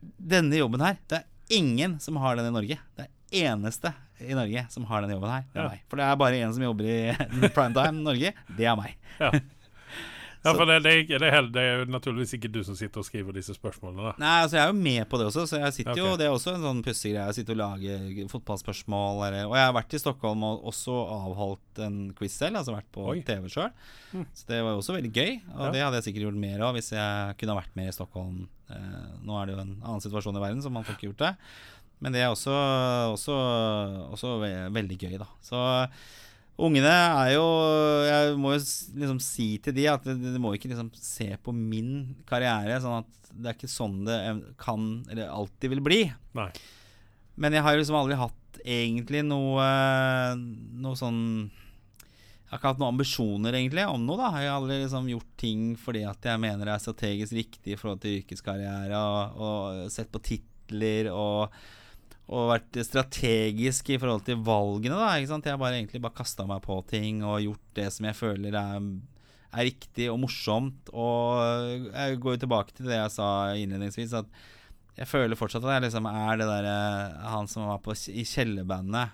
denne 0.00 0.58
jobben 0.58 0.80
her, 0.84 0.98
det 1.08 1.22
er 1.22 1.58
ingen 1.58 1.98
som 2.02 2.16
har 2.22 2.36
den 2.36 2.48
i 2.50 2.54
Norge. 2.54 2.78
Det 2.96 3.06
er 3.08 3.46
eneste 3.52 3.92
i 4.20 4.32
Norge 4.34 4.66
som 4.72 4.84
har 4.88 5.02
denne 5.04 5.14
jobben 5.18 5.30
her. 5.30 5.44
Det 5.52 5.60
er 5.60 5.62
Ja. 5.64 5.68
meg. 5.74 5.82
For 5.90 5.96
det 6.00 6.04
er 6.06 6.16
bare 6.16 6.40
en 6.42 6.52
som 6.54 6.62
jobber 6.62 6.84
i 6.84 7.50
Primetime 7.56 8.02
Norge. 8.02 8.32
Det 8.56 8.64
er 8.66 8.76
meg. 8.78 8.96
ja. 9.20 9.30
ja, 10.46 10.52
for 10.54 10.64
det, 10.68 10.76
det, 10.84 10.90
er 11.10 11.18
det, 11.18 11.28
er 11.34 11.46
det 11.50 11.62
er 11.62 11.78
jo 11.80 11.86
naturligvis 11.90 12.32
ikke 12.36 12.50
du 12.54 12.60
som 12.62 12.76
sitter 12.78 13.02
og 13.02 13.06
skriver 13.08 13.34
disse 13.34 13.50
spørsmålene. 13.56 14.12
da. 14.12 14.12
Nei, 14.22 14.34
altså 14.44 14.56
Jeg 14.60 14.62
er 14.62 14.70
jo 14.70 14.76
med 14.78 15.08
på 15.10 15.18
det 15.18 15.26
også, 15.26 15.42
så 15.50 15.58
jeg 15.58 15.74
sitter 15.74 15.98
jo 15.98 16.12
Det 16.20 16.26
er 16.28 16.34
også 16.36 16.54
en 16.54 16.62
sånn 16.62 16.82
pussig 16.86 17.10
greie. 17.16 17.24
Jeg 17.32 17.34
sitter 17.40 17.56
og 17.56 17.60
lager 17.64 18.28
fotballspørsmål. 18.30 19.24
Eller, 19.26 19.46
og 19.50 19.56
jeg 19.58 19.66
har 19.66 19.74
vært 19.74 19.96
i 19.98 20.02
Stockholm 20.04 20.44
og 20.46 20.68
også 20.70 20.94
avholdt 21.16 21.82
en 21.88 21.96
quiz 22.18 22.36
selv. 22.38 22.60
Altså 22.62 22.76
vært 22.76 22.90
på 22.94 23.08
Oi. 23.10 23.20
TV 23.26 23.48
sjøl. 23.50 23.72
Mm. 24.14 24.26
Så 24.38 24.46
det 24.52 24.60
var 24.62 24.70
jo 24.76 24.82
også 24.84 24.94
veldig 25.00 25.12
gøy. 25.18 25.32
Og 25.56 25.64
Ja. 25.66 25.70
det 25.74 25.82
hadde 25.82 25.98
jeg 26.00 26.06
sikkert 26.10 26.28
gjort 26.28 26.42
mer 26.46 26.62
av 26.68 26.74
hvis 26.78 26.92
jeg 26.94 27.36
kunne 27.42 27.58
vært 27.58 27.74
mer 27.76 27.88
i 27.90 27.96
Stockholm. 27.98 28.44
Eh, 28.72 29.08
nå 29.22 29.38
er 29.38 29.48
det 29.48 29.56
jo 29.56 29.62
en 29.62 29.74
annen 29.78 30.04
situasjon 30.04 30.38
i 30.38 30.42
verden, 30.42 30.62
så 30.64 30.72
man 30.72 30.86
får 30.86 30.96
ikke 30.96 31.10
gjort 31.10 31.24
det. 31.24 31.32
Men 32.04 32.12
det 32.12 32.22
er 32.22 32.30
også, 32.32 32.52
også, 33.14 33.34
også 34.12 34.36
ve 34.42 34.52
veldig 34.76 35.00
gøy, 35.00 35.18
da. 35.22 35.28
Så 35.44 35.60
Ungene 36.56 36.88
er 36.88 37.34
jo 37.34 37.44
Jeg 38.08 38.36
må 38.40 38.54
jo 38.54 38.60
liksom 38.96 39.18
si 39.20 39.48
til 39.60 39.74
de 39.76 39.84
at 39.92 40.06
de 40.06 40.40
må 40.40 40.54
ikke 40.56 40.70
liksom 40.70 40.88
se 40.96 41.34
på 41.44 41.52
min 41.52 42.14
karriere 42.28 42.78
sånn 42.80 43.02
at 43.02 43.32
det 43.36 43.50
er 43.50 43.58
ikke 43.58 43.68
sånn 43.68 43.98
det 44.06 44.16
kan 44.56 44.86
eller 45.12 45.28
alltid 45.28 45.74
vil 45.74 45.82
bli. 45.84 45.98
Nei. 46.38 46.48
Men 47.36 47.52
jeg 47.52 47.64
har 47.66 47.74
jo 47.74 47.82
liksom 47.82 47.98
aldri 47.98 48.16
hatt 48.16 48.60
egentlig 48.64 49.20
noe 49.26 49.66
Noe 50.80 50.96
sånn 50.96 51.20
Jeg 52.46 52.52
har 52.52 52.60
ikke 52.60 52.70
hatt 52.70 52.82
noen 52.82 52.94
ambisjoner 52.94 53.56
egentlig 53.58 53.86
om 53.90 54.04
noe. 54.06 54.20
da 54.20 54.28
Jeg 54.38 54.50
har 54.52 54.60
aldri 54.60 54.76
liksom 54.84 55.08
gjort 55.10 55.32
ting 55.42 55.64
fordi 55.82 56.04
at 56.06 56.28
jeg 56.30 56.42
mener 56.42 56.62
det 56.62 56.76
er 56.76 56.84
strategisk 56.84 57.34
riktig 57.34 57.74
i 57.74 57.80
forhold 57.80 58.04
til 58.04 58.20
yrkeskarriere, 58.20 59.00
og, 59.00 59.42
og 59.42 59.90
sett 59.90 60.12
på 60.14 60.22
titler 60.30 61.10
og, 61.10 61.58
og 62.30 62.52
vært 62.52 62.78
strategisk 62.86 63.90
i 63.90 63.98
forhold 63.98 64.22
til 64.28 64.38
valgene. 64.46 64.94
da 64.94 65.16
Jeg 65.18 65.28
har 65.50 65.58
bare 65.58 65.80
egentlig 65.80 66.04
bare 66.06 66.20
kasta 66.22 66.46
meg 66.46 66.62
på 66.62 66.78
ting 66.86 67.24
og 67.26 67.42
gjort 67.42 67.76
det 67.80 67.90
som 67.96 68.08
jeg 68.10 68.20
føler 68.22 68.62
er 68.62 68.80
er 69.56 69.68
riktig 69.70 70.08
og 70.12 70.20
morsomt. 70.24 70.90
Og 70.92 71.90
jeg 71.90 72.20
går 72.22 72.36
jo 72.36 72.42
tilbake 72.44 72.76
til 72.76 72.90
det 72.90 72.98
jeg 72.98 73.14
sa 73.16 73.28
innledningsvis, 73.56 74.16
at 74.20 74.30
jeg 74.96 75.10
føler 75.10 75.38
fortsatt 75.38 75.64
at 75.66 75.76
jeg 75.76 75.86
liksom 75.88 76.08
er 76.08 76.40
det 76.40 76.48
der, 76.48 76.68
han 77.28 77.48
som 77.50 77.68
var 77.68 77.82
på, 77.84 77.96
i 78.08 78.24
kjellerbandet, 78.24 79.12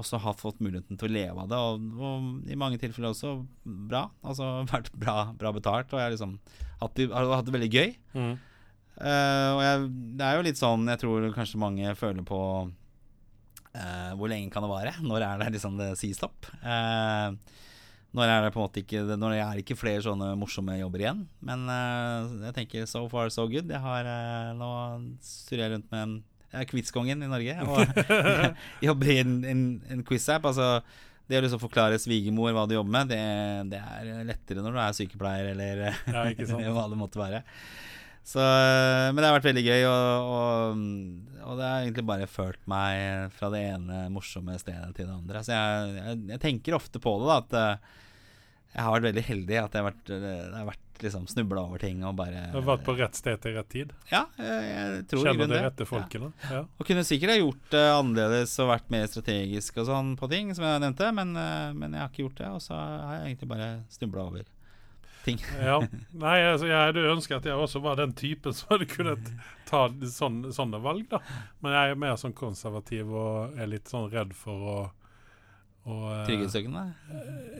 og 0.00 0.06
så 0.08 0.18
har 0.20 0.38
fått 0.38 0.62
muligheten 0.64 0.98
til 0.98 1.10
å 1.10 1.12
leve 1.12 1.44
av 1.44 1.50
det. 1.50 1.58
Og, 1.60 1.88
og 2.00 2.50
i 2.50 2.58
mange 2.58 2.80
tilfeller 2.80 3.12
også 3.12 3.36
bra. 3.64 4.06
Altså 4.24 4.48
vært 4.72 4.92
bra, 4.96 5.30
bra 5.36 5.52
betalt. 5.56 5.92
Og 5.92 6.00
jeg 6.00 6.16
liksom 6.16 6.38
hatt, 6.80 7.02
har 7.12 7.34
hatt 7.36 7.48
det 7.48 7.56
veldig 7.56 7.70
gøy. 7.70 7.92
Mm. 8.16 8.34
Uh, 9.00 9.50
og 9.56 9.62
jeg, 9.64 9.88
det 10.18 10.26
er 10.26 10.36
jo 10.36 10.44
litt 10.44 10.58
sånn 10.60 10.82
jeg 10.90 11.00
tror 11.00 11.30
kanskje 11.32 11.60
mange 11.62 11.92
føler 11.96 12.20
på 12.26 12.40
uh, 12.68 14.10
Hvor 14.18 14.28
lenge 14.28 14.52
kan 14.52 14.66
det 14.66 14.68
vare? 14.68 14.92
Når 15.00 15.24
er 15.24 15.40
det 15.40 15.54
liksom 15.54 15.78
det 15.80 15.94
sier 15.96 16.18
stopp? 16.18 16.50
Uh, 16.60 17.32
når 18.12 18.26
er 18.26 18.44
det 18.44 18.50
på 18.52 18.60
en 18.60 18.66
måte 18.66 18.82
ikke 18.82 19.04
Når 19.14 19.36
er 19.38 19.54
det 19.54 19.62
ikke 19.62 19.78
flere 19.78 20.02
sånne 20.04 20.34
morsomme 20.36 20.76
jobber 20.80 21.04
igjen? 21.04 21.22
Men 21.46 21.62
jeg 21.70 22.56
tenker 22.56 22.88
so 22.90 23.04
far 23.08 23.30
so 23.30 23.46
good. 23.48 23.70
Jeg 23.70 23.80
har 23.80 24.08
Nå 24.58 24.70
surrer 25.22 25.62
jeg 25.62 25.74
rundt 25.76 25.92
med 25.94 26.02
en 26.02 26.16
Jeg 26.50 26.64
er 26.64 26.70
quizkongen 26.70 27.22
i 27.22 27.30
Norge 27.30 27.54
og 27.62 28.02
jobber 28.88 29.12
i 29.12 29.20
en, 29.22 29.36
en, 29.46 29.62
en 29.94 30.02
quiz-app. 30.06 30.48
Altså 30.50 30.80
det 31.30 31.38
å 31.38 31.44
liksom 31.44 31.62
forklare 31.62 32.00
svigermor 32.02 32.50
hva 32.56 32.66
du 32.66 32.74
jobber 32.74 32.94
med, 32.96 33.12
det, 33.12 33.20
det 33.70 33.78
er 33.78 34.26
lettere 34.26 34.64
når 34.64 34.74
du 34.74 34.80
er 34.82 34.96
sykepleier 34.98 35.52
eller 35.52 35.84
Ja, 36.10 36.72
hva 36.74 36.88
det 36.90 36.98
måtte 36.98 37.22
være. 37.22 37.44
Så, 38.26 38.42
men 38.42 39.16
det 39.16 39.28
har 39.28 39.38
vært 39.38 39.48
veldig 39.48 39.62
gøy, 39.64 39.84
og, 39.88 40.26
og, 40.30 40.82
og 41.46 41.56
det 41.58 41.66
har 41.66 41.86
egentlig 41.86 42.04
bare 42.10 42.28
ført 42.30 42.60
meg 42.70 43.32
fra 43.34 43.48
det 43.54 43.62
ene 43.72 44.02
morsomme 44.12 44.58
stedet 44.60 44.90
til 44.94 45.08
det 45.08 45.14
andre. 45.14 45.42
Så 45.46 45.54
jeg, 45.56 45.94
jeg, 45.96 46.20
jeg 46.34 46.42
tenker 46.42 46.76
ofte 46.76 47.02
på 47.02 47.14
det, 47.22 47.30
da, 47.30 47.38
at 47.40 47.56
eh, 47.58 47.96
jeg 48.70 48.86
har 48.86 48.94
vært 48.94 49.08
veldig 49.08 49.26
heldig. 49.26 49.58
At 49.64 49.74
jeg 49.74 49.82
har 49.82 49.88
vært, 49.90 50.12
jeg 50.14 50.54
har 50.54 50.68
vært 50.68 50.86
liksom 51.00 51.26
snubla 51.30 51.62
over 51.64 51.80
ting 51.80 52.02
og 52.04 52.14
bare 52.18 52.42
Du 52.52 52.58
har 52.58 52.66
vært 52.66 52.84
på 52.84 52.94
rett 52.98 53.16
sted 53.16 53.40
til 53.40 53.56
rett 53.56 53.68
tid. 53.72 53.92
Ja, 54.12 54.26
jeg, 54.36 54.68
jeg 54.68 55.02
tror 55.10 55.24
det. 55.24 55.30
Kjenner 55.30 55.48
de 55.48 55.54
det. 55.54 55.62
rette 55.64 55.88
folkene. 55.88 56.30
Ja. 56.50 56.62
Og 56.76 56.86
kunne 56.86 57.04
sikkert 57.08 57.34
ha 57.34 57.38
gjort 57.40 57.66
det 57.72 57.84
annerledes 57.96 58.54
og 58.62 58.70
vært 58.74 58.92
mer 58.92 59.08
strategisk 59.10 59.80
og 59.80 59.88
sånn 59.90 60.14
på 60.20 60.28
ting, 60.32 60.54
som 60.56 60.66
jeg 60.68 60.84
nevnte, 60.84 61.10
men, 61.16 61.34
eh, 61.40 61.68
men 61.76 61.96
jeg 61.96 62.04
har 62.04 62.12
ikke 62.12 62.24
gjort 62.26 62.42
det. 62.42 62.50
Og 62.58 62.64
så 62.66 62.76
har 62.76 63.14
jeg 63.16 63.30
egentlig 63.30 63.50
bare 63.56 63.70
snubla 63.96 64.26
over 64.28 64.48
ting. 65.24 65.42
Ja. 65.70 65.80
Nei, 66.16 66.36
altså, 66.52 66.68
jeg 66.70 66.92
hadde 66.92 67.08
ønsket 67.14 67.40
at 67.40 67.50
jeg 67.50 67.64
også 67.64 67.82
var 67.84 67.98
den 68.00 68.14
typen 68.16 68.56
som 68.56 68.74
hadde 68.74 68.88
kunnet 68.92 69.32
ta 69.68 69.86
sånne, 69.90 70.52
sånne 70.56 70.80
valg. 70.84 71.08
da 71.10 71.20
Men 71.64 71.76
jeg 71.76 71.90
er 71.96 72.00
mer 72.06 72.16
sånn 72.20 72.36
konservativ 72.36 73.12
og 73.12 73.58
er 73.60 73.72
litt 73.72 73.90
sånn 73.90 74.10
redd 74.12 74.32
for 74.36 74.70
å, 74.74 74.78
eh, 74.86 74.96
Trygghetssøkende. 75.84 76.82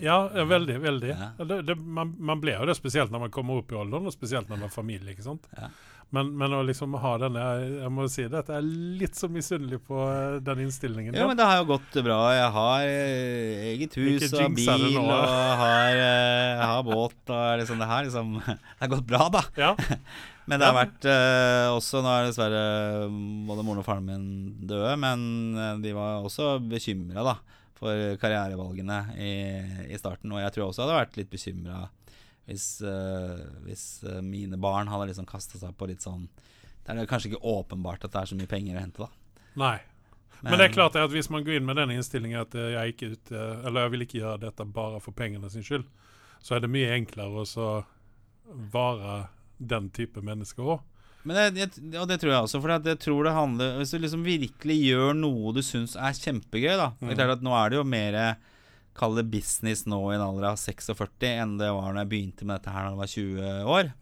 Ja, 0.03 0.19
ja, 0.35 0.45
veldig. 0.45 0.81
veldig 0.83 1.13
Ja. 1.13 1.31
Ja, 1.39 1.45
Det, 1.45 1.63
det, 1.69 1.77
man, 1.81 2.15
man 2.19 2.41
blir 2.41 2.59
jo 2.59 2.67
det, 2.69 2.77
spesielt 2.77 3.13
når 3.13 3.27
man 3.27 3.31
kommer 3.35 3.61
opp 3.63 3.73
i 3.73 3.79
alderen, 3.81 4.07
og 4.09 4.13
spesielt 4.15 4.49
når 4.49 4.59
man 4.61 4.69
har 4.69 4.75
familie. 4.75 5.15
ikke 5.15 5.25
sant? 5.25 5.49
Ja. 5.57 5.71
Men, 6.11 6.33
men 6.35 6.51
å 6.51 6.65
liksom 6.67 6.97
ha 6.99 7.11
denne 7.23 7.43
Jeg 7.85 7.91
må 7.95 8.05
si 8.11 8.25
det, 8.27 8.41
at 8.41 8.49
jeg 8.51 8.59
er 8.59 8.71
litt 8.99 9.19
så 9.19 9.29
misunnelig 9.31 9.79
på 9.87 10.01
eh, 10.11 10.41
den 10.43 10.65
innstillingen. 10.65 11.15
Der. 11.15 11.29
men 11.29 11.39
det 11.39 11.47
har 11.47 11.61
jo 11.61 11.69
gått 11.69 12.01
bra. 12.03 12.19
Jeg 12.35 12.49
har 12.57 12.87
eh, 12.89 13.63
eget 13.71 13.95
hus 14.01 14.27
Ikke 14.27 14.49
og 14.49 14.57
bil 14.59 14.99
og 14.99 15.13
har, 15.63 15.95
eh, 15.95 16.51
jeg 16.59 16.67
har 16.73 16.83
båt 16.89 17.31
og 17.37 17.63
liksom 17.63 17.79
det 17.83 17.91
her. 17.93 18.09
Liksom, 18.09 18.35
det 18.51 18.83
har 18.83 18.93
gått 18.97 19.07
bra, 19.07 19.29
da. 19.39 19.45
Ja, 19.61 19.73
Men 20.51 20.59
det 20.59 20.67
har 20.67 20.75
vært 20.75 21.05
eh, 21.07 21.69
også 21.71 22.01
Nå 22.03 22.11
er 22.11 22.25
dessverre 22.27 22.63
både 23.47 23.63
moren 23.63 23.85
og 23.85 23.87
faren 23.87 24.09
min 24.09 24.25
døde, 24.67 24.97
men 24.99 25.21
eh, 25.55 25.77
de 25.85 25.95
var 25.95 26.27
også 26.27 26.57
bekymra 26.73 27.23
da 27.23 27.37
for 27.81 28.19
karrierevalgene 28.21 28.99
i, 29.17 29.33
i 29.89 29.99
starten. 29.99 30.33
Og 30.35 30.43
jeg 30.43 30.55
tror 30.55 30.69
også 30.69 30.83
jeg 30.83 30.89
hadde 30.89 31.01
vært 31.01 31.19
litt 31.21 31.33
bekymra 31.33 31.87
hvis, 32.51 32.81
uh, 32.83 33.39
hvis 33.63 33.85
eh, 34.03 34.19
mine 34.27 34.59
barn 34.59 34.89
hadde 34.91 35.11
liksom 35.11 35.29
kasta 35.29 35.61
seg 35.61 35.77
på 35.79 35.87
litt 35.87 36.03
sånn 36.03 36.25
Det 36.83 36.97
er 36.97 37.07
kanskje 37.07 37.31
ikke 37.31 37.47
åpenbart 37.47 38.03
at 38.09 38.15
det 38.15 38.23
er 38.23 38.31
så 38.33 38.39
mye 38.39 38.51
penger 38.51 38.75
å 38.75 38.83
hente, 38.83 39.07
da. 39.07 39.45
nei. 39.61 39.77
Men, 40.41 40.57
det 40.57 40.71
er 40.71 40.73
klart 40.73 40.97
at 40.97 41.13
hvis 41.13 41.29
man 41.31 41.45
går 41.45 41.59
inn 41.59 41.69
med 41.69 41.77
den 41.79 41.93
innstillingen 41.95 42.41
at 42.43 42.57
eh, 42.59 42.73
jeg, 42.73 42.95
ikke 42.95 43.11
ut, 43.13 43.33
eller 43.37 43.85
jeg 43.85 43.93
vil 43.95 44.07
ikke 44.07 44.21
gjøre 44.23 44.43
dette 44.49 44.67
bare 44.73 45.03
for 45.05 45.15
pengene 45.15 45.51
sin 45.53 45.67
skyld, 45.67 45.85
så 46.41 46.57
er 46.57 46.65
det 46.65 46.73
mye 46.73 46.95
enklere 46.97 47.43
å 47.43 47.47
så 47.47 47.69
være 48.73 49.19
den 49.61 49.91
type 49.95 50.25
mennesker 50.25 50.75
òg. 50.75 50.81
Men 51.29 51.59
jeg, 51.59 51.69
og 52.01 52.07
det 52.09 52.17
tror 52.23 52.33
jeg 52.33 52.45
også, 52.47 52.61
for 52.63 52.73
jeg 52.73 53.01
tror 53.03 53.27
det 53.27 53.35
handler 53.37 53.75
Hvis 53.77 53.91
du 53.93 53.99
liksom 54.01 54.23
virkelig 54.25 54.77
gjør 54.87 55.11
noe 55.19 55.53
du 55.53 55.61
syns 55.65 55.93
er 55.93 56.17
kjempegøy, 56.17 56.73
da 56.81 56.87
Det 56.97 57.13
er 57.13 57.19
klart 57.19 57.35
at 57.37 57.45
Nå 57.45 57.53
er 57.59 57.73
det 57.73 57.77
jo 57.77 57.85
mer 57.85 58.17
Kall 58.97 59.19
det 59.19 59.27
business 59.33 59.85
nå 59.89 59.99
i 60.11 60.17
en 60.17 60.25
alder 60.25 60.49
av 60.51 60.57
46 60.61 61.29
enn 61.29 61.59
det 61.61 61.69
var 61.73 61.93
når 61.93 62.03
jeg 62.03 62.11
begynte 62.11 62.47
med 62.49 62.59
dette 62.59 62.73
her 62.75 62.89
da 62.89 62.91
jeg 62.91 63.01
var 63.01 63.13
20 63.13 63.69
år. 63.77 63.93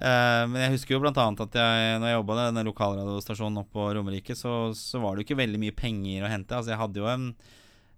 Eh, 0.00 0.42
men 0.50 0.64
jeg 0.64 0.74
husker 0.74 0.96
jo 0.96 1.00
annet 1.10 1.42
at 1.44 1.56
jeg, 1.60 1.94
når 2.00 2.10
jeg 2.10 2.16
jobba 2.18 2.36
i 2.48 2.64
lokalradiostasjonen 2.66 3.62
oppe 3.62 3.76
på 3.76 3.86
Romerike, 3.96 4.36
så, 4.36 4.54
så 4.76 5.00
var 5.02 5.14
det 5.14 5.22
jo 5.22 5.28
ikke 5.28 5.40
veldig 5.42 5.60
mye 5.62 5.76
penger 5.76 6.26
å 6.26 6.32
hente. 6.32 6.56
Altså 6.56 6.72
Jeg 6.74 6.80
hadde 6.80 7.02
jo 7.02 7.08
en, 7.10 7.26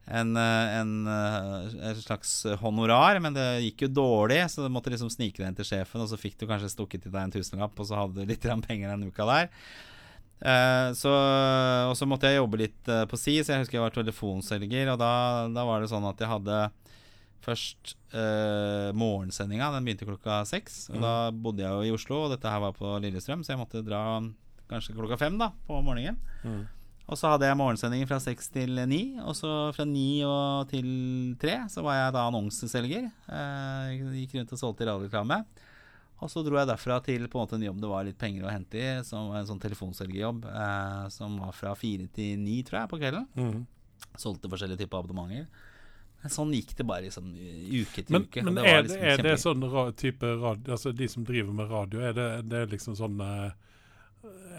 en, 0.07 0.35
en, 0.37 0.93
en, 1.07 1.71
eh, 1.79 2.01
slags 2.03 2.35
honorar, 2.63 3.21
men 3.23 3.37
det 3.37 3.47
gikk 3.69 3.87
jo 3.87 3.93
dårlig, 4.03 4.41
så 4.51 4.65
du 4.65 4.73
måtte 4.73 4.91
liksom 4.91 5.13
snike 5.13 5.39
deg 5.39 5.53
inn 5.53 5.59
til 5.61 5.69
sjefen, 5.69 6.03
og 6.03 6.11
så 6.11 6.19
fikk 6.19 6.41
du 6.41 6.49
kanskje 6.51 6.73
stukket 6.73 7.07
i 7.07 7.13
deg 7.13 7.23
en 7.23 7.35
tusenlapp, 7.37 7.79
og 7.79 7.89
så 7.89 8.01
hadde 8.01 8.23
du 8.23 8.29
litt 8.29 8.47
penger 8.67 8.93
den 8.93 9.09
uka 9.09 9.29
der. 9.29 9.51
Eh, 10.43 10.89
så, 10.99 11.13
og 11.87 11.95
så 11.95 12.09
måtte 12.11 12.31
jeg 12.31 12.41
jobbe 12.41 12.65
litt 12.65 12.91
eh, 12.91 13.05
på 13.07 13.19
si, 13.21 13.37
så 13.41 13.55
jeg 13.55 13.63
husker 13.65 13.79
jeg 13.79 13.85
var 13.85 13.95
telefonselger, 13.95 14.91
og 14.95 14.99
da, 15.03 15.13
da 15.55 15.67
var 15.69 15.83
det 15.83 15.93
sånn 15.93 16.09
at 16.11 16.23
jeg 16.23 16.33
hadde 16.33 16.61
først 17.43 17.97
eh, 18.15 18.91
morgensendinga. 18.95 19.73
Den 19.75 19.87
begynte 19.87 20.07
klokka 20.07 20.43
seks. 20.47 20.85
Og 20.93 21.03
da 21.03 21.15
bodde 21.35 21.65
jeg 21.65 21.73
jo 21.73 21.89
i 21.89 21.95
Oslo, 21.95 22.21
og 22.27 22.35
dette 22.35 22.51
her 22.51 22.63
var 22.63 22.77
på 22.77 22.95
Lillestrøm, 23.03 23.43
så 23.43 23.55
jeg 23.55 23.63
måtte 23.63 23.83
dra 23.87 24.03
kanskje 24.71 24.95
klokka 24.97 25.19
fem 25.21 25.39
da 25.41 25.51
på 25.67 25.81
morgenen. 25.85 26.21
Og 27.13 27.19
så 27.21 27.29
hadde 27.29 27.45
jeg 27.45 27.59
morgensendinger 27.61 28.09
fra 28.09 28.17
seks 28.25 28.47
til 28.55 28.79
ni, 28.89 29.19
og 29.21 29.35
så 29.37 29.51
fra 29.77 29.85
ni 29.85 30.23
til 30.71 30.87
tre 31.41 31.59
så 31.69 31.85
var 31.85 31.99
jeg 31.99 32.15
da 32.17 32.23
annonseselger. 32.31 33.11
Eh, 33.29 33.91
gikk 34.23 34.39
rundt 34.39 34.55
og 34.57 34.61
solgte 34.63 34.89
radioreklame. 34.89 35.43
Og 36.23 36.31
så 36.31 36.41
dro 36.47 36.57
jeg 36.57 36.71
derfra 36.71 37.01
til 37.05 37.27
på 37.29 37.37
en 37.37 37.43
måte 37.43 37.59
en 37.59 37.67
jobb 37.67 37.83
det 37.83 37.91
var 37.91 38.07
litt 38.07 38.19
penger 38.21 38.47
å 38.47 38.53
hente 38.55 38.79
i, 38.79 38.87
som 39.05 39.33
en 39.35 39.49
sånn 39.49 39.61
telefonselgerjobb 39.61 40.47
eh, 40.49 41.03
som 41.13 41.35
var 41.43 41.53
fra 41.57 41.75
fire 41.77 42.07
til 42.15 42.41
ni, 42.41 42.63
tror 42.65 42.81
jeg, 42.81 42.93
på 42.95 43.01
kvelden. 43.03 43.27
Mm. 43.37 44.15
Solgte 44.23 44.49
forskjellige 44.53 44.85
typer 44.85 45.03
abonnementer. 45.03 45.69
Men 46.23 46.33
sånn 46.33 46.55
gikk 46.55 46.73
det 46.79 46.87
bare 46.87 47.09
liksom 47.09 47.29
uke 47.35 48.07
til 48.07 48.15
Men, 48.15 48.25
uke. 48.25 48.47
men 48.47 48.57
det 48.57 48.65
var 48.65 48.79
er, 48.79 48.87
liksom 48.87 49.03
det, 49.03 49.13
er 49.13 49.23
det 49.27 49.35
sånn 49.43 49.65
ra 49.73 49.85
type 49.99 50.29
radio 50.39 50.77
Altså 50.77 50.93
de 50.95 51.09
som 51.11 51.25
driver 51.27 51.57
med 51.59 51.73
radio, 51.75 52.05
er 52.07 52.15
det, 52.15 52.29
det 52.47 52.61
er 52.61 52.71
liksom 52.71 52.95
sånn 52.97 53.19
eh, 53.27 53.72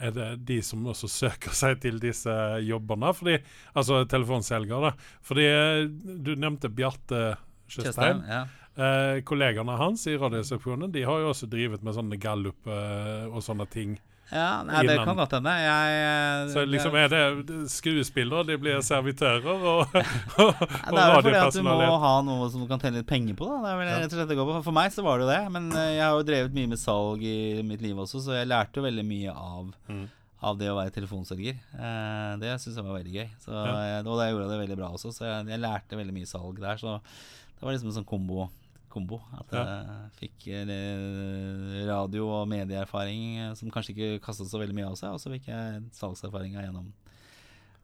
Er 0.04 0.12
det 0.12 0.30
de 0.48 0.58
som 0.66 0.84
også 0.92 1.08
søker 1.08 1.56
seg 1.56 1.80
til 1.84 2.00
disse 2.04 2.34
jobbene? 2.66 3.14
Fordi, 3.16 3.38
altså 3.80 4.02
telefonselgere, 4.10 4.92
da. 4.92 5.14
Fordi 5.24 5.46
eh, 5.48 5.86
du 6.26 6.34
nevnte 6.36 6.72
Bjarte 6.74 7.24
Tjøstheim. 7.72 8.24
Ja. 8.28 8.44
Eh, 8.74 9.22
kollegene 9.28 9.76
hans 9.78 10.08
i 10.10 10.16
Radioresepsjonen 10.18 10.90
De 10.90 11.04
har 11.06 11.20
jo 11.22 11.28
også 11.30 11.46
drevet 11.46 11.84
med 11.86 11.94
sånne 11.94 12.18
gallup 12.18 12.66
eh, 12.66 13.28
og 13.30 13.44
sånne 13.46 13.68
ting. 13.70 13.96
Ja, 14.34 14.64
nei, 14.66 14.82
det 14.88 14.96
kan 15.06 15.16
godt 15.20 15.36
hende. 15.38 15.52
Jeg, 15.62 16.48
Så 16.54 16.64
liksom 16.66 16.96
er 16.98 17.12
det 17.14 17.22
skuespillere, 17.70 18.46
de 18.48 18.58
blir 18.58 18.80
servitører 18.86 19.46
og, 19.46 19.84
og, 19.94 20.64
og 20.64 20.64
det 20.90 21.04
er 21.04 21.14
jo 21.14 21.22
fordi 21.22 21.38
at 21.44 21.54
du 21.60 21.62
må 21.68 21.76
ha 22.04 22.14
noe 22.26 22.50
som 22.50 22.64
du 22.64 22.68
kan 22.72 22.82
tjene 22.82 23.02
litt 23.02 23.10
penger 23.10 23.38
på. 23.38 23.46
Da. 23.52 23.76
Det 23.78 23.86
er 23.86 24.02
rett 24.04 24.10
og 24.10 24.18
slett 24.18 24.32
det 24.34 24.40
går 24.40 24.50
på. 24.50 24.58
For 24.66 24.76
meg 24.80 24.92
så 24.96 25.06
var 25.06 25.22
det 25.22 25.28
jo 25.28 25.32
det. 25.34 25.42
Men 25.54 25.70
eh, 25.78 25.92
jeg 26.00 26.04
har 26.08 26.18
jo 26.18 26.26
drevet 26.32 26.58
mye 26.58 26.72
med 26.74 26.82
salg 26.82 27.24
i 27.30 27.38
mitt 27.68 27.86
liv 27.86 28.02
også, 28.04 28.24
så 28.26 28.36
jeg 28.40 28.50
lærte 28.50 28.82
jo 28.82 28.88
veldig 28.90 29.06
mye 29.14 29.38
av, 29.38 29.70
Mm. 29.92 30.04
av 30.44 30.58
det 30.60 30.68
å 30.74 30.76
være 30.76 30.92
telefonselger. 30.98 31.56
Eh, 31.78 32.34
det 32.42 32.58
syns 32.60 32.76
jeg 32.76 32.84
var 32.90 32.98
veldig 33.00 33.14
gøy. 33.20 33.30
Så, 33.46 33.54
Ja. 33.54 34.02
og 34.02 34.18
da 34.20 34.28
gjorde 34.32 34.44
jeg 34.48 34.52
det 34.56 34.60
veldig 34.66 34.80
bra 34.82 34.90
også, 34.98 35.14
så 35.16 35.30
jeg, 35.30 35.48
jeg 35.54 35.62
lærte 35.64 36.00
veldig 36.02 36.18
mye 36.18 36.28
salg 36.28 36.60
der. 36.60 36.82
Så 36.82 36.98
det 37.00 37.64
var 37.64 37.72
liksom 37.78 37.94
en 37.94 37.98
sånn 38.02 38.10
kombo. 38.10 38.50
Kombo 38.94 39.20
at 39.36 39.52
Ja. 39.58 39.64
jeg 39.66 40.12
fikk 40.22 40.48
eh, 40.54 41.86
radio- 41.90 42.30
og 42.30 42.48
medieerfaring 42.52 43.24
eh, 43.50 43.54
som 43.60 43.72
kanskje 43.74 43.94
ikke 43.96 44.22
kastet 44.26 44.48
så 44.52 44.62
veldig 44.62 44.76
mye 44.78 44.90
av 44.92 44.96
seg, 45.00 45.10
og 45.16 45.20
så 45.24 45.32
fikk 45.34 45.48
jeg 45.52 45.84
salgserfaringa 45.98 46.64
gjennom 46.68 46.92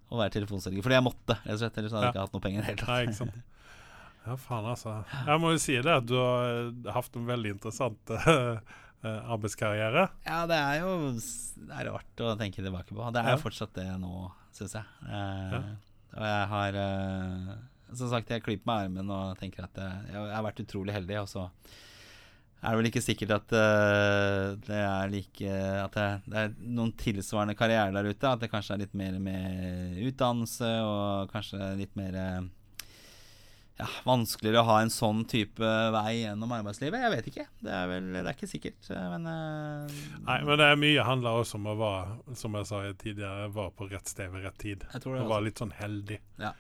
å 0.10 0.18
være 0.22 0.34
telefonselger. 0.38 0.82
Fordi 0.86 0.98
jeg 0.98 1.06
måtte, 1.06 1.36
rett 1.46 1.54
og 1.54 1.60
slett. 1.62 1.78
Ellers 1.78 1.92
hadde 1.94 2.06
jeg 2.08 2.14
Ja. 2.14 2.14
ikke 2.16 2.26
hatt 2.26 2.34
noe 2.38 2.46
penger 2.46 2.60
i 2.60 2.62
det 2.62 2.70
hele 2.72 3.14
tatt. 3.14 3.26
Nei. 3.30 3.44
Ja, 4.28 4.36
faen 4.36 4.66
altså. 4.66 4.94
Jeg 5.26 5.40
må 5.42 5.52
jo 5.54 5.58
si 5.64 5.76
det 5.82 5.94
at 5.96 6.06
du 6.06 6.16
har 6.16 6.46
eh, 6.70 6.92
hatt 6.94 7.16
en 7.16 7.26
veldig 7.30 7.52
interessant 7.58 8.10
arbeidskarriere. 9.04 10.10
Ja, 10.28 10.42
det 10.50 10.58
er 10.60 10.82
jo 10.84 10.96
det 11.14 11.76
er 11.76 11.88
rart 11.94 12.24
å 12.26 12.34
tenke 12.40 12.60
tilbake 12.64 12.92
på. 12.96 13.12
Det 13.14 13.22
er 13.22 13.30
Ja. 13.30 13.36
jo 13.38 13.44
fortsatt 13.44 13.74
det 13.74 13.86
nå, 14.00 14.32
syns 14.52 14.74
jeg. 14.74 14.84
Eh, 15.08 15.52
Ja. 15.54 15.62
Og 16.10 16.24
jeg 16.26 16.48
har 16.50 16.74
eh, 16.74 17.56
Som 17.94 18.10
sagt, 18.12 18.30
jeg 18.30 18.44
klyper 18.46 18.68
meg 18.70 18.82
i 18.82 18.90
armen 18.90 19.14
og 19.14 19.38
tenker 19.40 19.66
at 19.66 19.80
jeg, 19.82 20.10
jeg 20.14 20.36
har 20.36 20.46
vært 20.46 20.62
utrolig 20.66 20.94
heldig, 20.94 21.22
og 21.24 21.30
så 21.32 21.48
er 22.60 22.74
det 22.74 22.80
vel 22.82 22.90
ikke 22.90 23.04
sikkert 23.06 23.32
at 23.38 23.54
uh, 23.56 24.58
det 24.68 24.80
er 24.84 25.12
like 25.14 25.52
At 25.80 25.94
det, 25.96 26.08
det 26.28 26.40
er 26.42 26.56
noen 26.68 26.92
tilsvarende 27.00 27.56
karrierer 27.56 27.96
der 27.96 28.10
ute. 28.12 28.28
At 28.34 28.42
det 28.44 28.50
kanskje 28.52 28.76
er 28.76 28.82
litt 28.84 28.96
mer 29.00 29.16
med 29.24 30.00
utdannelse 30.10 30.72
og 30.84 31.32
kanskje 31.32 31.70
litt 31.80 31.96
mer 31.96 32.18
eh, 32.20 32.42
ja, 33.80 33.88
vanskeligere 34.04 34.60
å 34.60 34.68
ha 34.68 34.78
en 34.84 34.92
sånn 34.92 35.24
type 35.32 35.72
vei 35.96 36.18
gjennom 36.26 36.52
arbeidslivet. 36.58 37.00
Jeg 37.00 37.14
vet 37.14 37.30
ikke. 37.32 37.46
Det 37.64 37.76
er 37.78 37.88
vel 37.94 38.10
det 38.18 38.26
er 38.26 38.36
ikke 38.36 38.52
sikkert. 38.52 38.90
eh, 38.92 39.06
Men 39.16 39.30
uh, 39.32 40.00
Nei, 40.28 40.40
men 40.44 40.60
det 40.60 40.68
er 40.68 40.82
mye 40.84 41.06
handler 41.08 41.40
også 41.40 41.62
om 41.62 41.70
å 41.72 41.78
være, 41.80 42.18
som 42.44 42.60
jeg 42.60 42.68
sa 42.74 42.82
tidligere, 42.92 43.48
var 43.56 43.72
på 43.72 43.88
rett 43.88 44.12
sted 44.12 44.36
ved 44.36 44.44
rett 44.50 44.60
tid. 44.60 44.84
jeg 44.92 45.06
tror 45.06 45.16
det 45.16 45.24
og 45.24 45.32
være 45.32 45.48
litt 45.48 45.64
sånn 45.64 45.78
heldig 45.80 46.20
Ja. 46.44 46.52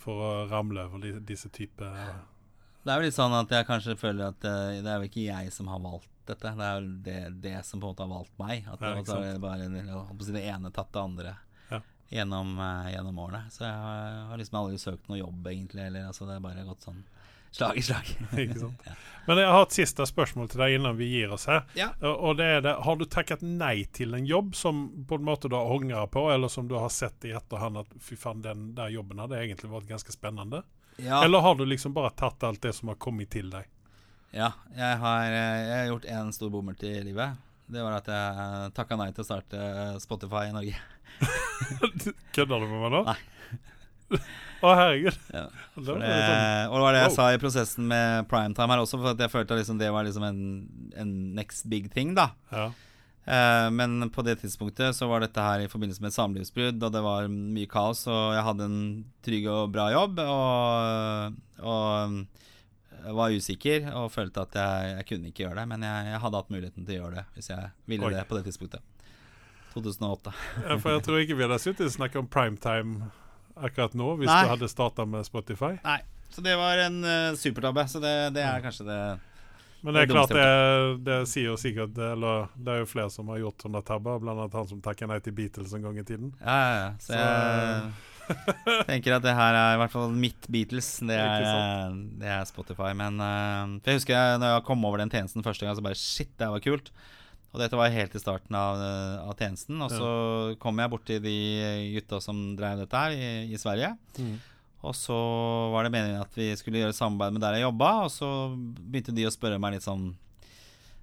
For 0.00 0.24
å 0.24 0.30
ramle 0.50 0.86
over 0.88 1.20
disse 1.20 1.50
type 1.52 1.84
Det 1.84 2.88
er 2.92 2.96
jo 3.00 3.04
litt 3.04 3.16
sånn 3.16 3.34
at 3.36 3.50
jeg 3.52 3.68
kanskje 3.68 3.98
føler 4.00 4.32
at 4.32 4.44
eh, 4.48 4.80
det 4.80 4.88
er 4.88 5.02
jo 5.02 5.10
ikke 5.10 5.26
jeg 5.26 5.52
som 5.52 5.68
har 5.68 5.82
valgt 5.84 6.08
dette. 6.30 6.52
Det 6.56 6.66
er 6.66 6.78
jo 6.80 6.92
det, 7.04 7.18
det 7.44 7.54
som 7.68 7.80
på 7.82 7.90
en 7.90 7.92
måte 7.92 8.06
har 8.06 8.12
valgt 8.14 8.36
meg. 8.40 8.64
At 8.70 8.80
Ja, 8.80 8.94
det, 8.96 9.18
er 9.34 9.42
bare 9.42 9.68
det 9.68 10.44
ene 10.48 10.72
tatt 10.72 10.92
det 10.94 11.02
andre 11.02 11.34
Ja. 11.70 11.80
gjennom, 12.10 12.54
eh, 12.58 12.92
gjennom 12.94 13.18
årene. 13.20 13.42
Så 13.52 13.66
jeg 13.66 13.76
har, 13.84 14.16
har 14.30 14.40
liksom 14.40 14.60
aldri 14.62 14.80
søkt 14.80 15.10
noe 15.10 15.20
jobb, 15.20 15.44
egentlig. 15.52 15.84
Eller, 15.90 16.08
altså, 16.08 16.24
det 16.26 16.38
har 16.38 16.46
bare 16.46 16.64
gått 16.64 16.86
sånn 16.88 17.04
slag 17.50 17.78
i 17.78 17.82
slag. 17.82 18.10
Ikke 18.44 18.58
sant? 18.58 18.90
Men 19.26 19.38
jeg 19.38 19.52
har 19.52 19.62
et 19.62 19.74
siste 19.76 20.06
spørsmål 20.08 20.48
til 20.50 20.62
deg 20.62 20.74
innan 20.78 20.96
vi 20.98 21.06
gir 21.10 21.32
oss 21.34 21.44
her. 21.50 21.66
Ja. 21.78 21.90
Og 22.00 22.30
og 22.30 22.38
det 22.40 22.46
er 22.56 22.62
det, 22.64 22.72
Har 22.86 22.96
du 22.98 23.04
takket 23.04 23.42
nei 23.46 23.84
til 23.94 24.16
en 24.16 24.26
jobb 24.26 24.54
som 24.58 25.04
på 25.06 25.18
en 25.20 25.26
måte 25.28 25.50
du 25.50 25.54
har 25.58 25.70
angret 25.70 26.10
på, 26.10 26.24
eller 26.32 26.48
som 26.48 26.68
du 26.68 26.74
har 26.78 26.90
sett 26.94 27.28
i 27.28 27.34
etterhånd 27.36 27.82
at 27.82 27.92
fy 28.02 28.16
faen, 28.18 28.42
den 28.42 28.72
der 28.74 28.90
jobben 28.90 29.20
hadde 29.22 29.38
egentlig 29.38 29.70
vært 29.70 29.90
ganske 29.90 30.14
spennende? 30.14 30.64
Ja. 30.96 31.22
Eller 31.24 31.44
har 31.44 31.54
du 31.54 31.64
liksom 31.68 31.94
bare 31.94 32.10
tatt 32.16 32.42
alt 32.44 32.62
det 32.62 32.72
som 32.76 32.90
har 32.92 32.98
kommet 33.00 33.30
til 33.30 33.52
deg? 33.52 33.68
Ja, 34.30 34.52
jeg 34.76 34.98
har, 35.02 35.24
eh, 35.26 35.60
jeg 35.66 35.76
har 35.78 35.88
gjort 35.90 36.10
én 36.16 36.32
stor 36.32 36.50
bommert 36.50 36.82
i 36.86 36.92
livet. 37.02 37.38
Det 37.70 37.82
var 37.82 38.00
at 38.00 38.08
jeg 38.10 38.72
takka 38.74 38.98
nei 38.98 39.10
til 39.14 39.22
å 39.22 39.26
starte 39.26 39.58
eh, 39.58 39.98
Spotify 40.02 40.48
i 40.50 40.54
Norge. 40.54 40.80
Kødder 42.34 42.62
du 42.62 42.66
med 42.66 42.80
meg 42.82 42.94
nå? 42.94 43.04
Nei. 43.06 43.18
Å, 44.60 44.74
herregud. 44.76 45.16
Ja, 45.32 45.46
Det 45.80 45.86
det, 45.86 45.88
sånn, 45.88 46.02
og 46.68 46.76
det 46.76 46.84
var 46.84 46.92
det 46.92 47.00
jeg 47.00 47.10
wow. 47.12 47.16
sa 47.16 47.26
i 47.32 47.40
prosessen 47.40 47.86
med 47.88 48.28
primetime 48.28 48.74
her 48.74 48.82
også, 48.82 49.00
for 49.00 49.16
jeg 49.24 49.32
følte 49.32 49.56
liksom 49.56 49.80
det 49.80 49.88
var 49.94 50.04
liksom 50.04 50.26
en, 50.26 50.40
en 51.00 51.12
next 51.38 51.64
big 51.72 51.88
thing, 51.94 52.14
da. 52.18 52.30
ja. 52.52 52.68
Eh, 53.30 53.70
men 53.70 54.10
på 54.10 54.24
det 54.26 54.38
tidspunktet 54.40 54.96
så 54.96 55.06
var 55.06 55.22
dette 55.22 55.42
her 55.44 55.62
i 55.62 55.68
forbindelse 55.70 56.02
med 56.02 56.10
et 56.10 56.16
samlivsbrudd, 56.16 56.82
og 56.82 56.92
det 56.92 57.02
var 57.04 57.28
mye 57.30 57.68
kaos, 57.70 58.06
og 58.10 58.34
jeg 58.34 58.46
hadde 58.46 58.68
en 58.68 58.78
trygg 59.24 59.48
og 59.52 59.72
bra 59.74 59.90
jobb, 59.92 60.22
og, 60.24 61.36
og 61.62 63.14
var 63.16 63.32
usikker 63.32 63.90
og 63.96 64.10
følte 64.12 64.44
at 64.44 64.56
jeg, 64.60 64.94
jeg 64.96 65.08
kunne 65.08 65.30
ikke 65.30 65.44
gjøre 65.44 65.60
det, 65.62 65.68
men 65.72 65.86
jeg, 65.86 66.08
jeg 66.10 66.22
hadde 66.24 66.40
hatt 66.42 66.52
muligheten 66.52 66.88
til 66.88 66.96
å 66.96 67.04
gjøre 67.04 67.20
det 67.20 67.26
hvis 67.36 67.52
jeg 67.52 67.70
ville 67.92 68.10
Oi. 68.10 68.14
det 68.16 68.26
på 68.28 68.38
det 68.38 68.44
tidspunktet. 68.48 68.84
2008. 69.74 70.34
Ja, 70.64 70.76
For 70.82 70.96
jeg 70.96 71.04
tror 71.06 71.22
ikke 71.22 71.36
vi 71.38 71.46
hadde 71.46 71.60
sittet 71.62 71.86
og 71.86 71.94
snakket 71.94 72.24
om 72.24 72.28
primetime 72.30 73.12
akkurat 73.66 73.96
nå, 73.98 74.12
hvis 74.20 74.30
Nei. 74.30 74.42
du 74.44 74.52
hadde 74.54 74.70
starta 74.70 75.06
med 75.08 75.26
Spotify. 75.28 75.74
Nei, 75.84 76.00
så 76.30 76.44
det 76.44 76.54
var 76.60 76.80
en 76.86 77.00
uh, 77.04 77.32
supertabbe, 77.38 77.86
så 77.90 78.02
det, 78.02 78.14
det 78.36 78.44
er 78.46 78.62
kanskje 78.64 78.86
det 78.88 79.00
Men 79.82 79.96
det 79.96 80.04
er 80.04 80.12
klart, 80.12 80.34
det, 80.36 80.50
det 81.06 81.18
sier 81.30 81.50
jo 81.50 81.56
sikkert 81.58 81.96
Eller 81.96 82.50
det 82.54 82.74
er 82.74 82.82
jo 82.82 82.88
flere 82.90 83.10
som 83.10 83.30
har 83.32 83.40
gjort 83.40 83.64
sånne 83.64 83.82
tabber, 83.86 84.22
annet 84.22 84.56
han 84.58 84.70
som 84.70 84.82
takker 84.84 85.10
nei 85.10 85.18
til 85.24 85.34
Beatles 85.36 85.74
en 85.74 85.88
gang 85.88 85.98
i 85.98 86.06
tiden. 86.06 86.32
Ja, 86.42 86.58
ja, 86.60 86.78
ja. 86.84 86.90
Så 87.02 87.18
jeg 87.18 87.90
tenker 88.90 89.16
at 89.16 89.24
det 89.24 89.34
her 89.34 89.56
er 89.58 89.76
i 89.76 89.80
hvert 89.80 89.94
fall 89.94 90.12
mitt 90.14 90.46
Beatles. 90.52 90.90
Det 91.06 91.16
er, 91.16 91.96
det 92.20 92.28
er 92.30 92.44
Spotify. 92.48 92.92
Men 92.98 93.18
eh, 93.24 93.78
jeg 93.88 94.00
husker 94.00 94.14
jeg, 94.14 94.42
når 94.42 94.54
jeg 94.54 94.66
kom 94.68 94.84
over 94.86 95.02
den 95.02 95.10
tjenesten 95.10 95.46
første 95.46 95.66
gang, 95.66 95.74
så 95.76 95.84
bare 95.84 95.98
shit, 95.98 96.30
det 96.38 96.50
var 96.52 96.62
kult. 96.64 96.92
Og 97.50 97.58
dette 97.58 97.74
var 97.78 97.90
helt 97.90 98.14
i 98.14 98.22
starten 98.22 98.54
av, 98.54 98.78
eh, 98.78 99.16
av 99.26 99.34
tjenesten. 99.34 99.80
Og 99.82 99.90
så 99.90 100.10
kom 100.62 100.78
jeg 100.78 100.90
borti 100.92 101.18
de 101.22 101.36
gutta 101.96 102.20
som 102.22 102.54
drev 102.56 102.84
dette 102.84 102.94
her 103.04 103.10
i, 103.16 103.30
i 103.50 103.58
Sverige. 103.58 103.96
Og 104.82 104.94
så 104.96 105.16
var 105.74 105.84
det 105.84 105.92
meningen 105.92 106.22
at 106.22 106.32
vi 106.38 106.54
skulle 106.56 106.80
gjøre 106.80 106.96
samarbeid 106.96 107.34
med 107.36 107.42
der 107.44 107.58
jeg 107.58 107.66
jobba, 107.66 107.90
og 108.06 108.10
så 108.14 108.28
begynte 108.56 109.12
de 109.12 109.26
å 109.28 109.34
spørre 109.34 109.58
meg 109.60 109.74
litt 109.74 109.84
sånn 109.84 110.06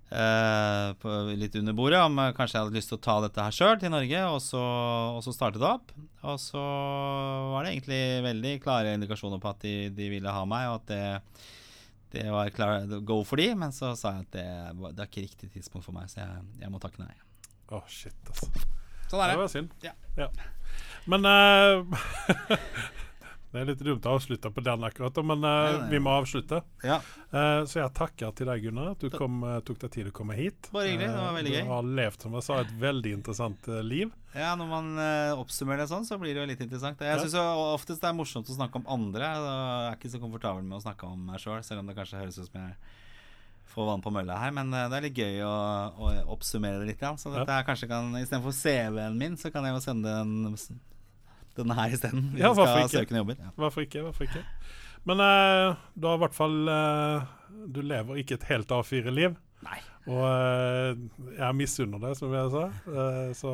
eh, 0.10 0.94
på, 0.98 1.14
litt 1.38 1.56
under 1.60 1.76
bordet 1.78 2.00
om 2.02 2.18
eh, 2.24 2.32
kanskje 2.34 2.58
jeg 2.58 2.66
hadde 2.66 2.78
lyst 2.80 2.90
til 2.90 2.98
å 2.98 3.04
ta 3.06 3.20
dette 3.22 3.44
her 3.46 3.54
sjøl 3.54 3.78
til 3.78 3.94
Norge, 3.94 4.24
og 4.32 4.40
så, 4.42 4.64
og 5.18 5.22
så 5.28 5.36
startet 5.36 5.62
det 5.62 5.70
opp. 5.70 5.94
Og 6.26 6.40
så 6.42 6.64
var 7.52 7.68
det 7.68 7.76
egentlig 7.76 8.02
veldig 8.26 8.56
klare 8.64 8.96
indikasjoner 8.98 9.44
på 9.44 9.52
at 9.54 9.62
de, 9.62 9.76
de 9.94 10.10
ville 10.16 10.34
ha 10.40 10.44
meg, 10.50 10.72
og 10.72 10.80
at 10.82 10.90
det, 10.90 11.04
det 12.14 12.24
var 12.32 12.50
klar 12.56 12.86
go 13.06 13.20
for 13.28 13.36
de, 13.42 13.50
men 13.60 13.74
så 13.76 13.92
sa 14.00 14.14
jeg 14.18 14.28
at 14.28 14.32
det, 14.38 14.48
var- 14.80 14.94
det 14.96 15.04
er 15.04 15.10
ikke 15.12 15.26
riktig 15.28 15.50
tidspunkt 15.54 15.86
for 15.86 15.96
meg, 15.98 16.08
så 16.12 16.22
jeg, 16.24 16.46
jeg 16.64 16.72
må 16.74 16.80
takke 16.84 17.04
nei. 17.04 17.14
Å, 17.76 17.82
shit, 17.92 18.16
altså. 18.32 18.48
Sånn 19.12 19.22
er 19.24 19.28
Det 19.28 19.36
Det 19.36 19.42
var 19.42 19.52
synd. 19.52 19.70
Ja. 19.84 20.30
Men 21.08 21.26
eh, 21.28 22.52
Det 23.58 23.64
er 23.64 23.70
litt 23.72 23.80
dumt 23.88 24.06
å 24.06 24.12
avslutte 24.20 24.52
på 24.54 24.62
den 24.62 24.84
akkurat, 24.86 25.18
men 25.26 25.42
uh, 25.42 25.48
Nei, 25.50 25.72
nei, 25.80 25.88
vi 25.96 26.00
må 26.06 26.12
avslutte. 26.14 26.60
Ja. 26.86 27.00
Uh, 27.34 27.64
så 27.66 27.80
jeg 27.82 27.94
takker 27.98 28.36
til 28.38 28.46
deg, 28.52 28.62
Gunnar, 28.68 28.92
at 28.94 29.02
du 29.02 29.10
kom, 29.10 29.40
eh, 29.50 29.58
tok 29.66 29.80
deg 29.82 29.92
tid 29.96 30.12
å 30.12 30.14
komme 30.16 30.38
hit. 30.38 30.70
Bare 30.76 30.92
hyggelig, 30.92 31.08
det 31.10 31.18
var 31.24 31.34
veldig 31.40 31.54
du 31.58 31.72
har 31.72 31.90
levd, 32.02 32.22
som 32.28 32.38
jeg 32.38 32.46
sa, 32.46 32.60
et 32.62 32.76
veldig 32.86 33.16
interessant 33.18 33.70
eh, 33.74 33.82
liv. 33.88 34.14
Ja, 34.38 34.52
når 34.60 34.70
man 34.70 34.92
eh, 35.02 35.32
oppsummerer 35.42 35.82
det 35.82 35.90
sånn, 35.90 36.06
så 36.06 36.20
blir 36.22 36.38
det 36.38 36.44
jo 36.44 36.50
litt 36.54 36.62
interessant. 36.62 37.02
Jeg 37.02 37.16
Ja. 37.16 37.18
synes 37.24 37.34
jo 37.40 37.44
oftest 37.74 38.04
det 38.06 38.12
er 38.12 38.16
morsomt 38.20 38.54
å 38.54 38.58
snakke 38.60 38.78
om 38.84 38.88
andre. 39.00 39.26
Jeg 39.34 39.50
er 39.50 39.98
ikke 39.98 40.14
så 40.14 40.22
komfortabel 40.22 40.62
med 40.68 40.78
å 40.78 40.84
snakke 40.86 41.10
om 41.10 41.26
meg 41.32 41.42
sjøl, 41.42 41.64
selv 41.66 41.82
om 41.82 41.90
det 41.90 41.98
kanskje 41.98 42.22
høres 42.22 42.38
ut 42.38 42.46
som 42.52 42.62
jeg 42.62 42.78
får 43.74 43.86
vann 43.90 44.02
på 44.06 44.14
mølla 44.14 44.38
her. 44.42 44.54
Men 44.56 44.70
eh, 44.74 44.86
det 44.94 45.00
er 45.00 45.08
litt 45.10 45.18
gøy 45.24 45.42
å, 45.48 45.56
å 45.98 46.12
oppsummere 46.38 46.84
det 46.84 46.92
litt. 46.94 47.02
Ja. 47.04 47.16
Så 47.18 47.34
dette 47.34 47.50
her 47.58 47.66
kanskje 47.68 47.90
kan 47.90 48.14
istedenfor 48.22 48.54
CV-en 48.56 49.18
min, 49.18 49.36
så 49.42 49.50
kan 49.54 49.66
jeg 49.66 49.74
jo 49.76 49.82
sende 49.84 50.14
den, 50.22 50.62
den 51.58 51.74
her 51.78 51.94
isteden. 51.94 52.30
Ja, 52.38 52.54
hvorfor 52.54 52.88
skal 52.88 53.08
ikke? 53.08 53.24
Ja. 53.24 53.52
Hvorfor 53.56 53.86
ikke? 53.86 54.04
Hvorfor 54.06 54.28
ikke? 54.28 54.44
Men 55.08 55.22
uh, 55.24 55.78
du 55.96 56.08
har 56.10 56.18
i 56.18 56.24
hvert 56.26 56.36
fall 56.36 56.56
uh, 56.68 57.28
Du 57.72 57.80
lever 57.86 58.20
ikke 58.22 58.38
et 58.38 58.48
helt 58.52 58.72
A4-liv. 58.72 59.38
Nei. 59.66 59.80
Og 60.08 60.24
uh, 60.24 61.32
jeg 61.38 61.58
misunner 61.60 62.04
det, 62.04 62.14
som 62.20 62.34
jeg 62.36 62.52
sa. 62.54 62.68
Eh, 62.88 63.34
så, 63.36 63.54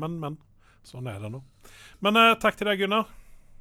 men, 0.00 0.16
men. 0.22 0.38
Sånn 0.86 1.10
er 1.12 1.18
det 1.20 1.28
nå. 1.28 1.42
Men 2.00 2.16
takk 2.40 2.56
til 2.56 2.70
deg, 2.70 2.80
Gunnar. 2.80 3.10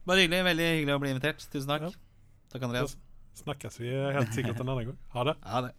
Bare 0.07 0.23
hyggelig. 0.23 0.45
Veldig 0.47 0.69
hyggelig 0.69 0.95
å 0.95 1.03
bli 1.03 1.11
invitert. 1.15 1.43
Tusen 1.51 1.73
takk. 1.73 1.89
Ja. 1.89 2.23
Takk, 2.53 2.63
Andreas. 2.69 2.95
Snakkes 3.43 3.81
vi 3.83 3.91
helt 3.91 4.31
sikkert 4.35 4.63
en 4.63 4.71
annen 4.71 4.93
gang. 4.93 4.99
Ha 5.17 5.27
det. 5.31 5.37
Ha 5.43 5.67
det. 5.67 5.75